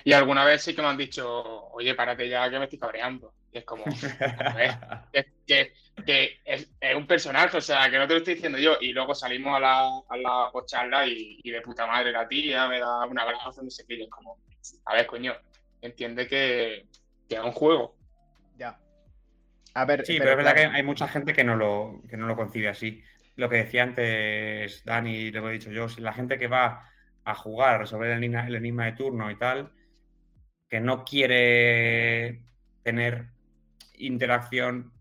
Y 0.03 0.11
alguna 0.11 0.43
vez 0.43 0.61
sí 0.61 0.75
que 0.75 0.81
me 0.81 0.89
han 0.89 0.97
dicho, 0.97 1.69
oye, 1.71 1.95
párate 1.95 2.27
ya 2.27 2.49
que 2.49 2.59
me 2.59 2.65
estoy 2.65 2.79
cabreando. 2.79 3.33
Y 3.51 3.59
es 3.59 3.65
como, 3.65 3.83
a 4.45 4.53
ver, 4.53 4.71
es 5.13 5.25
que, 5.45 5.73
que 6.05 6.39
es, 6.43 6.69
es 6.79 6.95
un 6.95 7.07
personaje, 7.07 7.57
o 7.57 7.61
sea, 7.61 7.89
que 7.89 7.97
no 7.97 8.07
te 8.07 8.13
lo 8.13 8.19
estoy 8.19 8.35
diciendo 8.35 8.57
yo. 8.57 8.77
Y 8.81 8.93
luego 8.93 9.15
salimos 9.15 9.55
a 9.55 9.59
la, 9.59 9.87
a 10.09 10.17
la 10.17 10.51
charla 10.65 11.07
y, 11.07 11.39
y 11.43 11.51
de 11.51 11.61
puta 11.61 11.87
madre 11.87 12.11
la 12.11 12.27
tía 12.27 12.67
me 12.67 12.79
da 12.79 13.05
un 13.05 13.19
abrazo, 13.19 13.63
no 13.63 13.69
sé 13.69 13.85
qué. 13.87 13.95
Y 13.95 14.03
es 14.03 14.09
como, 14.09 14.37
a 14.85 14.93
ver, 14.93 15.07
coño, 15.07 15.33
entiende 15.81 16.27
que, 16.27 16.87
que 17.27 17.35
es 17.35 17.41
un 17.41 17.51
juego. 17.51 17.95
Ya. 18.57 18.79
A 19.73 19.85
ver, 19.85 20.05
Sí, 20.05 20.17
pero, 20.17 20.31
es 20.31 20.37
verdad 20.37 20.53
claro, 20.53 20.71
que 20.71 20.77
hay 20.77 20.83
mucha 20.83 21.07
gente 21.07 21.33
que 21.33 21.43
no, 21.43 21.55
lo, 21.55 22.01
que 22.09 22.17
no 22.17 22.27
lo 22.27 22.35
concibe 22.35 22.67
así. 22.67 23.03
Lo 23.35 23.49
que 23.49 23.57
decía 23.57 23.83
antes 23.83 24.83
Dani, 24.83 25.31
lo 25.31 25.43
que 25.43 25.49
he 25.49 25.53
dicho 25.53 25.71
yo, 25.71 25.87
si 25.87 26.01
la 26.01 26.13
gente 26.13 26.39
que 26.39 26.47
va 26.47 26.89
a 27.23 27.35
jugar, 27.35 27.75
a 27.75 27.77
resolver 27.79 28.09
el 28.09 28.17
enigma, 28.17 28.47
el 28.47 28.55
enigma 28.55 28.85
de 28.85 28.93
turno 28.93 29.29
y 29.29 29.35
tal, 29.37 29.71
que 30.69 30.79
no 30.79 31.03
quiere 31.03 32.41
tener 32.83 33.27
interacción. 33.97 34.91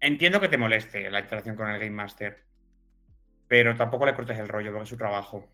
Entiendo 0.00 0.40
que 0.40 0.48
te 0.48 0.58
moleste 0.58 1.10
la 1.10 1.20
interacción 1.20 1.56
con 1.56 1.68
el 1.70 1.78
Game 1.78 1.90
Master, 1.90 2.44
pero 3.48 3.76
tampoco 3.76 4.06
le 4.06 4.14
cortes 4.14 4.38
el 4.38 4.48
rollo, 4.48 4.70
porque 4.70 4.84
es 4.84 4.88
su 4.88 4.96
trabajo. 4.96 5.48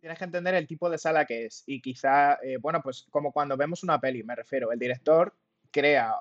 tienes 0.00 0.18
que 0.18 0.24
entender 0.24 0.54
el 0.54 0.66
tipo 0.66 0.88
de 0.88 0.98
sala 0.98 1.24
que 1.24 1.46
es. 1.46 1.62
Y 1.66 1.80
quizá, 1.80 2.34
eh, 2.42 2.58
bueno, 2.60 2.80
pues 2.82 3.06
como 3.10 3.32
cuando 3.32 3.56
vemos 3.56 3.82
una 3.82 4.00
peli, 4.00 4.22
me 4.22 4.34
refiero, 4.34 4.72
el 4.72 4.78
director 4.78 5.34
crea 5.70 6.14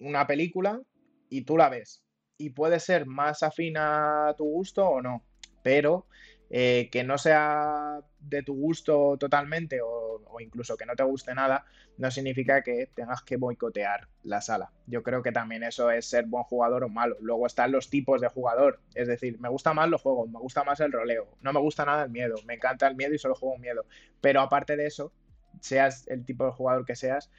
una 0.00 0.26
película 0.26 0.80
y 1.28 1.42
tú 1.42 1.56
la 1.56 1.68
ves 1.68 2.02
y 2.38 2.50
puede 2.50 2.78
ser 2.80 3.04
más 3.04 3.42
afín 3.42 3.76
a 3.76 4.34
tu 4.36 4.44
gusto 4.44 4.88
o 4.88 5.02
no, 5.02 5.24
pero 5.62 6.06
eh, 6.50 6.88
que 6.90 7.04
no 7.04 7.18
sea 7.18 8.00
de 8.20 8.42
tu 8.42 8.54
gusto 8.54 9.16
totalmente 9.18 9.80
o, 9.82 10.20
incluso 10.40 10.76
que 10.76 10.86
no 10.86 10.94
te 10.94 11.02
guste 11.02 11.34
nada, 11.34 11.64
no 11.96 12.10
significa 12.10 12.62
que 12.62 12.88
tengas 12.94 13.22
que 13.22 13.36
boicotear 13.36 14.08
la 14.22 14.40
sala. 14.40 14.72
Yo 14.86 15.02
creo 15.02 15.22
que 15.22 15.32
también 15.32 15.62
eso 15.62 15.90
es 15.90 16.06
ser 16.06 16.26
buen 16.26 16.44
jugador 16.44 16.84
o 16.84 16.88
malo. 16.88 17.16
Luego 17.20 17.46
están 17.46 17.72
los 17.72 17.90
tipos 17.90 18.20
de 18.20 18.28
jugador, 18.28 18.80
es 18.94 19.08
decir, 19.08 19.40
me 19.40 19.48
gusta 19.48 19.74
más 19.74 19.88
los 19.88 20.00
juegos, 20.00 20.30
me 20.30 20.38
gusta 20.38 20.62
más 20.64 20.80
el 20.80 20.92
roleo, 20.92 21.28
no 21.40 21.52
me 21.52 21.60
gusta 21.60 21.84
nada 21.84 22.04
el 22.04 22.10
miedo, 22.10 22.36
me 22.46 22.54
encanta 22.54 22.86
el 22.86 22.94
miedo 22.94 23.14
y 23.14 23.18
solo 23.18 23.34
juego 23.34 23.58
miedo. 23.58 23.84
Pero 24.20 24.40
aparte 24.40 24.76
de 24.76 24.86
eso, 24.86 25.12
seas 25.60 26.06
el 26.08 26.24
tipo 26.24 26.44
de 26.44 26.52
jugador 26.52 26.86
que 26.86 26.94
seas, 26.94 27.30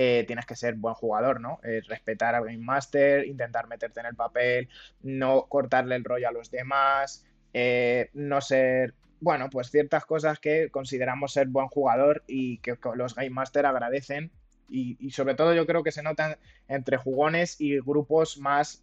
eh, 0.00 0.24
tienes 0.26 0.46
que 0.46 0.54
ser 0.54 0.74
buen 0.74 0.94
jugador, 0.94 1.40
¿no? 1.40 1.58
Eh, 1.64 1.82
respetar 1.88 2.34
al 2.34 2.44
Game 2.44 2.58
Master, 2.58 3.26
intentar 3.26 3.66
meterte 3.66 4.00
en 4.00 4.06
el 4.06 4.14
papel, 4.14 4.68
no 5.02 5.46
cortarle 5.48 5.96
el 5.96 6.04
rollo 6.04 6.28
a 6.28 6.32
los 6.32 6.52
demás, 6.52 7.26
eh, 7.52 8.10
no 8.12 8.40
ser, 8.40 8.94
bueno, 9.20 9.48
pues 9.50 9.70
ciertas 9.70 10.04
cosas 10.04 10.38
que 10.38 10.70
consideramos 10.70 11.32
ser 11.32 11.48
buen 11.48 11.68
jugador 11.68 12.24
y 12.26 12.58
que 12.58 12.76
los 12.94 13.14
Game 13.14 13.30
Master 13.30 13.66
agradecen. 13.66 14.30
Y, 14.70 15.10
sobre 15.12 15.34
todo 15.34 15.54
yo 15.54 15.66
creo 15.66 15.82
que 15.82 15.92
se 15.92 16.02
notan 16.02 16.36
entre 16.68 16.98
jugones 16.98 17.58
y 17.58 17.80
grupos 17.80 18.36
más, 18.38 18.82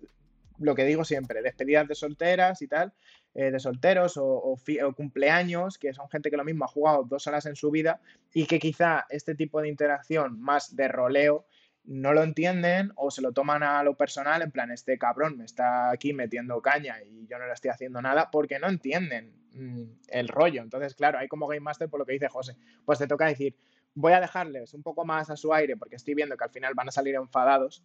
lo 0.58 0.74
que 0.74 0.84
digo 0.84 1.06
siempre, 1.06 1.44
despedidas 1.44 1.88
de 1.88 1.94
solteras 1.94 2.64
y 2.64 2.68
tal, 2.68 2.92
eh, 3.36 3.52
de 3.52 3.60
solteros 3.60 4.18
o, 4.18 4.60
cumpleaños, 4.96 5.78
que 5.78 5.94
son 5.94 6.10
gente 6.10 6.32
que 6.32 6.38
lo 6.38 6.44
mismo 6.44 6.66
ha 6.66 6.70
jugado 6.70 7.04
dos 7.04 7.28
horas 7.28 7.46
en 7.46 7.56
su 7.56 7.70
vida 7.70 8.02
y 8.34 8.48
que 8.48 8.58
quizá 8.58 9.06
este 9.10 9.36
tipo 9.36 9.62
de 9.62 9.70
interacción 9.70 10.42
más 10.42 10.76
de 10.76 10.88
roleo 10.88 11.46
no 11.88 12.14
lo 12.14 12.24
entienden 12.24 12.92
o 12.96 13.12
se 13.12 13.22
lo 13.22 13.32
toman 13.32 13.64
a 13.64 13.84
lo 13.84 13.96
personal, 13.96 14.42
en 14.42 14.52
plan, 14.52 14.72
este 14.72 14.98
cabrón 14.98 15.38
me 15.38 15.46
está 15.46 15.92
aquí 15.92 16.14
metiendo 16.14 16.62
caña 16.62 17.02
y 17.04 17.28
yo 17.28 17.38
no 17.38 17.46
le 17.46 17.54
estoy 17.54 17.72
haciendo 17.72 18.02
nada 18.02 18.32
porque 18.32 18.60
no 18.60 18.68
entienden 18.68 19.34
mm, 19.54 19.84
el 20.10 20.28
rollo. 20.28 20.62
Entonces, 20.62 20.96
claro, 20.96 21.20
hay 21.20 21.28
como 21.28 21.48
Game 21.48 21.62
Master 21.62 21.90
por 21.90 22.00
lo 22.00 22.06
que 22.06 22.14
dice 22.14 22.28
José, 22.28 22.58
pues 22.86 23.00
te 23.00 23.08
toca 23.08 23.28
decir, 23.28 23.56
voy 23.94 24.14
a 24.14 24.20
dejarles 24.20 24.74
un 24.74 24.84
poco 24.84 25.06
más 25.06 25.30
a 25.30 25.38
su 25.38 25.54
aire 25.54 25.78
porque 25.78 25.96
estoy 25.96 26.16
viendo 26.16 26.38
que 26.38 26.44
al 26.44 26.52
final 26.52 26.74
van 26.74 26.90
a 26.90 26.92
salir 26.92 27.16
enfadados. 27.16 27.84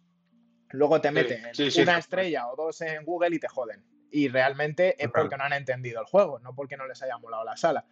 Luego 0.71 1.01
te 1.01 1.11
meten 1.11 1.41
una 1.81 1.97
estrella 1.97 2.47
o 2.47 2.55
dos 2.55 2.81
en 2.81 3.03
Google 3.03 3.35
y 3.35 3.39
te 3.39 3.47
joden. 3.47 3.83
Y 4.09 4.29
realmente 4.29 5.01
es 5.01 5.09
porque 5.09 5.37
no 5.37 5.43
han 5.43 5.53
entendido 5.53 6.01
el 6.01 6.07
juego, 6.07 6.39
no 6.39 6.53
porque 6.55 6.75
no 6.75 6.87
les 6.87 7.01
haya 7.01 7.17
molado 7.17 7.43
la 7.43 7.57
sala. 7.57 7.85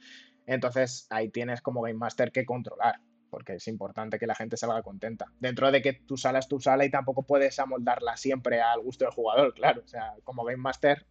Entonces 0.45 1.07
ahí 1.09 1.29
tienes 1.29 1.61
como 1.61 1.81
Game 1.81 1.97
Master 1.97 2.31
que 2.31 2.45
controlar 2.45 2.99
porque 3.29 3.55
es 3.55 3.67
importante 3.67 4.19
que 4.19 4.27
la 4.27 4.35
gente 4.35 4.57
salga 4.57 4.81
contenta. 4.81 5.31
Dentro 5.39 5.71
de 5.71 5.81
que 5.81 5.93
tu 5.93 6.17
sala 6.17 6.39
es 6.39 6.47
tu 6.47 6.59
sala 6.59 6.85
y 6.85 6.89
tampoco 6.89 7.23
puedes 7.23 7.59
amoldarla 7.59 8.17
siempre 8.17 8.61
al 8.61 8.81
gusto 8.81 9.05
del 9.05 9.13
jugador, 9.13 9.53
claro. 9.53 9.81
O 9.83 9.87
sea, 9.87 10.13
como 10.23 10.43
Game 10.43 10.57
Master, 10.57 11.05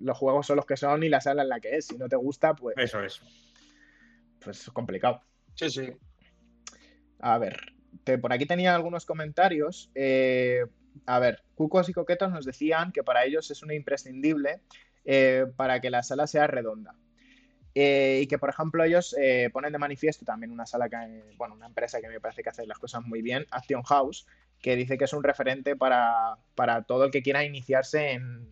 los 0.00 0.18
juegos 0.18 0.46
son 0.46 0.56
los 0.56 0.66
que 0.66 0.76
son 0.76 1.02
y 1.02 1.08
la 1.08 1.20
sala 1.20 1.42
es 1.42 1.48
la 1.48 1.60
que 1.60 1.76
es. 1.76 1.86
Si 1.86 1.96
no 1.96 2.08
te 2.08 2.16
gusta, 2.16 2.54
pues. 2.54 2.76
Eso 2.78 3.02
es. 3.02 3.20
Pues 4.42 4.60
es 4.60 4.70
complicado. 4.70 5.20
Sí, 5.54 5.70
sí. 5.70 5.92
A 7.20 7.38
ver, 7.38 7.58
por 8.20 8.32
aquí 8.32 8.46
tenía 8.46 8.74
algunos 8.74 9.06
comentarios. 9.06 9.90
Eh, 9.94 10.64
a 11.06 11.18
ver, 11.18 11.42
Cucos 11.54 11.88
y 11.88 11.92
Coquetos 11.92 12.30
nos 12.30 12.44
decían 12.44 12.92
que 12.92 13.02
para 13.02 13.24
ellos 13.24 13.50
es 13.50 13.62
un 13.62 13.72
imprescindible 13.72 14.60
eh, 15.04 15.46
para 15.56 15.80
que 15.80 15.90
la 15.90 16.02
sala 16.02 16.26
sea 16.26 16.46
redonda. 16.46 16.94
Eh, 17.74 18.20
y 18.22 18.26
que, 18.26 18.38
por 18.38 18.50
ejemplo, 18.50 18.82
ellos 18.82 19.14
eh, 19.18 19.48
ponen 19.52 19.72
de 19.72 19.78
manifiesto 19.78 20.24
también 20.24 20.50
una 20.50 20.66
sala 20.66 20.88
que, 20.88 21.22
bueno, 21.36 21.54
una 21.54 21.66
empresa 21.66 22.00
que 22.00 22.08
me 22.08 22.20
parece 22.20 22.42
que 22.42 22.48
hace 22.48 22.66
las 22.66 22.78
cosas 22.78 23.02
muy 23.04 23.22
bien, 23.22 23.46
Action 23.50 23.82
House, 23.82 24.26
que 24.60 24.76
dice 24.76 24.98
que 24.98 25.04
es 25.04 25.12
un 25.12 25.22
referente 25.22 25.76
para, 25.76 26.36
todo 26.86 27.04
el 27.04 27.10
que 27.10 27.22
quiera 27.22 27.44
iniciarse 27.44 28.12
en, 28.12 28.48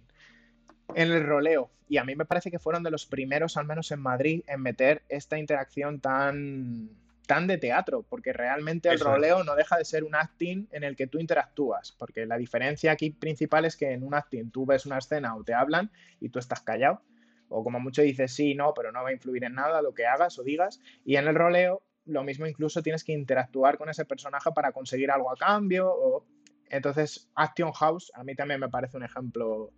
en 0.94 1.12
el 1.12 1.24
roleo. 1.24 1.70
Y 1.88 1.96
a 1.96 2.04
mí 2.04 2.14
me 2.14 2.26
parece 2.26 2.50
que 2.50 2.58
fueron 2.58 2.82
de 2.82 2.90
los 2.90 3.06
primeros, 3.06 3.56
al 3.56 3.66
menos 3.66 3.90
en 3.90 4.00
Madrid, 4.00 4.44
en 4.46 4.60
meter 4.60 5.02
esta 5.08 5.38
interacción 5.38 6.00
tan, 6.00 6.90
tan 7.26 7.46
de 7.46 7.58
teatro, 7.58 8.04
porque 8.08 8.32
realmente 8.32 8.88
el 8.88 9.00
roleo 9.00 9.42
no 9.42 9.56
deja 9.56 9.78
de 9.78 9.84
ser 9.84 10.04
un 10.04 10.14
acting 10.14 10.68
en 10.70 10.84
el 10.84 10.96
que 10.96 11.06
tú 11.06 11.18
interactúas, 11.18 11.92
porque 11.92 12.24
la 12.26 12.36
diferencia 12.36 12.92
aquí 12.92 13.10
principal 13.10 13.64
es 13.64 13.76
que 13.76 13.92
en 13.92 14.02
un 14.02 14.14
acting 14.14 14.50
tú 14.50 14.64
ves 14.64 14.86
una 14.86 14.98
escena 14.98 15.34
o 15.34 15.42
te 15.42 15.54
hablan 15.54 15.90
y 16.20 16.28
tú 16.28 16.38
estás 16.38 16.60
callado 16.60 17.02
o 17.48 17.64
como 17.64 17.80
mucho 17.80 18.02
dices 18.02 18.32
sí, 18.32 18.54
no, 18.54 18.74
pero 18.74 18.92
no 18.92 19.02
va 19.02 19.10
a 19.10 19.12
influir 19.12 19.44
en 19.44 19.54
nada 19.54 19.82
lo 19.82 19.94
que 19.94 20.06
hagas 20.06 20.38
o 20.38 20.42
digas. 20.42 20.80
Y 21.04 21.16
en 21.16 21.26
el 21.26 21.34
roleo, 21.34 21.82
lo 22.04 22.24
mismo 22.24 22.46
incluso 22.46 22.82
tienes 22.82 23.04
que 23.04 23.12
interactuar 23.12 23.78
con 23.78 23.88
ese 23.88 24.04
personaje 24.04 24.50
para 24.52 24.72
conseguir 24.72 25.10
algo 25.10 25.30
a 25.30 25.36
cambio. 25.36 25.90
O... 25.90 26.26
Entonces, 26.70 27.30
Action 27.34 27.72
House 27.72 28.12
a 28.14 28.24
mí 28.24 28.34
también 28.34 28.60
me 28.60 28.68
parece 28.68 28.96
un 28.96 29.04
ejemplo, 29.04 29.72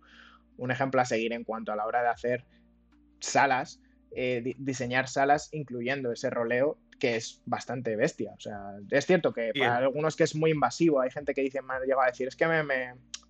un 0.57 0.71
ejemplo 0.71 1.01
a 1.01 1.05
seguir 1.05 1.33
en 1.33 1.43
cuanto 1.43 1.71
a 1.71 1.75
la 1.75 1.85
hora 1.85 2.01
de 2.01 2.09
hacer 2.09 2.45
salas, 3.19 3.81
eh, 4.13 4.55
diseñar 4.57 5.07
salas 5.07 5.49
incluyendo 5.53 6.11
ese 6.11 6.29
roleo 6.29 6.77
que 7.01 7.15
es 7.15 7.41
bastante 7.47 7.95
bestia. 7.95 8.31
O 8.37 8.39
sea, 8.39 8.77
es 8.91 9.07
cierto 9.07 9.33
que 9.33 9.51
para 9.57 9.77
algunos 9.77 10.15
que 10.15 10.23
es 10.23 10.35
muy 10.35 10.51
invasivo, 10.51 11.01
hay 11.01 11.09
gente 11.09 11.33
que 11.33 11.41
dice, 11.41 11.59
me 11.63 11.73
ha 11.73 11.79
llegado 11.79 12.03
a 12.03 12.05
decir, 12.05 12.27
es 12.27 12.35
que 12.35 12.45
me, 12.45 12.63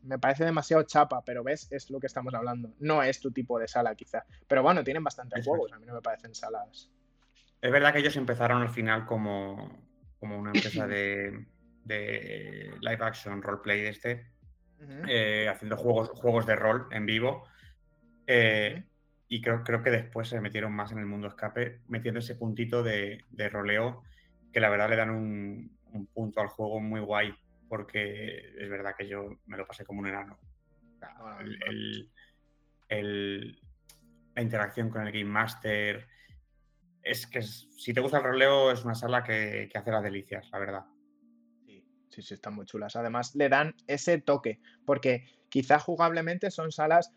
me 0.04 0.20
parece 0.20 0.44
demasiado 0.44 0.84
chapa, 0.84 1.24
pero 1.24 1.42
ves, 1.42 1.72
es 1.72 1.90
lo 1.90 2.02
que 2.02 2.08
estamos 2.08 2.34
hablando. 2.34 2.74
No 2.80 3.02
es 3.02 3.22
tu 3.22 3.32
tipo 3.32 3.58
de 3.58 3.70
sala, 3.70 3.96
quizá. 3.96 4.26
Pero 4.46 4.62
bueno, 4.62 4.84
tienen 4.84 5.06
bastantes 5.06 5.46
juegos, 5.46 5.72
a 5.72 5.80
mí 5.80 5.86
no 5.86 5.94
me 5.94 6.02
parecen 6.02 6.36
salas. 6.36 6.92
Es 7.62 7.72
verdad 7.72 7.94
que 7.94 8.00
ellos 8.00 8.18
empezaron 8.18 8.62
al 8.62 8.70
final 8.70 9.06
como, 9.06 9.88
como 10.20 10.38
una 10.38 10.52
empresa 10.54 10.86
de, 10.86 11.46
de 11.86 12.74
live 12.82 13.06
action 13.06 13.42
roleplay 13.42 13.84
de 13.84 13.90
este, 13.90 14.32
eh, 15.08 15.48
haciendo 15.48 15.78
juegos, 15.78 16.10
juegos 16.10 16.46
de 16.46 16.58
rol 16.58 16.90
en 16.92 17.06
vivo. 17.06 17.48
Eh, 18.28 18.84
y 19.32 19.40
creo, 19.40 19.64
creo 19.64 19.82
que 19.82 19.92
después 19.92 20.28
se 20.28 20.42
metieron 20.42 20.74
más 20.74 20.92
en 20.92 20.98
el 20.98 21.06
mundo 21.06 21.30
escape, 21.30 21.80
metiendo 21.88 22.20
ese 22.20 22.36
puntito 22.36 22.84
de, 22.84 23.24
de 23.30 23.48
roleo 23.48 24.04
que 24.52 24.60
la 24.60 24.70
verdad 24.70 24.90
le 24.90 24.98
dan 24.98 25.10
un, 25.10 25.80
un 25.94 26.08
punto 26.08 26.42
al 26.42 26.50
juego 26.50 26.82
muy 26.82 27.00
guay 27.00 27.34
porque 27.70 28.54
es 28.60 28.70
verdad 28.70 28.94
que 28.98 29.08
yo 29.08 29.38
me 29.46 29.56
lo 29.56 29.66
pasé 29.66 29.86
como 29.86 30.02
un 30.02 30.08
enano. 30.08 30.38
la 34.36 34.42
interacción 34.42 34.90
con 34.90 35.08
el 35.08 35.14
Game 35.14 35.32
Master. 35.32 36.10
Es 37.02 37.26
que 37.26 37.42
si 37.42 37.94
te 37.94 38.02
gusta 38.02 38.18
el 38.18 38.26
roleo, 38.26 38.70
es 38.70 38.84
una 38.84 38.96
sala 38.96 39.24
que, 39.24 39.70
que 39.72 39.78
hace 39.78 39.92
las 39.92 40.04
delicias, 40.04 40.50
la 40.52 40.60
verdad. 40.60 40.86
Sí, 41.66 41.86
sí, 42.10 42.22
sí, 42.22 42.34
están 42.34 42.56
muy 42.56 42.66
chulas. 42.66 42.98
Además, 42.98 43.34
le 43.36 43.48
dan 43.48 43.76
ese 43.88 44.20
toque, 44.20 44.60
porque 44.86 45.24
quizá 45.48 45.80
jugablemente 45.80 46.52
son 46.52 46.74
salas 46.74 47.14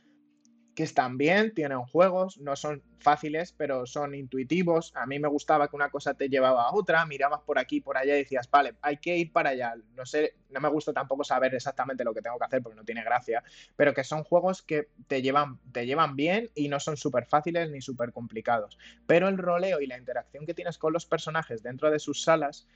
que 0.74 0.82
están 0.82 1.16
bien, 1.16 1.54
tienen 1.54 1.80
juegos, 1.82 2.38
no 2.38 2.56
son 2.56 2.82
fáciles, 2.98 3.52
pero 3.52 3.86
son 3.86 4.14
intuitivos. 4.14 4.92
A 4.96 5.06
mí 5.06 5.18
me 5.18 5.28
gustaba 5.28 5.68
que 5.68 5.76
una 5.76 5.90
cosa 5.90 6.14
te 6.14 6.28
llevaba 6.28 6.64
a 6.64 6.74
otra, 6.74 7.06
mirabas 7.06 7.42
por 7.42 7.58
aquí, 7.58 7.80
por 7.80 7.96
allá 7.96 8.14
y 8.14 8.18
decías, 8.18 8.50
vale, 8.50 8.74
hay 8.82 8.96
que 8.96 9.16
ir 9.16 9.32
para 9.32 9.50
allá. 9.50 9.74
No 9.94 10.04
sé, 10.04 10.34
no 10.50 10.60
me 10.60 10.68
gusta 10.68 10.92
tampoco 10.92 11.22
saber 11.22 11.54
exactamente 11.54 12.02
lo 12.02 12.12
que 12.12 12.22
tengo 12.22 12.38
que 12.38 12.46
hacer 12.46 12.62
porque 12.62 12.76
no 12.76 12.84
tiene 12.84 13.04
gracia, 13.04 13.44
pero 13.76 13.94
que 13.94 14.02
son 14.02 14.24
juegos 14.24 14.62
que 14.62 14.88
te 15.06 15.22
llevan, 15.22 15.60
te 15.70 15.86
llevan 15.86 16.16
bien 16.16 16.50
y 16.54 16.68
no 16.68 16.80
son 16.80 16.96
súper 16.96 17.26
fáciles 17.26 17.70
ni 17.70 17.80
súper 17.80 18.12
complicados. 18.12 18.78
Pero 19.06 19.28
el 19.28 19.38
roleo 19.38 19.80
y 19.80 19.86
la 19.86 19.98
interacción 19.98 20.46
que 20.46 20.54
tienes 20.54 20.78
con 20.78 20.92
los 20.92 21.06
personajes 21.06 21.62
dentro 21.62 21.90
de 21.90 21.98
sus 21.98 22.22
salas 22.22 22.66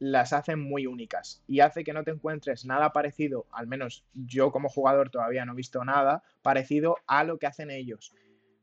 las 0.00 0.32
hacen 0.32 0.58
muy 0.58 0.86
únicas 0.86 1.44
y 1.46 1.60
hace 1.60 1.84
que 1.84 1.92
no 1.92 2.02
te 2.02 2.10
encuentres 2.10 2.64
nada 2.64 2.92
parecido, 2.92 3.46
al 3.52 3.66
menos 3.66 4.04
yo 4.14 4.50
como 4.50 4.68
jugador 4.68 5.10
todavía 5.10 5.44
no 5.44 5.52
he 5.52 5.56
visto 5.56 5.84
nada 5.84 6.24
parecido 6.42 6.96
a 7.06 7.22
lo 7.22 7.38
que 7.38 7.46
hacen 7.46 7.70
ellos. 7.70 8.12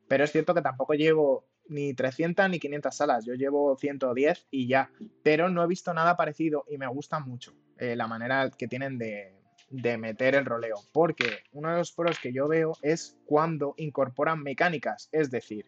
Pero 0.09 0.23
es 0.23 0.31
cierto 0.31 0.55
que 0.55 0.61
tampoco 0.61 0.95
llevo 0.95 1.45
ni 1.69 1.93
300 1.93 2.49
ni 2.49 2.59
500 2.59 2.95
salas, 2.95 3.25
yo 3.25 3.35
llevo 3.35 3.77
110 3.77 4.47
y 4.49 4.67
ya, 4.67 4.89
pero 5.23 5.49
no 5.49 5.63
he 5.63 5.67
visto 5.67 5.93
nada 5.93 6.17
parecido 6.17 6.65
y 6.67 6.77
me 6.77 6.87
gusta 6.87 7.19
mucho 7.19 7.53
eh, 7.77 7.95
la 7.95 8.07
manera 8.07 8.49
que 8.49 8.67
tienen 8.67 8.97
de, 8.97 9.37
de 9.69 9.97
meter 9.97 10.33
el 10.33 10.45
roleo, 10.45 10.77
porque 10.91 11.43
uno 11.51 11.69
de 11.69 11.77
los 11.77 11.91
pros 11.91 12.19
que 12.19 12.33
yo 12.33 12.47
veo 12.47 12.73
es 12.81 13.15
cuando 13.25 13.75
incorporan 13.77 14.41
mecánicas, 14.41 15.09
es 15.11 15.29
decir, 15.29 15.67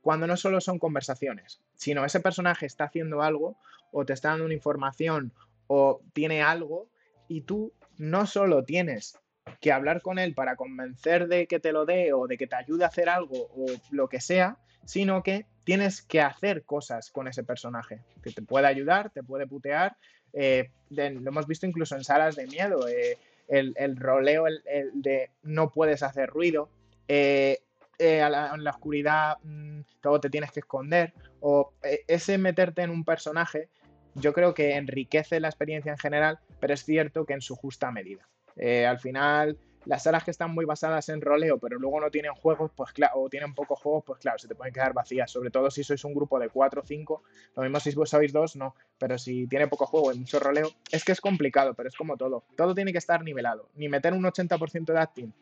cuando 0.00 0.26
no 0.26 0.36
solo 0.36 0.60
son 0.60 0.78
conversaciones, 0.78 1.60
sino 1.74 2.04
ese 2.04 2.20
personaje 2.20 2.66
está 2.66 2.84
haciendo 2.84 3.22
algo 3.22 3.56
o 3.92 4.04
te 4.04 4.12
está 4.12 4.30
dando 4.30 4.44
una 4.44 4.54
información 4.54 5.32
o 5.66 6.00
tiene 6.12 6.42
algo 6.42 6.88
y 7.28 7.42
tú 7.42 7.72
no 7.98 8.26
solo 8.26 8.64
tienes 8.64 9.18
que 9.60 9.72
hablar 9.72 10.02
con 10.02 10.18
él 10.18 10.34
para 10.34 10.56
convencer 10.56 11.28
de 11.28 11.46
que 11.46 11.60
te 11.60 11.72
lo 11.72 11.86
dé 11.86 12.12
o 12.12 12.26
de 12.26 12.36
que 12.36 12.46
te 12.46 12.56
ayude 12.56 12.84
a 12.84 12.88
hacer 12.88 13.08
algo 13.08 13.48
o 13.56 13.66
lo 13.90 14.08
que 14.08 14.20
sea, 14.20 14.58
sino 14.84 15.22
que 15.22 15.46
tienes 15.64 16.02
que 16.02 16.20
hacer 16.20 16.64
cosas 16.64 17.10
con 17.10 17.28
ese 17.28 17.42
personaje, 17.42 18.00
que 18.22 18.30
te 18.30 18.42
puede 18.42 18.66
ayudar, 18.66 19.10
te 19.10 19.22
puede 19.22 19.46
putear. 19.46 19.96
Eh, 20.32 20.70
lo 20.90 21.02
hemos 21.02 21.46
visto 21.46 21.66
incluso 21.66 21.96
en 21.96 22.04
salas 22.04 22.36
de 22.36 22.46
miedo, 22.46 22.86
eh, 22.88 23.18
el, 23.48 23.96
roleo 23.96 24.46
el, 24.46 24.62
de 24.94 25.30
no 25.42 25.70
puedes 25.70 26.02
hacer 26.02 26.28
ruido, 26.28 26.68
eh, 27.08 27.60
en 27.98 28.64
la 28.64 28.70
oscuridad 28.70 29.38
mm, 29.42 29.80
luego 30.02 30.20
te 30.20 30.30
tienes 30.30 30.52
que 30.52 30.60
esconder, 30.60 31.14
o 31.48 31.72
eh, 31.84 32.02
ese 32.08 32.38
meterte 32.38 32.82
en 32.82 32.90
un 32.90 33.04
personaje, 33.04 33.68
yo 34.16 34.32
creo 34.32 34.52
que 34.52 34.74
enriquece 34.74 35.38
la 35.38 35.46
experiencia 35.46 35.92
en 35.92 35.98
general, 35.98 36.40
pero 36.58 36.74
es 36.74 36.84
cierto 36.84 37.24
que 37.24 37.34
en 37.34 37.40
su 37.40 37.54
justa 37.54 37.92
medida. 37.92 38.28
Eh, 38.56 38.84
al 38.84 38.98
final, 38.98 39.56
las 39.84 40.02
salas 40.02 40.24
que 40.24 40.32
están 40.32 40.52
muy 40.52 40.64
basadas 40.64 41.08
en 41.08 41.20
roleo, 41.20 41.58
pero 41.58 41.78
luego 41.78 42.00
no 42.00 42.10
tienen 42.10 42.32
juegos, 42.32 42.72
pues 42.74 42.92
claro, 42.92 43.20
o 43.20 43.28
tienen 43.28 43.54
pocos 43.54 43.78
juegos, 43.78 44.02
pues 44.04 44.18
claro, 44.18 44.40
se 44.40 44.48
te 44.48 44.56
pueden 44.56 44.74
quedar 44.74 44.92
vacías, 44.92 45.30
sobre 45.30 45.50
todo 45.50 45.70
si 45.70 45.84
sois 45.84 46.02
un 46.02 46.14
grupo 46.14 46.40
de 46.40 46.48
4 46.48 46.80
o 46.82 46.84
5, 46.84 47.22
lo 47.54 47.62
mismo 47.62 47.78
si 47.78 47.94
vos 47.94 48.10
sois 48.10 48.32
dos, 48.32 48.56
no, 48.56 48.74
pero 48.98 49.16
si 49.16 49.46
tiene 49.46 49.68
poco 49.68 49.86
juego 49.86 50.12
y 50.12 50.18
mucho 50.18 50.40
roleo, 50.40 50.72
es 50.90 51.04
que 51.04 51.12
es 51.12 51.20
complicado, 51.20 51.74
pero 51.74 51.88
es 51.88 51.94
como 51.94 52.16
todo, 52.16 52.42
todo 52.56 52.74
tiene 52.74 52.90
que 52.90 52.98
estar 52.98 53.22
nivelado, 53.22 53.68
ni 53.76 53.88
meter 53.88 54.14
un 54.14 54.24
80% 54.24 54.92
de 54.92 54.98
acting 54.98 55.32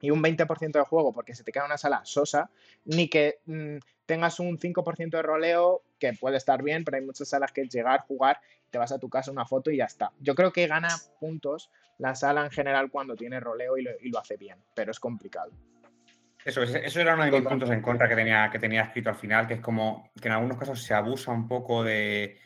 y 0.00 0.10
un 0.10 0.22
20% 0.22 0.72
de 0.72 0.84
juego 0.84 1.12
porque 1.12 1.34
se 1.34 1.44
te 1.44 1.52
queda 1.52 1.64
una 1.64 1.78
sala 1.78 2.02
sosa, 2.04 2.50
ni 2.84 3.08
que 3.08 3.38
mm, 3.46 3.76
tengas 4.06 4.40
un 4.40 4.58
5% 4.58 5.10
de 5.10 5.22
roleo 5.22 5.82
que 5.98 6.12
puede 6.14 6.36
estar 6.36 6.62
bien, 6.62 6.84
pero 6.84 6.96
hay 6.96 7.04
muchas 7.04 7.28
salas 7.28 7.52
que 7.52 7.64
llegar, 7.66 8.00
jugar, 8.00 8.40
te 8.70 8.78
vas 8.78 8.92
a 8.92 8.98
tu 8.98 9.08
casa 9.08 9.30
una 9.30 9.46
foto 9.46 9.70
y 9.70 9.78
ya 9.78 9.84
está. 9.84 10.12
Yo 10.20 10.34
creo 10.34 10.52
que 10.52 10.66
gana 10.66 10.88
puntos 11.20 11.70
la 11.98 12.14
sala 12.14 12.44
en 12.44 12.50
general 12.50 12.90
cuando 12.90 13.16
tiene 13.16 13.40
roleo 13.40 13.76
y 13.76 13.82
lo, 13.82 14.18
hace 14.18 14.36
bien, 14.36 14.58
pero 14.74 14.90
es 14.90 15.00
complicado. 15.00 15.50
Eso, 16.44 16.62
eso 16.62 17.00
era 17.00 17.14
uno 17.14 17.24
de 17.24 17.32
mis 17.32 17.42
puntos 17.42 17.68
en 17.70 17.82
contra 17.82 18.08
que 18.08 18.14
tenía, 18.14 18.48
que 18.50 18.58
tenía 18.58 18.82
escrito 18.82 19.10
al 19.10 19.16
final, 19.16 19.46
que 19.46 19.54
es 19.54 19.60
como 19.60 20.10
que 20.20 20.28
en 20.28 20.34
algunos 20.34 20.56
casos 20.56 20.82
se 20.82 20.94
abusa 20.94 21.32
un 21.32 21.48
poco 21.48 21.82
de 21.82 22.38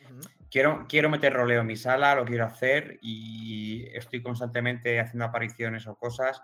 quiero, 0.49 0.85
quiero 0.89 1.09
meter 1.09 1.33
roleo 1.33 1.61
en 1.61 1.67
mi 1.67 1.75
sala, 1.75 2.15
lo 2.15 2.25
quiero 2.25 2.45
hacer 2.45 2.99
y 3.01 3.87
estoy 3.93 4.21
constantemente 4.21 4.99
haciendo 4.99 5.25
apariciones 5.25 5.87
o 5.87 5.95
cosas 5.95 6.43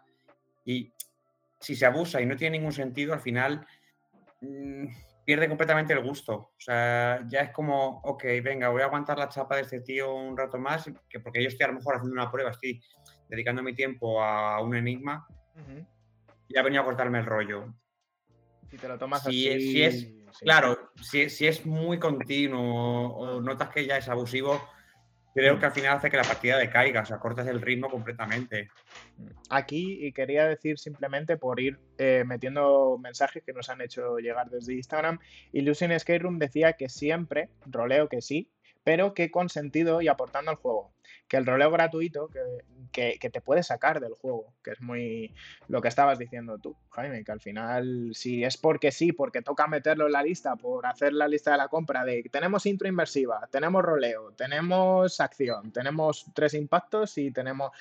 y 0.69 0.93
si 1.59 1.75
se 1.75 1.87
abusa 1.87 2.21
y 2.21 2.27
no 2.27 2.37
tiene 2.37 2.59
ningún 2.59 2.71
sentido, 2.71 3.13
al 3.13 3.21
final 3.21 3.65
mm, 4.41 4.85
pierde 5.25 5.47
completamente 5.47 5.93
el 5.93 6.03
gusto. 6.03 6.33
O 6.35 6.59
sea, 6.59 7.25
ya 7.27 7.41
es 7.41 7.51
como, 7.51 8.01
ok, 8.03 8.23
venga, 8.43 8.69
voy 8.69 8.83
a 8.83 8.85
aguantar 8.85 9.17
la 9.17 9.29
chapa 9.29 9.55
de 9.55 9.63
este 9.63 9.81
tío 9.81 10.13
un 10.13 10.37
rato 10.37 10.59
más, 10.59 10.89
que 11.09 11.19
porque 11.19 11.41
yo 11.41 11.47
estoy 11.47 11.65
a 11.65 11.69
lo 11.69 11.75
mejor 11.75 11.95
haciendo 11.95 12.13
una 12.13 12.31
prueba, 12.31 12.51
estoy 12.51 12.79
dedicando 13.27 13.63
mi 13.63 13.73
tiempo 13.73 14.23
a 14.23 14.61
un 14.61 14.75
enigma 14.75 15.25
y 16.47 16.57
ha 16.57 16.61
venido 16.61 16.83
a 16.83 16.85
cortarme 16.85 17.17
el 17.17 17.25
rollo. 17.25 17.73
Si 18.69 18.77
te 18.77 18.87
lo 18.87 18.99
tomas 18.99 19.25
así. 19.25 19.59
Si 19.59 19.81
es, 19.81 20.07
Claro, 20.41 20.91
si, 21.01 21.27
si, 21.31 21.47
es 21.47 21.65
muy 21.65 21.97
continuo 21.97 23.07
o 23.07 23.41
notas 23.41 23.69
que 23.69 23.87
ya 23.87 23.97
es 23.97 24.07
abusivo, 24.07 24.61
creo 25.33 25.55
mm. 25.55 25.59
que 25.59 25.65
al 25.65 25.71
final 25.71 25.97
hace 25.97 26.09
que 26.09 26.17
la 26.17 26.23
partida 26.23 26.57
decaiga, 26.57 27.01
o 27.01 27.05
sea, 27.05 27.17
cortas 27.17 27.47
el 27.47 27.61
ritmo 27.61 27.89
completamente. 27.89 28.69
Aquí, 29.49 30.05
y 30.05 30.11
quería 30.11 30.47
decir 30.47 30.77
simplemente 30.77 31.37
por 31.37 31.59
ir 31.59 31.79
eh, 31.97 32.23
metiendo 32.25 32.97
mensajes 32.97 33.43
que 33.43 33.53
nos 33.53 33.69
han 33.69 33.81
hecho 33.81 34.17
llegar 34.17 34.49
desde 34.49 34.73
Instagram, 34.73 35.19
Illusion 35.51 35.97
Skate 35.99 36.21
Room 36.21 36.39
decía 36.39 36.73
que 36.73 36.89
siempre, 36.89 37.49
roleo 37.65 38.09
que 38.09 38.21
sí, 38.21 38.51
pero 38.83 39.13
que 39.13 39.31
con 39.31 39.49
sentido 39.49 40.01
y 40.01 40.07
aportando 40.07 40.51
al 40.51 40.57
juego. 40.57 40.91
Que 41.29 41.37
el 41.37 41.45
roleo 41.45 41.71
gratuito, 41.71 42.27
que, 42.91 43.17
que, 43.19 43.29
te 43.29 43.39
puede 43.39 43.63
sacar 43.63 43.99
del 43.99 44.13
juego, 44.13 44.53
que 44.63 44.71
es 44.71 44.81
muy 44.81 45.33
lo 45.67 45.81
que 45.81 45.87
estabas 45.87 46.19
diciendo 46.19 46.57
tú, 46.57 46.75
Jaime, 46.89 47.23
que 47.23 47.31
al 47.31 47.39
final, 47.39 48.11
si 48.13 48.43
es 48.43 48.57
porque 48.57 48.91
sí, 48.91 49.11
porque 49.11 49.41
toca 49.41 49.67
meterlo 49.67 50.07
en 50.07 50.13
la 50.13 50.23
lista, 50.23 50.55
por 50.55 50.85
hacer 50.85 51.13
la 51.13 51.27
lista 51.27 51.51
de 51.51 51.57
la 51.57 51.67
compra 51.67 52.03
de 52.03 52.23
tenemos 52.31 52.65
intro 52.65 52.87
inmersiva, 52.87 53.47
tenemos 53.51 53.83
roleo, 53.83 54.31
tenemos 54.31 55.19
acción, 55.21 55.71
tenemos 55.71 56.25
tres 56.33 56.55
impactos 56.55 57.17
y 57.17 57.31
tenemos 57.31 57.71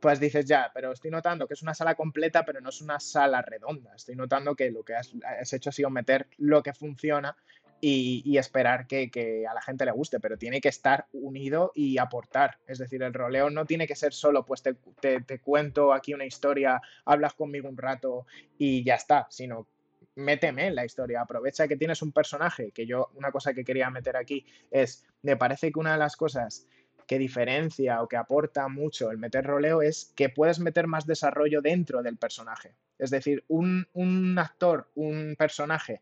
pues 0.00 0.20
dices 0.20 0.44
ya, 0.44 0.70
pero 0.74 0.92
estoy 0.92 1.10
notando 1.10 1.48
que 1.48 1.54
es 1.54 1.62
una 1.62 1.74
sala 1.74 1.94
completa, 1.94 2.44
pero 2.44 2.60
no 2.60 2.68
es 2.68 2.80
una 2.80 3.00
sala 3.00 3.42
redonda. 3.42 3.94
Estoy 3.94 4.14
notando 4.14 4.54
que 4.54 4.70
lo 4.70 4.84
que 4.84 4.94
has, 4.94 5.12
has 5.24 5.52
hecho 5.52 5.70
ha 5.70 5.72
sido 5.72 5.90
meter 5.90 6.28
lo 6.36 6.62
que 6.62 6.74
funciona 6.74 7.34
y, 7.80 8.38
esperar 8.38 8.86
que, 8.86 9.44
a 9.48 9.54
la 9.54 9.62
gente 9.62 9.84
le 9.84 9.92
guste, 9.92 10.20
pero 10.20 10.38
tiene 10.38 10.60
que 10.60 10.68
estar 10.68 11.06
unido 11.12 11.72
y 11.74 11.98
aportar. 11.98 12.58
Es 12.66 12.78
decir, 12.78 13.02
el 13.02 13.14
roleo 13.14 13.50
no 13.50 13.66
tiene 13.66 13.86
que 13.86 13.94
ser 13.94 14.12
solo, 14.12 14.44
pues 14.44 14.62
te, 14.62 14.74
te, 15.00 15.38
cuento 15.40 15.92
aquí 15.92 16.14
una 16.14 16.24
historia, 16.24 16.80
hablas 17.04 17.34
conmigo 17.34 17.68
un 17.68 17.76
rato 17.76 18.26
y 18.58 18.82
ya 18.84 18.94
está, 18.94 19.26
sino 19.30 19.66
méteme 20.14 20.68
en 20.68 20.74
la 20.74 20.86
historia, 20.86 21.20
aprovecha 21.20 21.68
que 21.68 21.76
tienes 21.76 22.00
un 22.00 22.12
personaje, 22.12 22.70
que 22.72 22.86
yo 22.86 23.10
una 23.14 23.30
cosa 23.30 23.52
que 23.52 23.64
quería 23.64 23.90
meter 23.90 24.16
aquí 24.16 24.46
es, 24.70 25.04
me 25.22 25.36
parece 25.36 25.70
que 25.70 25.78
una 25.78 25.92
de 25.92 25.98
las 25.98 26.16
cosas 26.16 26.66
que 27.06 27.18
diferencia 27.18 28.02
o 28.02 28.08
que 28.08 28.16
aporta 28.16 28.66
mucho 28.68 29.10
el 29.10 29.18
meter 29.18 29.44
roleo 29.44 29.82
es 29.82 30.12
que 30.16 30.28
puedes 30.28 30.58
meter 30.58 30.86
más 30.86 31.06
desarrollo 31.06 31.60
dentro 31.60 32.02
del 32.02 32.16
personaje. 32.16 32.74
Es 32.98 33.10
decir, 33.10 33.44
un, 33.46 33.86
un 33.92 34.38
actor, 34.38 34.90
un 34.94 35.36
personaje 35.38 36.00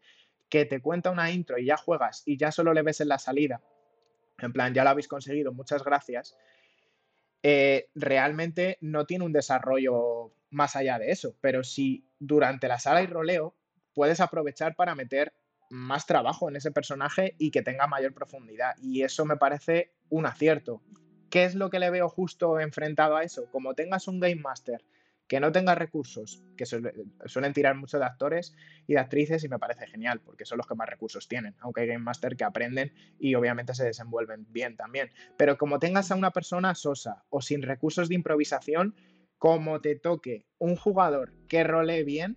que 0.55 0.66
te 0.66 0.81
cuenta 0.81 1.10
una 1.10 1.32
intro 1.32 1.59
y 1.59 1.66
ya 1.66 1.76
juegas 1.76 2.22
y 2.26 2.36
ya 2.36 2.52
solo 2.52 2.72
le 2.72 2.82
ves 2.82 3.01
en 3.01 3.09
la 3.09 3.18
salida, 3.18 3.60
en 4.39 4.52
plan, 4.52 4.72
ya 4.72 4.85
lo 4.85 4.90
habéis 4.90 5.09
conseguido, 5.09 5.52
muchas 5.52 5.82
gracias, 5.82 6.36
eh, 7.43 7.89
realmente 7.97 8.78
no 8.81 9.05
tiene 9.05 9.24
un 9.24 9.32
desarrollo 9.32 10.32
más 10.51 10.76
allá 10.76 11.01
de 11.01 11.10
eso. 11.10 11.35
Pero 11.40 11.64
si 11.64 12.06
durante 12.20 12.68
la 12.68 12.78
sala 12.78 13.02
y 13.02 13.06
roleo 13.09 13.56
puedes 13.94 14.20
aprovechar 14.20 14.76
para 14.76 14.94
meter 14.94 15.32
más 15.70 16.06
trabajo 16.06 16.48
en 16.48 16.55
ese 16.55 16.70
personaje 16.70 17.35
y 17.36 17.51
que 17.51 17.62
tenga 17.62 17.89
mayor 17.89 18.14
profundidad. 18.14 18.76
Y 18.81 19.02
eso 19.02 19.24
me 19.24 19.36
parece 19.36 19.90
un 20.09 20.24
acierto. 20.24 20.85
¿Qué 21.31 21.43
es 21.43 21.56
lo 21.56 21.68
que 21.68 21.81
le 21.81 21.90
veo 21.90 22.09
justo 22.09 22.60
enfrentado 22.60 23.16
a 23.16 23.24
eso? 23.24 23.51
Como 23.51 23.74
tengas 23.74 24.06
un 24.06 24.20
Game 24.20 24.36
Master 24.36 24.85
que 25.26 25.40
no 25.40 25.52
tenga 25.52 25.74
recursos, 25.74 26.42
que 26.56 26.66
suelen 26.66 27.52
tirar 27.52 27.76
mucho 27.76 27.98
de 27.98 28.05
actores 28.05 28.55
y 28.86 28.94
de 28.94 28.98
actrices 28.98 29.42
y 29.44 29.48
me 29.48 29.59
parece 29.59 29.86
genial, 29.86 30.20
porque 30.20 30.44
son 30.44 30.59
los 30.59 30.66
que 30.66 30.74
más 30.74 30.88
recursos 30.88 31.28
tienen, 31.28 31.55
aunque 31.60 31.82
hay 31.82 31.86
Game 31.88 32.05
Master 32.05 32.36
que 32.36 32.44
aprenden 32.44 32.92
y 33.18 33.34
obviamente 33.34 33.74
se 33.74 33.84
desenvuelven 33.84 34.46
bien 34.51 34.76
también. 34.76 35.10
Pero 35.36 35.56
como 35.56 35.78
tengas 35.78 36.10
a 36.10 36.14
una 36.16 36.30
persona 36.30 36.74
sosa 36.74 37.24
o 37.30 37.40
sin 37.40 37.62
recursos 37.62 38.09
de 38.09 38.16
improvisación, 38.16 38.94
como 39.38 39.80
te 39.80 39.96
toque 39.96 40.46
un 40.59 40.76
jugador 40.76 41.32
que 41.48 41.64
role 41.64 42.05
bien 42.05 42.36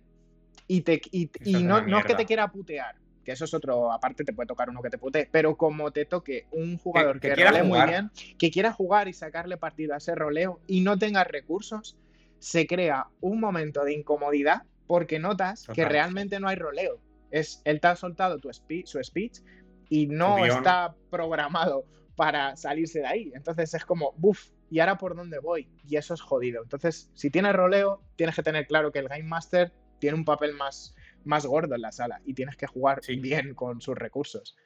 y, 0.66 0.82
te, 0.82 1.00
y, 1.10 1.30
no, 1.62 1.80
no 1.82 1.98
es 1.98 2.04
que 2.04 2.14
te 2.14 2.26
quiera 2.26 2.50
putear, 2.50 2.96
que 3.24 3.32
eso 3.32 3.44
es 3.44 3.54
otro, 3.54 3.92
aparte 3.92 4.24
te 4.24 4.32
puede 4.32 4.46
tocar 4.46 4.70
uno 4.70 4.82
que 4.82 4.90
te 4.90 4.98
putee, 4.98 5.28
pero 5.30 5.56
como 5.56 5.90
te 5.90 6.04
toque 6.04 6.46
un 6.50 6.78
jugador 6.78 7.20
que, 7.20 7.34
role 7.34 7.62
muy 7.62 7.80
bien, 7.86 8.10
que 8.38 8.50
quiera 8.50 8.72
jugar 8.72 9.08
y 9.08 9.12
sacarle 9.12 9.56
partido 9.56 9.94
a 9.94 9.98
ese 9.98 10.14
roleo 10.14 10.60
y 10.66 10.80
no 10.80 10.98
tenga 10.98 11.24
recursos, 11.24 11.96
se 12.38 12.66
crea 12.66 13.08
un 13.20 13.40
momento 13.40 13.84
de 13.84 13.94
incomodidad 13.94 14.62
porque 14.86 15.18
notas 15.18 15.66
que 15.74 15.84
realmente 15.84 16.40
no 16.40 16.48
hay 16.48 16.56
roleo. 16.56 17.00
Es, 17.30 17.60
él 17.64 17.80
te 17.80 17.88
ha 17.88 17.96
soltado 17.96 18.38
tu 18.38 18.50
su 18.52 19.02
speech 19.02 19.40
y 19.88 20.06
no 20.06 20.44
está 20.44 20.94
programado 21.10 21.84
para 22.16 22.56
salirse 22.56 23.00
de 23.00 23.06
ahí. 23.06 23.32
Entonces 23.34 23.74
es 23.74 23.84
como, 23.84 24.12
buf, 24.16 24.48
¿y 24.70 24.80
ahora 24.80 24.96
por 24.96 25.14
dónde 25.14 25.38
voy? 25.38 25.68
Y 25.86 25.96
eso 25.96 26.14
es 26.14 26.20
jodido. 26.20 26.62
Entonces, 26.62 27.10
si 27.14 27.30
tienes 27.30 27.54
roleo, 27.54 28.02
tienes 28.16 28.34
que 28.34 28.42
tener 28.42 28.66
claro 28.66 28.90
que 28.90 28.98
el 28.98 29.08
Game 29.08 29.24
Master 29.24 29.72
tiene 29.98 30.16
un 30.16 30.24
papel 30.24 30.54
más, 30.54 30.94
más 31.24 31.46
gordo 31.46 31.74
en 31.74 31.82
la 31.82 31.92
sala 31.92 32.20
y 32.24 32.34
tienes 32.34 32.56
que 32.56 32.66
jugar 32.66 33.00
bien 33.20 33.54
con 33.54 33.80
sus 33.80 33.96
recursos. 33.96 34.56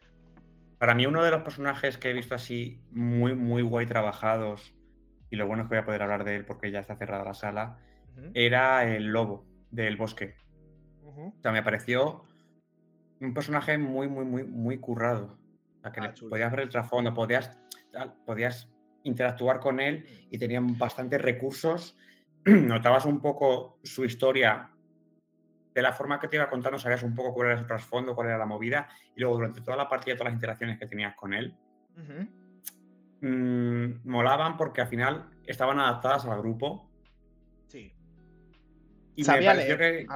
Para 0.78 0.94
mí, 0.94 1.06
uno 1.06 1.22
de 1.22 1.30
los 1.30 1.42
personajes 1.42 1.98
que 1.98 2.10
he 2.10 2.12
visto 2.12 2.34
así 2.34 2.80
muy, 2.90 3.34
muy 3.34 3.62
guay 3.62 3.86
trabajados 3.86 4.74
y 5.32 5.36
lo 5.36 5.46
bueno 5.46 5.62
es 5.62 5.68
que 5.68 5.76
voy 5.76 5.82
a 5.82 5.86
poder 5.86 6.02
hablar 6.02 6.24
de 6.24 6.36
él 6.36 6.44
porque 6.44 6.70
ya 6.70 6.80
está 6.80 6.94
cerrada 6.94 7.24
la 7.24 7.32
sala, 7.32 7.78
era 8.34 8.84
el 8.84 9.06
lobo 9.06 9.46
del 9.70 9.96
bosque. 9.96 10.36
O 11.02 11.32
sea, 11.40 11.52
me 11.52 11.62
pareció 11.62 12.24
un 13.18 13.32
personaje 13.32 13.78
muy, 13.78 14.08
muy, 14.08 14.26
muy, 14.26 14.44
muy 14.44 14.78
currado. 14.78 15.38
O 15.78 15.80
sea, 15.80 15.90
que 15.90 16.00
ah, 16.00 16.12
podías 16.28 16.50
ver 16.50 16.60
el 16.60 16.68
trasfondo, 16.68 17.14
podías, 17.14 17.58
podías 18.26 18.68
interactuar 19.04 19.58
con 19.58 19.80
él 19.80 20.04
y 20.30 20.36
tenían 20.36 20.76
bastantes 20.76 21.22
recursos. 21.22 21.96
Notabas 22.44 23.06
un 23.06 23.18
poco 23.18 23.78
su 23.82 24.04
historia 24.04 24.68
de 25.74 25.80
la 25.80 25.94
forma 25.94 26.20
que 26.20 26.28
te 26.28 26.36
iba 26.36 26.50
contando, 26.50 26.78
sabías 26.78 27.02
un 27.04 27.14
poco 27.14 27.32
cuál 27.32 27.48
era 27.48 27.58
su 27.58 27.66
trasfondo, 27.66 28.14
cuál 28.14 28.28
era 28.28 28.36
la 28.36 28.44
movida, 28.44 28.86
y 29.16 29.20
luego 29.20 29.36
durante 29.36 29.62
toda 29.62 29.78
la 29.78 29.88
partida, 29.88 30.14
todas 30.14 30.26
las 30.26 30.34
interacciones 30.34 30.78
que 30.78 30.86
tenías 30.86 31.14
con 31.16 31.32
él, 31.32 31.56
mmm, 33.22 34.00
molaban 34.04 34.56
porque 34.56 34.82
al 34.82 34.88
final 34.88 35.30
estaban 35.46 35.78
adaptadas 35.78 36.26
al 36.26 36.40
grupo. 36.40 36.90
Sí. 37.68 37.94
Y 39.16 39.24
me 39.24 39.42
pareció 39.42 39.78
que, 39.78 40.06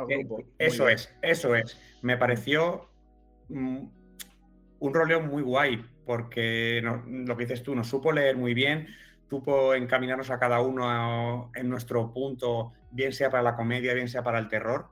eso 0.59 0.89
es, 0.89 1.15
eso 1.23 1.55
es. 1.55 1.79
Me 2.03 2.19
pareció 2.19 2.91
mm, 3.49 3.87
un 4.81 4.95
roleo 4.95 5.21
muy 5.23 5.43
guay 5.43 5.83
porque 6.05 6.81
lo 6.83 7.37
que 7.37 7.45
dices 7.45 7.63
tú, 7.63 7.75
nos 7.75 7.89
supo 7.89 8.13
leer 8.13 8.37
muy 8.37 8.55
bien, 8.55 8.87
supo 9.29 9.75
encaminarnos 9.75 10.31
a 10.31 10.39
cada 10.39 10.61
uno 10.61 11.51
en 11.55 11.69
nuestro 11.69 12.13
punto, 12.13 12.73
bien 12.93 13.13
sea 13.13 13.29
para 13.29 13.43
la 13.43 13.57
comedia, 13.57 13.93
bien 13.93 14.09
sea 14.09 14.23
para 14.23 14.39
el 14.39 14.49
terror. 14.49 14.89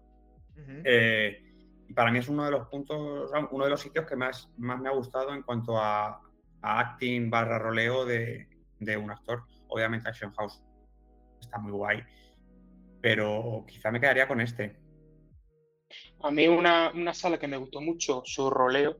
Eh, 0.85 1.41
y 1.89 1.93
para 1.93 2.11
mí 2.11 2.19
es 2.19 2.28
uno 2.28 2.45
de 2.45 2.51
los 2.51 2.66
puntos, 2.66 3.31
uno 3.51 3.65
de 3.65 3.70
los 3.70 3.81
sitios 3.81 4.07
que 4.07 4.16
más, 4.16 4.51
más 4.57 4.81
me 4.81 4.89
ha 4.89 4.93
gustado 4.93 5.32
en 5.32 5.43
cuanto 5.43 5.78
a, 5.78 6.20
acting 6.65 7.31
barra 7.31 7.59
roleo 7.59 8.05
de, 8.05 8.49
un 8.81 9.11
actor. 9.11 9.45
Obviamente 9.69 10.09
Action 10.09 10.32
House 10.35 10.62
está 11.41 11.59
muy 11.59 11.73
guay, 11.73 12.03
pero 13.01 13.65
quizá 13.69 13.91
me 13.91 14.01
quedaría 14.01 14.27
con 14.27 14.41
este. 14.41 14.77
A 16.23 16.31
mí 16.31 16.49
una, 16.49 16.93
sala 17.12 17.39
que 17.39 17.49
me 17.49 17.57
gustó 17.57 17.81
mucho, 17.81 18.23
su 18.24 18.51
roleo, 18.51 18.97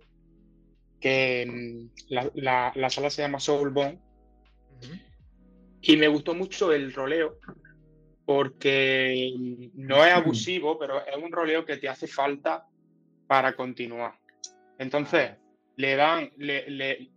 que 1.01 1.47
mm, 1.47 2.15
la, 2.35 2.91
sala 2.91 3.11
se 3.11 3.23
llama 3.23 3.41
Soulbone, 3.41 3.99
y 5.81 5.97
me 5.97 6.09
gustó 6.09 6.35
mucho 6.35 6.73
el 6.73 6.93
roleo, 6.93 7.39
porque 8.25 9.35
no 9.75 10.05
es 10.05 10.13
abusivo, 10.13 10.79
pero 10.79 11.05
es 11.05 11.17
un 11.17 11.33
roleo 11.33 11.65
que 11.65 11.77
te 11.77 11.89
hace 11.89 12.07
falta 12.07 12.67
para 13.27 13.55
continuar. 13.55 14.19
Entonces, 14.79 15.33
le 15.77 15.97
dan, 15.97 16.31
le, 16.37 17.11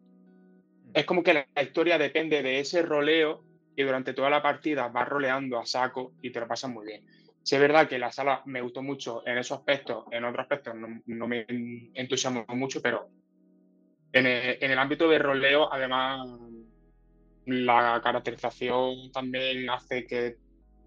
es 0.94 1.06
como 1.06 1.24
que 1.24 1.34
la 1.34 1.62
historia 1.62 1.98
depende 1.98 2.42
de 2.42 2.60
ese 2.60 2.82
roleo 2.82 3.44
y 3.76 3.84
durante 3.84 4.14
toda 4.14 4.30
la 4.30 4.42
partida 4.42 4.88
vas 4.88 5.08
roleando 5.08 5.60
a 5.60 5.66
saco 5.66 6.14
y 6.22 6.32
te 6.32 6.40
lo 6.40 6.48
pasas 6.48 6.72
muy 6.72 6.86
bien. 6.86 7.06
Si 7.44 7.56
es 7.56 7.62
verdad 7.62 7.88
que 7.88 8.00
la 8.00 8.12
sala 8.12 8.42
me 8.46 8.62
gustó 8.62 8.82
mucho 8.82 9.26
en 9.26 9.38
esos 9.38 9.60
aspectos, 9.60 10.06
en 10.12 10.26
otros 10.26 10.42
aspectos 10.42 10.74
no, 11.06 11.28
me 11.28 11.46
entusiasmó 11.94 12.46
mucho, 12.50 12.82
pero 12.82 13.08
en 14.12 14.26
el, 14.26 14.80
ámbito 14.80 15.08
de 15.08 15.20
roleo, 15.20 15.72
además, 15.72 16.28
la 17.46 18.02
caracterización 18.04 19.12
también 19.12 19.70
hace 19.70 20.06
que 20.08 20.38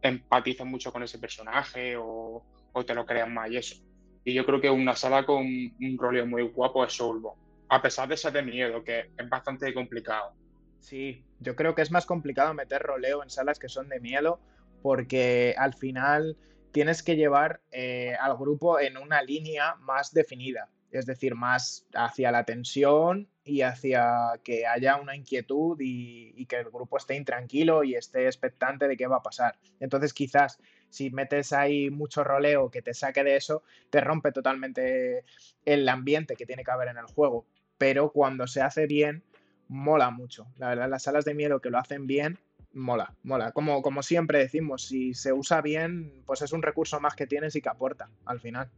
empatices 0.02 0.66
mucho 0.66 0.92
con 0.92 1.02
ese 1.02 1.18
personaje 1.18 1.96
o, 1.96 2.44
te 2.84 2.94
lo 2.94 3.06
creas 3.06 3.30
más 3.30 3.50
y 3.50 3.56
eso. 3.56 3.76
Y 4.24 4.34
yo 4.34 4.44
creo 4.44 4.60
que 4.60 4.68
una 4.68 4.96
sala 4.96 5.24
con 5.24 5.46
un 5.46 5.98
roleo 5.98 6.26
muy 6.26 6.42
guapo 6.42 6.84
es 6.84 6.92
Soulbo, 6.92 7.38
a 7.70 7.80
pesar 7.80 8.08
de 8.08 8.16
ser 8.16 8.32
de 8.32 8.42
miedo, 8.42 8.82
que 8.82 9.10
es 9.16 9.28
bastante 9.28 9.72
complicado. 9.72 10.34
Sí, 10.80 11.24
yo 11.38 11.54
creo 11.54 11.74
que 11.74 11.82
es 11.82 11.90
más 11.90 12.04
complicado 12.04 12.52
meter 12.52 12.82
roleo 12.82 13.22
en 13.22 13.30
salas 13.30 13.58
que 13.58 13.68
son 13.68 13.88
de 13.88 14.00
miedo, 14.00 14.40
porque 14.82 15.54
al 15.56 15.74
final 15.74 16.36
tienes 16.72 17.02
que 17.02 17.16
llevar 17.16 17.60
eh, 17.70 18.14
al 18.20 18.36
grupo 18.36 18.80
en 18.80 18.96
una 18.96 19.22
línea 19.22 19.76
más 19.76 20.12
definida, 20.12 20.68
es 20.90 21.06
decir, 21.06 21.36
más 21.36 21.86
hacia 21.94 22.32
la 22.32 22.44
tensión 22.44 23.28
y 23.44 23.62
hacia 23.62 24.40
que 24.42 24.66
haya 24.66 24.96
una 24.96 25.14
inquietud 25.14 25.76
y, 25.80 26.46
que 26.46 26.56
el 26.56 26.70
grupo 26.70 26.96
esté 26.96 27.14
intranquilo 27.14 27.84
y 27.84 27.94
esté 27.94 28.26
expectante 28.26 28.88
de 28.88 28.96
qué 28.96 29.06
va 29.06 29.16
a 29.16 29.22
pasar. 29.22 29.56
Entonces, 29.78 30.12
quizás 30.12 30.58
si 30.88 31.10
metes 31.10 31.52
ahí 31.52 31.90
mucho 31.90 32.24
roleo 32.24 32.70
que 32.70 32.82
te 32.82 32.94
saque 32.94 33.22
de 33.22 33.36
eso, 33.36 33.62
te 33.90 34.00
rompe 34.00 34.32
totalmente 34.32 35.24
el 35.64 35.88
ambiente 35.88 36.34
que 36.34 36.46
tiene 36.46 36.64
que 36.64 36.70
haber 36.72 36.88
en 36.88 36.98
el 36.98 37.06
juego. 37.06 37.46
Pero 37.80 38.12
cuando 38.12 38.46
se 38.46 38.60
hace 38.60 38.86
bien, 38.86 39.22
mola 39.66 40.10
mucho. 40.10 40.46
La 40.58 40.68
verdad, 40.68 40.90
las 40.90 41.04
salas 41.04 41.24
de 41.24 41.32
miedo 41.32 41.62
que 41.62 41.70
lo 41.70 41.78
hacen 41.78 42.06
bien, 42.06 42.38
mola, 42.74 43.14
mola. 43.22 43.52
Como, 43.52 43.80
como 43.80 44.02
siempre 44.02 44.38
decimos, 44.38 44.86
si 44.86 45.14
se 45.14 45.32
usa 45.32 45.62
bien, 45.62 46.22
pues 46.26 46.42
es 46.42 46.52
un 46.52 46.60
recurso 46.60 47.00
más 47.00 47.14
que 47.14 47.26
tienes 47.26 47.56
y 47.56 47.62
que 47.62 47.70
aporta 47.70 48.10
al 48.26 48.38
final. 48.38 48.70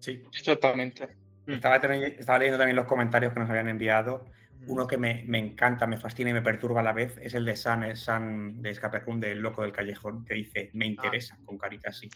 Sí, 0.00 0.24
exactamente. 0.36 1.08
Estaba, 1.46 1.78
leyendo 1.78 2.58
también 2.58 2.74
los 2.74 2.86
comentarios 2.86 3.32
que 3.32 3.38
nos 3.38 3.48
habían 3.48 3.68
enviado. 3.68 4.24
Uno 4.66 4.86
que 4.86 4.98
me, 4.98 5.24
encanta, 5.38 5.86
me 5.86 5.96
fascina 5.96 6.30
y 6.30 6.32
me 6.34 6.42
perturba 6.42 6.80
a 6.80 6.84
la 6.84 6.92
vez 6.92 7.18
es 7.22 7.34
el 7.34 7.44
de 7.44 7.56
San, 7.56 7.96
San 7.96 8.60
de 8.60 8.70
Escape 8.70 9.00
Room, 9.00 9.20
del 9.20 9.38
loco 9.38 9.62
del 9.62 9.72
callejón, 9.72 10.24
que 10.24 10.34
dice, 10.34 10.70
me 10.74 10.84
ah. 10.84 10.88
interesa, 10.88 11.38
con 11.44 11.56
carita 11.56 11.90
así. 11.90 12.10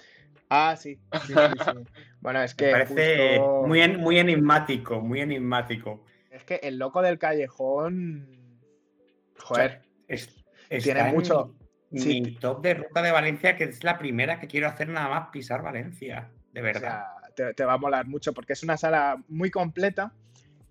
Ah, 0.48 0.76
sí. 0.76 0.98
bueno, 2.20 2.42
es 2.42 2.54
que. 2.54 2.66
Me 2.66 2.72
parece 2.72 3.40
muy, 3.40 3.96
muy 3.96 4.18
enigmático, 4.18 5.00
muy 5.00 5.20
enigmático. 5.20 6.04
Es 6.30 6.44
que 6.44 6.56
el 6.62 6.78
loco 6.78 7.00
del 7.00 7.18
callejón. 7.18 8.28
Joder. 9.38 9.82
tiene 10.68 11.04
mucho. 11.12 11.54
Mi 11.90 12.36
top 12.36 12.62
de 12.62 12.74
ruta 12.74 13.02
de 13.02 13.12
Valencia, 13.12 13.56
que 13.56 13.64
es 13.64 13.84
la 13.84 13.98
primera 13.98 14.40
que 14.40 14.46
quiero 14.46 14.66
hacer 14.66 14.88
nada 14.88 15.08
más 15.08 15.28
pisar 15.30 15.62
Valencia. 15.62 16.30
De 16.52 16.62
verdad 16.62 17.04
te, 17.32 17.64
va 17.64 17.74
a 17.74 17.78
molar 17.78 18.06
mucho 18.06 18.32
porque 18.32 18.52
es 18.52 18.62
una 18.62 18.76
sala 18.76 19.22
muy 19.28 19.50
completa 19.50 20.12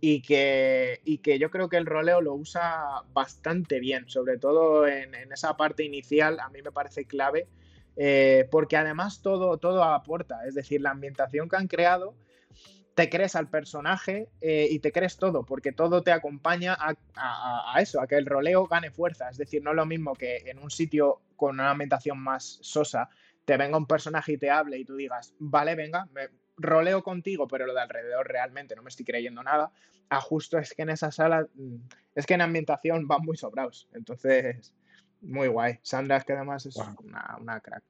y 0.03 0.23
que, 0.23 0.99
y 1.05 1.19
que 1.19 1.37
yo 1.37 1.51
creo 1.51 1.69
que 1.69 1.77
el 1.77 1.85
roleo 1.85 2.21
lo 2.21 2.33
usa 2.33 3.03
bastante 3.13 3.79
bien, 3.79 4.09
sobre 4.09 4.39
todo 4.39 4.87
en, 4.87 5.13
esa 5.31 5.55
parte 5.55 5.83
inicial, 5.83 6.39
a 6.39 6.49
mí 6.49 6.63
me 6.63 6.71
parece 6.71 7.05
clave, 7.05 7.47
eh, 7.95 8.47
porque 8.49 8.77
además 8.77 9.21
todo, 9.21 9.57
todo 9.57 9.83
aporta, 9.83 10.47
es 10.47 10.55
decir, 10.55 10.81
la 10.81 10.89
ambientación 10.89 11.47
que 11.47 11.55
han 11.55 11.67
creado, 11.67 12.15
te 12.95 13.09
crees 13.09 13.35
al 13.35 13.47
personaje 13.47 14.27
eh, 14.41 14.67
y 14.71 14.79
te 14.79 14.91
crees 14.91 15.17
todo, 15.17 15.43
porque 15.43 15.71
todo 15.71 16.01
te 16.01 16.11
acompaña 16.11 16.73
a, 16.73 16.95
a, 17.75 17.79
eso, 17.79 18.01
a 18.01 18.07
que 18.07 18.15
el 18.15 18.25
roleo 18.25 18.65
gane 18.65 18.89
fuerza, 18.89 19.29
es 19.29 19.37
decir, 19.37 19.61
no 19.61 19.69
es 19.69 19.75
lo 19.75 19.85
mismo 19.85 20.13
que 20.13 20.37
en 20.47 20.57
un 20.57 20.71
sitio 20.71 21.21
con 21.35 21.59
una 21.59 21.69
ambientación 21.69 22.19
más 22.19 22.57
sosa, 22.61 23.09
te 23.45 23.55
venga 23.55 23.77
un 23.77 23.85
personaje 23.85 24.33
y 24.33 24.37
te 24.37 24.49
hable 24.49 24.79
y 24.79 24.85
tú 24.85 24.95
digas, 24.95 25.35
vale, 25.37 25.75
venga, 25.75 26.07
me, 26.11 26.29
roleo 26.57 27.03
contigo, 27.03 27.47
pero 27.47 27.65
lo 27.65 27.73
de 27.73 27.81
alrededor 27.81 28.27
realmente 28.27 28.75
no 28.75 28.83
me 28.83 28.89
estoy 28.89 29.05
creyendo 29.05 29.43
nada. 29.43 29.71
A 30.09 30.19
justo 30.21 30.57
es 30.57 30.73
que 30.73 30.81
en 30.81 30.89
esa 30.89 31.11
sala, 31.11 31.47
mm, 31.53 31.75
es 32.15 32.25
que 32.25 32.33
en 32.33 32.41
ambientación 32.41 33.07
van 33.07 33.21
muy 33.23 33.37
sobrados. 33.37 33.87
Entonces, 33.93 34.73
muy 35.21 35.47
guay. 35.47 35.79
Sandra 35.81 36.17
es 36.17 36.25
que 36.25 36.33
además 36.33 36.65
es 36.65 36.75
una, 36.77 37.59
crack. 37.59 37.83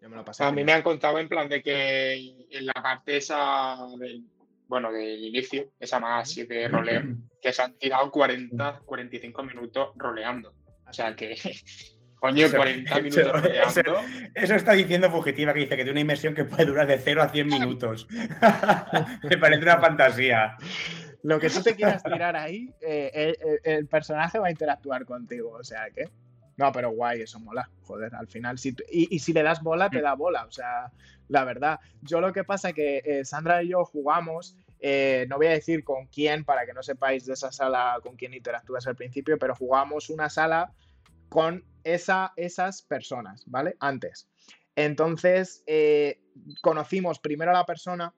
Yo 0.00 0.08
me 0.08 0.16
lo 0.16 0.24
pasé 0.24 0.42
a 0.44 0.50
mí 0.50 0.64
me 0.64 0.72
han 0.72 0.82
contado 0.82 1.18
en 1.18 1.28
plan 1.28 1.48
de 1.48 1.62
que 1.62 2.14
en 2.50 2.66
la 2.66 2.72
parte 2.72 3.18
esa 3.18 3.76
del, 3.98 4.24
bueno, 4.66 4.90
del 4.90 5.22
inicio, 5.24 5.70
esa 5.78 6.00
más 6.00 6.28
así 6.28 6.44
de 6.44 6.66
roleo, 6.68 7.02
que 7.42 7.52
se 7.52 7.62
han 7.62 7.74
tirado 7.74 8.10
40, 8.10 8.82
45 8.84 9.42
minutos 9.42 9.90
roleando. 9.96 10.54
O 10.88 10.92
sea 10.92 11.14
que 11.14 11.36
Coño, 12.22 12.48
40 12.48 13.00
minutos 13.00 13.42
eso, 14.36 14.54
está 14.54 14.74
diciendo 14.74 15.10
Fugitiva, 15.10 15.52
que 15.52 15.58
dice 15.58 15.70
que 15.70 15.82
tiene 15.82 15.90
una 15.90 16.00
inmersión 16.02 16.36
que 16.36 16.44
puede 16.44 16.66
durar 16.66 16.86
de 16.86 16.96
0 16.96 17.20
a 17.20 17.28
100 17.28 17.48
minutos. 17.48 18.06
Me 19.28 19.38
parece 19.38 19.62
una 19.64 19.80
fantasía. 19.80 20.56
Lo 21.24 21.40
que 21.40 21.50
tú 21.50 21.60
te 21.64 21.74
quieras 21.74 22.00
tirar 22.04 22.36
ahí, 22.36 22.72
eh, 22.80 23.10
eh, 23.12 23.36
eh, 23.44 23.58
el, 23.64 23.88
personaje 23.88 24.38
va 24.38 24.46
a 24.46 24.50
interactuar 24.52 25.04
contigo, 25.04 25.50
o 25.50 25.64
sea 25.64 25.90
que... 25.90 26.10
No, 26.56 26.70
pero 26.70 26.92
guay, 26.92 27.22
eso 27.22 27.40
mola, 27.40 27.68
joder, 27.80 28.14
al 28.14 28.28
final. 28.28 28.56
Si, 28.56 28.72
y, 28.88 29.18
si 29.18 29.32
le 29.32 29.42
das 29.42 29.60
bola, 29.60 29.90
te 29.90 29.98
mm. 29.98 30.02
da 30.02 30.14
bola, 30.14 30.44
o 30.44 30.52
sea, 30.52 30.92
la 31.26 31.42
verdad. 31.42 31.80
Yo 32.02 32.20
lo 32.20 32.32
que 32.32 32.44
pasa 32.44 32.72
que 32.72 33.22
Sandra 33.24 33.64
y 33.64 33.70
yo 33.70 33.84
jugamos 33.84 34.54
no 34.80 35.36
voy 35.38 35.48
a 35.48 35.50
decir 35.50 35.82
con 35.82 36.06
quién 36.06 36.44
para 36.44 36.66
que 36.66 36.72
no 36.72 36.84
sepáis 36.84 37.26
de 37.26 37.32
esa 37.32 37.50
sala 37.50 37.98
con 38.00 38.14
quién 38.14 38.32
interactúas 38.32 38.86
al 38.86 38.94
principio, 38.94 39.38
pero 39.38 39.56
jugamos 39.56 40.08
una 40.08 40.28
sala 40.30 40.70
con 41.28 41.64
esa, 41.84 42.32
esas 42.36 42.82
personas, 42.82 43.44
¿vale? 43.46 43.76
Antes. 43.80 44.28
Entonces, 44.76 45.62
eh, 45.66 46.20
conocimos 46.62 47.18
primero 47.18 47.50
a 47.50 47.54
la 47.54 47.66
persona 47.66 48.14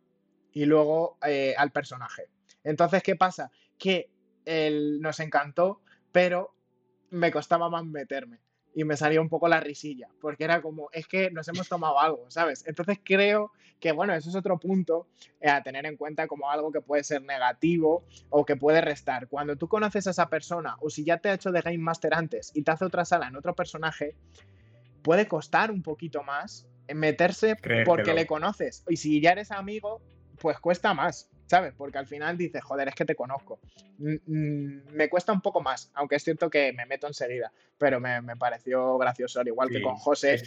y 0.53 0.66
luego 0.66 1.19
eh, 1.27 1.55
al 1.57 1.73
personaje. 1.73 2.28
Entonces, 2.62 3.03
¿qué 3.03 3.16
pasa? 3.16 3.51
Que 3.78 4.11
él 4.45 5.01
nos 5.01 5.20
encantó, 5.20 5.82
pero 6.12 6.55
me 7.11 7.32
costaba 7.32 7.69
más 7.69 7.85
meterme 7.85 8.44
y 8.75 8.85
me 8.85 8.97
salió 8.97 9.23
un 9.23 9.29
poco 9.29 9.49
la 9.49 9.61
risilla, 9.61 10.09
porque 10.21 10.45
era 10.45 10.61
como, 10.61 10.89
es 10.93 11.07
que 11.07 11.31
nos 11.31 11.47
hemos 11.49 11.69
tomado 11.69 12.01
algo, 12.01 12.31
¿sabes? 12.31 12.65
Entonces 12.67 12.99
creo 13.03 13.53
que, 13.79 13.93
bueno, 13.93 14.15
eso 14.15 14.29
es 14.31 14.37
otro 14.37 14.59
punto 14.59 15.07
eh, 15.41 15.49
a 15.49 15.63
tener 15.63 15.87
en 15.87 15.97
cuenta 15.97 16.27
como 16.27 16.51
algo 16.51 16.73
que 16.73 16.81
puede 16.81 17.05
ser 17.05 17.23
negativo 17.23 18.05
o 18.31 18.45
que 18.45 18.57
puede 18.57 18.81
restar. 18.81 19.29
Cuando 19.29 19.57
tú 19.57 19.69
conoces 19.69 20.07
a 20.07 20.11
esa 20.11 20.29
persona 20.29 20.77
o 20.81 20.91
si 20.91 21.05
ya 21.05 21.19
te 21.19 21.29
ha 21.29 21.35
hecho 21.35 21.53
de 21.53 21.61
Game 21.61 21.79
Master 21.79 22.15
antes 22.15 22.51
y 22.55 22.63
te 22.63 22.71
hace 22.71 22.85
otra 22.85 23.05
sala 23.05 23.29
en 23.29 23.37
otro 23.37 23.55
personaje, 23.55 24.17
puede 25.03 25.29
costar 25.29 25.71
un 25.71 25.83
poquito 25.83 26.23
más 26.23 26.67
meterse 26.93 27.57
porque 27.85 28.15
le 28.15 28.27
conoces. 28.27 28.85
Y 28.89 28.97
si 28.97 29.21
ya 29.21 29.33
eres 29.33 29.51
amigo, 29.51 30.03
pues 30.39 30.59
cuesta 30.59 30.95
más. 30.95 31.31
¿Sabes? 31.47 31.75
Porque 31.77 31.99
al 31.99 32.07
final 32.07 32.37
dices, 32.37 32.62
joder, 32.62 32.89
es 32.89 32.95
que 32.95 33.05
te 33.05 33.15
conozco. 33.15 33.59
me 33.99 35.09
cuesta 35.09 35.33
un 35.33 35.41
poco 35.41 35.61
más, 35.61 35.91
aunque 35.95 36.16
es 36.16 36.25
cierto 36.25 36.51
que 36.51 36.73
me 36.73 36.87
meto 36.87 37.07
enseguida, 37.07 37.53
pero 37.79 38.01
me, 38.01 38.37
pareció 38.37 38.99
gracioso, 38.99 39.41
al 39.41 39.49
igual 39.49 39.69
que 39.69 39.83
con 39.83 39.97
José, 39.97 40.41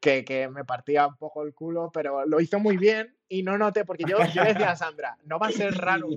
que... 0.00 0.48
me 0.48 0.64
partía 0.64 1.06
un 1.06 1.16
poco 1.16 1.42
el 1.42 1.54
culo, 1.54 1.90
pero 1.92 2.26
lo 2.26 2.40
hizo 2.40 2.58
muy 2.58 2.76
bien 2.76 3.16
y 3.28 3.42
no 3.42 3.56
noté, 3.56 3.84
porque 3.84 4.04
yo, 4.06 4.18
yo 4.34 4.44
decía 4.44 4.70
a 4.70 4.76
Sandra, 4.76 5.16
no 5.24 5.38
va 5.38 5.48
a 5.48 5.52
ser 5.52 5.74
raro 5.74 6.08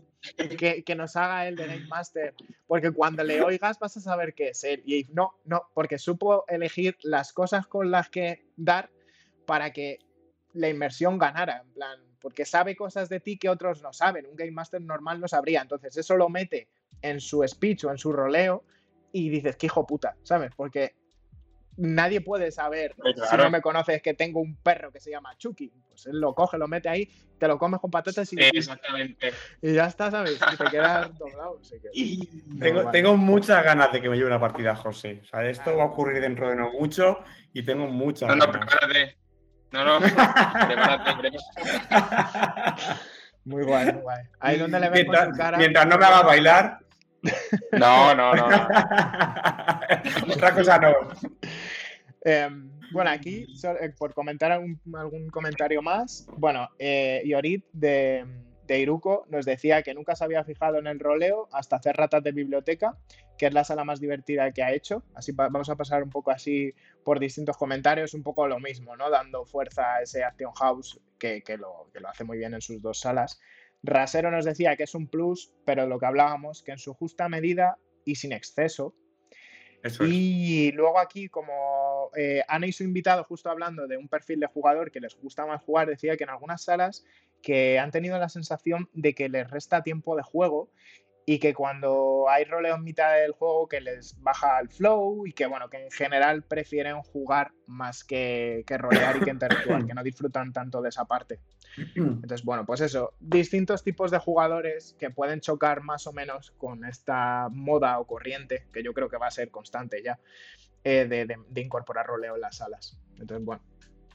que, 0.57 0.83
que, 0.83 0.95
nos 0.95 1.15
haga 1.15 1.47
el 1.47 1.55
de 1.55 1.67
Game 1.67 1.87
Master, 1.87 2.33
porque 2.67 2.91
cuando 2.91 3.23
le 3.23 3.41
oigas 3.41 3.79
vas 3.79 3.95
a 3.95 4.01
saber 4.01 4.33
qué 4.33 4.49
es 4.49 4.63
él. 4.63 4.83
Y 4.85 5.05
no, 5.13 5.35
no, 5.45 5.69
porque 5.73 5.97
supo 5.97 6.45
elegir 6.47 6.97
las 7.01 7.31
cosas 7.31 7.65
con 7.65 7.89
las 7.89 8.09
que 8.09 8.45
dar 8.57 8.89
para 9.45 9.71
que 9.71 9.99
la 10.53 10.69
inmersión 10.69 11.17
ganara, 11.17 11.61
en 11.63 11.73
plan, 11.73 12.06
porque 12.19 12.45
sabe 12.45 12.75
cosas 12.75 13.09
de 13.09 13.19
ti 13.19 13.37
que 13.37 13.49
otros 13.49 13.81
no 13.81 13.93
saben. 13.93 14.25
Un 14.25 14.35
Game 14.35 14.51
Master 14.51 14.81
normal 14.81 15.19
no 15.19 15.27
sabría. 15.27 15.61
Entonces, 15.61 15.95
eso 15.97 16.17
lo 16.17 16.29
mete 16.29 16.67
en 17.01 17.19
su 17.19 17.43
speech 17.47 17.85
o 17.85 17.91
en 17.91 17.97
su 17.97 18.11
roleo 18.11 18.63
y 19.11 19.29
dices, 19.29 19.55
qué 19.55 19.67
hijo 19.67 19.85
puta, 19.85 20.15
¿sabes? 20.23 20.51
Porque 20.55 20.95
nadie 21.77 22.21
puede 22.21 22.51
saber, 22.51 22.95
si 23.29 23.37
no 23.37 23.49
me 23.49 23.61
conoces, 23.61 24.01
que 24.01 24.13
tengo 24.13 24.39
un 24.39 24.55
perro 24.55 24.91
que 24.91 24.99
se 24.99 25.11
llama 25.11 25.37
Chucky. 25.37 25.71
Pues 25.89 26.07
él 26.07 26.19
lo 26.19 26.33
coge, 26.33 26.57
lo 26.57 26.67
mete 26.67 26.89
ahí, 26.89 27.09
te 27.37 27.47
lo 27.47 27.57
comes 27.57 27.79
con 27.79 27.91
patatas 27.91 28.31
y. 28.33 28.37
Exactamente. 28.39 29.31
Y 29.61 29.73
ya 29.73 29.85
está, 29.85 30.11
¿sabes? 30.11 30.39
Y 30.53 30.57
te 30.57 30.65
quedas 30.65 31.17
doblado. 31.17 31.61
tengo, 32.59 32.91
tengo, 32.91 33.17
muchas 33.17 33.63
ganas 33.63 33.91
de 33.91 34.01
que 34.01 34.09
me 34.09 34.17
lleve 34.17 34.27
una 34.27 34.39
partida, 34.39 34.75
José. 34.75 35.21
O 35.23 35.25
sea, 35.25 35.47
esto 35.47 35.75
va 35.77 35.83
a 35.83 35.87
ocurrir 35.87 36.21
dentro 36.21 36.49
de 36.49 36.55
no 36.55 36.71
mucho 36.71 37.19
y 37.53 37.63
tengo 37.63 37.87
muchas 37.87 38.29
no, 38.29 38.35
no, 38.35 38.51
Prepárate. 38.51 39.15
No, 39.71 39.83
no, 39.83 39.99
Muy 43.45 43.63
guay, 43.63 43.93
muy 43.93 44.01
guay. 44.01 44.23
Ahí 44.39 44.57
donde 44.57 44.79
le 44.79 44.89
ves 44.89 45.03
mientras, 45.05 45.29
su 45.29 45.31
cara. 45.37 45.57
Mientras 45.57 45.87
no 45.87 45.97
me 45.97 46.05
haga 46.05 46.21
bailar. 46.23 46.79
No, 47.71 48.13
no, 48.15 48.33
no. 48.33 48.45
Otra 50.33 50.53
cosa 50.53 50.77
no. 50.79 50.93
Em, 52.23 52.71
bueno, 52.91 53.09
aquí, 53.09 53.47
eh, 53.81 53.93
por 53.97 54.13
comentar 54.13 54.51
algún, 54.51 55.29
comentario 55.31 55.81
más, 55.81 56.27
bueno, 56.37 56.69
eh, 56.79 57.21
Yorit 57.25 57.65
de, 57.73 58.25
de, 58.67 58.79
Iruko 58.79 59.25
nos 59.29 59.45
decía 59.45 59.81
que 59.83 59.93
nunca 59.93 60.15
se 60.15 60.23
había 60.23 60.43
fijado 60.43 60.77
en 60.77 60.87
el 60.87 60.99
roleo 60.99 61.47
hasta 61.51 61.77
hacer 61.77 61.95
ratas 61.95 62.23
de 62.23 62.31
biblioteca, 62.31 62.97
que 63.37 63.47
es 63.47 63.53
la 63.53 63.63
sala 63.63 63.83
más 63.83 63.99
divertida 63.99 64.51
que 64.51 64.63
ha 64.63 64.73
hecho. 64.73 65.03
Así 65.15 65.31
vamos 65.31 65.69
a 65.69 65.75
pasar 65.75 66.03
un 66.03 66.09
poco 66.09 66.31
así 66.31 66.73
por 67.03 67.19
distintos 67.19 67.57
comentarios, 67.57 68.13
un 68.13 68.23
poco 68.23 68.47
lo 68.47 68.59
mismo, 68.59 68.95
¿no? 68.95 69.09
Dando 69.09 69.45
fuerza 69.45 69.95
a 69.95 70.01
ese 70.01 70.23
Action 70.23 70.53
House 70.53 70.99
que, 71.17 71.41
lo, 71.57 71.89
que 71.93 71.99
lo 71.99 72.09
hace 72.09 72.23
muy 72.23 72.37
bien 72.37 72.53
en 72.53 72.61
sus 72.61 72.81
dos 72.81 72.99
salas. 72.99 73.39
Rasero 73.83 74.31
nos 74.31 74.45
decía 74.45 74.75
que 74.75 74.83
es 74.83 74.95
un 74.95 75.07
plus, 75.07 75.51
pero 75.65 75.87
lo 75.87 75.99
que 75.99 76.05
hablábamos, 76.05 76.63
que 76.63 76.71
en 76.71 76.79
su 76.79 76.93
justa 76.93 77.29
medida 77.29 77.77
y 78.05 78.15
sin 78.15 78.31
exceso, 78.31 78.95
y 80.01 80.71
luego 80.71 80.99
aquí, 80.99 81.29
como 81.29 82.09
eh, 82.15 82.43
Ana 82.47 82.67
y 82.67 82.71
su 82.71 82.83
invitado, 82.83 83.23
justo 83.23 83.49
hablando 83.49 83.87
de 83.87 83.97
un 83.97 84.07
perfil 84.07 84.39
de 84.39 84.47
jugador 84.47 84.91
que 84.91 84.99
les 84.99 85.15
gusta 85.15 85.45
más 85.45 85.61
jugar, 85.61 85.87
decía 85.87 86.17
que 86.17 86.23
en 86.23 86.29
algunas 86.29 86.63
salas 86.63 87.05
que 87.41 87.79
han 87.79 87.91
tenido 87.91 88.17
la 88.19 88.29
sensación 88.29 88.89
de 88.93 89.13
que 89.13 89.29
les 89.29 89.49
resta 89.49 89.83
tiempo 89.83 90.15
de 90.15 90.23
juego 90.23 90.69
y 91.29 91.39
que 91.39 91.53
cuando 91.53 92.29
hay 92.29 92.45
roleo 92.45 92.75
en 92.75 92.83
mitad 92.85 93.13
del 93.15 93.33
juego 93.33 93.67
que 93.67 93.81
les 93.81 94.15
baja 94.21 94.61
el 94.61 94.69
flow 94.69 95.27
y 95.27 95.33
que 95.33 95.45
bueno, 95.45 95.69
que 95.69 95.83
en 95.83 95.91
general 95.91 96.43
prefieren 96.43 97.01
jugar 97.01 97.51
más 97.65 98.05
que, 98.05 98.63
que 98.65 98.77
rolear 98.77 99.17
y 99.17 99.19
que 99.19 99.31
interactuar, 99.31 99.85
que 99.85 99.93
no 99.93 100.03
disfrutan 100.03 100.53
tanto 100.53 100.81
de 100.81 100.87
esa 100.87 101.03
parte. 101.03 101.41
Entonces, 101.95 102.45
bueno, 102.45 102.65
pues 102.65 102.79
eso, 102.79 103.13
distintos 103.19 103.83
tipos 103.83 104.09
de 104.09 104.19
jugadores 104.19 104.95
que 104.97 105.09
pueden 105.09 105.41
chocar 105.41 105.81
más 105.81 106.07
o 106.07 106.13
menos 106.13 106.51
con 106.51 106.85
esta 106.85 107.49
moda 107.51 107.99
o 107.99 108.07
corriente, 108.07 108.65
que 108.71 108.81
yo 108.81 108.93
creo 108.93 109.09
que 109.09 109.17
va 109.17 109.27
a 109.27 109.31
ser 109.31 109.51
constante 109.51 110.01
ya, 110.01 110.19
eh, 110.85 111.07
de, 111.09 111.25
de 111.25 111.61
incorporar 111.61 112.07
roleo 112.07 112.35
en 112.35 112.41
las 112.41 112.55
salas. 112.55 112.97
Entonces, 113.19 113.45
bueno, 113.45 113.61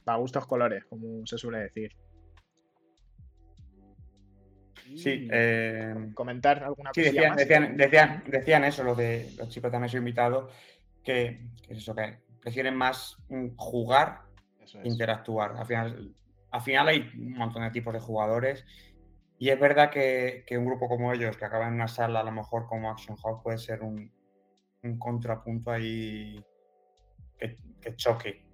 para 0.03 0.17
gustos 0.17 0.47
colores, 0.47 0.83
como 0.85 1.25
se 1.27 1.37
suele 1.37 1.59
decir. 1.59 1.95
Sí, 4.95 5.27
eh, 5.31 6.11
comentar 6.13 6.63
alguna 6.63 6.91
cosa. 6.91 7.01
Sí, 7.01 7.11
decían, 7.11 7.77
Decían, 7.77 8.23
decían, 8.27 8.63
eso, 8.63 8.83
los 8.83 8.97
de 8.97 9.31
los 9.37 9.49
chicos 9.49 9.71
también 9.71 9.89
soy 9.89 9.99
invitado, 9.99 10.49
que, 11.03 11.47
es 11.69 11.77
eso, 11.77 11.95
que 11.95 12.19
prefieren 12.41 12.75
más 12.75 13.17
mm, 13.29 13.55
jugar 13.55 14.21
que 14.81 14.87
interactuar. 14.87 15.55
Al 15.57 15.65
final, 15.65 16.13
al 16.51 16.61
final 16.61 16.87
hay 16.87 17.11
un 17.17 17.33
montón 17.33 17.63
de 17.63 17.71
tipos 17.71 17.93
de 17.93 17.99
jugadores. 17.99 18.65
Y 19.39 19.49
es 19.49 19.59
verdad 19.59 19.89
que, 19.89 20.45
un 20.51 20.65
grupo 20.65 20.87
como 20.87 21.11
ellos, 21.11 21.35
que 21.35 21.45
acaban 21.45 21.69
en 21.69 21.73
una 21.75 21.87
sala 21.87 22.21
a 22.21 22.23
lo 22.23 22.31
mejor 22.31 22.67
como 22.67 22.89
Action 22.89 23.17
House, 23.17 23.41
puede 23.43 23.57
ser 23.57 23.81
un, 23.81 24.11
contrapunto 24.99 25.71
ahí 25.71 26.43
que, 27.37 27.57
que 27.81 27.95
choque. 27.95 28.45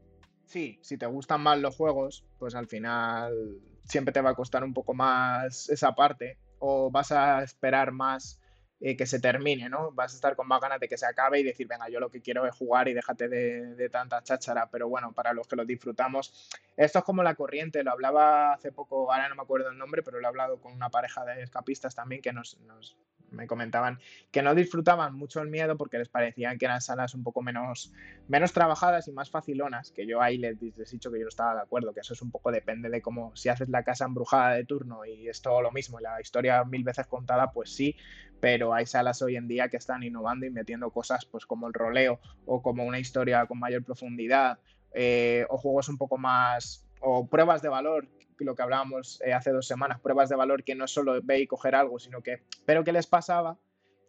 Sí, 0.46 0.80
si 0.82 0.98
te 0.98 1.06
gustan 1.06 1.42
más 1.42 1.60
los 1.60 1.76
juegos, 1.76 2.26
pues 2.40 2.56
al 2.56 2.68
final 2.68 3.62
siempre 3.86 4.14
te 4.14 4.22
va 4.22 4.32
a 4.32 4.36
costar 4.36 4.64
un 4.64 4.74
poco 4.74 4.94
más 4.94 5.70
esa 5.70 5.94
parte 5.94 6.38
o 6.60 6.92
vas 6.92 7.12
a 7.12 7.44
esperar 7.44 7.92
más 7.92 8.40
eh, 8.82 8.96
que 8.96 9.06
se 9.06 9.20
termine, 9.20 9.68
¿no? 9.68 9.92
Vas 9.92 10.14
a 10.14 10.16
estar 10.16 10.36
con 10.38 10.48
más 10.48 10.62
ganas 10.62 10.80
de 10.80 10.88
que 10.88 10.98
se 10.98 11.06
acabe 11.06 11.40
y 11.40 11.44
decir, 11.44 11.68
venga, 11.68 11.90
yo 11.90 12.00
lo 12.00 12.10
que 12.10 12.22
quiero 12.22 12.46
es 12.46 12.56
jugar 12.56 12.88
y 12.88 12.94
déjate 12.94 13.28
de, 13.28 13.76
de, 13.76 13.90
tanta 13.90 14.24
cháchara. 14.24 14.70
Pero 14.72 14.88
bueno, 14.88 15.12
para 15.12 15.34
los 15.34 15.48
que 15.50 15.58
lo 15.58 15.66
disfrutamos, 15.66 16.50
esto 16.78 17.00
es 17.00 17.06
como 17.06 17.22
la 17.22 17.36
corriente. 17.36 17.84
Lo 17.84 17.92
hablaba 17.92 18.54
hace 18.54 18.72
poco, 18.72 19.12
ahora 19.12 19.28
no 19.28 19.36
me 19.36 19.42
acuerdo 19.42 19.70
el 19.70 19.78
nombre, 19.78 20.02
pero 20.02 20.20
lo 20.20 20.26
he 20.26 20.30
hablado 20.30 20.62
con 20.62 20.72
una 20.72 20.90
pareja 20.90 21.26
de 21.26 21.44
escapistas 21.44 21.94
también 21.94 22.22
que 22.22 22.32
nos, 22.32 22.58
nos 22.62 22.98
me 23.32 23.48
comentaban 23.48 24.00
que 24.32 24.42
no 24.42 24.56
disfrutaban 24.56 25.16
mucho 25.16 25.42
el 25.42 25.50
miedo 25.50 25.78
porque 25.78 25.98
les 25.98 26.10
parecían 26.10 26.58
que 26.58 26.66
eran 26.66 26.82
salas 26.82 27.14
un 27.14 27.24
poco 27.24 27.42
menos, 27.42 27.92
menos 28.28 28.54
trabajadas 28.54 29.08
y 29.08 29.12
más 29.12 29.30
facilonas, 29.30 29.92
que 29.92 30.06
yo 30.06 30.22
ahí 30.22 30.38
les, 30.38 30.58
he 30.62 30.92
dicho 30.92 31.12
que 31.12 31.20
yo 31.20 31.26
no 31.26 31.30
estaba 31.30 31.56
de 31.56 31.62
acuerdo, 31.62 31.94
que 31.94 32.02
eso 32.02 32.14
es 32.14 32.22
un 32.22 32.32
poco 32.32 32.52
depende 32.52 32.90
de 32.90 33.02
cómo, 33.02 33.36
si 33.36 33.50
haces 33.50 33.70
la 33.70 33.84
casa 33.84 34.06
embrujada 34.06 34.54
de 34.54 34.66
turno 34.66 35.06
y 35.06 35.30
es 35.30 35.42
todo 35.42 35.62
lo 35.62 35.72
mismo, 35.72 36.00
y 36.00 36.04
la 36.04 36.22
historia 36.22 36.64
mil 36.64 36.84
veces 36.84 37.08
contada, 37.08 37.52
pues 37.52 37.74
sí, 37.74 37.96
pero 38.40 38.74
hay 38.74 38.86
salas 38.86 39.22
hoy 39.22 39.36
en 39.36 39.48
día 39.48 39.70
que 39.70 39.78
están 39.78 40.04
innovando 40.04 40.46
y 40.46 40.50
metiendo 40.50 40.92
cosas 40.92 41.26
pues 41.26 41.46
como 41.46 41.68
el 41.68 41.74
roleo 41.74 42.20
o 42.46 42.62
como 42.62 42.86
una 42.86 43.00
historia 43.00 43.46
con 43.46 43.60
mayor 43.60 43.84
profundidad 43.84 44.60
eh, 44.94 45.46
o 45.50 45.58
juegos 45.58 45.90
un 45.90 45.98
poco 45.98 46.18
más 46.18 46.86
o 47.02 47.28
pruebas 47.28 47.62
de 47.62 47.70
valor 47.70 48.08
lo 48.46 48.56
que 48.56 48.62
hablábamos 48.62 49.22
eh, 49.24 49.34
hace 49.34 49.52
dos 49.52 49.68
semanas, 49.68 50.00
pruebas 50.00 50.30
de 50.30 50.36
valor 50.36 50.64
que 50.64 50.76
no 50.76 50.88
solo 50.88 51.20
ve 51.24 51.40
y 51.40 51.48
coger 51.48 51.76
algo, 51.76 52.00
sino 52.00 52.22
que, 52.22 52.44
pero 52.66 52.84
que 52.84 52.92
les 52.92 53.08
pasaba 53.08 53.58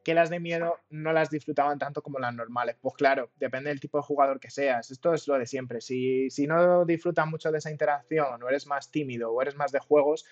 que 0.05 0.15
las 0.15 0.31
de 0.31 0.41
miedo 0.41 0.77
no 0.89 1.13
las 1.13 1.31
disfrutaban 1.31 1.79
tanto 1.79 2.03
como 2.03 2.19
las 2.19 2.35
normales. 2.35 2.77
Pues 2.81 2.95
claro, 2.95 3.31
depende 3.37 3.71
del 3.71 3.81
tipo 3.81 3.99
de 3.99 4.03
jugador 4.03 4.41
que 4.41 4.51
seas. 4.51 4.91
Esto 4.91 5.13
es 5.13 5.29
lo 5.29 5.39
de 5.39 5.47
siempre. 5.47 5.81
Si, 5.81 6.31
si 6.31 6.47
no 6.47 6.85
disfrutas 6.85 7.27
mucho 7.27 7.53
de 7.53 7.59
esa 7.59 7.71
interacción, 7.71 8.43
o 8.43 8.49
eres 8.49 8.67
más 8.67 8.91
tímido, 8.91 9.31
o 9.31 9.43
eres 9.43 9.57
más 9.57 9.73
de 9.73 9.79
juegos, 9.79 10.25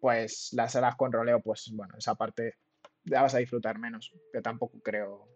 pues 0.00 0.52
las 0.54 0.72
salas 0.72 0.96
con 0.96 1.12
roleo, 1.12 1.40
pues 1.40 1.70
bueno, 1.74 1.94
esa 1.98 2.14
parte 2.14 2.56
la 3.04 3.22
vas 3.22 3.34
a 3.34 3.38
disfrutar 3.38 3.78
menos. 3.78 4.14
Yo 4.32 4.40
tampoco 4.42 4.80
creo 4.80 5.28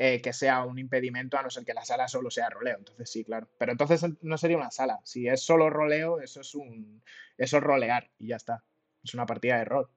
eh, 0.00 0.22
que 0.22 0.32
sea 0.32 0.62
un 0.62 0.78
impedimento 0.78 1.36
a 1.36 1.42
no 1.42 1.50
ser 1.50 1.64
que 1.64 1.74
la 1.74 1.84
sala 1.84 2.06
solo 2.06 2.30
sea 2.30 2.48
roleo. 2.48 2.76
Entonces 2.78 3.10
sí, 3.10 3.24
claro. 3.24 3.48
Pero 3.58 3.72
entonces 3.72 4.06
no 4.22 4.38
sería 4.38 4.56
una 4.56 4.70
sala. 4.70 5.00
Si 5.02 5.26
es 5.26 5.42
solo 5.42 5.70
roleo, 5.70 6.20
eso 6.20 6.40
es 6.40 6.54
un. 6.54 7.02
Eso 7.36 7.56
es 7.56 7.62
rolear 7.64 8.08
y 8.16 8.28
ya 8.28 8.36
está. 8.36 8.62
Es 9.02 9.12
una 9.14 9.26
partida 9.26 9.58
de 9.58 9.64
rol. 9.64 9.90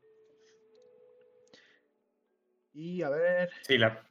Y 2.74 3.04
a 3.04 3.10
ver. 3.10 3.52
Sí, 3.62 3.78
la. 3.78 4.04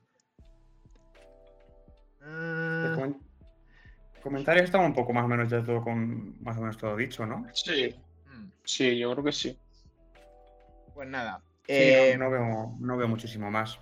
Uh... 2.21 3.12
Comentarios 4.23 4.67
están 4.67 4.85
un 4.85 4.95
poco 4.95 5.12
más 5.12 5.25
o 5.25 5.29
menos 5.29 5.51
ya 5.51 5.65
todo 5.65 5.83
con 5.83 6.41
más 6.41 6.57
o 6.57 6.61
menos 6.61 6.79
todo 6.79 6.95
dicho, 6.95 7.27
¿no? 7.27 7.45
Sí. 7.53 7.97
Mm. 8.27 8.53
Sí, 8.62 8.97
yo 8.97 9.11
creo 9.11 9.25
que 9.25 9.33
sí. 9.33 9.59
Pues 10.95 11.09
nada. 11.09 11.43
Eh, 11.67 12.15
no, 12.17 12.31
veo, 12.31 12.77
no 12.79 12.97
veo 12.97 13.09
muchísimo 13.09 13.51
más. 13.51 13.81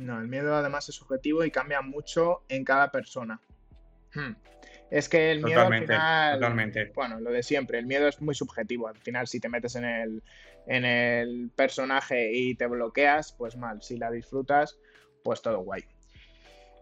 No, 0.00 0.18
el 0.18 0.28
miedo 0.28 0.54
además 0.54 0.88
es 0.88 0.94
subjetivo 0.94 1.44
y 1.44 1.50
cambia 1.50 1.82
mucho 1.82 2.42
en 2.48 2.64
cada 2.64 2.90
persona. 2.90 3.38
Hmm. 4.14 4.32
Es 4.90 5.10
que 5.10 5.30
el 5.30 5.44
miedo 5.44 5.60
al 5.60 5.78
final. 5.78 6.40
Totalmente. 6.40 6.90
Bueno, 6.94 7.20
lo 7.20 7.30
de 7.30 7.42
siempre, 7.42 7.78
el 7.78 7.86
miedo 7.86 8.08
es 8.08 8.20
muy 8.22 8.34
subjetivo. 8.34 8.88
Al 8.88 8.96
final, 8.96 9.28
si 9.28 9.40
te 9.40 9.50
metes 9.50 9.76
en 9.76 9.84
el, 9.84 10.22
en 10.66 10.86
el 10.86 11.50
personaje 11.54 12.32
y 12.32 12.54
te 12.54 12.66
bloqueas, 12.66 13.32
pues 13.32 13.56
mal. 13.56 13.82
Si 13.82 13.98
la 13.98 14.10
disfrutas, 14.10 14.78
pues 15.22 15.42
todo 15.42 15.60
guay. 15.60 15.84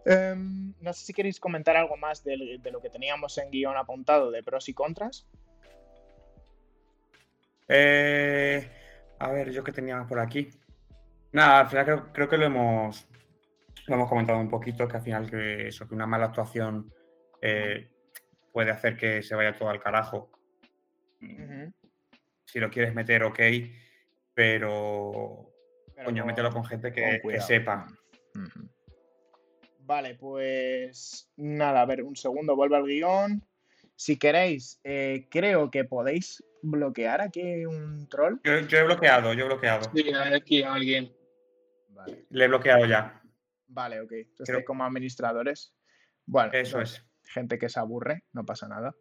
Em, 0.05 0.73
no 0.79 0.93
sé 0.93 1.05
si 1.05 1.13
queréis 1.13 1.41
comentar 1.41 1.75
algo 1.75 1.97
más 1.97 2.23
de, 2.23 2.59
lo 2.71 2.81
que 2.81 2.89
teníamos 2.89 3.37
en 3.37 3.51
guion 3.51 3.75
apuntado 3.75 4.31
de 4.31 4.43
pros 4.43 4.69
y 4.69 4.73
contras. 4.73 5.27
Eh, 7.67 8.67
a 9.19 9.29
ver, 9.29 9.51
yo 9.51 9.61
que 9.61 9.73
tenía 9.73 10.05
por 10.07 10.19
aquí. 10.19 10.49
Nada, 11.31 11.59
al 11.59 11.67
final 11.67 12.11
creo, 12.11 12.27
que 12.27 12.37
lo 12.37 12.45
hemos, 12.45 13.05
lo 13.89 13.95
hemos 13.95 14.09
comentado 14.09 14.39
un 14.39 14.49
poquito, 14.49 14.87
que 14.87 14.97
al 14.97 15.03
final 15.03 15.29
que 15.29 15.67
eso, 15.67 15.87
que 15.87 15.95
una 15.95 16.07
mala 16.07 16.25
actuación 16.25 16.93
eh, 17.41 17.89
puede 18.51 18.71
hacer 18.71 18.97
que 18.97 19.21
se 19.21 19.35
vaya 19.35 19.55
todo 19.55 19.69
al 19.69 19.79
carajo. 19.79 20.31
Si 22.45 22.59
lo 22.59 22.69
quieres 22.69 22.93
meter, 22.95 23.23
ok, 23.23 23.39
pero, 24.33 25.51
coño, 26.03 26.25
mételo 26.25 26.51
con 26.51 26.63
gente 26.63 26.91
que, 26.91 27.21
sepa. 27.41 27.87
Vale, 29.81 30.15
pues 30.15 31.29
nada, 31.35 31.81
a 31.81 31.85
ver, 31.85 32.03
un 32.03 32.15
segundo, 32.15 32.55
vuelvo 32.55 32.75
al 32.75 32.85
guion. 32.85 33.43
Si 33.95 34.17
queréis, 34.17 34.79
eh, 34.83 35.27
creo 35.29 35.69
que 35.69 35.83
podéis 35.83 36.43
bloquear 36.61 37.21
aquí 37.21 37.65
un 37.65 38.07
troll. 38.07 38.39
Yo, 38.43 38.53
he 38.53 38.83
bloqueado, 38.83 39.33
yo 39.33 39.45
he 39.45 39.47
bloqueado. 39.47 39.91
Sí, 39.93 40.09
hay 40.13 40.33
aquí 40.33 40.63
alguien. 40.63 41.11
Le 42.29 42.45
he 42.45 42.47
bloqueado 42.47 42.85
ya. 42.85 43.18
Vale, 43.69 44.01
ok. 44.01 44.11
Entonces, 44.11 44.65
como 44.65 44.83
administradores. 44.83 45.73
Bueno, 46.25 46.51
eso 46.53 46.81
es. 46.81 47.03
Gente 47.23 47.59
que 47.59 47.69
se 47.69 47.79
aburre, 47.79 48.23
no 48.33 48.45
pasa 48.45 48.67
nada. 48.67 48.95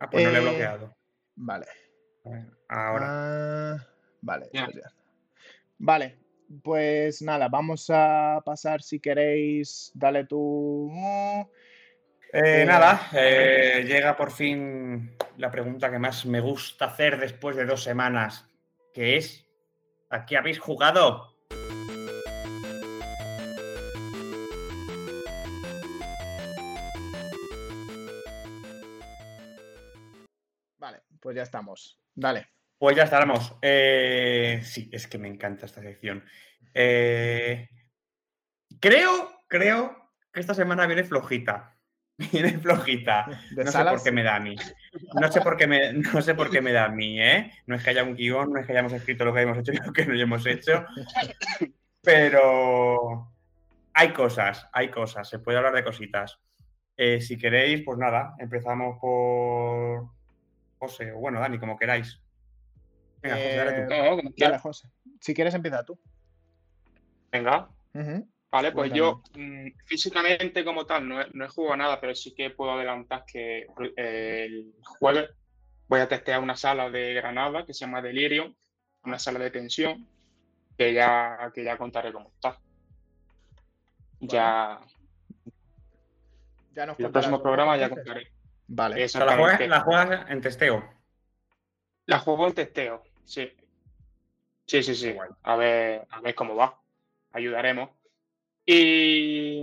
Ah, 0.00 0.08
pues 0.10 0.24
no 0.24 0.30
le 0.30 0.38
he 0.38 0.40
eh, 0.40 0.44
bloqueado. 0.44 0.96
Vale. 1.36 1.66
Ahora. 2.68 3.06
Ah, 3.08 3.86
vale, 4.22 4.48
pues 4.50 4.84
Vale, 5.76 6.18
pues 6.62 7.20
nada, 7.20 7.48
vamos 7.48 7.90
a 7.90 8.40
pasar 8.44 8.82
si 8.82 9.00
queréis. 9.00 9.92
Dale 9.94 10.24
tú. 10.24 10.90
Eh, 12.32 12.62
eh, 12.62 12.64
nada, 12.64 13.10
llega 13.12 14.16
por 14.16 14.30
fin 14.30 15.16
la 15.36 15.50
pregunta 15.50 15.90
que 15.90 15.98
más 15.98 16.24
me 16.24 16.40
gusta 16.40 16.86
hacer 16.86 17.18
después 17.18 17.56
de 17.56 17.66
dos 17.66 17.82
semanas, 17.82 18.48
que 18.94 19.16
es, 19.16 19.46
¿a 20.08 20.24
qué 20.24 20.38
habéis 20.38 20.58
jugado? 20.58 21.33
Pues 31.24 31.36
ya 31.36 31.42
estamos. 31.42 31.98
Dale. 32.14 32.48
Pues 32.76 32.94
ya 32.94 33.04
estaremos. 33.04 33.56
Eh, 33.62 34.60
sí, 34.62 34.90
es 34.92 35.06
que 35.06 35.16
me 35.16 35.26
encanta 35.26 35.64
esta 35.64 35.80
sección. 35.80 36.22
Eh, 36.74 37.66
creo, 38.78 39.30
creo 39.48 40.12
que 40.30 40.40
esta 40.40 40.52
semana 40.52 40.86
viene 40.86 41.02
flojita. 41.02 41.78
Viene 42.30 42.58
flojita. 42.58 43.26
no 43.56 43.72
sé 43.72 43.84
por 43.84 44.02
qué 44.02 44.12
me 44.12 44.22
da 44.22 44.36
a 44.36 44.40
mí. 44.40 44.54
No 45.18 45.32
sé 45.32 45.40
por 45.40 45.56
qué 45.56 45.66
me, 45.66 45.92
no 46.12 46.20
sé 46.20 46.34
por 46.34 46.50
qué 46.50 46.60
me 46.60 46.72
da 46.72 46.84
a 46.84 46.90
mí, 46.90 47.18
¿eh? 47.18 47.50
No 47.66 47.74
es 47.74 47.82
que 47.82 47.90
haya 47.90 48.04
un 48.04 48.14
guion, 48.14 48.52
no 48.52 48.60
es 48.60 48.66
que 48.66 48.72
hayamos 48.72 48.92
escrito 48.92 49.24
lo 49.24 49.32
que 49.32 49.40
hemos 49.40 49.56
hecho 49.56 49.72
y 49.72 49.76
lo 49.76 49.94
que 49.94 50.04
no 50.04 50.14
hemos 50.14 50.44
hecho. 50.44 50.84
Pero 52.02 53.32
hay 53.94 54.12
cosas, 54.12 54.68
hay 54.74 54.90
cosas. 54.90 55.26
Se 55.26 55.38
puede 55.38 55.56
hablar 55.56 55.74
de 55.74 55.84
cositas. 55.84 56.38
Eh, 56.98 57.22
si 57.22 57.38
queréis, 57.38 57.82
pues 57.82 57.96
nada, 57.96 58.34
empezamos 58.38 58.98
por 59.00 60.12
José, 60.84 61.12
o 61.12 61.18
bueno, 61.18 61.40
Dani, 61.40 61.58
como 61.58 61.76
queráis. 61.76 62.20
Venga, 63.22 63.36
José, 63.36 63.56
dale 63.56 63.86
tú. 63.86 64.34
Eh, 64.36 64.58
José. 64.58 64.88
Si 65.20 65.34
quieres, 65.34 65.54
empieza 65.54 65.84
tú. 65.84 65.98
Venga. 67.32 67.68
Vale, 68.50 68.70
pues 68.70 68.92
yo 68.92 69.22
mm, 69.36 69.68
físicamente 69.84 70.64
como 70.64 70.86
tal 70.86 71.08
no 71.08 71.20
he, 71.20 71.48
jugado 71.48 71.76
nada, 71.76 72.00
pero 72.00 72.14
sí 72.14 72.34
que 72.34 72.50
puedo 72.50 72.72
adelantar 72.72 73.24
que 73.26 73.66
eh, 73.96 74.44
el 74.44 74.72
jueves 74.84 75.30
voy 75.88 76.00
a 76.00 76.08
testear 76.08 76.40
una 76.40 76.56
sala 76.56 76.90
de 76.90 77.14
Granada 77.14 77.66
que 77.66 77.74
se 77.74 77.80
llama 77.80 78.00
Delirium, 78.00 78.54
una 79.04 79.18
sala 79.18 79.40
de 79.40 79.50
tensión, 79.50 80.06
que 80.78 80.92
ya, 80.92 81.50
que 81.52 81.64
ya 81.64 81.76
contaré 81.76 82.12
cómo 82.12 82.28
está. 82.28 82.58
Ya. 84.20 84.80
Ya 86.72 86.86
nos 86.86 86.98
el 87.00 87.10
próximo 87.10 87.42
programa 87.42 87.76
ya 87.76 87.88
contaré. 87.88 88.33
Vale. 88.66 89.06
¿La 89.14 89.36
juegas, 89.36 89.68
¿La 89.68 89.80
juegas 89.80 90.30
en 90.30 90.40
testeo? 90.40 90.94
La 92.06 92.18
juego 92.18 92.46
en 92.46 92.54
testeo, 92.54 93.02
sí. 93.24 93.52
Sí, 94.66 94.82
sí, 94.82 94.94
sí. 94.94 95.14
A 95.42 95.56
ver, 95.56 96.06
a 96.10 96.20
ver 96.20 96.34
cómo 96.34 96.56
va. 96.56 96.80
Ayudaremos. 97.32 97.90
Y 98.66 99.62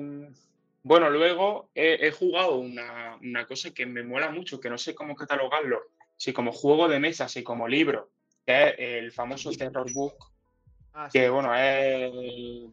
bueno, 0.83 1.09
luego 1.09 1.69
he, 1.75 2.11
jugado 2.11 2.57
una, 2.57 3.45
cosa 3.47 3.71
que 3.71 3.85
me 3.85 4.03
mola 4.03 4.31
mucho, 4.31 4.59
que 4.59 4.69
no 4.69 4.77
sé 4.77 4.95
cómo 4.95 5.15
catalogarlo, 5.15 5.81
si 6.17 6.33
como 6.33 6.51
juego 6.51 6.87
de 6.87 6.99
mesa, 6.99 7.27
si 7.27 7.43
como 7.43 7.67
libro, 7.67 8.11
que 8.45 8.69
es 8.69 8.75
el 8.77 9.11
famoso 9.11 9.51
Terror 9.51 9.91
Book, 9.93 10.15
ah, 10.93 11.09
que 11.11 11.29
bueno, 11.29 11.53
es, 11.55 12.71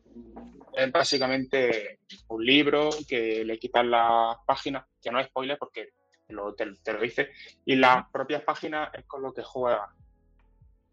básicamente 0.90 2.00
un 2.28 2.44
libro 2.44 2.90
que 3.06 3.44
le 3.44 3.58
quitan 3.58 3.90
las 3.90 4.36
páginas, 4.46 4.84
que 5.02 5.10
no 5.10 5.20
es 5.20 5.26
spoiler 5.26 5.58
porque 5.58 5.90
lo, 6.28 6.54
te, 6.54 6.66
lo 6.66 7.00
dice, 7.00 7.30
y 7.64 7.76
las 7.76 8.08
propias 8.10 8.42
páginas 8.42 8.90
es 8.94 9.04
con 9.04 9.22
lo 9.22 9.32
que 9.32 9.42
juega. 9.42 9.94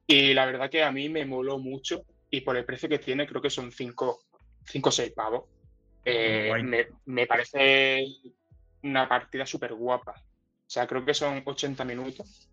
Y 0.07 0.33
la 0.33 0.45
verdad 0.45 0.69
que 0.69 0.83
a 0.83 0.91
mí 0.91 1.09
me 1.09 1.25
moló 1.25 1.57
mucho 1.57 2.05
y 2.29 2.41
por 2.41 2.57
el 2.57 2.65
precio 2.65 2.89
que 2.89 2.99
tiene 2.99 3.27
creo 3.27 3.41
que 3.41 3.49
son 3.49 3.71
cinco 3.71 4.25
5 4.65 4.89
o 4.89 4.91
6 4.91 5.11
pavos. 5.13 5.43
Eh, 6.03 6.51
me, 7.05 7.27
parece 7.27 8.05
una 8.83 9.07
partida 9.07 9.45
súper 9.45 9.73
guapa. 9.73 10.11
O 10.11 10.69
sea, 10.69 10.87
creo 10.87 11.05
que 11.05 11.13
son 11.13 11.41
80 11.45 11.83
minutos. 11.85 12.49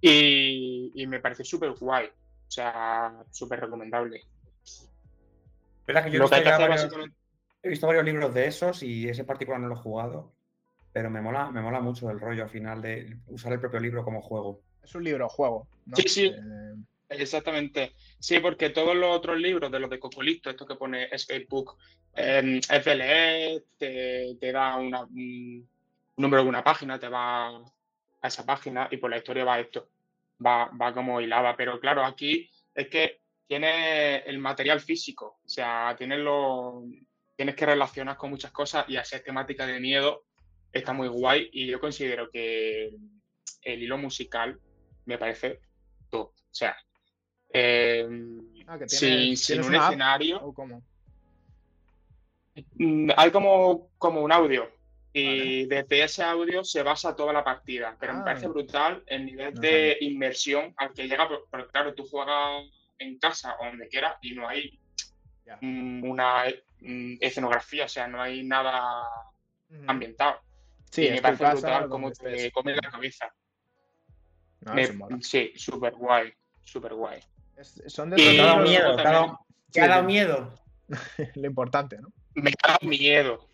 Y, 0.00 0.92
me 1.06 1.20
parece 1.20 1.44
súper 1.44 1.72
guay. 1.72 2.06
O 2.06 2.50
sea, 2.50 3.24
súper 3.30 3.60
recomendable. 3.60 4.22
¿Verdad 5.86 6.04
que 6.04 6.10
yo 6.10 6.18
he, 6.18 6.20
visto 7.68 7.86
varios, 7.86 8.04
libros 8.04 8.34
de 8.34 8.46
esos 8.46 8.82
y 8.82 9.08
ese 9.08 9.24
particular 9.24 9.60
no 9.60 9.68
lo 9.68 9.74
he 9.74 9.78
jugado. 9.78 10.32
Pero 10.92 11.10
me 11.10 11.20
mola, 11.20 11.50
me 11.50 11.62
mola 11.62 11.80
mucho 11.80 12.10
el 12.10 12.20
rollo 12.20 12.44
al 12.44 12.50
final 12.50 12.82
de 12.82 13.16
usar 13.28 13.52
el 13.52 13.60
propio 13.60 13.80
libro 13.80 14.04
como 14.04 14.20
juego. 14.20 14.60
Es 14.82 14.94
un 14.94 15.04
libro 15.04 15.28
juego. 15.28 15.68
Sí, 15.96 16.08
sí. 16.08 16.24
Eh, 16.26 16.74
Exactamente. 17.18 17.94
Sí, 18.18 18.38
porque 18.40 18.70
todos 18.70 18.96
los 18.96 19.16
otros 19.16 19.38
libros 19.38 19.70
de 19.70 19.78
los 19.78 19.90
de 19.90 19.98
Cocolito, 19.98 20.50
esto 20.50 20.66
que 20.66 20.76
pone 20.76 21.08
Escapebook, 21.10 21.76
eh, 22.14 22.60
FLE, 22.68 23.64
te, 23.78 24.52
da 24.52 24.76
una, 24.76 25.02
un 25.02 25.68
número 26.16 26.42
de 26.42 26.48
una 26.48 26.64
página, 26.64 26.98
te 26.98 27.08
va 27.08 27.48
a 27.48 28.28
esa 28.28 28.46
página 28.46 28.88
y 28.90 28.96
por 28.96 29.10
la 29.10 29.18
historia 29.18 29.44
va 29.44 29.60
esto. 29.60 29.88
Va, 30.44 30.70
va 30.70 30.94
como 30.94 31.20
hilada. 31.20 31.56
Pero 31.56 31.78
claro, 31.80 32.04
aquí 32.04 32.50
es 32.74 32.88
que 32.88 33.20
tiene 33.46 34.18
el 34.18 34.38
material 34.38 34.80
físico. 34.80 35.40
O 35.44 35.48
sea, 35.48 35.94
tienes, 35.96 36.18
lo, 36.18 36.84
tienes 37.36 37.54
que 37.54 37.66
relacionar 37.66 38.16
con 38.16 38.30
muchas 38.30 38.52
cosas 38.52 38.86
y 38.88 38.96
hacer 38.96 39.22
temática 39.22 39.66
de 39.66 39.80
miedo 39.80 40.24
está 40.72 40.92
muy 40.92 41.08
guay. 41.08 41.48
Y 41.52 41.66
yo 41.66 41.80
considero 41.80 42.30
que 42.30 42.94
el 43.62 43.82
hilo 43.82 43.98
musical 43.98 44.58
me 45.04 45.18
parece 45.18 45.60
top. 46.10 46.28
O 46.28 46.54
sea, 46.54 46.76
eh, 47.52 48.06
ah, 48.66 48.78
sin, 48.86 49.62
un 49.62 49.74
escenario. 49.74 50.54
Mm, 52.74 53.10
hay 53.16 53.30
como, 53.30 53.90
como 53.98 54.22
un 54.22 54.32
audio. 54.32 54.70
Y 55.14 55.66
desde 55.66 56.04
ese 56.04 56.22
audio 56.22 56.64
se 56.64 56.82
basa 56.82 57.14
toda 57.14 57.34
la 57.34 57.44
partida. 57.44 57.96
Pero 58.00 58.14
me 58.14 58.24
parece 58.24 58.46
ah. 58.46 58.48
brutal 58.48 59.02
el 59.06 59.26
nivel 59.26 59.54
de 59.54 59.98
inmersión 60.00 60.72
al 60.76 60.92
que 60.92 61.06
llega. 61.06 61.28
Porque 61.50 61.68
claro, 61.68 61.94
tú 61.94 62.06
juegas 62.06 62.64
en 62.98 63.18
casa 63.18 63.56
o 63.60 63.66
donde 63.66 63.88
quieras 63.88 64.16
y 64.22 64.34
no 64.34 64.48
hay 64.48 64.78
una 65.60 66.44
mm, 66.80 67.16
escenografía, 67.20 67.84
o 67.84 67.88
sea, 67.88 68.06
no 68.06 68.22
hay 68.22 68.42
nada 68.42 69.04
ambientado. 69.86 70.40
Sí, 70.92 71.06
y 71.06 71.10
me 71.10 71.22
parece 71.22 71.44
brutal 71.44 71.88
cómo 71.88 72.12
te 72.12 72.52
come 72.52 72.74
la 72.74 72.90
cabeza. 72.90 73.34
sí, 75.20 75.52
súper 75.56 75.94
guay, 75.94 76.32
súper 76.62 76.94
guay 76.94 77.20
son 77.86 78.10
de 78.10 78.36
dado 78.36 78.62
miedo, 78.62 78.96
te 78.96 79.80
ha 79.80 79.88
dado, 79.88 80.02
miedo. 80.04 80.54
Lo 81.34 81.46
importante, 81.46 81.98
¿no? 81.98 82.12
Me 82.34 82.52
ha 82.62 82.68
dado 82.68 82.88
miedo. 82.88 83.48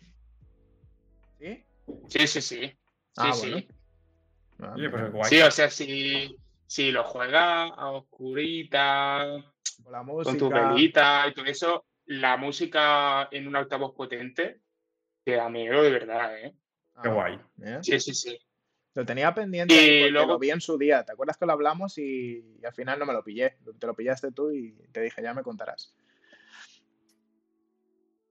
¿Sí? 1.39 1.63
Sí, 2.07 2.27
sí, 2.27 2.41
sí. 2.41 2.77
Ah, 3.17 3.33
sí, 3.33 3.53
sí. 3.53 3.67
Ah, 4.61 4.75
pues 4.75 5.29
sí, 5.29 5.41
o 5.41 5.51
sea, 5.51 5.69
si, 5.69 6.35
si 6.67 6.91
lo 6.91 7.03
juegas 7.05 7.71
a 7.77 7.91
oscurita, 7.91 9.25
con, 10.23 10.37
tu 10.37 10.49
velita 10.49 11.27
y 11.27 11.33
todo 11.33 11.45
eso, 11.45 11.85
la 12.05 12.35
música 12.35 13.29
en 13.31 13.47
un 13.47 13.55
altavoz 13.55 13.95
potente 13.95 14.61
te 15.23 15.35
da 15.35 15.49
miedo 15.49 15.81
de 15.81 15.91
verdad, 15.91 16.37
¿eh? 16.37 16.53
Qué 17.01 17.09
guay. 17.09 17.39
Sí, 17.81 17.99
sí, 17.99 18.13
sí. 18.13 18.39
Lo 18.95 19.05
tenía 19.05 19.33
pendiente 19.33 19.73
y 19.73 19.77
porque 19.77 20.11
luego... 20.11 20.33
lo 20.33 20.39
vi 20.39 20.49
en 20.49 20.61
su 20.61 20.77
día. 20.77 21.03
¿Te 21.05 21.11
acuerdas 21.11 21.37
que 21.37 21.45
lo 21.45 21.53
hablamos 21.53 21.97
y, 21.97 22.43
al 22.65 22.73
final 22.73 22.99
no 22.99 23.05
me 23.05 23.13
lo 23.13 23.23
pillé? 23.23 23.57
Te 23.79 23.87
lo 23.87 23.95
pillaste 23.95 24.31
tú 24.31 24.51
y 24.51 24.73
te 24.91 25.01
dije, 25.01 25.21
ya 25.21 25.33
me 25.33 25.43
contarás. 25.43 25.95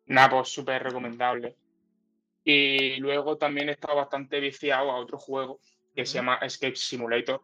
Nada, 0.07 0.31
pues 0.31 0.49
súper 0.49 0.83
recomendable. 0.83 1.57
Y 2.45 2.97
luego 2.97 3.37
también 3.37 3.69
he 3.69 3.73
estado 3.73 3.97
bastante 3.97 4.41
viciado 4.41 4.91
a 4.91 4.97
otro 4.97 5.19
juego 5.19 5.61
que 5.95 6.07
se 6.07 6.15
llama 6.15 6.37
Escape 6.37 6.77
Simulator, 6.77 7.43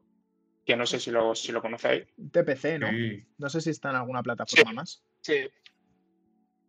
que 0.65 0.77
no 0.77 0.87
sé 0.87 0.99
si 0.99 1.11
lo, 1.11 1.35
si 1.35 1.53
lo 1.53 1.61
conocéis. 1.61 2.07
TPC, 2.33 2.79
¿no? 2.79 2.89
No 3.39 3.49
sé 3.49 3.61
si 3.61 3.71
está 3.71 3.91
en 3.91 3.97
alguna 3.97 4.23
plataforma 4.23 4.73
más. 4.73 5.05
Sí. 5.21 5.51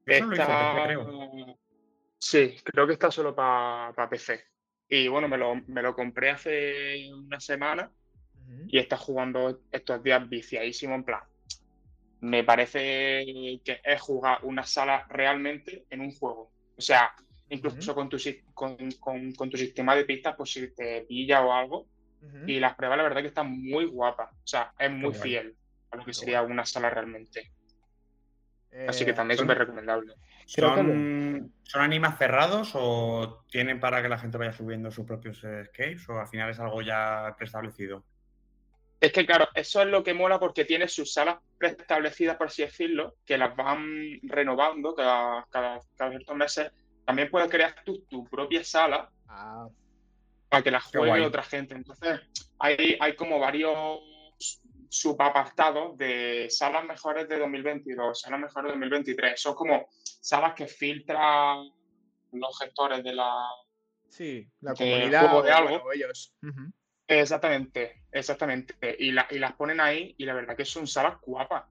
creo. 0.06 1.57
Sí, 2.18 2.56
creo 2.64 2.88
que 2.88 2.94
está 2.94 3.12
solo 3.12 3.36
para 3.36 4.10
PC. 4.10 4.44
Y 4.90 5.08
bueno, 5.08 5.28
me 5.28 5.38
lo, 5.38 5.56
me 5.68 5.82
lo 5.82 5.96
compré 5.96 6.30
hace 6.32 7.12
una 7.14 7.40
semana 7.40 7.92
y 8.68 8.78
está 8.78 8.98
jugando 8.98 9.62
estos 9.72 10.04
días 10.04 10.28
viciadísimo 10.30 10.96
en 10.96 11.04
plan. 11.04 11.22
Me 12.22 12.44
parece 12.44 13.26
que 13.64 13.82
es 13.84 14.02
jugar 14.02 14.40
una 14.44 14.64
sala 14.64 15.06
realmente 15.10 15.86
en 15.90 16.02
un 16.02 16.12
juego. 16.12 16.52
O 16.78 16.82
sea, 16.82 17.14
incluso 17.50 17.94
con, 17.94 18.10
tu, 18.10 18.18
con, 18.54 18.78
con, 19.00 19.50
tu 19.50 19.58
sistema 19.58 19.96
de 19.96 20.06
pistas, 20.06 20.36
pues 20.36 20.52
si 20.52 20.74
te 20.74 21.02
pilla 21.02 21.44
o 21.46 21.52
algo. 21.52 21.88
Y 22.48 22.60
las 22.60 22.74
pruebas, 22.74 22.98
la 22.98 23.04
verdad, 23.04 23.22
que 23.22 23.28
están 23.28 23.52
muy 23.52 23.86
guapas. 23.86 24.32
O 24.34 24.48
sea, 24.48 24.74
es 24.80 24.90
muy 24.90 25.14
fiel 25.14 25.56
a 25.92 25.98
lo 25.98 26.06
que 26.06 26.14
sería 26.14 26.42
una 26.42 26.66
sala 26.66 26.90
realmente. 26.90 27.52
Así 28.88 29.06
que 29.06 29.12
eh, 29.12 29.14
también 29.14 29.36
es 29.36 29.42
súper 29.42 29.60
recomendable. 29.60 30.14
¿Son, 30.46 31.52
¿Son 31.64 31.82
animas 31.82 32.18
cerrados 32.18 32.72
o 32.76 33.44
tienen 33.50 33.80
para 33.80 34.02
que 34.02 34.10
la 34.10 34.20
gente 34.20 34.38
vaya 34.38 34.54
subiendo 34.54 34.92
sus 34.92 35.06
propios 35.06 35.44
escapes 35.44 36.08
o 36.08 36.20
al 36.20 36.28
final 36.28 36.50
es 36.52 36.60
algo 36.60 36.82
ya 36.82 37.34
preestablecido? 37.38 38.04
Es 39.02 39.12
que 39.12 39.26
claro, 39.26 39.48
eso 39.54 39.82
es 39.82 39.88
lo 39.88 40.04
que 40.04 40.14
mola 40.14 40.40
porque 40.40 40.66
tiene 40.66 40.88
sus 40.88 41.14
salas 41.14 41.38
preestablecidas, 41.58 42.38
por 42.38 42.48
así 42.48 42.62
decirlo, 42.64 43.16
que 43.26 43.38
las 43.38 43.56
van 43.56 44.20
renovando 44.24 44.96
cada, 44.96 45.46
cada, 45.50 45.82
ciertos 46.10 46.36
meses. 46.36 46.72
También 47.06 47.30
puedes 47.30 47.50
crear 47.50 47.76
tu, 47.84 48.26
propia 48.30 48.64
sala 48.64 49.10
ah. 49.28 49.68
para 50.50 50.64
que 50.64 50.72
la 50.72 50.82
juegue 50.82 51.26
otra 51.26 51.44
gente. 51.44 51.76
Entonces, 51.76 52.20
hay, 52.58 52.98
hay 53.00 53.16
como 53.16 53.40
varios 53.40 54.00
subapartados 54.90 55.98
de 55.98 56.48
salas 56.49 56.86
mejores 56.86 57.28
de 57.28 57.40
2022, 57.40 58.22
salas 58.22 58.40
mejores 58.40 58.70
de 58.70 58.80
2023. 58.80 59.40
Son 59.40 59.56
como 59.56 59.88
salas 59.91 60.53
que 60.53 60.68
filtran 60.68 61.70
los 62.32 62.60
gestores 62.60 63.03
de 63.03 63.14
la, 63.14 63.48
sí, 64.10 64.48
la 64.62 64.74
comunidad 64.74 65.44
de 65.44 65.52
algo. 65.52 65.91
ellos. 65.94 66.36
Exactamente, 67.07 68.03
exactamente. 68.12 68.76
Y, 68.99 69.10
y 69.10 69.40
las 69.40 69.53
ponen 69.57 69.80
ahí 69.80 70.16
y 70.18 70.26
la 70.26 70.34
verdad 70.34 70.56
que 70.56 70.66
son 70.66 70.88
salas 70.88 71.20
guapas. 71.22 71.66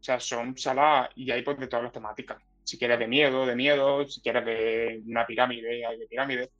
O 0.00 0.02
sea, 0.02 0.20
son 0.20 0.56
salas 0.56 1.10
y 1.16 1.30
hay 1.30 1.42
pues 1.42 1.58
de 1.58 1.66
todas 1.66 1.84
las 1.84 1.92
temáticas. 1.92 2.38
Si 2.64 2.78
quieres 2.78 2.98
de 2.98 3.08
miedo, 3.08 3.46
de 3.46 3.56
miedo. 3.56 4.06
Si 4.06 4.20
quieres 4.20 4.44
de 4.44 5.02
una 5.06 5.26
pirámide, 5.26 5.84
hay 5.84 5.98
de 5.98 6.06
pirámide. 6.06 6.50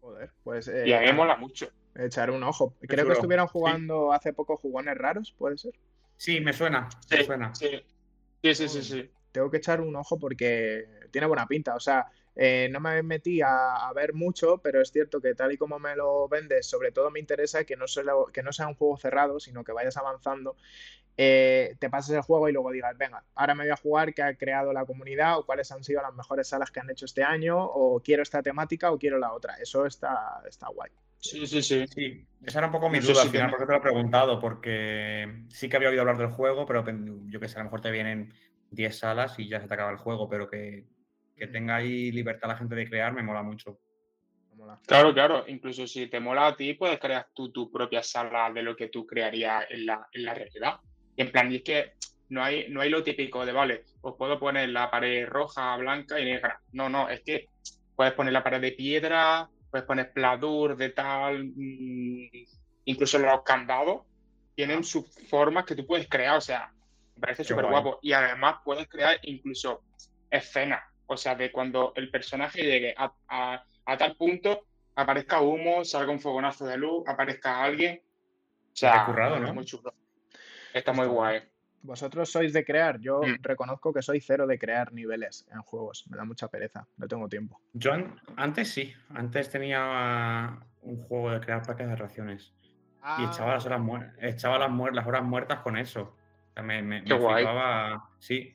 Joder, 0.00 0.30
pues 0.42 0.68
y 0.68 0.92
a 0.92 1.00
mí 1.00 1.06
eh, 1.06 1.08
me 1.08 1.12
mola 1.12 1.36
mucho. 1.36 1.70
Echar 1.94 2.30
un 2.30 2.42
ojo. 2.42 2.76
Creo 2.80 3.06
que 3.06 3.12
estuvieron 3.12 3.46
jugando 3.48 4.12
hace 4.12 4.32
poco 4.32 4.56
jugones 4.56 4.96
raros, 4.96 5.32
¿puede 5.36 5.58
ser? 5.58 5.72
Sí, 6.16 6.40
me 6.40 6.52
suena, 6.52 6.88
me 7.10 7.16
Sí, 7.18 7.24
suena. 7.24 7.52
sí, 7.52 7.68
sí, 8.42 8.54
sí, 8.54 8.68
sí, 8.68 8.82
sí. 8.82 9.10
tengo 9.32 9.50
que 9.50 9.58
echar 9.58 9.80
un 9.80 9.94
ojo 9.96 10.18
porque 10.18 10.86
tiene 11.10 11.26
buena 11.26 11.46
pinta. 11.46 11.74
O 11.76 11.80
sea, 11.80 12.06
eh, 12.34 12.68
no 12.70 12.80
me 12.80 13.02
metí 13.02 13.40
a, 13.42 13.88
a 13.88 13.92
ver 13.92 14.14
mucho, 14.14 14.58
pero 14.58 14.80
es 14.80 14.90
cierto 14.90 15.20
que 15.20 15.34
tal 15.34 15.52
y 15.52 15.58
como 15.58 15.78
me 15.78 15.96
lo 15.96 16.28
vendes, 16.28 16.66
sobre 16.68 16.92
todo 16.92 17.10
me 17.10 17.20
interesa 17.20 17.64
que 17.64 17.76
no, 17.76 17.86
solo- 17.88 18.26
que 18.32 18.42
no 18.42 18.52
sea 18.52 18.68
un 18.68 18.74
juego 18.74 18.96
cerrado, 18.96 19.40
sino 19.40 19.64
que 19.64 19.72
vayas 19.72 19.96
avanzando, 19.96 20.56
eh, 21.16 21.76
te 21.78 21.90
pases 21.90 22.14
el 22.14 22.22
juego 22.22 22.48
y 22.48 22.52
luego 22.52 22.70
digas, 22.70 22.96
venga, 22.96 23.24
ahora 23.34 23.54
me 23.54 23.64
voy 23.64 23.72
a 23.72 23.76
jugar 23.76 24.14
qué 24.14 24.22
ha 24.22 24.34
creado 24.34 24.72
la 24.72 24.84
comunidad 24.84 25.38
o 25.38 25.46
cuáles 25.46 25.70
han 25.72 25.84
sido 25.84 26.02
las 26.02 26.14
mejores 26.14 26.48
salas 26.48 26.70
que 26.70 26.80
han 26.80 26.90
hecho 26.90 27.04
este 27.04 27.22
año, 27.22 27.62
o 27.62 28.00
quiero 28.00 28.22
esta 28.22 28.42
temática 28.42 28.90
o 28.90 28.98
quiero 28.98 29.18
la 29.18 29.32
otra. 29.32 29.54
Eso 29.54 29.86
está, 29.86 30.42
está 30.48 30.68
guay. 30.68 30.90
Sí, 31.18 31.46
sí, 31.46 31.62
sí. 31.62 31.86
Sí, 31.86 32.26
esa 32.42 32.60
era 32.60 32.66
un 32.68 32.72
poco 32.72 32.88
mi 32.88 32.98
duda 32.98 33.14
sí 33.14 33.20
al 33.20 33.26
que 33.26 33.32
final, 33.32 33.50
porque 33.50 33.66
te 33.66 33.72
lo 33.72 33.78
he 33.78 33.82
preguntado, 33.82 34.40
porque 34.40 35.44
sí 35.48 35.68
que 35.68 35.76
había 35.76 35.90
oído 35.90 36.00
hablar 36.00 36.16
del 36.18 36.30
juego, 36.30 36.64
pero 36.64 36.84
yo 37.26 37.40
que 37.40 37.48
sé, 37.48 37.56
a 37.56 37.58
lo 37.58 37.64
mejor 37.64 37.82
te 37.82 37.90
vienen 37.90 38.32
10 38.70 38.98
salas 38.98 39.38
y 39.38 39.48
ya 39.48 39.60
se 39.60 39.68
te 39.68 39.74
acaba 39.74 39.90
el 39.90 39.98
juego, 39.98 40.28
pero 40.28 40.48
que, 40.48 40.86
que 41.36 41.46
Mm. 41.46 41.52
tenga 41.52 41.76
ahí 41.76 42.12
libertad 42.12 42.48
la 42.48 42.56
gente 42.56 42.74
de 42.74 42.88
crear 42.88 43.12
me 43.12 43.22
mola 43.22 43.42
mucho. 43.42 43.78
Claro, 44.86 45.12
claro. 45.14 45.44
Incluso 45.46 45.86
si 45.86 46.06
te 46.08 46.20
mola 46.20 46.48
a 46.48 46.56
ti, 46.56 46.74
puedes 46.74 46.98
crear 46.98 47.28
tú 47.34 47.50
tu 47.50 47.70
propia 47.70 48.02
sala 48.02 48.50
de 48.52 48.62
lo 48.62 48.76
que 48.76 48.88
tú 48.88 49.06
crearías 49.06 49.64
en 49.70 49.86
la, 49.86 50.08
en 50.12 50.24
la 50.24 50.34
realidad. 50.34 50.80
En 51.20 51.30
plan, 51.30 51.52
y 51.52 51.56
es 51.56 51.62
que 51.62 51.92
no 52.30 52.42
hay, 52.42 52.68
no 52.70 52.80
hay 52.80 52.88
lo 52.88 53.02
típico 53.02 53.44
de, 53.44 53.52
vale, 53.52 53.84
os 54.00 54.16
puedo 54.16 54.38
poner 54.38 54.70
la 54.70 54.90
pared 54.90 55.26
roja, 55.28 55.76
blanca 55.76 56.18
y 56.18 56.24
negra. 56.24 56.60
No, 56.72 56.88
no, 56.88 57.10
es 57.10 57.20
que 57.20 57.46
puedes 57.94 58.14
poner 58.14 58.32
la 58.32 58.42
pared 58.42 58.60
de 58.60 58.72
piedra, 58.72 59.48
puedes 59.70 59.86
poner 59.86 60.12
pladur 60.12 60.76
de 60.76 60.88
tal, 60.90 61.44
mm, 61.54 62.30
incluso 62.86 63.18
los 63.18 63.42
candados 63.42 64.02
tienen 64.54 64.82
sus 64.82 65.04
formas 65.28 65.64
que 65.66 65.74
tú 65.76 65.86
puedes 65.86 66.08
crear, 66.08 66.38
o 66.38 66.40
sea, 66.40 66.72
me 67.16 67.20
parece 67.20 67.44
súper 67.44 67.64
guapo. 67.82 67.98
Y 68.00 68.12
además 68.14 68.56
puedes 68.64 68.88
crear 68.88 69.18
incluso 69.24 69.82
escenas, 70.30 70.82
o 71.06 71.16
sea, 71.18 71.34
de 71.34 71.52
cuando 71.52 71.92
el 71.96 72.10
personaje 72.10 72.62
llegue 72.62 72.94
a, 72.96 73.12
a- 73.28 73.64
a 73.84 73.96
tal 73.98 74.16
punto, 74.16 74.64
aparezca 74.94 75.40
humo, 75.42 75.84
salga 75.84 76.12
un 76.12 76.20
fogonazo 76.20 76.64
de 76.64 76.78
luz, 76.78 77.06
aparezca 77.06 77.62
alguien. 77.62 78.00
O 78.72 78.76
sea, 78.76 79.04
currado, 79.06 79.38
¿no? 79.38 79.52
muy 79.54 79.64
chulo. 79.66 79.92
Está 80.74 80.92
muy 80.92 81.06
guay. 81.06 81.42
Vosotros 81.82 82.30
sois 82.30 82.52
de 82.52 82.62
crear, 82.64 83.00
yo 83.00 83.20
Mm. 83.22 83.38
reconozco 83.42 83.92
que 83.92 84.02
soy 84.02 84.20
cero 84.20 84.46
de 84.46 84.58
crear 84.58 84.92
niveles 84.92 85.46
en 85.50 85.62
juegos, 85.62 86.04
me 86.10 86.16
da 86.18 86.24
mucha 86.24 86.48
pereza, 86.48 86.86
no 86.98 87.08
tengo 87.08 87.26
tiempo. 87.28 87.58
Yo 87.72 87.92
an- 87.94 88.20
antes 88.36 88.68
sí, 88.70 88.92
antes 89.14 89.48
tenía 89.50 90.58
un 90.82 91.02
juego 91.04 91.30
de 91.30 91.40
crear 91.40 91.62
placas 91.62 91.88
de 91.88 91.96
raciones 91.96 92.52
y 93.18 93.24
echaba 93.24 93.54
las 93.54 93.64
horas, 93.64 93.80
muer- 93.80 94.12
echaba 94.20 94.58
las, 94.58 94.70
muer- 94.70 94.92
las 94.92 95.06
horas 95.06 95.22
muertas 95.24 95.60
con 95.60 95.78
eso. 95.78 96.02
O 96.02 96.52
sea, 96.52 96.62
me, 96.62 96.82
me, 96.82 97.02
Qué 97.02 97.14
me 97.14 97.20
guay. 97.20 97.36
flipaba, 97.44 98.10
sí, 98.18 98.54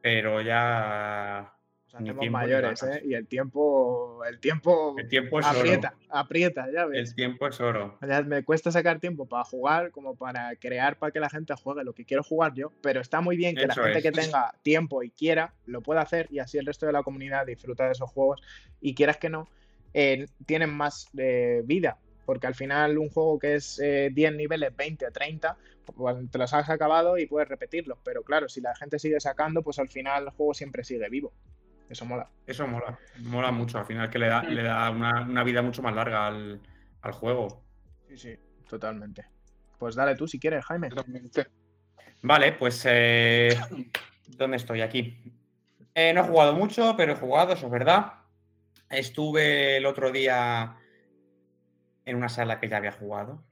pero 0.00 0.40
ya 0.42 1.51
Nos 1.92 2.02
hacemos 2.02 2.30
mayores. 2.30 2.82
¿eh? 2.82 3.02
Y 3.04 3.14
el 3.14 3.26
tiempo, 3.26 4.24
el 4.24 4.40
tiempo 4.40 4.94
el 4.98 5.08
tiempo 5.08 5.40
es 5.40 5.46
oro. 5.46 5.58
aprieta, 5.58 5.94
aprieta, 6.08 6.68
ya 6.72 6.86
ves. 6.86 7.10
El 7.10 7.14
tiempo 7.14 7.46
es 7.46 7.60
oro. 7.60 7.98
O 8.00 8.06
sea, 8.06 8.22
me 8.22 8.42
cuesta 8.44 8.70
sacar 8.70 8.98
tiempo 8.98 9.26
para 9.26 9.44
jugar 9.44 9.90
como 9.90 10.14
para 10.14 10.56
crear 10.56 10.98
para 10.98 11.12
que 11.12 11.20
la 11.20 11.28
gente 11.28 11.54
juegue 11.54 11.84
lo 11.84 11.92
que 11.92 12.04
quiero 12.04 12.22
jugar 12.22 12.54
yo, 12.54 12.72
pero 12.80 13.00
está 13.00 13.20
muy 13.20 13.36
bien 13.36 13.54
que 13.54 13.66
la 13.66 13.74
gente 13.74 13.98
es. 13.98 14.02
que 14.02 14.12
tenga 14.12 14.54
tiempo 14.62 15.02
y 15.02 15.10
quiera 15.10 15.52
lo 15.66 15.82
pueda 15.82 16.00
hacer 16.00 16.28
y 16.30 16.38
así 16.38 16.58
el 16.58 16.66
resto 16.66 16.86
de 16.86 16.92
la 16.92 17.02
comunidad 17.02 17.46
disfruta 17.46 17.86
de 17.86 17.92
esos 17.92 18.10
juegos 18.10 18.42
y 18.80 18.94
quieras 18.94 19.18
que 19.18 19.28
no, 19.28 19.48
eh, 19.94 20.26
tienen 20.46 20.70
más 20.70 21.08
eh, 21.18 21.62
vida, 21.64 21.98
porque 22.24 22.46
al 22.46 22.54
final 22.54 22.98
un 22.98 23.10
juego 23.10 23.38
que 23.38 23.56
es 23.56 23.78
eh, 23.80 24.10
10 24.12 24.34
niveles, 24.34 24.74
20, 24.74 25.10
30, 25.10 25.56
pues 25.84 26.16
te 26.30 26.38
los 26.38 26.52
has 26.54 26.70
acabado 26.70 27.18
y 27.18 27.26
puedes 27.26 27.48
repetirlos, 27.48 27.98
pero 28.02 28.22
claro, 28.22 28.48
si 28.48 28.60
la 28.60 28.74
gente 28.74 28.98
sigue 28.98 29.20
sacando, 29.20 29.62
pues 29.62 29.78
al 29.78 29.88
final 29.88 30.24
el 30.24 30.30
juego 30.30 30.54
siempre 30.54 30.84
sigue 30.84 31.08
vivo. 31.08 31.32
Eso 31.88 32.04
mola. 32.04 32.28
Eso 32.46 32.66
mola, 32.66 32.98
mola 33.18 33.50
mucho. 33.50 33.78
Al 33.78 33.86
final 33.86 34.08
que 34.10 34.18
le 34.18 34.26
da, 34.28 34.42
le 34.42 34.62
da 34.62 34.90
una, 34.90 35.22
una 35.22 35.44
vida 35.44 35.62
mucho 35.62 35.82
más 35.82 35.94
larga 35.94 36.26
al, 36.26 36.60
al 37.02 37.12
juego. 37.12 37.64
Sí, 38.08 38.16
sí, 38.16 38.38
totalmente. 38.68 39.26
Pues 39.78 39.94
dale 39.94 40.14
tú 40.14 40.26
si 40.26 40.38
quieres, 40.38 40.64
Jaime. 40.64 40.88
Totalmente. 40.88 41.46
Vale, 42.22 42.52
pues 42.52 42.86
eh, 42.88 43.48
¿dónde 44.28 44.56
estoy? 44.56 44.80
Aquí. 44.80 45.22
Eh, 45.94 46.12
no 46.14 46.22
he 46.22 46.28
jugado 46.28 46.54
mucho, 46.54 46.94
pero 46.96 47.12
he 47.12 47.16
jugado, 47.16 47.52
eso 47.52 47.66
es 47.66 47.72
verdad. 47.72 48.12
Estuve 48.88 49.76
el 49.76 49.86
otro 49.86 50.10
día 50.10 50.76
en 52.04 52.16
una 52.16 52.28
sala 52.28 52.60
que 52.60 52.68
ya 52.68 52.78
había 52.78 52.92
jugado. 52.92 53.44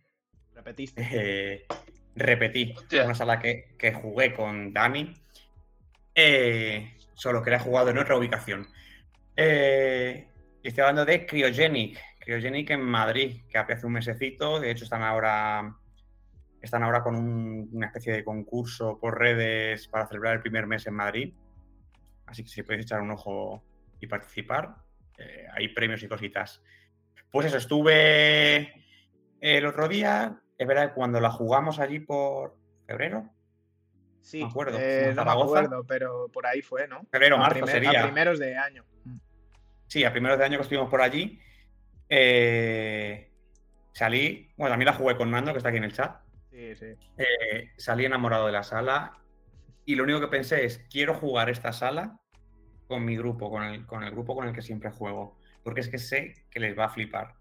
Repetiste. 0.55 1.09
Eh, 1.13 1.67
repetí, 2.15 2.75
Hostia. 2.77 3.05
una 3.05 3.15
sala 3.15 3.39
que, 3.39 3.75
que 3.79 3.93
jugué 3.93 4.35
con 4.35 4.73
Dani. 4.73 5.15
Eh, 6.15 6.97
solo 7.21 7.43
que 7.43 7.51
la 7.51 7.57
he 7.57 7.61
jugado 7.61 7.91
en 7.91 7.99
otra 7.99 8.17
ubicación. 8.17 8.67
Eh, 9.37 10.27
estoy 10.63 10.81
hablando 10.81 11.05
de 11.05 11.27
Cryogenic. 11.27 11.99
Cryogenic 12.19 12.71
en 12.71 12.81
Madrid, 12.81 13.43
que 13.47 13.59
hace 13.59 13.87
un 13.87 13.93
mesecito. 13.93 14.59
De 14.59 14.71
hecho, 14.71 14.85
están 14.85 15.03
ahora, 15.03 15.77
están 16.63 16.83
ahora 16.83 17.03
con 17.03 17.15
un- 17.17 17.69
una 17.73 17.89
especie 17.89 18.15
de 18.15 18.25
concurso 18.25 18.99
por 18.99 19.19
redes 19.19 19.87
para 19.89 20.07
celebrar 20.07 20.37
el 20.37 20.41
primer 20.41 20.67
mes 20.67 20.87
en 20.87 20.95
Madrid. 20.95 21.35
Así 22.25 22.43
que 22.43 22.49
si 22.49 22.63
podéis 22.63 22.87
echar 22.87 23.03
un 23.03 23.11
ojo 23.11 23.63
y 24.01 24.07
participar, 24.07 24.77
eh, 25.19 25.45
hay 25.53 25.69
premios 25.69 26.03
y 26.03 26.09
cositas. 26.09 26.63
Pues 27.31 27.47
eso, 27.49 27.59
estuve 27.59 28.73
el 29.41 29.67
otro 29.67 29.89
día. 29.89 30.41
Es 30.57 30.67
verdad 30.67 30.89
que 30.89 30.95
cuando 30.95 31.21
la 31.21 31.31
jugamos 31.31 31.81
allí 31.81 32.01
por 32.01 32.57
febrero, 32.87 33.29
Sí, 34.23 34.43
me 34.45 34.49
acuerdo, 34.51 34.79
eh, 34.81 35.13
no 35.15 35.25
me 35.25 35.31
acuerdo, 35.31 35.85
pero 35.85 36.29
por 36.29 36.47
ahí 36.47 36.63
fue, 36.63 36.87
¿no? 36.87 37.07
febrero, 37.11 37.39
marzo 37.39 37.55
primer- 37.55 37.71
sería. 37.73 38.01
a 38.01 38.05
primeros 38.05 38.39
de 38.39 38.57
año. 38.57 38.85
Mm. 39.05 39.17
Sí, 39.87 40.05
a 40.05 40.13
primeros 40.13 40.39
de 40.39 40.45
año 40.45 40.59
que 40.59 40.63
estuvimos 40.63 40.89
por 40.91 41.01
allí. 41.03 41.41
eh, 42.09 43.31
salí, 43.93 44.53
bueno, 44.57 44.73
también 44.73 44.87
la 44.87 44.93
jugué 44.95 45.17
con 45.17 45.31
Nando, 45.31 45.53
que 45.53 45.59
está 45.59 45.69
aquí 45.69 45.79
en 45.79 45.85
el 45.85 45.93
chat. 45.93 46.21
Sí, 46.51 46.75
sí. 46.75 46.87
eh, 47.17 47.71
salí 47.77 48.05
enamorado 48.05 48.47
de 48.47 48.53
la 48.53 48.63
sala 48.65 49.17
y 49.85 49.95
lo 49.95 50.03
único 50.05 50.21
que 50.21 50.27
pensé 50.29 50.65
es, 50.65 50.79
quiero 50.91 51.15
jugar 51.15 51.49
esta 51.49 51.73
sala 51.73 52.19
con 52.89 53.05
mi 53.05 53.17
grupo, 53.17 53.51
con 53.51 53.63
el, 53.63 53.87
con 53.87 54.03
el 54.03 54.11
grupo 54.11 54.35
con 54.35 54.49
el 54.49 54.55
que 54.55 54.63
siempre 54.63 54.91
juego, 54.91 55.39
porque 55.63 55.81
es 55.81 55.89
que 55.89 55.99
sé 55.99 56.35
que 56.51 56.59
les 56.61 56.77
va 56.77 56.87
a 56.87 56.89
flipar. 56.89 57.35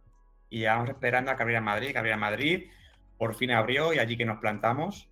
Y 0.49 0.61
ya 0.61 0.75
vamos 0.75 0.89
esperando 0.89 1.31
a 1.31 1.35
que 1.35 1.41
abriera 1.43 1.61
Madrid, 1.61 1.91
que 1.91 1.97
abriera 1.97 2.17
Madrid, 2.17 2.69
por 3.17 3.33
fin 3.35 3.51
abrió 3.51 3.91
y 3.93 3.99
allí 3.99 4.15
que 4.15 4.25
nos 4.25 4.39
plantamos. 4.39 5.08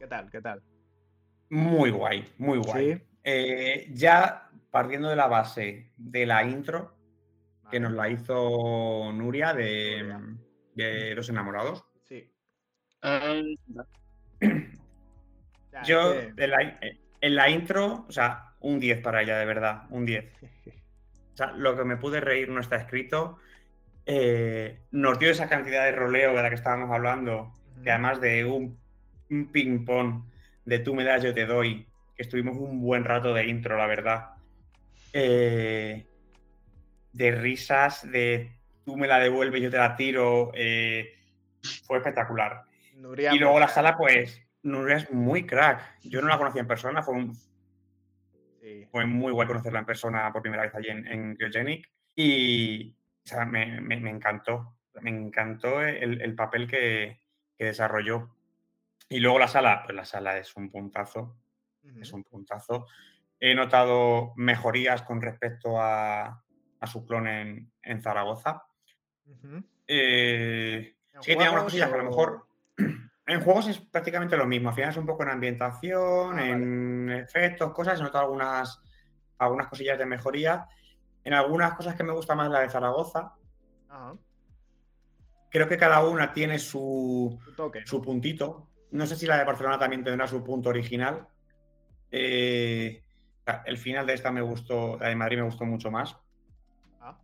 ¿Qué 0.00 0.06
tal? 0.06 0.30
¿Qué 0.30 0.40
tal? 0.40 0.62
Muy 1.50 1.90
guay, 1.90 2.26
muy 2.38 2.56
guay. 2.56 2.94
Sí. 2.94 3.02
Eh, 3.22 3.86
ya 3.92 4.48
partiendo 4.70 5.10
de 5.10 5.16
la 5.16 5.26
base 5.26 5.92
de 5.98 6.24
la 6.24 6.42
intro, 6.42 6.96
que 7.70 7.78
nos 7.80 7.92
la 7.92 8.08
hizo 8.08 9.12
Nuria 9.12 9.52
de, 9.52 11.14
Los 11.14 11.28
Enamorados. 11.28 11.84
Sí. 12.04 12.32
Ya, 15.70 15.82
Yo, 15.84 16.12
que- 16.12 16.44
en 16.44 16.50
la, 16.50 16.80
en 17.20 17.34
la 17.34 17.50
intro, 17.50 18.06
o 18.08 18.10
sea, 18.10 18.54
un 18.60 18.80
10 18.80 19.02
para 19.02 19.20
ella, 19.20 19.36
de 19.38 19.44
verdad, 19.44 19.82
un 19.90 20.06
10. 20.06 20.32
O 21.34 21.36
sea, 21.36 21.52
lo 21.52 21.76
que 21.76 21.84
me 21.84 21.98
pude 21.98 22.22
reír 22.22 22.48
no 22.48 22.62
está 22.62 22.76
escrito. 22.76 23.36
Eh, 24.06 24.80
nos 24.92 25.18
dio 25.18 25.30
esa 25.30 25.46
cantidad 25.50 25.84
de 25.84 25.92
roleo 25.92 26.34
de 26.34 26.42
la 26.42 26.48
que 26.48 26.54
estábamos 26.54 26.90
hablando, 26.90 27.52
que 27.84 27.90
además 27.90 28.22
de 28.22 28.46
un, 28.46 28.79
un 29.30 29.50
ping-pong 29.50 30.24
de 30.64 30.78
tú 30.80 30.94
me 30.94 31.04
das, 31.04 31.22
yo 31.22 31.32
te 31.34 31.46
doy, 31.46 31.86
que 32.16 32.22
estuvimos 32.22 32.56
un 32.56 32.80
buen 32.80 33.04
rato 33.04 33.32
de 33.34 33.46
intro, 33.46 33.76
la 33.76 33.86
verdad. 33.86 34.30
Eh, 35.12 36.06
de 37.12 37.30
risas, 37.32 38.10
de 38.10 38.52
tú 38.84 38.96
me 38.96 39.06
la 39.08 39.18
devuelves, 39.18 39.60
yo 39.62 39.70
te 39.70 39.78
la 39.78 39.96
tiro. 39.96 40.52
eh, 40.54 41.14
fue 41.84 41.98
espectacular. 41.98 42.62
Nuria 42.96 43.34
Y 43.34 43.38
luego 43.38 43.58
la 43.58 43.68
sala, 43.68 43.96
pues, 43.96 44.42
Nuria 44.62 44.96
es 44.96 45.10
muy 45.12 45.46
crack. 45.46 45.98
Yo 46.02 46.20
no 46.20 46.28
la 46.28 46.38
conocía 46.38 46.60
en 46.62 46.66
persona, 46.68 47.02
fue, 47.02 47.14
un- 47.14 47.34
Sí. 48.60 48.86
fue 48.90 49.06
muy 49.06 49.32
guay 49.32 49.46
conocerla 49.48 49.78
en 49.80 49.86
persona 49.86 50.30
por 50.32 50.42
primera 50.42 50.62
vez 50.64 50.74
allí 50.74 50.88
en, 50.88 51.06
en 51.06 51.34
Cryogenic. 51.36 51.88
Y 52.14 52.90
o 53.24 53.28
sea, 53.28 53.44
me, 53.46 53.80
me- 53.80 54.00
me 54.00 54.10
encantó. 54.10 54.76
Me 55.00 55.10
encantó 55.10 55.80
el, 55.82 56.20
el 56.20 56.34
papel 56.34 56.66
que, 56.68 57.20
que 57.56 57.64
desarrolló. 57.66 58.28
Y 59.10 59.18
luego 59.20 59.38
la 59.38 59.48
sala, 59.48 59.82
pues 59.84 59.94
la 59.94 60.04
sala 60.04 60.38
es 60.38 60.56
un 60.56 60.70
puntazo. 60.70 61.36
Es 62.00 62.12
un 62.12 62.22
puntazo. 62.24 62.86
He 63.38 63.54
notado 63.54 64.32
mejorías 64.36 65.02
con 65.02 65.20
respecto 65.20 65.80
a, 65.80 66.42
a 66.80 66.86
su 66.86 67.04
clon 67.04 67.26
en, 67.26 67.72
en 67.82 68.00
Zaragoza. 68.02 68.62
Eh, 69.86 70.94
¿En 71.12 71.22
Sí, 71.22 71.26
tiene 71.34 71.44
algunas 71.44 71.50
juegos 71.50 71.64
cosillas 71.64 71.88
que 71.88 71.94
a 71.94 71.98
lo 71.98 72.04
mejor. 72.10 72.46
En 73.26 73.40
juegos 73.42 73.68
es 73.68 73.78
prácticamente 73.78 74.36
lo 74.36 74.44
mismo. 74.46 74.70
Al 74.70 74.74
final 74.74 74.90
es 74.90 74.96
un 74.96 75.06
poco 75.06 75.22
en 75.22 75.28
ambientación, 75.28 76.32
Ah, 76.38 76.42
vale. 76.42 76.50
en 76.50 77.10
efectos, 77.10 77.72
cosas. 77.72 78.00
He 78.00 78.02
notado 78.02 78.24
algunas, 78.24 78.80
algunas 79.38 79.68
cosillas 79.68 79.98
de 79.98 80.06
mejoría. 80.06 80.66
en 81.22 81.34
algunas 81.34 81.74
cosas 81.74 81.94
que 81.94 82.02
me 82.02 82.12
gusta 82.12 82.34
más 82.34 82.50
la 82.50 82.60
de 82.60 82.70
Zaragoza. 82.70 83.34
Creo 85.50 85.68
que 85.68 85.76
cada 85.78 86.04
una 86.04 86.32
tiene 86.32 86.58
su, 86.58 87.38
su 87.84 88.02
puntito. 88.02 88.69
No 88.92 89.06
sé 89.06 89.16
si 89.16 89.26
la 89.26 89.38
de 89.38 89.44
Barcelona 89.44 89.78
también 89.78 90.04
tendrá 90.04 90.26
su 90.26 90.42
punto 90.42 90.68
original. 90.68 91.26
Eh, 92.10 93.02
el 93.64 93.78
final 93.78 94.06
de 94.06 94.14
esta 94.14 94.30
me 94.30 94.40
gustó, 94.40 94.98
la 94.98 95.08
de 95.08 95.16
Madrid 95.16 95.38
me 95.38 95.44
gustó 95.44 95.64
mucho 95.64 95.90
más. 95.90 96.16
Ah. 97.00 97.18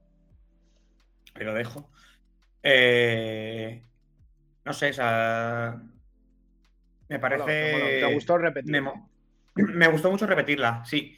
lo 1.34 1.54
dejo. 1.54 1.90
Eh, 2.62 3.82
no 4.64 4.72
sé, 4.72 4.90
o 4.90 4.92
sea, 4.92 5.80
me 7.08 7.18
parece. 7.18 8.00
¿Te 8.00 8.14
gustó 8.14 8.38
repetirla? 8.38 8.92
Me, 9.56 9.88
gustó 9.88 10.10
mucho 10.10 10.26
repetirla, 10.26 10.84
sí. 10.84 11.16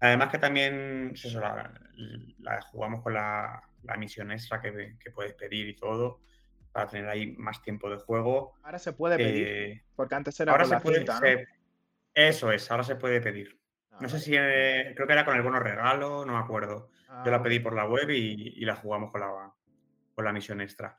Además 0.00 0.30
que 0.30 0.38
también 0.38 1.10
pues 1.10 1.34
la, 1.34 2.60
jugamos 2.62 3.02
con 3.02 3.14
la, 3.14 3.62
misión 3.96 4.32
extra 4.32 4.60
que, 4.60 4.96
puedes 5.14 5.34
pedir 5.34 5.68
y 5.68 5.76
todo 5.76 6.20
para 6.76 6.90
tener 6.90 7.08
ahí 7.08 7.34
más 7.38 7.62
tiempo 7.62 7.88
de 7.88 7.96
juego. 7.96 8.52
Ahora 8.62 8.78
se 8.78 8.92
puede 8.92 9.16
pedir, 9.16 9.48
eh, 9.48 9.84
porque 9.94 10.14
antes 10.14 10.38
era 10.38 10.52
ahora 10.52 10.66
se 10.66 10.78
puede, 10.78 11.06
Eso 12.12 12.52
es, 12.52 12.70
ahora 12.70 12.84
se 12.84 12.96
puede 12.96 13.22
pedir. 13.22 13.58
Ah, 13.92 13.96
no 14.02 14.10
sé 14.10 14.20
si 14.20 14.34
eh, 14.36 14.92
creo 14.94 15.06
que 15.06 15.14
era 15.14 15.24
con 15.24 15.34
el 15.36 15.42
bono 15.42 15.58
regalo, 15.58 16.26
no 16.26 16.34
me 16.34 16.38
acuerdo. 16.38 16.90
Yo 17.24 17.30
la 17.30 17.38
ah, 17.38 17.42
pedí 17.42 17.60
por 17.60 17.74
la 17.74 17.86
web 17.86 18.10
y, 18.10 18.62
la 18.66 18.76
jugamos 18.76 19.10
con 19.10 19.22
la, 19.22 19.50
con 20.14 20.24
la 20.26 20.34
misión 20.34 20.60
extra. 20.60 20.98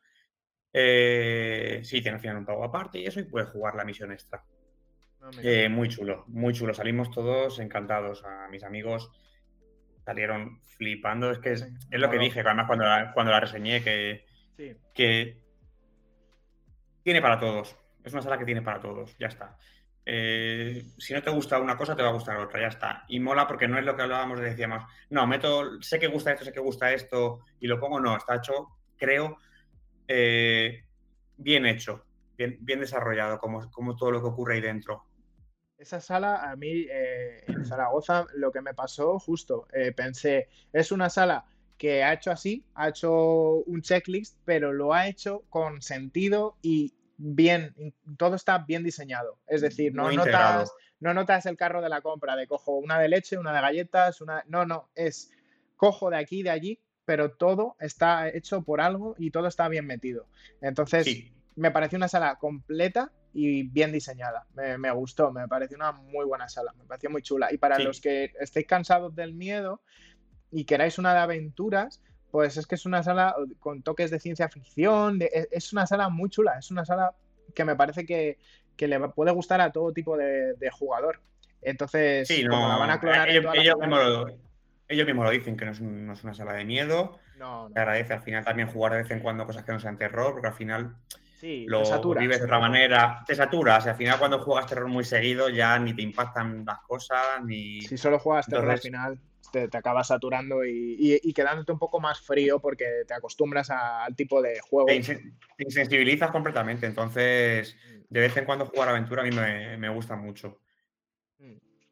Eh, 0.73 1.81
sí, 1.83 2.01
tiene 2.01 2.15
al 2.15 2.21
final 2.21 2.37
un 2.37 2.45
pago 2.45 2.63
aparte 2.63 2.97
y 2.97 3.05
eso, 3.05 3.19
y 3.19 3.25
puedes 3.25 3.49
jugar 3.49 3.75
la 3.75 3.85
misión 3.85 4.11
extra. 4.11 4.43
Ah, 5.21 5.29
eh, 5.43 5.69
muy 5.69 5.89
chulo, 5.89 6.25
muy 6.27 6.53
chulo. 6.53 6.73
Salimos 6.73 7.11
todos 7.11 7.59
encantados. 7.59 8.23
A 8.25 8.47
mis 8.47 8.63
amigos 8.63 9.11
salieron 10.05 10.59
flipando. 10.63 11.29
Es 11.29 11.37
que 11.37 11.51
es, 11.51 11.67
lo 11.91 12.09
que 12.09 12.17
dije, 12.17 12.39
además 12.39 12.65
cuando 12.65 12.85
la, 12.85 13.11
cuando 13.13 13.31
la 13.31 13.41
reseñé, 13.41 13.83
que, 13.83 14.25
que 14.95 15.46
tiene 17.07 17.21
para 17.21 17.39
todos. 17.39 17.73
Es 18.03 18.11
una 18.11 18.21
sala 18.21 18.37
que 18.37 18.43
tiene 18.43 18.61
para 18.61 18.81
todos, 18.81 19.17
ya 19.17 19.27
está. 19.27 19.57
Eh, 20.05 20.83
si 20.97 21.13
no 21.13 21.23
te 21.23 21.29
gusta 21.29 21.57
una 21.57 21.77
cosa, 21.77 21.95
te 21.95 22.03
va 22.03 22.09
a 22.09 22.11
gustar 22.11 22.35
otra, 22.35 22.59
ya 22.59 22.67
está. 22.67 23.05
Y 23.07 23.21
mola 23.21 23.47
porque 23.47 23.65
no 23.65 23.79
es 23.79 23.85
lo 23.85 23.95
que 23.95 24.01
hablábamos, 24.01 24.41
decíamos, 24.41 24.83
no, 25.09 25.25
meto, 25.25 25.81
sé 25.81 25.99
que 25.99 26.07
gusta 26.07 26.33
esto, 26.33 26.43
sé 26.43 26.51
que 26.51 26.59
gusta 26.59 26.91
esto, 26.91 27.45
y 27.61 27.67
lo 27.67 27.79
pongo, 27.79 28.01
no, 28.01 28.17
está 28.17 28.35
hecho, 28.35 28.79
creo, 28.97 29.37
eh, 30.05 30.83
bien 31.37 31.65
hecho, 31.65 32.03
bien, 32.37 32.57
bien 32.59 32.81
desarrollado, 32.81 33.39
como, 33.39 33.71
como, 33.71 33.95
todo 33.95 34.11
lo 34.11 34.19
que 34.19 34.27
ocurre 34.27 34.55
ahí 34.55 34.61
dentro. 34.61 35.05
Esa 35.77 36.01
sala, 36.01 36.51
a 36.51 36.57
mí 36.57 36.87
eh, 36.91 37.45
en 37.47 37.65
Zaragoza, 37.65 38.25
lo 38.33 38.51
que 38.51 38.61
me 38.61 38.73
pasó 38.73 39.17
justo, 39.17 39.65
eh, 39.71 39.93
pensé, 39.93 40.49
es 40.73 40.91
una 40.91 41.09
sala 41.09 41.45
que 41.77 42.03
ha 42.03 42.13
hecho 42.13 42.31
así, 42.31 42.65
ha 42.75 42.89
hecho 42.89 43.13
un 43.59 43.81
checklist, 43.81 44.37
pero 44.43 44.73
lo 44.73 44.93
ha 44.93 45.07
hecho 45.07 45.43
con 45.49 45.81
sentido 45.81 46.57
y 46.61 46.96
bien, 47.17 47.73
todo 48.17 48.35
está 48.35 48.59
bien 48.59 48.83
diseñado. 48.83 49.39
Es 49.47 49.61
decir, 49.61 49.93
no 49.93 50.11
notas, 50.11 50.71
no 50.99 51.13
notas 51.13 51.45
el 51.45 51.57
carro 51.57 51.81
de 51.81 51.89
la 51.89 52.01
compra 52.01 52.35
de 52.35 52.47
cojo 52.47 52.77
una 52.77 52.99
de 52.99 53.09
leche, 53.09 53.37
una 53.37 53.53
de 53.53 53.61
galletas, 53.61 54.21
una. 54.21 54.43
No, 54.47 54.65
no, 54.65 54.89
es 54.95 55.31
cojo 55.75 56.09
de 56.09 56.17
aquí, 56.17 56.43
de 56.43 56.49
allí, 56.49 56.79
pero 57.05 57.31
todo 57.31 57.75
está 57.79 58.29
hecho 58.29 58.63
por 58.63 58.81
algo 58.81 59.15
y 59.17 59.31
todo 59.31 59.47
está 59.47 59.67
bien 59.67 59.85
metido. 59.85 60.27
Entonces, 60.61 61.31
me 61.55 61.71
pareció 61.71 61.97
una 61.97 62.07
sala 62.07 62.35
completa 62.35 63.11
y 63.33 63.63
bien 63.63 63.91
diseñada. 63.91 64.47
Me, 64.53 64.91
gustó, 64.91 65.31
me 65.31 65.47
pareció 65.47 65.77
una 65.77 65.91
muy 65.91 66.25
buena 66.25 66.49
sala, 66.49 66.73
me 66.77 66.85
pareció 66.85 67.09
muy 67.09 67.21
chula. 67.21 67.53
Y 67.53 67.57
para 67.57 67.79
los 67.79 68.01
que 68.01 68.33
estéis 68.39 68.67
cansados 68.67 69.15
del 69.15 69.33
miedo 69.33 69.81
y 70.51 70.65
queráis 70.65 70.97
una 70.97 71.13
de 71.13 71.19
aventuras, 71.19 72.01
pues 72.31 72.57
es 72.57 72.67
que 72.67 72.75
es 72.75 72.85
una 72.85 73.03
sala 73.03 73.35
con 73.59 73.81
toques 73.81 74.11
de 74.11 74.19
ciencia 74.19 74.49
ficción, 74.49 75.21
e, 75.21 75.47
es 75.51 75.73
una 75.73 75.85
sala 75.87 76.09
muy 76.09 76.29
chula, 76.29 76.57
es 76.59 76.71
una 76.71 76.85
sala 76.85 77.13
que 77.53 77.65
me 77.65 77.75
parece 77.75 78.05
que, 78.05 78.37
le 78.77 78.99
puede 79.09 79.31
gustar 79.31 79.61
a 79.61 79.71
todo 79.71 79.91
tipo 79.91 80.17
de, 80.17 80.69
jugador. 80.71 81.21
Entonces, 81.61 82.29
como 82.49 82.67
la 82.67 82.77
van 82.77 82.91
a 82.91 82.99
clonar 82.99 83.29
ellos 84.89 85.05
mismos 85.05 85.25
lo 85.25 85.31
dicen, 85.31 85.57
que 85.57 85.65
no 85.65 85.71
es, 85.71 85.81
una 86.23 86.33
sala 86.33 86.53
de 86.53 86.65
miedo. 86.65 87.19
No, 87.37 87.69
Te 87.73 87.79
agradece 87.79 88.13
al 88.13 88.21
final 88.21 88.43
también 88.43 88.69
jugar 88.69 88.93
de 88.93 89.03
vez 89.03 89.11
en 89.11 89.19
cuando 89.19 89.45
cosas 89.45 89.63
que 89.63 89.71
no 89.71 89.79
sean 89.79 89.97
terror, 89.97 90.33
porque 90.33 90.47
al 90.47 90.53
final 90.53 90.95
lo 91.41 92.15
vives 92.15 92.39
de 92.39 92.45
otra 92.45 92.59
manera. 92.59 93.23
Te 93.27 93.35
saturas. 93.35 93.85
Y 93.85 93.89
al 93.89 93.95
final, 93.95 94.17
cuando 94.17 94.39
juegas 94.39 94.67
terror 94.67 94.87
muy 94.87 95.03
seguido, 95.03 95.49
ya 95.49 95.77
ni 95.77 95.93
te 95.93 96.01
impactan 96.01 96.65
las 96.65 96.79
cosas, 96.79 97.43
ni. 97.43 97.81
Si 97.81 97.97
solo 97.97 98.17
juegas 98.19 98.47
terror 98.47 98.71
al 98.71 98.79
final, 98.79 99.19
te, 99.69 99.77
acabas 99.77 100.07
saturando 100.07 100.63
y, 100.65 101.33
quedándote 101.33 101.71
un 101.71 101.79
poco 101.79 101.99
más 101.99 102.19
frío 102.19 102.59
porque 102.59 102.85
te 103.07 103.13
acostumbras 103.13 103.69
al 103.69 104.15
tipo 104.15 104.41
de 104.41 104.59
juego. 104.59 104.87
Te, 104.87 105.33
insensibilizas 105.57 106.31
completamente. 106.31 106.85
Entonces, 106.85 107.75
mm. 107.75 108.03
de 108.09 108.19
vez 108.19 108.37
en 108.37 108.45
cuando 108.45 108.65
jugar 108.65 108.89
aventura 108.89 109.23
a 109.23 109.25
mí 109.25 109.31
me 109.77 109.89
gusta 109.89 110.15
mucho. 110.15 110.59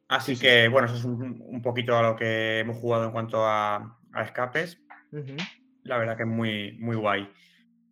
Así 0.07 0.37
que, 0.37 0.67
bueno, 0.67 0.87
eso 0.87 0.97
es 0.97 1.05
un, 1.05 1.61
poquito 1.63 1.97
a 1.97 2.03
lo 2.03 2.15
que 2.15 2.59
hemos 2.59 2.77
jugado 2.77 3.05
en 3.05 3.11
cuanto 3.11 3.43
a, 3.43 3.99
escapes. 4.23 4.79
La 5.83 5.97
verdad 5.97 6.15
que 6.15 6.23
es 6.23 6.29
muy, 6.29 6.73
muy 6.79 6.95
guay. 6.95 7.29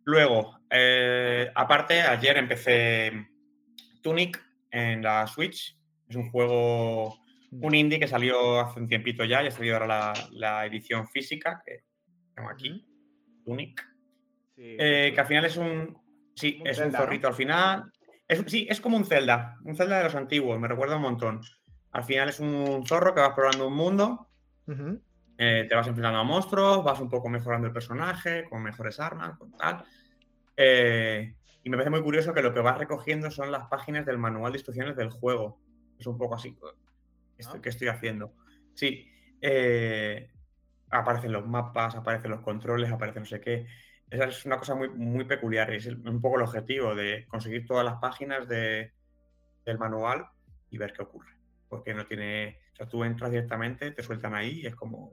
Luego, 0.04 0.58
eh, 0.70 1.50
aparte, 1.54 2.00
ayer 2.02 2.36
empecé 2.36 3.28
Tunic 4.02 4.40
en 4.70 5.02
la 5.02 5.26
Switch. 5.26 5.76
Es 6.08 6.16
un 6.16 6.30
juego, 6.30 7.18
un 7.60 7.74
indie 7.74 7.98
que 7.98 8.08
salió 8.08 8.60
hace 8.60 8.80
un 8.80 8.88
tiempito 8.88 9.24
ya, 9.24 9.42
ya 9.42 9.48
ha 9.48 9.52
salido 9.52 9.76
ahora 9.76 10.12
la, 10.30 10.66
edición 10.66 11.06
física, 11.08 11.62
que 11.64 11.84
tengo 12.34 12.50
aquí, 12.50 12.86
Tunic. 13.44 13.86
Eh, 14.56 15.12
que 15.14 15.20
al 15.20 15.26
final 15.26 15.44
es 15.44 15.56
un, 15.56 15.98
sí, 16.34 16.62
es 16.64 16.78
un 16.78 16.92
zorrito 16.92 17.28
al 17.28 17.34
final. 17.34 17.90
sí, 18.46 18.66
es 18.68 18.80
como 18.80 18.96
un 18.96 19.04
Zelda, 19.04 19.56
un 19.64 19.76
Zelda 19.76 19.98
de 19.98 20.04
los 20.04 20.14
antiguos, 20.14 20.58
me 20.58 20.68
recuerda 20.68 20.96
un 20.96 21.02
montón. 21.02 21.40
Al 21.92 22.04
final 22.04 22.28
es 22.28 22.40
un 22.40 22.84
zorro 22.86 23.14
que 23.14 23.20
va 23.20 23.28
explorando 23.28 23.68
un 23.68 23.74
mundo, 23.74 24.28
eh, 25.36 25.66
te 25.68 25.74
vas 25.74 25.86
enfrentando 25.86 26.18
a 26.18 26.24
monstruos, 26.24 26.84
vas 26.84 27.00
un 27.00 27.08
poco 27.08 27.28
mejorando 27.28 27.66
el 27.66 27.72
personaje, 27.72 28.44
con 28.48 28.62
mejores 28.62 28.98
armas, 29.00 29.38
con 29.38 29.52
tal. 29.52 29.84
Eh, 30.56 31.34
y 31.62 31.70
me 31.70 31.76
parece 31.76 31.90
muy 31.90 32.02
curioso 32.02 32.32
que 32.32 32.42
lo 32.42 32.52
que 32.52 32.60
vas 32.60 32.78
recogiendo 32.78 33.30
son 33.30 33.50
las 33.50 33.68
páginas 33.68 34.04
del 34.06 34.18
manual 34.18 34.52
de 34.52 34.58
instrucciones 34.58 34.96
del 34.96 35.10
juego. 35.10 35.60
Es 35.98 36.06
un 36.06 36.18
poco 36.18 36.34
así 36.34 36.56
esto, 37.38 37.54
ah. 37.56 37.62
que 37.62 37.68
estoy 37.68 37.88
haciendo. 37.88 38.34
Sí, 38.74 39.10
eh, 39.40 40.30
aparecen 40.90 41.32
los 41.32 41.46
mapas, 41.46 41.94
aparecen 41.94 42.30
los 42.30 42.40
controles, 42.40 42.90
aparece 42.90 43.20
no 43.20 43.26
sé 43.26 43.40
qué. 43.40 43.66
Esa 44.10 44.24
es 44.24 44.44
una 44.44 44.58
cosa 44.58 44.74
muy, 44.74 44.88
muy 44.90 45.24
peculiar 45.24 45.72
y 45.72 45.76
es 45.76 45.86
un 45.86 46.20
poco 46.20 46.36
el 46.36 46.42
objetivo 46.42 46.94
de 46.94 47.26
conseguir 47.28 47.66
todas 47.66 47.84
las 47.84 47.96
páginas 47.96 48.48
del 48.48 48.92
manual 49.78 50.26
y 50.70 50.78
ver 50.78 50.92
qué 50.92 51.02
ocurre 51.02 51.34
porque 51.74 51.92
no 51.92 52.06
tiene, 52.06 52.60
o 52.72 52.76
sea, 52.76 52.88
tú 52.88 53.02
entras 53.02 53.32
directamente, 53.32 53.90
te 53.90 54.02
sueltan 54.04 54.32
ahí 54.32 54.60
y 54.60 54.66
es 54.66 54.76
como 54.76 55.12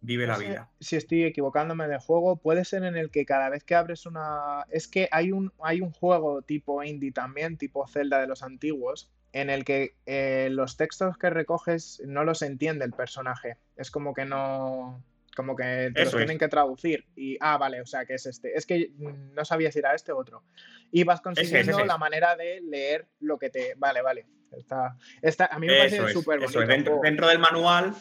vive 0.00 0.26
la 0.26 0.36
vida. 0.36 0.70
Si 0.80 0.96
estoy 0.96 1.22
equivocándome 1.22 1.86
de 1.86 1.98
juego, 1.98 2.36
puede 2.36 2.64
ser 2.64 2.82
en 2.82 2.96
el 2.96 3.12
que 3.12 3.24
cada 3.24 3.48
vez 3.48 3.62
que 3.62 3.76
abres 3.76 4.04
una... 4.04 4.66
Es 4.70 4.88
que 4.88 5.08
hay 5.12 5.30
un, 5.30 5.52
hay 5.62 5.80
un 5.80 5.92
juego 5.92 6.42
tipo 6.42 6.82
indie 6.82 7.12
también, 7.12 7.56
tipo 7.56 7.86
Zelda 7.86 8.20
de 8.20 8.26
los 8.26 8.42
antiguos, 8.42 9.12
en 9.34 9.50
el 9.50 9.64
que 9.64 9.96
eh, 10.06 10.48
los 10.50 10.76
textos 10.76 11.18
que 11.18 11.28
recoges 11.28 12.00
no 12.06 12.24
los 12.24 12.40
entiende 12.40 12.84
el 12.84 12.92
personaje. 12.92 13.58
Es 13.76 13.90
como 13.90 14.14
que 14.14 14.24
no 14.24 15.02
como 15.36 15.56
que 15.56 15.90
te 15.92 16.04
los 16.04 16.14
tienen 16.14 16.38
que 16.38 16.46
traducir 16.46 17.04
y, 17.16 17.36
ah, 17.40 17.58
vale, 17.58 17.80
o 17.80 17.86
sea, 17.86 18.06
que 18.06 18.14
es 18.14 18.26
este. 18.26 18.56
Es 18.56 18.64
que 18.64 18.92
no 18.96 19.44
sabía 19.44 19.72
si 19.72 19.80
era 19.80 19.92
este 19.92 20.12
o 20.12 20.18
otro. 20.18 20.44
Y 20.92 21.02
vas 21.02 21.20
consiguiendo 21.20 21.84
la 21.84 21.98
manera 21.98 22.36
de 22.36 22.60
leer 22.60 23.08
lo 23.18 23.36
que 23.36 23.50
te... 23.50 23.74
Vale, 23.76 24.00
vale. 24.00 24.26
Está, 25.20 25.46
a 25.46 25.58
mí 25.58 25.66
me 25.66 25.78
parece 25.78 26.12
súper 26.12 26.38
bonito. 26.38 26.60
Dentro, 26.60 27.00
dentro, 27.02 27.26
del 27.26 27.40
manual, 27.40 27.92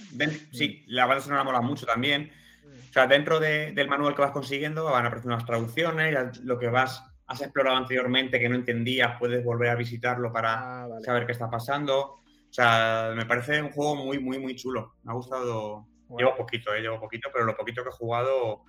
sí, 0.51 0.83
la 0.85 1.07
banda 1.07 1.23
sonora 1.23 1.43
mola 1.43 1.61
mucho 1.61 1.87
también. 1.87 2.31
Mm. 2.63 2.89
O 2.89 2.93
sea, 2.93 3.07
dentro 3.07 3.39
del 3.39 3.87
manual 3.87 4.13
que 4.13 4.21
vas 4.21 4.29
consiguiendo 4.29 4.83
van 4.83 5.05
a 5.05 5.07
aparecer 5.07 5.31
unas 5.31 5.47
traducciones, 5.47 6.37
lo 6.41 6.59
que 6.59 6.67
vas 6.67 7.03
has 7.27 7.41
explorado 7.41 7.77
anteriormente 7.77 8.39
que 8.39 8.49
no 8.49 8.55
entendías, 8.55 9.17
puedes 9.19 9.43
volver 9.43 9.69
a 9.69 9.75
visitarlo 9.75 10.31
para 10.31 10.83
ah, 10.83 10.87
saber 11.03 11.25
qué 11.25 11.31
está 11.31 11.49
pasando. 11.49 11.99
O 11.99 12.53
sea, 12.55 13.13
me 13.15 13.25
parece 13.25 13.61
un 13.61 13.71
juego 13.71 13.95
muy, 13.95 14.19
muy, 14.19 14.39
muy 14.39 14.55
chulo. 14.55 14.95
Me 15.03 15.11
ha 15.11 15.15
gustado 15.15 15.87
Llevo 16.17 16.35
poquito, 16.35 16.73
eh, 16.73 16.81
llevo 16.81 16.99
poquito, 16.99 17.29
pero 17.31 17.45
lo 17.45 17.55
poquito 17.55 17.83
que 17.83 17.89
he 17.89 17.93
jugado 17.93 18.63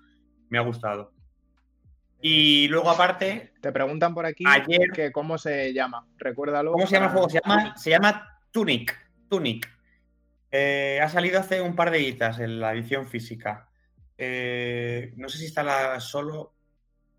me 0.49 0.59
ha 0.59 0.63
gustado. 0.63 1.13
Y 2.21 2.69
luego 2.69 2.91
aparte... 2.91 3.53
Te 3.61 3.73
preguntan 3.73 4.15
por 4.15 4.25
aquí 4.25 4.45
que 4.95 5.13
cómo 5.13 5.37
se 5.37 5.73
llama, 5.75 6.07
recuérdalo. 6.17 6.73
¿Cómo 6.73 6.87
se 6.87 6.95
llama 6.95 7.07
el 7.07 7.13
juego? 7.13 7.29
Se 7.77 7.91
llama, 7.91 8.41
Tunic. 8.51 8.99
Tunic. 9.29 9.71
Eh, 10.51 11.01
ha 11.03 11.09
salido 11.09 11.41
hace 11.41 11.61
un 11.61 11.75
par 11.75 11.91
de 11.91 11.99
editas 11.99 12.39
en 12.39 12.61
la 12.61 12.73
edición 12.73 13.07
física. 13.07 13.69
Eh, 14.17 15.13
no 15.17 15.29
sé 15.29 15.39
si 15.39 15.47
está 15.47 15.63
la, 15.63 16.01
solo 16.01 16.54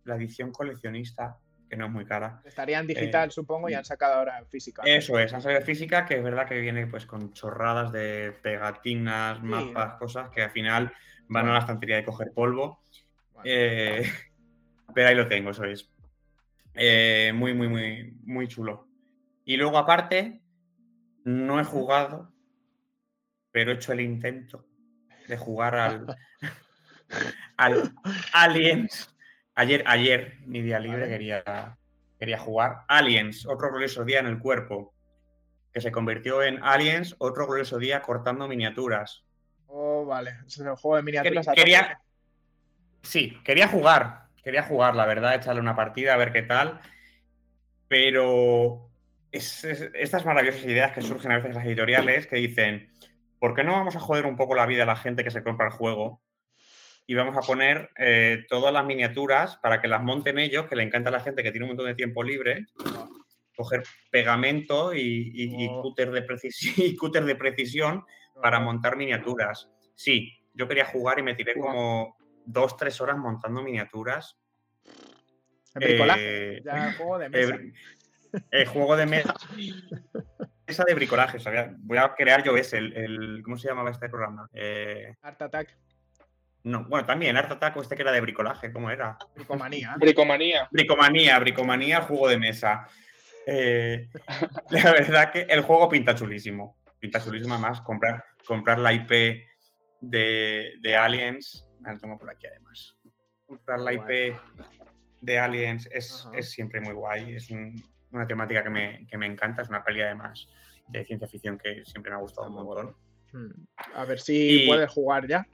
la 0.06 0.16
edición 0.16 0.52
coleccionista. 0.52 1.38
que 1.68 1.76
no 1.78 1.88
es 1.88 1.92
muy 1.92 2.06
cara. 2.06 2.42
Estaría 2.46 2.78
en 2.80 2.86
digital, 2.86 3.30
Eh, 3.30 3.32
supongo, 3.32 3.68
y 3.70 3.74
han 3.74 3.84
sacado 3.84 4.14
ahora 4.14 4.38
en 4.38 4.48
física. 4.48 4.84
¿no? 4.84 4.88
Eso 4.88 5.18
es, 5.18 5.34
han 5.34 5.42
salido 5.42 5.60
de 5.62 5.66
física, 5.66 6.06
que 6.06 6.16
es 6.18 6.24
verdad 6.24 6.48
que 6.48 6.60
viene 6.62 6.86
pues 6.86 7.08
con 7.08 7.34
chorradas 7.34 7.92
de 7.92 8.38
pegatinas, 8.44 9.40
Sí. 9.40 9.44
mapas, 9.46 9.96
cosas 9.98 10.30
que 10.30 10.44
al 10.44 10.52
final 10.52 10.94
van 11.28 11.28
Bueno. 11.28 11.50
a 11.50 11.54
la 11.56 11.60
estantería 11.62 11.96
de 11.96 12.04
coger 12.06 12.32
polvo. 12.34 12.84
Bueno, 13.34 13.42
Eh, 13.52 14.04
pero 14.94 15.08
ahí 15.10 15.16
lo 15.16 15.28
tengo, 15.28 15.50
eso 15.50 15.64
es. 15.64 15.90
Eh, 16.76 17.32
muy, 17.34 17.56
muy, 17.56 17.68
muy, 17.68 18.16
muy 18.26 18.48
chulo. 18.48 18.88
Y 19.44 19.58
luego, 19.58 19.80
aparte, 19.80 20.42
no 21.24 21.60
he 21.60 21.64
jugado, 21.64 22.32
pero 23.52 23.72
he 23.72 23.76
hecho 23.76 23.92
el 23.92 24.02
intento 24.02 24.68
de 25.28 25.36
jugar 25.38 25.76
al, 25.76 26.16
al 27.58 27.92
Aliens. 28.34 29.15
Ayer, 29.56 29.84
ayer, 29.88 30.38
mi 30.46 30.62
día 30.62 30.80
libre, 30.80 31.02
Vale. 31.02 31.12
quería, 31.12 31.78
quería 32.20 32.38
jugar 32.38 32.84
Aliens, 32.90 33.46
otro 33.46 33.70
glorioso 33.70 34.04
día 34.04 34.20
en 34.20 34.28
el 34.28 34.40
cuerpo, 34.40 34.94
que 35.74 35.80
se 35.80 35.92
convirtió 35.92 36.44
en 36.44 36.62
Aliens, 36.62 37.16
otro 37.20 37.48
glorioso 37.48 37.78
día 37.80 38.02
cortando 38.02 38.48
miniaturas. 38.50 39.24
Oh, 39.68 40.06
vale. 40.06 40.36
Es 40.46 40.58
el 40.60 40.76
juego 40.76 40.98
de 40.98 41.04
miniaturas. 41.04 41.48
Quería, 41.56 42.02
sí, 43.02 43.38
quería 43.46 43.68
jugar, 43.70 44.26
quería 44.44 44.64
jugar, 44.64 44.96
la 44.96 45.06
verdad, 45.06 45.36
echarle 45.36 45.62
una 45.62 45.76
partida 45.76 46.14
a 46.14 46.18
ver 46.18 46.34
qué 46.34 46.42
tal, 46.42 46.82
pero 47.88 48.90
es- 49.32 49.64
es- 49.64 49.90
estas 49.94 50.26
maravillosas 50.26 50.66
ideas 50.66 50.92
que 50.92 51.02
surgen 51.02 51.32
a 51.32 51.36
veces 51.36 51.52
en 51.52 51.56
las 51.58 51.66
editoriales 51.66 52.28
que 52.28 52.36
dicen, 52.38 52.92
¿por 53.40 53.56
qué 53.56 53.64
no 53.64 53.72
vamos 53.72 53.96
a 53.96 54.00
joder 54.02 54.26
un 54.26 54.36
poco 54.36 54.56
la 54.56 54.66
vida 54.66 54.84
a 54.84 54.88
la 54.88 54.96
gente 54.98 55.24
que 55.24 55.32
se 55.32 55.44
compra 55.44 55.68
el 55.68 55.74
juego? 55.74 56.22
Y 57.08 57.14
vamos 57.14 57.38
a 57.38 57.42
poner 57.42 57.90
eh, 57.98 58.46
todas 58.50 58.74
las 58.74 58.86
miniaturas 58.86 59.58
para 59.58 59.80
que 59.82 59.88
las 59.88 60.02
monten 60.02 60.40
ellos, 60.40 60.66
que 60.68 60.76
le 60.76 60.84
encanta 60.84 61.10
a 61.10 61.14
la 61.14 61.20
gente 61.20 61.44
que 61.44 61.52
tiene 61.52 61.66
un 61.66 61.70
montón 61.70 61.86
de 61.86 61.96
tiempo 61.96 62.24
libre, 62.24 62.66
coger 63.56 63.84
pegamento 64.12 64.94
y, 64.94 65.00
y- 65.34 65.66
y 65.66 65.68
cúter 65.82 66.12
de 66.12 66.24
precisión, 66.24 66.74
y 66.78 66.96
cúter 66.96 67.24
de 67.26 67.36
precisión 67.36 68.04
para 68.42 68.60
montar 68.60 68.98
miniaturas. 68.98 69.70
Sí, 69.96 70.34
yo 70.54 70.68
quería 70.68 70.86
jugar 70.86 71.20
y 71.20 71.24
me 71.24 71.36
tiré 71.36 71.54
como 71.54 72.18
dos, 72.46 72.76
tres 72.76 73.00
horas 73.02 73.18
montando 73.18 73.62
miniaturas. 73.62 74.38
El 75.76 75.82
bricolaje. 75.88 76.58
Eh, 76.58 76.62
Ya 76.66 76.94
juego 76.94 77.18
de 77.20 77.30
mesa. 77.30 77.60
el 78.52 78.66
juego 78.68 78.96
de 78.98 79.06
mesa 79.06 79.34
esa 80.68 80.84
de 80.84 80.94
bricolaje. 80.96 81.40
sabía- 81.40 81.74
Voy 81.80 81.98
a 82.00 82.14
crear 82.16 82.44
yo 82.44 82.58
ese, 82.58 82.80
el, 82.80 82.94
el- 82.98 83.42
¿cómo 83.44 83.58
se 83.58 83.68
llamaba 83.68 83.92
este 83.92 84.10
programa? 84.10 84.50
Eh, 84.54 85.14
Art 85.22 85.42
Attack. 85.42 85.78
No, 86.66 86.84
bueno, 86.86 87.06
también 87.06 87.38
Art 87.38 87.52
Attack, 87.52 87.78
este 87.78 87.96
que 87.96 88.02
era 88.02 88.12
de 88.12 88.22
bricolaje, 88.22 88.72
¿cómo 88.74 88.90
era? 88.90 89.18
Bricomanía. 89.36 89.96
Bricomanía. 89.98 90.68
Bricomanía, 90.72 91.40
bricomanía, 91.40 91.98
el 91.98 92.04
juego 92.04 92.28
de 92.28 92.38
mesa. 92.38 92.88
Eh, 93.48 94.10
la 94.72 94.92
verdad 94.92 95.32
que 95.32 95.42
el 95.42 95.62
juego 95.62 95.88
pinta 95.88 96.14
chulísimo. 96.16 96.78
Pinta 97.00 97.24
chulísimo 97.24 97.58
más 97.60 97.82
comprar, 97.82 98.24
comprar 98.48 98.80
la 98.80 98.92
IP 98.94 99.10
de, 100.02 100.74
de 100.82 100.96
Aliens. 100.96 101.68
ah, 101.86 101.94
Lo 101.94 102.00
tengo 102.00 102.18
por 102.18 102.30
aquí 102.30 102.48
además. 102.48 102.96
Comprar 103.46 103.80
la. 103.80 103.94
IP 103.94 104.36
de 105.22 105.40
Aliens 105.40 105.88
es, 105.92 106.28
es 106.34 106.50
siempre 106.52 106.82
muy 106.82 106.94
guay. 106.94 107.36
Es 107.36 107.50
un- 107.52 107.76
una 108.12 108.26
temática 108.26 108.64
que 108.64 108.70
me, 108.70 109.06
que 109.08 109.18
me 109.18 109.26
encanta. 109.26 109.62
Es 109.62 109.70
una 109.70 109.84
peli 109.84 110.02
además 110.02 110.48
de 110.88 111.04
ciencia 111.06 111.28
ficción 111.28 111.58
que 111.58 111.84
siempre 111.86 112.12
me 112.12 112.18
ha 112.18 112.22
gustado 112.22 112.48
un 112.48 112.54
Muy 112.56 112.64
montón. 112.64 112.96
Hmm. 113.38 113.52
A 113.96 114.06
ver 114.06 114.20
si 114.20 114.64
Y- 114.64 114.68
puedes 114.68 114.90
jugar 114.90 115.28
ya. 115.28 115.46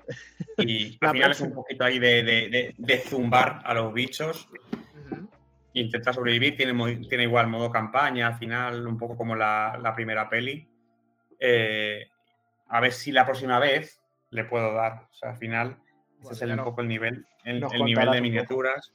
Y 0.58 0.98
al 1.02 1.12
final 1.12 1.32
es 1.32 1.42
un 1.42 1.54
poquito 1.54 1.84
ahí 1.84 1.98
de, 1.98 2.22
de- 2.24 2.50
de- 2.50 2.76
de 2.78 2.98
zumbar 3.00 3.62
a 3.66 3.74
los 3.74 3.92
bichos 3.94 4.48
intenta 5.74 6.12
sobrevivir, 6.12 6.58
tiene, 6.58 6.74
tiene 7.08 7.24
igual 7.24 7.48
modo 7.48 7.72
campaña, 7.72 8.28
al 8.28 8.36
final, 8.38 8.86
un 8.86 8.98
poco 8.98 9.16
como 9.16 9.38
la, 9.38 9.80
la 9.82 9.96
primera 9.96 10.28
peli. 10.30 10.68
Eh, 11.40 12.10
a 12.68 12.82
ver 12.82 12.92
si 12.92 13.14
la 13.14 13.24
próxima 13.26 13.58
vez 13.58 14.02
le 14.32 14.44
puedo 14.44 14.74
dar. 14.74 15.08
O 15.10 15.14
sea, 15.14 15.30
al 15.30 15.38
final, 15.38 15.78
ese 16.24 16.34
es 16.34 16.42
el, 16.42 16.52
un 16.60 16.66
poco 16.66 16.82
el 16.82 16.90
nivel, 16.90 17.26
el, 17.46 17.62
nivel 17.86 18.12
de 18.12 18.20
miniaturas. 18.22 18.92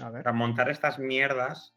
A 0.00 0.10
ver. 0.10 0.22
Para 0.22 0.36
montar 0.36 0.70
estas 0.70 1.00
mierdas, 1.00 1.74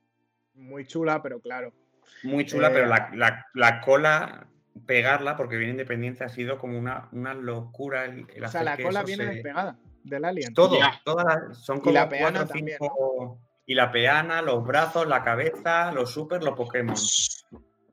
Muy 0.54 0.86
chula, 0.86 1.24
pero 1.24 1.40
claro. 1.42 1.74
muy 2.22 2.46
chula, 2.46 2.68
Eh, 2.68 2.72
pero 2.74 2.86
la, 2.86 3.10
la- 3.16 3.48
la 3.56 3.82
cola, 3.82 4.48
pegarla, 4.86 5.36
porque 5.38 5.58
viene 5.58 5.72
independiente, 5.72 6.24
ha 6.24 6.30
sido 6.30 6.58
como 6.58 6.78
una, 6.78 7.10
una 7.12 7.34
locura. 7.34 8.06
El, 8.06 8.26
el 8.34 8.44
O 8.44 8.48
sea, 8.48 8.62
hacer 8.62 8.64
la 8.66 8.78
que 8.78 8.84
cola 8.84 9.04
viene 9.04 9.26
se- 9.26 9.32
despegada 9.34 9.78
del 10.04 10.26
alien. 10.26 10.54
Todo, 10.54 10.78
Ya. 10.78 11.00
todas 11.04 11.26
las- 11.26 11.58
son 11.58 11.78
Y 11.78 11.82
como 11.82 11.94
la 11.94 12.10
peana 12.10 12.40
cuatro 12.40 12.44
o 12.44 12.48
también, 12.48 12.78
cinco. 12.80 13.40
Y 13.66 13.76
la 13.76 13.92
peana, 13.92 14.42
los 14.42 14.66
brazos, 14.66 15.08
la 15.08 15.24
cabeza, 15.24 15.92
los 15.92 16.12
super, 16.12 16.44
los 16.44 16.56
Pokémon. 16.56 16.96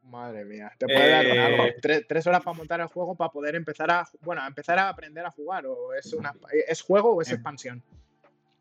Madre 0.04 0.44
mía, 0.44 0.72
te 0.78 0.86
puede 0.86 1.10
dar 1.10 1.28
con 1.28 1.38
algo. 1.38 1.64
Eh, 1.64 1.76
Tres, 1.82 2.06
tres 2.08 2.26
horas 2.26 2.42
para 2.42 2.56
montar 2.56 2.80
el 2.80 2.86
juego 2.86 3.14
para 3.16 3.30
poder 3.30 3.56
empezar 3.56 3.90
a, 3.90 4.08
bueno, 4.22 4.40
a 4.40 4.46
empezar 4.46 4.78
a 4.78 4.88
aprender 4.88 5.26
a 5.26 5.30
jugar 5.30 5.66
o 5.66 5.92
es 5.92 6.12
una 6.14 6.32
es 6.68 6.80
juego 6.80 7.12
o 7.14 7.20
es 7.22 7.30
Eh. 7.30 7.34
expansión. 7.34 7.82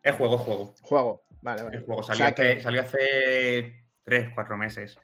Es 0.03 0.15
juego, 0.15 0.37
juego. 0.39 0.73
Juego, 0.81 1.23
vale, 1.41 1.63
vale. 1.63 1.77
El 1.77 1.83
juego 1.85 2.01
O 2.01 2.03
salió, 2.03 2.17
sea 2.17 2.27
hace, 2.29 2.55
que- 2.57 2.61
salió 2.61 2.81
hace 2.81 3.83
3, 4.03 4.29
4 4.33 4.57
meses. 4.57 4.97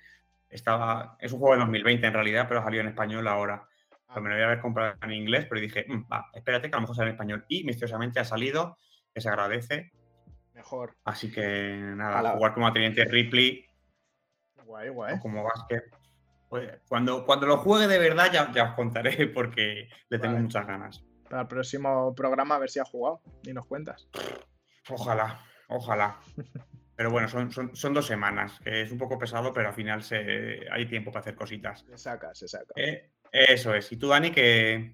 Estaba, 0.51 1.17
es 1.19 1.31
un 1.31 1.39
juego 1.39 1.55
de 1.55 1.61
2020 1.61 2.05
en 2.07 2.13
realidad, 2.13 2.45
pero 2.47 2.61
salió 2.61 2.81
en 2.81 2.87
español 2.89 3.27
ahora. 3.27 3.63
Ah. 3.91 4.13
Pues 4.13 4.23
me 4.23 4.29
lo 4.29 4.35
voy 4.35 4.43
a 4.43 4.45
haber 4.47 4.59
comprado 4.59 4.95
en 5.01 5.11
inglés, 5.11 5.45
pero 5.49 5.61
dije, 5.61 5.85
"Mm, 5.87 6.03
va, 6.11 6.29
espérate 6.33 6.69
que 6.69 6.75
a 6.75 6.77
lo 6.77 6.81
mejor 6.81 6.95
sale 6.95 7.09
en 7.09 7.15
español. 7.15 7.45
Y 7.47 7.63
misteriosamente 7.63 8.19
ha 8.19 8.25
salido, 8.25 8.77
que 9.13 9.21
se 9.21 9.29
agradece. 9.29 9.91
mejor. 10.53 10.95
Así 11.05 11.31
que 11.31 11.75
nada, 11.95 12.31
jugar 12.33 12.53
como 12.53 12.71
Teniente 12.71 13.03
Ripley 13.05 13.65
Guay, 14.63 14.89
guay. 14.89 15.15
o 15.15 15.19
como 15.19 15.43
Vázquez. 15.43 15.83
Pues, 16.49 16.69
cuando, 16.87 17.25
cuando 17.25 17.47
lo 17.47 17.57
juegue 17.57 17.87
de 17.87 17.97
verdad 17.97 18.29
ya, 18.31 18.51
ya 18.51 18.65
os 18.65 18.75
contaré 18.75 19.27
porque 19.33 19.89
le 20.09 20.19
tengo 20.19 20.37
muchas 20.37 20.67
ganas. 20.67 21.03
Para 21.29 21.43
el 21.43 21.47
próximo 21.47 22.13
programa 22.13 22.55
a 22.55 22.59
ver 22.59 22.69
si 22.69 22.79
has 22.79 22.89
jugado 22.89 23.21
y 23.43 23.53
nos 23.53 23.65
cuentas. 23.65 24.07
Ojalá, 24.89 25.39
ojalá. 25.69 26.19
Pero 27.01 27.09
bueno, 27.09 27.27
son, 27.27 27.51
son, 27.51 27.75
son 27.75 27.95
dos 27.95 28.05
semanas, 28.05 28.59
que 28.63 28.83
es 28.83 28.91
un 28.91 28.99
poco 28.99 29.17
pesado, 29.17 29.51
pero 29.51 29.69
al 29.69 29.73
final 29.73 30.03
se, 30.03 30.67
hay 30.69 30.85
tiempo 30.85 31.11
para 31.11 31.21
hacer 31.21 31.33
cositas. 31.33 31.83
Se 31.89 31.97
saca, 31.97 32.35
se 32.35 32.47
saca. 32.47 32.75
Eh, 32.75 33.09
eso 33.31 33.73
es. 33.73 33.91
¿Y 33.91 33.97
tú, 33.97 34.09
Dani, 34.09 34.29
que, 34.29 34.93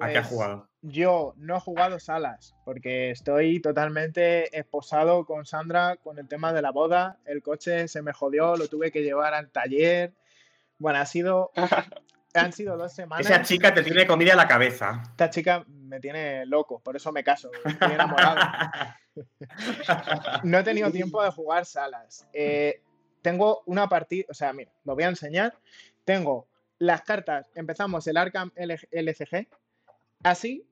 a 0.00 0.08
qué 0.08 0.16
has 0.16 0.26
Pues, 0.26 0.34
jugado? 0.34 0.70
Yo 0.80 1.34
no 1.36 1.58
he 1.58 1.60
jugado 1.60 2.00
salas 2.00 2.54
porque 2.64 3.10
estoy 3.10 3.60
totalmente 3.60 4.58
esposado 4.58 5.26
con 5.26 5.44
Sandra 5.44 5.96
con 5.96 6.18
el 6.18 6.28
tema 6.28 6.54
de 6.54 6.62
la 6.62 6.70
boda. 6.70 7.18
El 7.26 7.42
coche 7.42 7.88
se 7.88 8.00
me 8.00 8.14
jodió, 8.14 8.56
lo 8.56 8.68
tuve 8.68 8.90
que 8.90 9.02
llevar 9.02 9.34
al 9.34 9.50
taller. 9.50 10.14
Bueno, 10.78 10.98
ha 10.98 11.04
sido, 11.04 11.50
han 12.34 12.52
sido 12.52 12.76
dos 12.76 12.92
semanas. 12.92 13.26
Esa 13.26 13.42
chica 13.42 13.72
te 13.72 13.82
tiene 13.82 14.06
comida 14.06 14.32
en 14.32 14.36
la 14.36 14.48
cabeza. 14.48 15.02
Esta 15.10 15.30
chica 15.30 15.64
me 15.66 16.00
tiene 16.00 16.46
loco, 16.46 16.80
por 16.80 16.96
eso 16.96 17.12
me 17.12 17.24
caso. 17.24 17.50
Estoy 17.64 17.92
enamorado. 17.92 18.40
No 20.44 20.58
he 20.58 20.62
tenido 20.62 20.92
tiempo 20.92 21.22
de 21.22 21.30
jugar 21.30 21.66
salas. 21.66 22.28
Eh, 22.32 22.82
tengo 23.22 23.62
una 23.66 23.88
partida, 23.88 24.26
o 24.30 24.34
sea, 24.34 24.52
mira, 24.52 24.70
lo 24.84 24.94
voy 24.94 25.04
a 25.04 25.08
enseñar. 25.08 25.58
Tengo 26.04 26.46
las 26.78 27.02
cartas, 27.02 27.50
empezamos 27.54 28.06
el 28.06 28.16
Arkham 28.16 28.52
LCG, 28.54 29.48
así, 30.22 30.64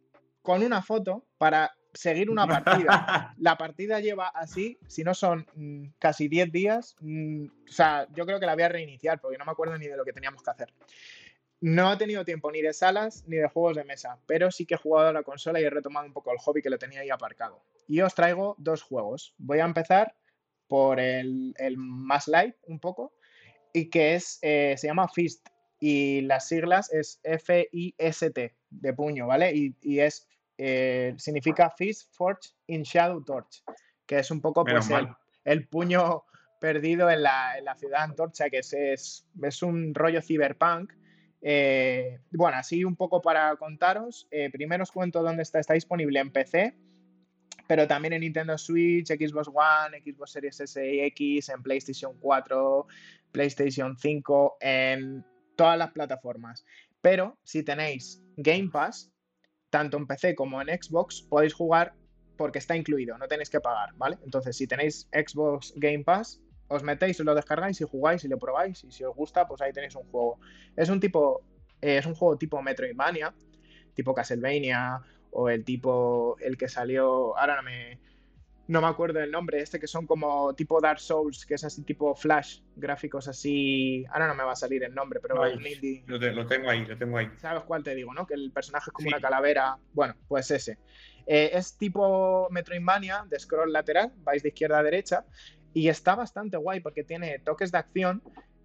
con 0.43 0.63
una 0.63 0.83
foto 0.83 1.25
para 1.39 1.75
seguir 1.93 2.31
una 2.31 2.47
partida. 2.47 3.35
La 3.39 3.59
partida 3.59 4.01
lleva 4.01 4.29
así, 4.29 4.79
si 4.87 5.03
no 5.03 5.15
son 5.15 5.47
mm, 5.55 5.95
casi 5.99 6.29
10 6.29 6.53
días, 6.53 6.97
mm, 7.01 7.47
o 7.47 7.73
sea, 7.73 8.07
yo 8.15 8.25
creo 8.27 8.39
que 8.39 8.47
la 8.47 8.55
voy 8.55 8.63
a 8.63 8.69
reiniciar 8.69 9.21
porque 9.21 9.39
no 9.39 9.45
me 9.45 9.53
acuerdo 9.53 9.77
ni 9.77 9.87
de 9.87 9.97
lo 9.97 10.05
que 10.05 10.13
teníamos 10.13 10.43
que 10.43 10.51
hacer. 10.51 10.73
No 11.61 11.93
he 11.93 11.97
tenido 11.97 12.25
tiempo 12.25 12.53
ni 12.53 12.61
de 12.61 12.73
salas 12.73 13.25
ni 13.27 13.37
de 13.37 13.49
juegos 13.49 13.77
de 13.77 13.85
mesa, 13.85 14.19
pero 14.27 14.51
sí 14.51 14.67
que 14.67 14.75
he 14.75 14.79
jugado 14.79 15.09
a 15.09 15.13
la 15.13 15.23
consola 15.23 15.61
y 15.61 15.65
he 15.65 15.71
retomado 15.71 16.07
un 16.07 16.13
poco 16.13 16.31
el 16.33 16.39
hobby 16.39 16.63
que 16.63 16.71
lo 16.71 16.79
tenía 16.79 17.01
ahí 17.01 17.11
aparcado. 17.11 17.63
Y 17.89 18.01
os 18.01 18.15
traigo 18.15 18.57
dos 18.59 18.83
juegos. 18.83 19.35
Voy 19.39 19.61
a 19.61 19.65
empezar 19.65 20.15
por 20.69 21.01
el, 21.01 21.55
el 21.59 21.77
más 21.77 22.29
light 22.29 22.57
un 22.65 22.81
poco, 22.81 23.15
y 23.73 23.89
que 23.89 24.15
es, 24.15 24.39
eh, 24.43 24.75
se 24.77 24.87
llama 24.87 25.09
Fist, 25.09 25.49
y 25.79 26.23
las 26.23 26.49
siglas 26.49 26.93
es 26.93 27.21
F-I-S-T, 27.23 28.55
de 28.71 28.93
puño, 28.95 29.27
¿vale? 29.27 29.55
Y, 29.55 29.77
y 29.83 30.01
es, 30.01 30.27
eh, 30.59 31.15
significa 31.19 31.71
Fist 31.71 32.13
Forge 32.15 32.51
in 32.67 32.83
Shadow 32.83 33.23
Torch, 33.25 33.63
que 34.07 34.19
es 34.19 34.31
un 34.31 34.41
poco 34.41 34.65
pues 34.65 34.89
el 35.45 35.69
puño 35.69 36.25
perdido 36.61 37.11
en 37.11 37.23
la, 37.23 37.59
en 37.59 37.65
la 37.65 37.75
ciudad 37.77 38.03
antorcha, 38.03 38.51
que 38.51 38.59
es, 38.59 38.73
es, 38.73 39.27
es 39.43 39.63
un 39.63 39.95
rollo 39.95 40.21
cyberpunk. 40.21 40.93
Eh, 41.43 42.21
bueno, 42.33 42.57
así 42.57 42.85
un 42.85 42.97
poco 42.97 43.21
para 43.21 43.55
contaros. 43.57 44.27
eh, 44.31 44.51
primero 44.51 44.83
os 44.83 44.93
cuento 44.93 45.23
dónde 45.23 45.43
está. 45.43 45.61
Está 45.61 45.75
disponible 45.75 46.19
en 46.21 46.31
PC, 46.31 46.75
pero 47.67 47.87
también 47.87 48.15
en 48.15 48.21
Nintendo 48.21 48.57
Switch, 48.59 49.09
Xbox 49.09 49.49
One, 49.49 50.01
Xbox 50.05 50.33
Series 50.33 50.61
S 50.61 50.95
y 50.95 51.01
X, 51.01 51.49
en 51.49 51.63
PlayStation 51.63 52.17
4, 52.19 52.87
PlayStation 53.33 53.97
5, 53.97 54.57
en 54.61 55.25
todas 55.57 55.79
las 55.79 55.91
plataformas. 55.93 56.65
Pero 57.01 57.39
si 57.45 57.63
tenéis 57.63 58.23
Game 58.37 58.71
Pass, 58.73 59.11
tanto 59.71 59.97
en 59.97 60.07
PC 60.07 60.35
como 60.35 60.61
en 60.61 60.69
Xbox, 60.69 61.23
podéis 61.23 61.55
jugar 61.55 61.95
porque 62.37 62.59
está 62.59 62.77
incluido, 62.77 63.17
no 63.19 63.29
tenéis 63.29 63.51
que 63.51 63.61
pagar, 63.61 63.95
¿vale? 63.95 64.19
Entonces, 64.25 64.57
si 64.57 64.67
tenéis 64.67 65.09
Xbox 65.13 65.73
Game 65.77 66.05
Pass, 66.05 66.41
os 66.69 66.83
metéis, 66.83 67.19
lo 67.21 67.35
descargáis 67.35 67.81
y 67.81 67.85
jugáis 67.85 68.25
y 68.25 68.29
lo 68.29 68.39
probáis 68.39 68.85
y 68.85 68.91
si 68.91 69.05
os 69.05 69.15
gusta, 69.15 69.47
pues 69.47 69.61
ahí 69.61 69.73
tenéis 69.73 69.95
un 69.97 70.05
juego. 70.05 70.39
Es 70.77 70.89
un 70.89 71.01
tipo, 71.01 71.43
eh, 71.81 71.99
es 71.99 72.07
un 72.07 72.15
juego 72.15 72.37
tipo 72.37 72.61
Metroidvania, 72.63 73.35
tipo 73.95 74.15
Castlevania 74.15 75.01
o 75.31 75.49
el 75.49 75.65
tipo, 75.65 76.37
el 76.41 76.57
que 76.57 76.69
salió, 76.69 77.37
ahora 77.37 77.57
no 77.57 77.63
me, 77.63 77.99
no 78.69 78.81
me 78.81 78.87
acuerdo 78.89 79.21
el 79.21 79.31
nombre, 79.31 79.61
este 79.61 79.79
que 79.79 79.87
son 79.87 80.07
como 80.07 80.55
tipo 80.55 80.81
Dark 80.81 80.99
Souls, 80.99 81.47
que 81.47 81.55
es 81.55 81.65
así 81.65 81.83
tipo 81.83 82.15
Flash, 82.15 82.61
gráficos 82.75 83.29
así, 83.29 84.05
ahora 84.11 84.27
no 84.27 84.35
me 84.35 84.45
va 84.45 84.53
a 84.53 84.57
salir 84.57 84.83
el 84.83 84.95
nombre, 84.95 85.21
pero 85.21 85.37
Lo, 85.37 86.47
tengo 86.47 86.71
ahí, 86.71 86.85
lo 86.85 86.97
tengo 86.97 87.19
ahí. 87.19 87.31
¿Sabes 87.37 87.63
cuál 87.65 87.83
te 87.83 87.95
digo, 87.95 88.13
no? 88.13 88.27
Que 88.27 88.35
el 88.35 88.51
personaje 88.51 88.91
es 88.91 88.93
como 88.93 89.09
una 89.09 89.21
calavera, 89.21 89.79
bueno, 89.93 90.15
pues 90.27 90.51
ese. 90.51 90.79
Eh, 91.27 91.51
es 91.55 91.77
tipo 91.77 92.49
Metroidvania, 92.51 93.25
de 93.29 93.39
scroll 93.39 93.73
lateral, 93.73 94.13
vais 94.19 94.43
de 94.43 94.49
izquierda 94.49 94.79
a 94.79 94.83
derecha, 94.83 95.25
y 95.77 95.91
está 95.91 96.15
bastante 96.15 96.57
guay 96.57 96.81
porque 96.81 97.05
tiene 97.05 97.39
toques 97.39 97.71
de 97.71 97.77
acción 97.77 98.23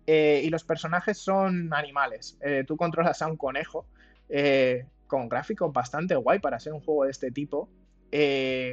eh, 0.08 0.44
y 0.46 0.50
los 0.50 0.64
personajes 0.64 1.18
son 1.18 1.74
animales. 1.74 2.38
Eh, 2.40 2.64
tú 2.66 2.78
controlas 2.78 3.22
a 3.22 3.28
un 3.28 3.36
conejo 3.36 3.86
eh, 4.30 4.86
con 5.08 5.28
gráficos 5.28 5.74
bastante 5.74 6.16
guay 6.16 6.40
para 6.40 6.58
ser 6.58 6.72
un 6.72 6.80
juego 6.80 7.04
de 7.04 7.12
este 7.12 7.30
tipo. 7.30 7.68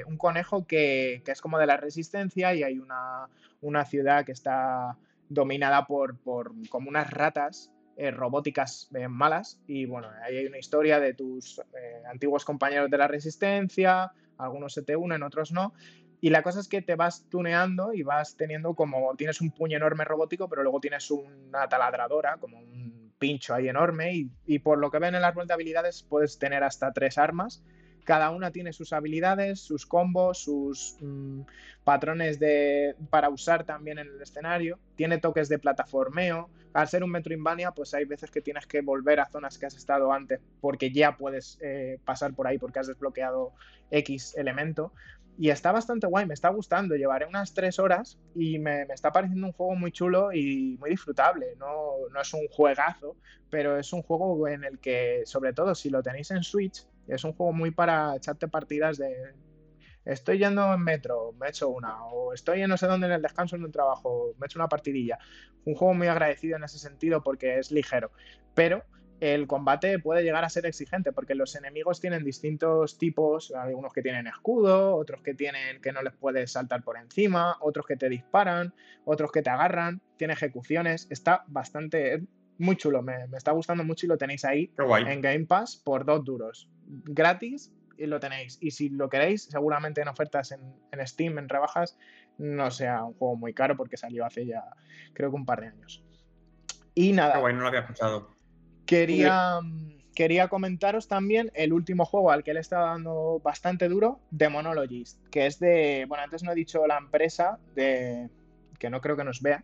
un 0.07 0.17
conejo 0.19 0.69
que, 0.69 1.21
es 1.27 1.41
como 1.41 1.59
de 1.59 1.67
la 1.67 1.79
resistencia 1.79 2.55
y 2.55 2.63
hay 2.63 2.79
una, 2.79 3.85
ciudad 3.87 4.25
que 4.25 4.31
está 4.31 4.97
dominada 5.29 5.87
por, 5.87 6.17
por 6.19 6.53
como 6.69 6.91
unas 6.91 7.11
ratas 7.11 7.73
robóticas 8.13 8.89
malas. 9.09 9.61
Y 9.67 9.87
bueno, 9.87 10.11
ahí 10.23 10.37
hay 10.37 10.47
una 10.47 10.59
historia 10.59 11.01
de 11.01 11.13
tus 11.13 11.61
antiguos 12.09 12.45
compañeros 12.45 12.89
de 12.89 12.99
la 12.99 13.09
resistencia, 13.09 14.13
algunos 14.37 14.75
se 14.75 14.83
te 14.83 14.95
unen, 14.95 15.25
otros 15.25 15.51
no. 15.51 15.75
Y 16.21 16.31
la 16.31 16.43
cosa 16.43 16.61
es 16.61 16.69
que 16.69 16.83
te 16.83 16.97
vas 16.97 17.25
tuneando 17.29 17.93
y 17.93 18.03
vas 18.03 18.37
teniendo 18.37 18.75
como, 18.75 19.15
tienes 19.17 19.41
un 19.41 19.51
puño 19.51 19.77
enorme 19.77 20.05
robótico, 20.05 20.49
pero 20.49 20.63
luego 20.63 20.81
tienes 20.81 21.11
una 21.11 21.69
taladradora, 21.69 22.39
como 22.39 22.59
un 22.59 23.13
pincho 23.19 23.55
ahí 23.55 23.69
enorme, 23.69 24.29
y, 24.45 24.59
por 24.59 24.79
lo 24.79 24.91
que 24.91 24.99
ven 24.99 25.15
en 25.15 25.23
las 25.23 25.35
de 25.35 25.55
habilidades 25.55 26.03
puedes 26.03 26.39
tener 26.39 26.65
hasta 26.65 26.93
tres 26.93 27.19
armas. 27.19 27.63
Cada 28.05 28.31
una 28.31 28.51
tiene 28.51 28.73
sus 28.73 28.93
habilidades, 28.95 29.61
sus 29.61 29.85
combos, 29.85 30.39
sus 30.39 30.97
mm, 31.01 31.43
patrones 31.85 32.41
de, 32.41 32.97
para 33.11 33.29
usar 33.29 33.65
también 33.65 33.99
en 33.99 34.07
el 34.07 34.23
escenario. 34.23 34.79
Tiene 34.97 35.19
toques 35.19 35.49
de 35.51 35.59
plataformeo. 35.59 36.49
Al 36.73 36.89
ser 36.89 37.05
un 37.05 37.11
Metroidvania, 37.11 37.73
pues 37.73 37.93
hay 37.93 38.07
veces 38.07 38.31
que 38.31 38.41
tienes 38.41 38.67
que 38.67 38.81
volver 38.81 39.21
a 39.21 39.27
zonas 39.27 39.59
que 39.59 39.67
has 39.67 39.75
estado 39.75 40.11
antes 40.11 40.41
porque 40.61 40.91
ya 40.91 41.19
puedes 41.19 41.59
eh, 41.61 41.99
pasar 42.05 42.33
por 42.33 42.47
ahí 42.47 42.57
porque 42.57 42.79
has 42.79 42.87
desbloqueado 42.87 43.53
X 43.91 44.35
elemento. 44.37 44.93
Y 45.41 45.51
está 45.51 45.71
bastante 45.71 46.09
guay, 46.09 46.27
me 46.27 46.35
está 46.35 46.49
gustando. 46.49 46.97
Llevaré 46.97 47.25
unas 47.25 47.55
tres 47.55 47.79
horas 47.79 48.19
y 48.35 48.59
me, 48.59 48.83
está 48.83 49.13
pareciendo 49.13 49.47
un 49.47 49.53
juego 49.53 49.77
muy 49.77 49.93
chulo 49.93 50.33
y 50.33 50.77
muy 50.81 50.91
disfrutable. 50.91 51.55
No, 51.61 51.93
no, 52.13 52.21
es 52.21 52.35
un 52.35 52.49
juegazo, 52.49 53.17
pero 53.49 53.79
es 53.79 53.93
un 53.93 54.03
juego 54.03 54.49
en 54.49 54.65
el 54.65 54.81
que, 54.81 55.23
sobre 55.27 55.53
todo 55.53 55.77
si 55.77 55.91
lo 55.91 56.03
tenéis 56.03 56.33
en 56.33 56.43
Switch, 56.43 56.85
es 57.07 57.23
un 57.23 57.35
juego 57.35 57.53
muy 57.53 57.71
para 57.71 58.17
echarte 58.17 58.49
partidas 58.49 58.99
de. 58.99 59.15
Estoy 60.05 60.39
yendo 60.39 60.75
en 60.75 60.83
metro, 60.83 61.33
me 61.39 61.47
he 61.47 61.51
hecho 61.51 61.69
una. 61.69 62.05
O 62.07 62.33
estoy 62.33 62.63
en 62.63 62.71
no 62.71 62.77
sé 62.77 62.89
dónde 62.89 63.07
en 63.07 63.13
el 63.13 63.23
descanso 63.23 63.55
en 63.55 63.63
un 63.63 63.71
trabajo, 63.71 64.35
me 64.39 64.45
he 64.45 64.47
hecho 64.47 64.59
una 64.59 64.69
partidilla. 64.69 65.21
Un 65.65 65.77
juego 65.77 65.95
muy 65.95 66.09
agradecido 66.09 66.57
en 66.57 66.65
ese 66.65 66.81
sentido 66.81 67.23
porque 67.23 67.59
es 67.59 67.71
ligero. 67.71 68.11
Pero 68.55 68.83
el 69.21 69.47
combate 69.47 69.99
puede 69.99 70.23
llegar 70.23 70.45
a 70.45 70.49
ser 70.49 70.67
exigente 70.67 71.13
porque 71.13 71.35
los 71.35 71.55
enemigos 71.57 72.01
tienen 72.01 72.25
distintos 72.25 72.99
tipos, 72.99 73.53
algunos 73.53 73.93
que 73.93 74.03
tienen 74.03 74.27
escudo, 74.27 74.97
otros 74.97 75.23
que 75.23 75.35
tienen 75.35 75.81
que 75.81 75.93
no 75.93 76.03
les 76.03 76.15
puedes 76.15 76.53
saltar 76.53 76.83
por 76.83 76.97
encima, 76.97 77.57
otros 77.61 77.87
que 77.87 77.97
te 77.97 78.09
disparan, 78.09 78.73
otros 79.05 79.33
que 79.33 79.43
te 79.43 79.51
agarran, 79.51 80.01
tiene 80.17 80.35
ejecuciones, 80.35 81.07
está 81.11 81.45
bastante 81.49 82.23
muy 82.59 82.77
chulo, 82.77 83.03
me, 83.03 83.25
está 83.37 83.53
gustando 83.53 83.85
mucho 83.85 84.07
y 84.07 84.09
lo 84.09 84.19
tenéis 84.19 84.45
ahí 84.45 84.73
en 85.07 85.21
Game 85.21 85.47
Pass 85.47 85.77
por 85.77 86.05
dos 86.05 86.25
duros, 86.25 86.69
gratis 86.87 87.73
y 87.97 88.07
lo 88.07 88.21
tenéis. 88.21 88.59
Y 88.61 88.71
si 88.71 88.89
lo 88.89 89.09
queréis, 89.09 89.45
seguramente 89.45 90.01
en 90.01 90.09
ofertas 90.09 90.53
en, 90.53 90.61
en 90.93 91.07
Steam, 91.07 91.39
en 91.39 91.49
rebajas, 91.49 91.99
no 92.39 92.71
sea 92.71 93.05
un 93.05 93.15
juego 93.15 93.37
muy 93.37 93.53
caro 93.53 93.77
porque 93.77 93.97
salió 93.97 94.25
hace 94.25 94.47
ya 94.47 94.65
creo 95.13 95.31
que 95.31 95.37
un 95.37 95.47
par 95.47 95.61
de 95.61 95.69
años. 95.69 96.05
Y 96.95 97.13
nada. 97.13 97.41
no 97.41 97.61
lo 97.61 97.69
había 97.69 97.81
escuchado. 97.81 98.38
Quería, 98.89 99.61
quería 100.15 100.49
comentaros 100.49 101.09
también 101.09 101.53
el 101.53 101.75
último 101.75 102.07
juego 102.07 102.31
al 102.31 102.43
que 102.43 102.55
le 102.55 102.61
estaba 102.61 102.87
dando 102.87 103.39
bastante 103.45 103.87
duro, 103.87 104.19
Demonologist, 104.31 105.23
que 105.29 105.45
es 105.45 105.61
de, 105.61 106.07
bueno, 106.09 106.25
antes 106.25 106.43
no 106.43 106.53
he 106.53 106.55
dicho 106.55 106.87
la 106.87 106.97
empresa 106.97 107.59
de, 107.75 108.31
que 108.79 108.89
no 108.89 109.03
creo 109.03 109.15
que 109.15 109.25
nos 109.25 109.43
vea, 109.43 109.63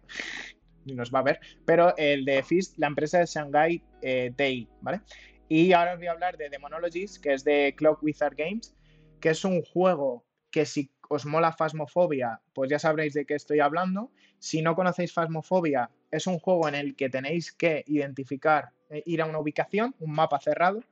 ni 0.84 0.92
nos 0.92 1.10
va 1.10 1.20
a 1.20 1.22
ver, 1.22 1.40
pero 1.64 1.96
el 1.96 2.26
de 2.26 2.42
Fist, 2.42 2.76
la 2.76 2.86
empresa 2.86 3.18
de 3.18 3.24
Shanghai 3.24 3.82
eh, 4.02 4.66
¿vale? 4.82 5.00
Y 5.48 5.72
ahora 5.72 5.94
os 5.94 5.98
voy 5.98 6.08
a 6.08 6.12
hablar 6.12 6.36
de 6.36 6.50
Demonologist, 6.50 7.22
que 7.22 7.32
es 7.32 7.44
de 7.44 7.74
Clock 7.78 8.02
Wizard 8.02 8.36
Games, 8.36 8.74
que 9.20 9.30
es 9.30 9.42
un 9.46 9.62
juego 9.62 10.26
que 10.50 10.66
si 10.66 10.90
os 11.08 11.24
mola 11.24 11.52
Fasmofobia, 11.52 12.42
pues 12.52 12.68
ya 12.68 12.78
sabréis 12.78 13.14
de 13.14 13.24
qué 13.24 13.36
estoy 13.36 13.60
hablando. 13.60 14.10
Si 14.38 14.60
no 14.60 14.74
conocéis 14.76 15.14
Fasmofobia, 15.14 15.90
es 16.10 16.26
un 16.26 16.38
juego 16.38 16.68
en 16.68 16.74
el 16.74 16.94
que 16.94 17.08
tenéis 17.08 17.52
que 17.52 17.84
identificar 17.86 18.73
eh, 18.90 19.02
ir 19.06 19.22
a 19.22 19.26
una 19.26 19.38
ubicación, 19.38 19.94
un 20.00 20.12
mapa 20.12 20.40
cerrado, 20.40 20.82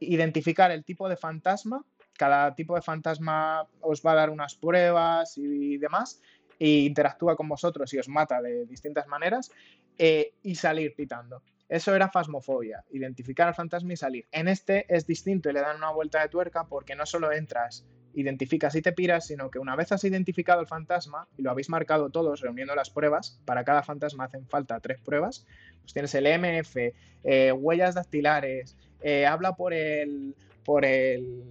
identificar 0.00 0.70
el 0.70 0.84
tipo 0.84 1.08
de 1.08 1.16
fantasma, 1.16 1.84
cada 2.16 2.54
tipo 2.54 2.74
de 2.74 2.82
fantasma 2.82 3.66
os 3.80 4.02
va 4.02 4.12
a 4.12 4.16
dar 4.16 4.30
unas 4.30 4.54
pruebas 4.54 5.36
y 5.36 5.78
demás, 5.78 6.20
e 6.58 6.84
interactúa 6.84 7.36
con 7.36 7.48
vosotros 7.48 7.92
y 7.94 7.98
os 7.98 8.08
mata 8.08 8.40
de 8.40 8.66
distintas 8.66 9.06
maneras, 9.06 9.50
eh, 9.98 10.34
y 10.42 10.54
salir 10.54 10.94
pitando. 10.94 11.42
Eso 11.68 11.94
era 11.94 12.10
fasmofobia, 12.10 12.84
identificar 12.90 13.48
al 13.48 13.54
fantasma 13.54 13.92
y 13.92 13.96
salir. 13.96 14.26
En 14.30 14.48
este 14.48 14.84
es 14.94 15.06
distinto 15.06 15.50
y 15.50 15.52
le 15.52 15.60
dan 15.60 15.76
una 15.76 15.90
vuelta 15.90 16.20
de 16.20 16.28
tuerca 16.28 16.66
porque 16.68 16.94
no 16.94 17.06
solo 17.06 17.32
entras 17.32 17.86
identificas 18.14 18.74
y 18.74 18.82
te 18.82 18.92
piras, 18.92 19.26
sino 19.26 19.50
que 19.50 19.58
una 19.58 19.76
vez 19.76 19.92
has 19.92 20.04
identificado 20.04 20.60
el 20.60 20.66
fantasma 20.66 21.28
y 21.36 21.42
lo 21.42 21.50
habéis 21.50 21.68
marcado 21.68 22.10
todos 22.10 22.40
reuniendo 22.40 22.74
las 22.74 22.90
pruebas, 22.90 23.40
para 23.44 23.64
cada 23.64 23.82
fantasma 23.82 24.24
hacen 24.24 24.46
falta 24.46 24.80
tres 24.80 25.00
pruebas, 25.00 25.46
pues 25.80 25.92
tienes 25.92 26.14
el 26.14 26.26
MF, 26.26 26.76
eh, 27.24 27.52
huellas 27.52 27.94
dactilares, 27.94 28.76
eh, 29.00 29.26
habla 29.26 29.54
por 29.54 29.74
el, 29.74 30.34
por 30.64 30.84
el, 30.84 31.42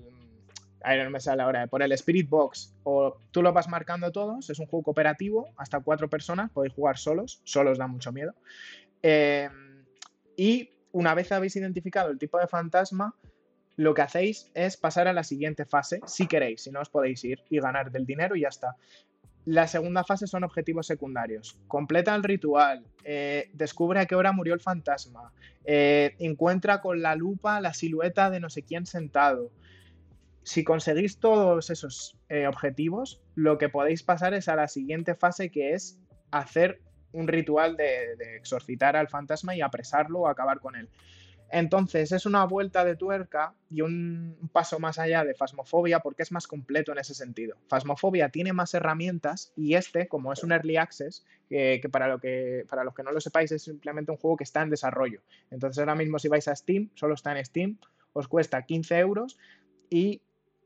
ahí 0.84 1.02
no 1.04 1.10
me 1.10 1.20
sale 1.20 1.44
ahora, 1.44 1.68
por 1.68 1.82
el 1.82 1.92
Spirit 1.94 2.30
Box, 2.30 2.74
o 2.84 3.18
tú 3.32 3.42
lo 3.42 3.54
vas 3.54 3.68
marcando 3.68 4.12
todos, 4.12 4.50
es 4.50 4.60
un 4.60 4.68
juego 4.68 4.84
cooperativo, 4.84 5.50
hasta 5.58 5.80
cuatro 5.80 6.10
personas, 6.10 6.52
podéis 6.52 6.74
jugar 6.74 6.98
solos, 6.98 7.42
solos 7.44 7.78
da 7.78 7.88
mucho 7.88 8.12
miedo, 8.12 8.34
eh, 9.02 9.50
y 10.36 10.70
una 10.92 11.14
vez 11.14 11.32
habéis 11.32 11.56
identificado 11.56 12.10
el 12.10 12.20
tipo 12.20 12.40
de 12.40 12.48
fantasma, 12.48 13.16
lo 13.76 13.94
que 13.94 14.02
hacéis 14.04 14.52
es 14.54 14.78
pasar 14.78 15.08
a 15.08 15.14
la 15.14 15.24
siguiente 15.24 15.66
fase, 15.66 16.00
si 16.06 16.28
queréis, 16.28 16.64
si 16.64 16.72
no 16.72 16.82
os 16.82 16.90
podéis 16.90 17.24
ir 17.24 17.44
y 17.50 17.60
ganar 17.60 17.92
del 17.92 18.06
dinero 18.06 18.36
y 18.36 18.42
ya 18.42 18.50
está. 18.50 18.76
La 19.46 19.68
segunda 19.68 20.04
fase 20.06 20.26
son 20.26 20.44
objetivos 20.46 20.88
secundarios. 20.88 21.58
Completa 21.68 22.16
el 22.16 22.24
ritual, 22.24 22.86
eh, 23.04 23.50
descubre 23.54 24.00
a 24.00 24.06
qué 24.06 24.16
hora 24.16 24.32
murió 24.32 24.54
el 24.54 24.62
fantasma, 24.62 25.34
eh, 25.66 26.16
encuentra 26.20 26.80
con 26.80 27.02
la 27.02 27.16
lupa 27.16 27.60
la 27.60 27.74
silueta 27.74 28.30
de 28.30 28.40
no 28.40 28.50
sé 28.50 28.64
quién 28.64 28.86
sentado. 28.86 29.52
Si 30.44 30.64
conseguís 30.64 31.20
todos 31.20 31.70
esos 31.70 32.18
eh, 32.30 32.48
objetivos, 32.48 33.22
lo 33.36 33.58
que 33.58 33.70
podéis 33.70 34.04
pasar 34.04 34.34
es 34.34 34.48
a 34.48 34.56
la 34.56 34.68
siguiente 34.68 35.16
fase 35.16 35.50
que 35.50 35.74
es 35.74 36.00
hacer 36.32 36.82
un 37.12 37.28
ritual 37.28 37.76
de, 37.76 38.16
de 38.18 38.38
exorcitar 38.38 38.96
al 38.96 39.10
fantasma 39.10 39.56
y 39.56 39.62
apresarlo 39.62 40.22
o 40.22 40.28
acabar 40.28 40.60
con 40.60 40.76
él. 40.76 40.90
Entonces 41.56 42.12
es 42.12 42.26
una 42.26 42.46
vuelta 42.46 42.84
de 42.84 42.96
tuerca 42.96 43.54
y 43.70 43.82
un 43.82 44.50
paso 44.52 44.80
más 44.80 44.98
allá 44.98 45.24
de 45.24 45.36
Fasmofobia 45.36 46.00
porque 46.00 46.24
es 46.24 46.32
más 46.32 46.48
completo 46.48 46.92
en 46.92 46.98
ese 46.98 47.14
sentido. 47.14 47.58
Fasmofobia 47.68 48.30
tiene 48.30 48.54
más 48.54 48.74
herramientas 48.74 49.54
y 49.56 49.76
este, 49.76 50.08
como 50.08 50.34
es 50.34 50.44
un 50.44 50.52
early 50.52 50.78
access, 50.78 51.24
que, 51.48 51.88
para, 51.92 52.08
lo 52.08 52.20
que, 52.20 52.66
para 52.68 52.84
los 52.84 52.96
que 52.96 53.04
no 53.04 53.12
lo 53.12 53.22
sepáis 53.22 53.52
es 53.52 53.62
simplemente 53.62 54.12
un 54.12 54.18
juego 54.18 54.36
que 54.36 54.46
está 54.46 54.64
en 54.64 54.72
desarrollo. 54.72 55.22
Entonces 55.52 55.78
ahora 55.78 55.94
mismo 55.94 56.18
si 56.18 56.28
vais 56.28 56.48
a 56.48 56.56
Steam, 56.56 56.90
solo 56.96 57.14
está 57.14 57.38
en 57.38 57.46
Steam, 57.46 57.78
os 58.14 58.28
cuesta 58.28 58.64
15 58.64 58.98
euros 58.98 59.38
y 59.92 60.24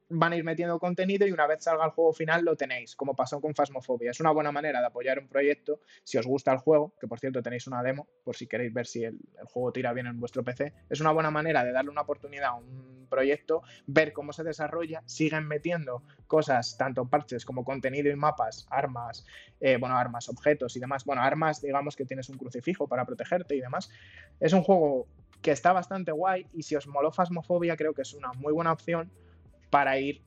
van 0.09 0.33
a 0.33 0.37
ir 0.37 0.43
metiendo 0.43 0.79
contenido 0.79 1.27
y 1.27 1.31
una 1.31 1.47
vez 1.47 1.63
salga 1.63 1.85
el 1.85 1.91
juego 1.91 2.13
final 2.13 2.43
lo 2.45 2.55
tenéis, 2.55 2.95
como 2.95 3.15
pasó 3.15 3.41
con 3.41 3.53
Phasmophobia. 3.53 4.11
Es 4.11 4.19
una 4.19 4.31
buena 4.31 4.51
manera 4.51 4.79
de 4.79 4.85
apoyar 4.85 5.19
un 5.19 5.27
proyecto 5.27 5.81
si 6.03 6.17
os 6.17 6.25
gusta 6.25 6.51
el 6.51 6.59
juego, 6.59 6.93
que 6.99 7.07
por 7.07 7.19
cierto 7.19 7.41
tenéis 7.41 7.67
una 7.67 7.83
demo 7.83 8.07
por 8.23 8.35
si 8.35 8.47
queréis 8.47 8.73
ver 8.73 8.87
si 8.87 9.03
el, 9.03 9.19
juego 9.45 9.71
tira 9.71 9.93
bien 9.93 10.07
en 10.07 10.19
vuestro 10.19 10.43
PC. 10.43 10.73
Es 10.89 11.01
una 11.01 11.11
buena 11.11 11.31
manera 11.31 11.63
de 11.63 11.71
darle 11.71 11.91
una 11.91 12.01
oportunidad 12.01 12.49
a 12.49 12.53
un 12.55 13.07
proyecto, 13.09 13.63
ver 13.85 14.13
cómo 14.13 14.33
se 14.33 14.43
desarrolla, 14.43 15.01
siguen 15.05 15.47
metiendo 15.47 16.03
cosas, 16.27 16.77
tanto 16.77 17.05
parches 17.05 17.45
como 17.45 17.63
contenido 17.63 18.09
y 18.11 18.15
mapas, 18.15 18.67
armas, 18.69 19.25
eh, 19.59 19.77
bueno, 19.77 19.97
armas, 19.97 20.29
objetos 20.29 20.75
y 20.75 20.79
demás. 20.79 21.05
Bueno, 21.05 21.21
armas, 21.21 21.61
digamos 21.61 21.95
que 21.95 22.05
tienes 22.05 22.29
un 22.29 22.37
crucifijo 22.37 22.87
para 22.87 23.05
protegerte 23.05 23.55
y 23.55 23.61
demás. 23.61 23.89
Es 24.39 24.53
un 24.53 24.63
juego 24.63 25.07
que 25.41 25.51
está 25.51 25.73
bastante 25.73 26.11
guay 26.11 26.47
y 26.53 26.63
si 26.63 26.75
os 26.75 26.87
moló 26.87 27.11
Phasmophobia 27.11 27.77
creo 27.77 27.93
que 27.93 28.01
es 28.01 28.13
una 28.13 28.33
muy 28.33 28.53
buena 28.53 28.71
opción 28.71 29.11
para 29.69 29.99
ir 29.99 30.21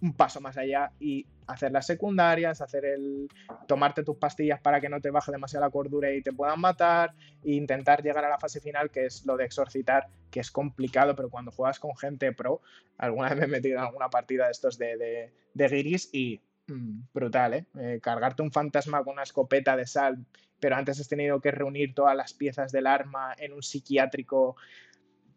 un 0.00 0.12
paso 0.12 0.40
más 0.40 0.56
allá 0.58 0.92
y 1.00 1.26
hacer 1.46 1.72
las 1.72 1.86
secundarias, 1.86 2.60
hacer 2.60 2.84
el 2.84 3.28
tomarte 3.66 4.02
tus 4.02 4.16
pastillas 4.16 4.60
para 4.60 4.80
que 4.80 4.88
no 4.88 5.00
te 5.00 5.10
baje 5.10 5.32
demasiado 5.32 5.64
la 5.64 5.70
cordura 5.70 6.12
y 6.12 6.22
te 6.22 6.32
puedan 6.32 6.60
matar, 6.60 7.14
e 7.42 7.52
intentar 7.52 8.02
llegar 8.02 8.24
a 8.24 8.28
la 8.28 8.38
fase 8.38 8.60
final, 8.60 8.90
que 8.90 9.06
es 9.06 9.24
lo 9.26 9.36
de 9.36 9.44
exorcitar, 9.44 10.08
que 10.30 10.40
es 10.40 10.50
complicado, 10.50 11.14
pero 11.14 11.30
cuando 11.30 11.50
juegas 11.50 11.78
con 11.78 11.96
gente 11.96 12.32
pro, 12.32 12.60
alguna 12.98 13.28
vez 13.34 13.38
me 13.38 13.44
he 13.44 13.48
metido 13.48 13.78
en 13.78 13.84
alguna 13.84 14.08
partida 14.08 14.46
de 14.46 14.52
estos 14.52 14.78
de, 14.78 14.96
de, 14.96 15.32
de 15.54 16.08
y 16.12 16.40
mm, 16.66 17.00
brutal, 17.12 17.54
¿eh? 17.54 17.66
¿eh? 17.78 18.00
Cargarte 18.02 18.42
un 18.42 18.52
fantasma 18.52 19.02
con 19.04 19.14
una 19.14 19.22
escopeta 19.22 19.76
de 19.76 19.86
sal, 19.86 20.24
pero 20.60 20.76
antes 20.76 21.00
has 21.00 21.08
tenido 21.08 21.40
que 21.40 21.50
reunir 21.50 21.94
todas 21.94 22.16
las 22.16 22.32
piezas 22.32 22.72
del 22.72 22.86
arma 22.86 23.34
en 23.38 23.52
un 23.52 23.62
psiquiátrico 23.62 24.56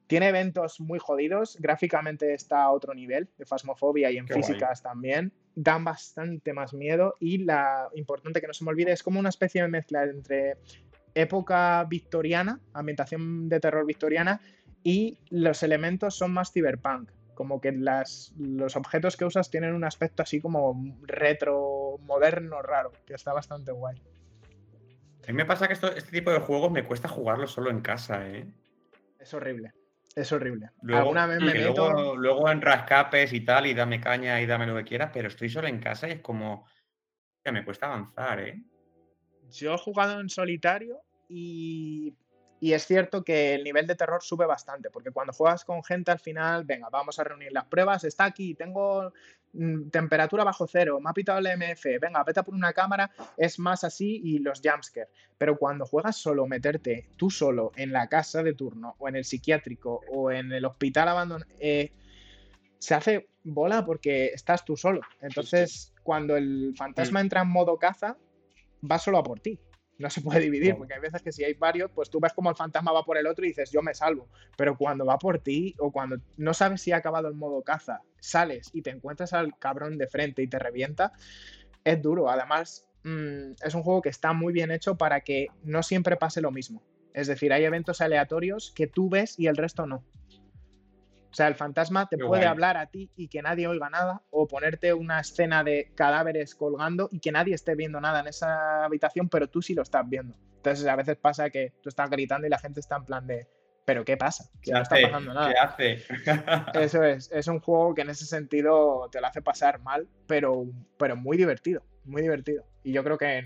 tiene 0.08 0.30
eventos 0.30 0.80
muy 0.80 1.00
jodidos, 1.00 1.58
gráficamente 1.60 2.34
está 2.34 2.64
a 2.64 2.72
otro 2.72 2.94
nivel 2.94 3.30
de 3.38 3.46
Fasmofobia 3.46 4.10
y 4.10 4.18
en 4.18 4.28
físicas 4.28 4.82
también. 4.82 5.34
Dan 5.54 5.84
bastante 5.84 6.54
más 6.54 6.74
miedo 6.74 7.16
y 7.20 7.40
la 7.40 7.90
importante 7.94 8.40
que 8.40 8.48
no 8.48 8.54
se 8.54 8.64
me 8.64 8.72
olvide 8.72 8.94
es 8.94 9.04
como 9.04 9.20
una 9.20 9.30
especie 9.30 9.62
de 9.62 9.68
mezcla 9.68 10.04
entre 10.04 10.58
época 11.14 11.84
victoriana, 11.90 12.60
ambientación 12.74 13.50
de 13.50 13.60
terror 13.60 13.86
victoriana 13.86 14.40
y 14.84 15.20
los 15.30 15.62
elementos 15.64 16.16
son 16.16 16.32
más 16.32 16.54
cyberpunk. 16.54 17.12
Como 17.34 17.60
que 17.60 17.72
las, 17.72 18.34
los 18.38 18.76
objetos 18.76 19.18
que 19.18 19.26
usas 19.26 19.52
tienen 19.52 19.74
un 19.74 19.84
aspecto 19.84 20.24
así 20.24 20.40
como 20.40 20.76
retro, 21.04 21.98
moderno, 22.02 22.62
raro, 22.62 22.94
que 23.06 23.14
está 23.14 23.34
bastante 23.34 23.72
guay. 23.72 24.02
A 25.28 25.32
mí 25.32 25.34
me 25.34 25.46
pasa 25.46 25.68
que 25.68 25.74
este 25.74 26.12
tipo 26.12 26.32
de 26.32 26.40
juegos 26.40 26.72
me 26.72 26.86
cuesta 26.86 27.10
jugarlo 27.10 27.48
solo 27.48 27.70
en 27.70 27.82
casa, 27.82 28.28
¿eh? 28.28 28.48
Es 29.20 29.34
horrible. 29.34 29.74
Es 30.18 30.32
horrible. 30.32 30.72
Luego, 30.82 31.02
Alguna 31.02 31.28
vez 31.28 31.40
me 31.40 31.54
meto... 31.54 32.16
luego, 32.16 32.50
en 32.50 32.60
rascapes 32.60 33.34
y 33.34 33.42
tal, 33.42 33.68
y 33.68 33.76
dame 33.76 34.02
caña 34.02 34.42
y 34.42 34.48
dame 34.48 34.66
lo 34.66 34.76
que 34.76 34.84
quieras, 34.84 35.12
pero 35.14 35.28
estoy 35.28 35.48
solo 35.48 35.68
en 35.68 35.80
casa 35.80 36.08
y 36.08 36.14
es 36.14 36.22
como. 36.22 36.66
que 37.46 37.52
me 37.52 37.64
cuesta 37.64 37.86
avanzar, 37.86 38.40
¿eh? 38.40 38.64
Yo 39.52 39.76
he 39.76 39.78
jugado 39.78 40.20
en 40.20 40.28
solitario 40.28 41.04
y 41.30 42.16
y 42.60 42.74
es 42.74 42.86
cierto 42.86 43.24
que 43.24 43.54
el 43.54 43.64
nivel 43.64 43.86
de 43.86 43.96
terror 43.96 44.24
sube 44.24 44.46
bastante, 44.46 44.90
porque 44.90 45.12
cuando 45.12 45.34
juegas 45.34 45.64
con 45.64 45.84
gente 45.84 46.12
al 46.12 46.20
final, 46.20 46.64
venga, 46.66 46.90
vamos 46.90 47.20
a 47.20 47.24
reunir 47.24 47.52
las 47.52 47.66
pruebas, 47.66 48.04
está 48.04 48.26
aquí, 48.26 48.56
tengo 48.56 49.14
temperatura 49.92 50.44
bajo 50.44 50.68
cero, 50.68 51.00
me 51.00 51.10
ha 51.10 51.14
pitado 51.14 51.40
el 51.40 51.48
MF, 51.58 51.86
venga, 52.00 52.24
vete 52.24 52.44
por 52.44 52.54
una 52.54 52.74
cámara, 52.74 53.12
es 53.38 53.60
más 53.60 53.84
así 53.84 54.22
y 54.24 54.40
los 54.40 54.62
jumpscares. 54.64 55.10
Pero 55.38 55.58
cuando 55.58 55.86
juegas 55.86 56.18
solo, 56.18 56.48
meterte 56.48 57.08
tú 57.18 57.30
solo 57.30 57.72
en 57.76 57.92
la 57.92 58.08
casa 58.08 58.44
de 58.44 58.54
turno, 58.54 58.96
o 59.00 59.08
en 59.08 59.16
el 59.16 59.26
psiquiátrico, 59.26 60.02
o 60.12 60.32
en 60.32 60.52
el 60.52 60.66
hospital 60.66 61.10
abandonado, 61.10 61.50
eh, 61.60 61.92
se 62.80 62.94
hace 62.94 63.30
bola 63.44 63.86
porque 63.86 64.28
estás 64.28 64.64
tú 64.64 64.78
solo. 64.78 65.02
Entonces, 65.22 65.94
cuando 66.04 66.38
el 66.38 66.74
fantasma 66.78 67.20
mm. 67.20 67.24
entra 67.24 67.42
en 67.42 67.50
modo 67.50 67.78
caza, 67.78 68.18
va 68.90 69.00
solo 69.00 69.18
a 69.18 69.24
por 69.24 69.40
ti 69.40 69.60
no 69.98 70.10
se 70.10 70.22
puede 70.22 70.42
dividir, 70.42 70.76
porque 70.76 70.94
hay 70.94 71.00
veces 71.00 71.22
que 71.22 71.32
si 71.32 71.44
hay 71.44 71.54
varios, 71.54 71.92
pues 71.92 72.10
tú 72.10 72.20
ves 72.20 72.34
como 72.34 72.50
el 72.50 72.56
fantasma 72.56 72.92
va 72.92 73.04
por 73.04 73.18
el 73.18 73.28
otro 73.28 73.46
y 73.46 73.50
dices, 73.50 73.72
yo 73.72 73.82
me 73.82 73.94
salvo. 73.94 74.28
Pero 74.56 74.78
cuando 74.78 75.06
va 75.06 75.18
por 75.18 75.40
ti 75.40 75.76
o 75.80 75.92
cuando 75.92 76.18
no 76.38 76.54
sabes 76.54 76.82
si 76.82 76.92
ha 76.92 76.98
acabado 76.98 77.28
el 77.28 77.36
modo 77.36 77.62
caza, 77.64 78.02
sales 78.20 78.70
y 78.74 78.82
te 78.82 78.92
encuentras 78.92 79.34
al 79.34 79.58
cabrón 79.58 79.98
de 79.98 80.08
frente 80.08 80.42
y 80.42 80.48
te 80.48 80.60
revienta, 80.60 81.14
es 81.84 82.02
duro. 82.02 82.30
Además, 82.30 82.88
mm, 83.04 83.54
es 83.64 83.74
un 83.74 83.84
juego 83.84 84.02
que 84.02 84.10
está 84.10 84.34
muy 84.34 84.54
bien 84.54 84.72
hecho 84.72 84.98
para 84.98 85.22
que 85.22 85.48
no 85.64 85.84
siempre 85.84 86.18
pase 86.18 86.42
lo 86.42 86.52
mismo. 86.52 86.84
Es 87.14 87.28
decir, 87.28 87.52
hay 87.52 87.64
eventos 87.64 88.02
aleatorios 88.02 88.72
que 88.76 88.86
tú 88.86 89.10
ves 89.10 89.40
y 89.40 89.48
el 89.48 89.58
resto 89.58 89.88
no. 89.88 90.04
O 91.38 91.40
sea, 91.40 91.50
el 91.50 91.54
fantasma 91.54 92.10
te 92.10 92.18
puede 92.18 92.48
hablar 92.48 92.78
a 92.78 92.88
ti 92.88 93.12
y 93.16 93.28
que 93.28 93.44
nadie 93.44 93.68
oiga 93.68 93.92
nada, 93.92 94.24
o 94.32 94.48
ponerte 94.48 94.92
una 94.96 95.20
escena 95.20 95.64
de 95.64 95.92
cadáveres 95.94 96.56
colgando 96.56 97.10
y 97.12 97.20
que 97.20 97.32
nadie 97.32 97.54
esté 97.54 97.76
viendo 97.76 98.02
nada 98.02 98.22
en 98.22 98.28
esa 98.28 98.84
habitación, 98.84 99.30
pero 99.30 99.48
tú 99.48 99.62
sí 99.62 99.76
lo 99.76 99.84
estás 99.84 100.10
viendo. 100.10 100.36
Entonces, 100.56 100.88
a 100.88 100.96
veces 100.96 101.16
pasa 101.18 101.52
que 101.52 101.74
tú 101.84 101.90
estás 101.90 102.10
gritando 102.10 102.48
y 102.48 102.50
la 102.50 102.58
gente 102.58 102.80
está 102.80 102.96
en 102.96 103.06
plan 103.06 103.28
de, 103.28 103.46
¿pero 103.86 104.04
qué 104.04 104.18
pasa? 104.18 104.50
¿Qué 104.64 104.72
no 104.72 104.82
está 104.82 104.96
pasando 105.00 105.32
nada. 105.32 105.54
¿Qué 105.54 105.60
hace? 105.60 106.04
Eso 106.84 107.04
es, 107.04 107.32
es 107.32 107.48
un 107.48 107.60
juego 107.60 107.94
que 107.94 108.02
en 108.02 108.10
ese 108.10 108.26
sentido 108.26 109.08
te 109.12 109.22
lo 109.22 109.28
hace 109.28 109.44
pasar 109.44 109.80
mal, 109.82 110.08
pero, 110.26 110.66
pero 110.98 111.16
muy 111.16 111.38
divertido, 111.38 111.84
muy 112.04 112.24
divertido. 112.24 112.66
Y 112.82 112.94
yo 112.94 113.04
creo 113.04 113.20
que, 113.20 113.44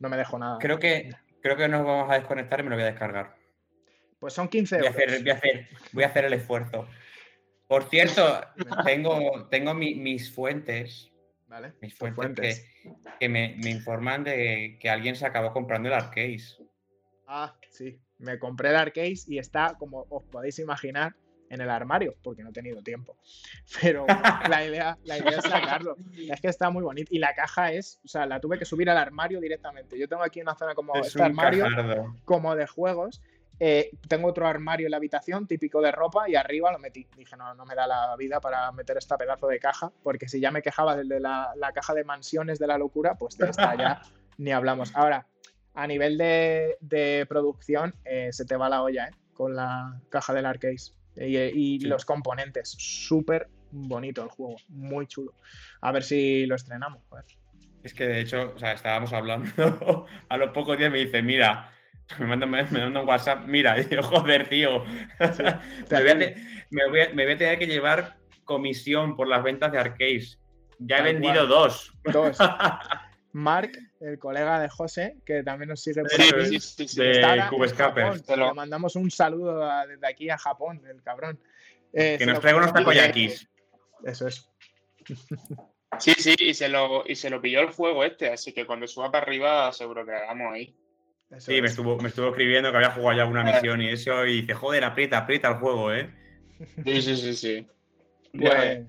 no, 0.00 0.10
me 0.10 0.18
dejo 0.18 0.38
nada. 0.38 0.58
Creo 0.58 0.78
que, 0.78 1.14
creo 1.40 1.56
que 1.56 1.66
nos 1.66 1.82
vamos 1.82 2.10
a 2.10 2.18
desconectar 2.18 2.60
y 2.60 2.64
me 2.64 2.68
lo 2.68 2.76
voy 2.76 2.82
a 2.82 2.88
descargar. 2.88 3.36
Pues 4.18 4.34
son 4.34 4.48
15 4.48 4.76
euros. 4.76 4.92
Voy 4.92 5.02
a 5.02 5.06
hacer, 5.06 5.22
voy 5.22 5.30
a 5.30 5.34
hacer, 5.34 5.68
voy 5.92 6.04
a 6.04 6.06
hacer 6.08 6.24
el 6.26 6.32
esfuerzo. 6.34 6.86
Por 7.66 7.88
cierto, 7.88 8.40
tengo, 8.84 9.46
tengo 9.48 9.74
mis 9.74 10.32
fuentes. 10.32 11.10
Vale. 11.48 11.74
Mis 11.80 11.94
fuentes, 11.94 12.66
Que, 13.20 13.28
me, 13.28 13.56
informan 13.64 14.24
de 14.24 14.78
que 14.80 14.90
alguien 14.90 15.14
se 15.14 15.26
acabó 15.26 15.52
comprando 15.52 15.88
el 15.88 15.94
Arcase. 15.94 16.56
Ah, 17.26 17.54
sí. 17.70 18.00
Me 18.18 18.38
compré 18.38 18.70
el 18.70 18.76
Arcase 18.76 19.24
y 19.28 19.38
está, 19.38 19.74
como 19.78 20.06
os 20.08 20.24
podéis 20.24 20.58
imaginar, 20.58 21.14
en 21.48 21.60
el 21.60 21.70
armario, 21.70 22.14
porque 22.22 22.42
no 22.42 22.50
he 22.50 22.52
tenido 22.52 22.82
tiempo. 22.82 23.16
Pero 23.80 24.06
la 24.06 24.64
idea, 24.64 24.98
la 25.04 25.18
idea 25.18 25.38
es 25.38 25.44
sacarlo. 25.44 25.96
Es 26.30 26.40
que 26.40 26.48
está 26.48 26.70
muy 26.70 26.82
bonito. 26.82 27.14
Y 27.14 27.18
la 27.18 27.34
caja 27.34 27.72
es, 27.72 28.00
o 28.04 28.08
sea, 28.08 28.26
la 28.26 28.40
tuve 28.40 28.58
que 28.58 28.64
subir 28.64 28.90
al 28.90 28.98
armario 28.98 29.40
directamente. 29.40 29.98
Yo 29.98 30.08
tengo 30.08 30.22
aquí 30.22 30.40
una 30.40 30.56
zona 30.56 30.74
como 30.74 30.96
este 30.96 31.22
armario, 31.22 31.66
como 32.24 32.54
de 32.56 32.66
juegos. 32.66 33.22
Eh, 33.58 33.90
tengo 34.08 34.28
otro 34.28 34.46
armario 34.46 34.86
en 34.86 34.90
la 34.90 34.98
habitación, 34.98 35.46
típico 35.46 35.80
de 35.80 35.90
ropa, 35.90 36.28
y 36.28 36.34
arriba 36.34 36.72
lo 36.72 36.78
metí. 36.78 37.06
Dije, 37.16 37.36
no, 37.36 37.54
no 37.54 37.64
me 37.64 37.74
da 37.74 37.86
la 37.86 38.14
vida 38.16 38.40
para 38.40 38.70
meter 38.72 38.98
este 38.98 39.16
pedazo 39.16 39.46
de 39.48 39.58
caja, 39.58 39.92
porque 40.02 40.28
si 40.28 40.40
ya 40.40 40.50
me 40.50 40.62
quejaba 40.62 40.96
del 40.96 41.08
de 41.08 41.20
la, 41.20 41.54
caja 41.74 41.94
de 41.94 42.04
mansiones 42.04 42.58
de 42.58 42.66
la 42.66 42.78
locura, 42.78 43.14
pues 43.14 43.38
de 43.38 43.48
esta 43.50 43.74
ya 43.74 44.02
ni 44.38 44.52
hablamos. 44.52 44.94
Ahora, 44.94 45.26
a 45.74 45.86
nivel 45.86 46.18
de, 46.18 47.26
producción, 47.28 47.94
eh, 48.04 48.28
se 48.32 48.44
te 48.44 48.56
va 48.56 48.68
la 48.68 48.82
olla, 48.82 49.06
¿eh? 49.08 49.12
Con 49.32 49.54
la 49.54 50.00
caja 50.08 50.32
del 50.32 50.46
Arcade. 50.46 50.76
Y, 51.16 51.78
los 51.80 52.04
componentes. 52.04 52.74
Súper 52.78 53.48
bonito 53.70 54.22
el 54.22 54.28
juego, 54.28 54.56
muy 54.68 55.06
chulo. 55.06 55.34
A 55.80 55.92
ver 55.92 56.02
si 56.02 56.46
lo 56.46 56.56
estrenamos. 56.56 57.02
Es 57.82 57.94
que 57.94 58.06
de 58.06 58.20
hecho, 58.20 58.52
o 58.54 58.58
sea, 58.58 58.72
estábamos 58.72 59.12
hablando, 59.12 60.06
a 60.28 60.36
los 60.36 60.50
pocos 60.50 60.76
días 60.76 60.90
me 60.90 60.98
dice, 60.98 61.22
mira, 61.22 61.70
me 62.18 62.26
manda, 62.26 62.46
me, 62.46 62.86
un 62.86 62.96
WhatsApp, 62.96 63.46
mira, 63.46 63.80
y 63.80 63.88
yo, 63.88 64.02
joder, 64.02 64.48
tío. 64.48 64.84
me, 66.70 66.88
voy 66.88 67.00
a, 67.00 67.38
tener 67.38 67.58
que 67.58 67.66
llevar 67.66 68.16
comisión 68.44 69.16
por 69.16 69.28
las 69.28 69.42
ventas 69.42 69.72
de 69.72 69.78
Arcade. 69.78 70.26
Ya 70.78 70.98
he 70.98 71.02
vendido 71.02 71.46
dos. 71.46 71.92
Dos. 72.04 72.38
Mark, 73.32 73.72
el 74.00 74.18
colega 74.18 74.60
de 74.60 74.68
José, 74.68 75.16
que 75.24 75.42
también 75.42 75.70
nos 75.70 75.82
sigue 75.82 76.02
por 76.02 76.12
aquí, 76.12 76.58
de 76.96 77.44
Cubescapers. 77.50 78.28
Le 78.28 78.54
mandamos 78.54 78.94
un 78.96 79.10
saludo 79.10 79.66
desde 79.86 80.06
aquí 80.06 80.30
a 80.30 80.38
Japón, 80.38 80.82
el 80.88 81.02
cabrón. 81.02 81.38
Eh, 81.92 82.16
que 82.18 82.26
nos 82.26 82.40
traiga 82.40 82.58
unos 82.58 82.72
takoyakis. 82.72 83.48
Eso 84.04 84.28
es. 84.28 84.48
Sí, 85.98 86.12
sí, 86.18 86.34
y 86.38 86.52
se, 86.52 86.68
lo, 86.68 87.04
y 87.06 87.16
se 87.16 87.30
lo 87.30 87.40
pilló 87.40 87.60
el 87.60 87.72
juego 87.72 88.04
este, 88.04 88.30
así 88.30 88.52
que 88.52 88.66
cuando 88.66 88.86
suba 88.86 89.10
para 89.10 89.24
arriba 89.24 89.72
seguro 89.72 90.04
que 90.04 90.12
hagamos 90.12 90.52
ahí 90.52 90.76
sí, 91.38 91.60
me 91.60 91.68
estuvo, 91.68 91.96
me 91.98 92.08
estuvo 92.08 92.28
escribiendo 92.28 92.70
que 92.70 92.76
había 92.76 92.90
jugado 92.90 93.18
ya 93.18 93.24
una 93.26 93.44
misión 93.44 93.80
y 93.82 93.88
eso, 93.88 94.24
y 94.26 94.42
dice, 94.42 94.54
joder, 94.54 94.84
aprieta, 94.84 95.18
aprieta 95.18 95.48
el 95.48 95.54
juego, 95.54 95.92
¿eh? 95.92 96.10
Sí, 96.84 97.02
sí, 97.02 97.16
sí, 97.16 97.34
sí. 97.34 97.66
Pues, 98.38 98.84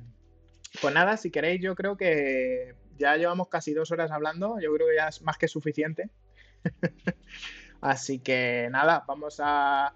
pues 0.82 0.94
nada, 0.94 1.16
si 1.16 1.32
queréis, 1.32 1.62
yo 1.62 1.74
creo 1.74 1.96
que 1.96 2.76
ya 2.98 3.16
llevamos 3.16 3.48
casi 3.48 3.74
dos 3.74 3.92
horas 3.92 4.12
hablando, 4.12 4.60
yo 4.60 4.74
creo 4.74 4.88
que 4.88 4.96
ya 4.96 5.08
es 5.08 5.22
más 5.22 5.38
que 5.38 5.48
suficiente. 5.48 6.10
Así 7.82 8.20
que 8.20 8.68
nada, 8.72 9.06
vamos 9.08 9.40
a, 9.42 9.94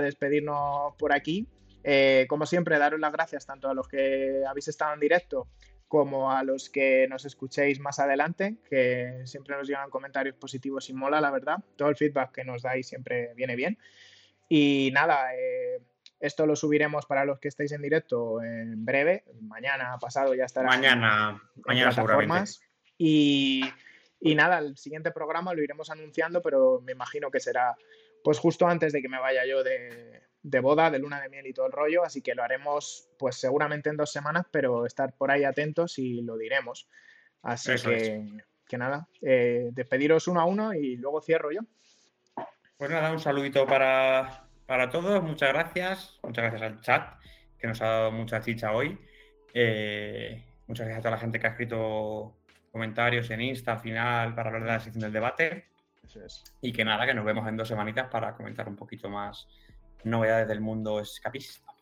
despedirnos 0.00 0.94
por 0.96 1.12
aquí. 1.12 1.48
Eh, 1.82 2.26
como 2.28 2.46
siempre, 2.46 2.78
daros 2.78 3.00
las 3.00 3.12
gracias 3.12 3.44
tanto 3.44 3.68
a 3.68 3.74
los 3.74 3.88
que 3.88 4.42
habéis 4.46 4.68
estado 4.68 4.94
en 4.94 5.00
directo 5.00 5.48
como 5.92 6.32
a 6.32 6.42
los 6.42 6.70
que 6.70 7.06
nos 7.06 7.26
escuchéis 7.26 7.78
más 7.78 7.98
adelante, 7.98 8.56
que 8.70 9.20
siempre 9.26 9.58
nos 9.58 9.68
llegan 9.68 9.90
comentarios 9.90 10.34
positivos 10.36 10.88
y 10.88 10.94
mola, 10.94 11.20
la 11.20 11.30
verdad. 11.30 11.58
Todo 11.76 11.90
el 11.90 11.96
feedback 11.96 12.32
que 12.32 12.44
nos 12.44 12.62
dais 12.62 12.86
siempre 12.86 13.34
viene 13.34 13.56
bien. 13.56 13.76
Y 14.48 14.88
nada, 14.94 15.36
eh, 15.36 15.82
esto 16.18 16.46
lo 16.46 16.56
subiremos 16.56 17.04
para 17.04 17.26
los 17.26 17.38
que 17.40 17.48
estéis 17.48 17.72
en 17.72 17.82
directo 17.82 18.42
en 18.42 18.86
breve. 18.86 19.24
Mañana 19.42 19.98
pasado 20.00 20.34
ya 20.34 20.46
estará. 20.46 20.66
Mañana, 20.66 21.42
mañana 21.66 21.90
plataformas. 21.90 22.62
Y, 22.96 23.62
y 24.18 24.34
nada, 24.34 24.60
el 24.60 24.78
siguiente 24.78 25.10
programa 25.10 25.52
lo 25.52 25.62
iremos 25.62 25.90
anunciando, 25.90 26.40
pero 26.40 26.80
me 26.80 26.92
imagino 26.92 27.30
que 27.30 27.40
será 27.40 27.76
pues 28.24 28.38
justo 28.38 28.66
antes 28.66 28.94
de 28.94 29.02
que 29.02 29.10
me 29.10 29.20
vaya 29.20 29.44
yo 29.44 29.62
de, 29.62 30.22
de 30.42 30.60
boda, 30.60 30.90
de 30.90 30.98
luna 30.98 31.20
de 31.20 31.28
miel 31.28 31.46
y 31.46 31.52
todo 31.52 31.66
el 31.66 31.72
rollo, 31.72 32.04
así 32.04 32.20
que 32.20 32.34
lo 32.34 32.42
haremos 32.42 33.08
pues 33.18 33.36
seguramente 33.36 33.90
en 33.90 33.96
dos 33.96 34.10
semanas, 34.10 34.46
pero 34.50 34.86
estar 34.86 35.14
por 35.14 35.30
ahí 35.30 35.44
atentos 35.44 35.98
y 35.98 36.22
lo 36.22 36.36
diremos. 36.36 36.88
Así 37.42 37.74
que, 38.68 38.78
nada, 38.78 39.06
eh, 39.20 39.68
despediros 39.72 40.28
uno 40.28 40.40
a 40.40 40.44
uno 40.46 40.72
y 40.72 40.96
luego 40.96 41.20
cierro 41.20 41.52
yo. 41.52 41.60
Pues 42.78 42.90
nada, 42.90 43.12
un 43.12 43.20
saludito 43.20 43.66
para, 43.66 44.48
todos, 44.90 45.22
muchas 45.22 45.50
gracias, 45.50 46.18
muchas 46.22 46.44
gracias 46.44 46.62
al 46.62 46.80
chat 46.80 47.18
que 47.58 47.66
nos 47.66 47.80
ha 47.82 47.86
dado 47.86 48.12
mucha 48.12 48.40
chicha 48.40 48.72
hoy. 48.72 48.98
Eh, 49.54 50.42
Muchas 50.72 50.86
gracias 50.86 51.00
a 51.00 51.02
toda 51.02 51.16
la 51.16 51.20
gente 51.20 51.38
que 51.38 51.46
ha 51.46 51.50
escrito 51.50 52.34
comentarios 52.70 53.28
en 53.30 53.42
Insta 53.42 53.72
al 53.72 53.80
final 53.80 54.34
para 54.34 54.48
hablar 54.48 54.62
de 54.62 54.68
la 54.68 54.80
sección 54.80 55.02
del 55.02 55.12
debate. 55.12 55.66
Eso 56.02 56.24
es. 56.24 56.42
Y 56.62 56.72
que 56.72 56.82
nada, 56.82 57.04
que 57.04 57.12
nos 57.12 57.26
vemos 57.26 57.46
en 57.46 57.58
dos 57.58 57.68
semanitas 57.68 58.08
para 58.08 58.34
comentar 58.34 58.68
un 58.68 58.76
poquito 58.76 59.10
más 59.10 59.46
novedades 60.04 60.48
del 60.48 60.60
mundo 60.60 61.00
escapista. 61.00 61.72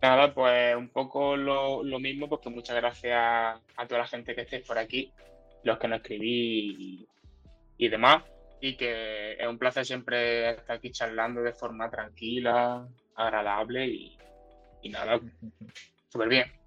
Nada, 0.00 0.34
pues 0.34 0.74
un 0.74 0.88
poco 0.88 1.36
lo, 1.36 1.82
lo 1.84 1.98
mismo, 2.00 2.28
porque 2.28 2.50
muchas 2.50 2.76
gracias 2.76 3.16
a 3.76 3.86
toda 3.86 4.00
la 4.00 4.06
gente 4.06 4.34
que 4.34 4.42
estéis 4.42 4.66
por 4.66 4.78
aquí, 4.78 5.12
los 5.62 5.78
que 5.78 5.88
nos 5.88 6.00
escribí 6.00 6.76
y, 6.78 7.08
y 7.78 7.88
demás. 7.88 8.24
Y 8.60 8.76
que 8.76 9.32
es 9.32 9.46
un 9.46 9.58
placer 9.58 9.84
siempre 9.84 10.50
estar 10.50 10.76
aquí 10.76 10.90
charlando 10.92 11.42
de 11.42 11.52
forma 11.52 11.90
tranquila, 11.90 12.86
agradable 13.16 13.86
y, 13.86 14.18
y 14.82 14.88
nada, 14.90 15.20
súper 16.08 16.28
bien. 16.28 16.61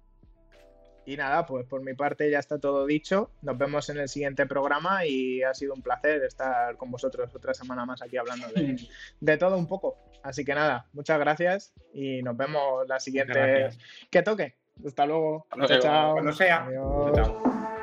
Y 1.06 1.16
nada, 1.16 1.46
pues 1.46 1.64
por 1.66 1.82
mi 1.82 1.94
parte 1.94 2.30
ya 2.30 2.40
está 2.40 2.58
todo 2.58 2.84
dicho. 2.84 3.30
Nos 3.42 3.56
vemos 3.56 3.88
en 3.90 3.98
el 3.98 4.08
siguiente 4.08 4.44
programa 4.46 5.06
y 5.06 5.42
ha 5.42 5.54
sido 5.54 5.72
un 5.72 5.82
placer 5.82 6.22
estar 6.24 6.76
con 6.76 6.90
vosotros 6.90 7.32
otra 7.34 7.54
semana 7.54 7.86
más 7.86 8.02
aquí 8.02 8.16
hablando 8.16 8.48
de, 8.48 8.76
de 9.20 9.36
todo 9.38 9.56
un 9.56 9.68
poco. 9.68 9.96
Así 10.22 10.44
que 10.44 10.54
nada, 10.54 10.88
muchas 10.92 11.18
gracias 11.20 11.72
y 11.94 12.22
nos 12.22 12.36
vemos 12.36 12.86
la 12.88 12.98
siguiente 12.98 13.32
gracias. 13.34 13.78
que 14.10 14.22
toque. 14.22 14.56
Hasta 14.84 15.06
luego. 15.06 15.46
Hasta 15.50 15.78
Chao. 15.78 16.12
Cuando 16.14 16.32
sea. 16.32 16.64
Adiós. 16.64 17.12
Chao. 17.14 17.75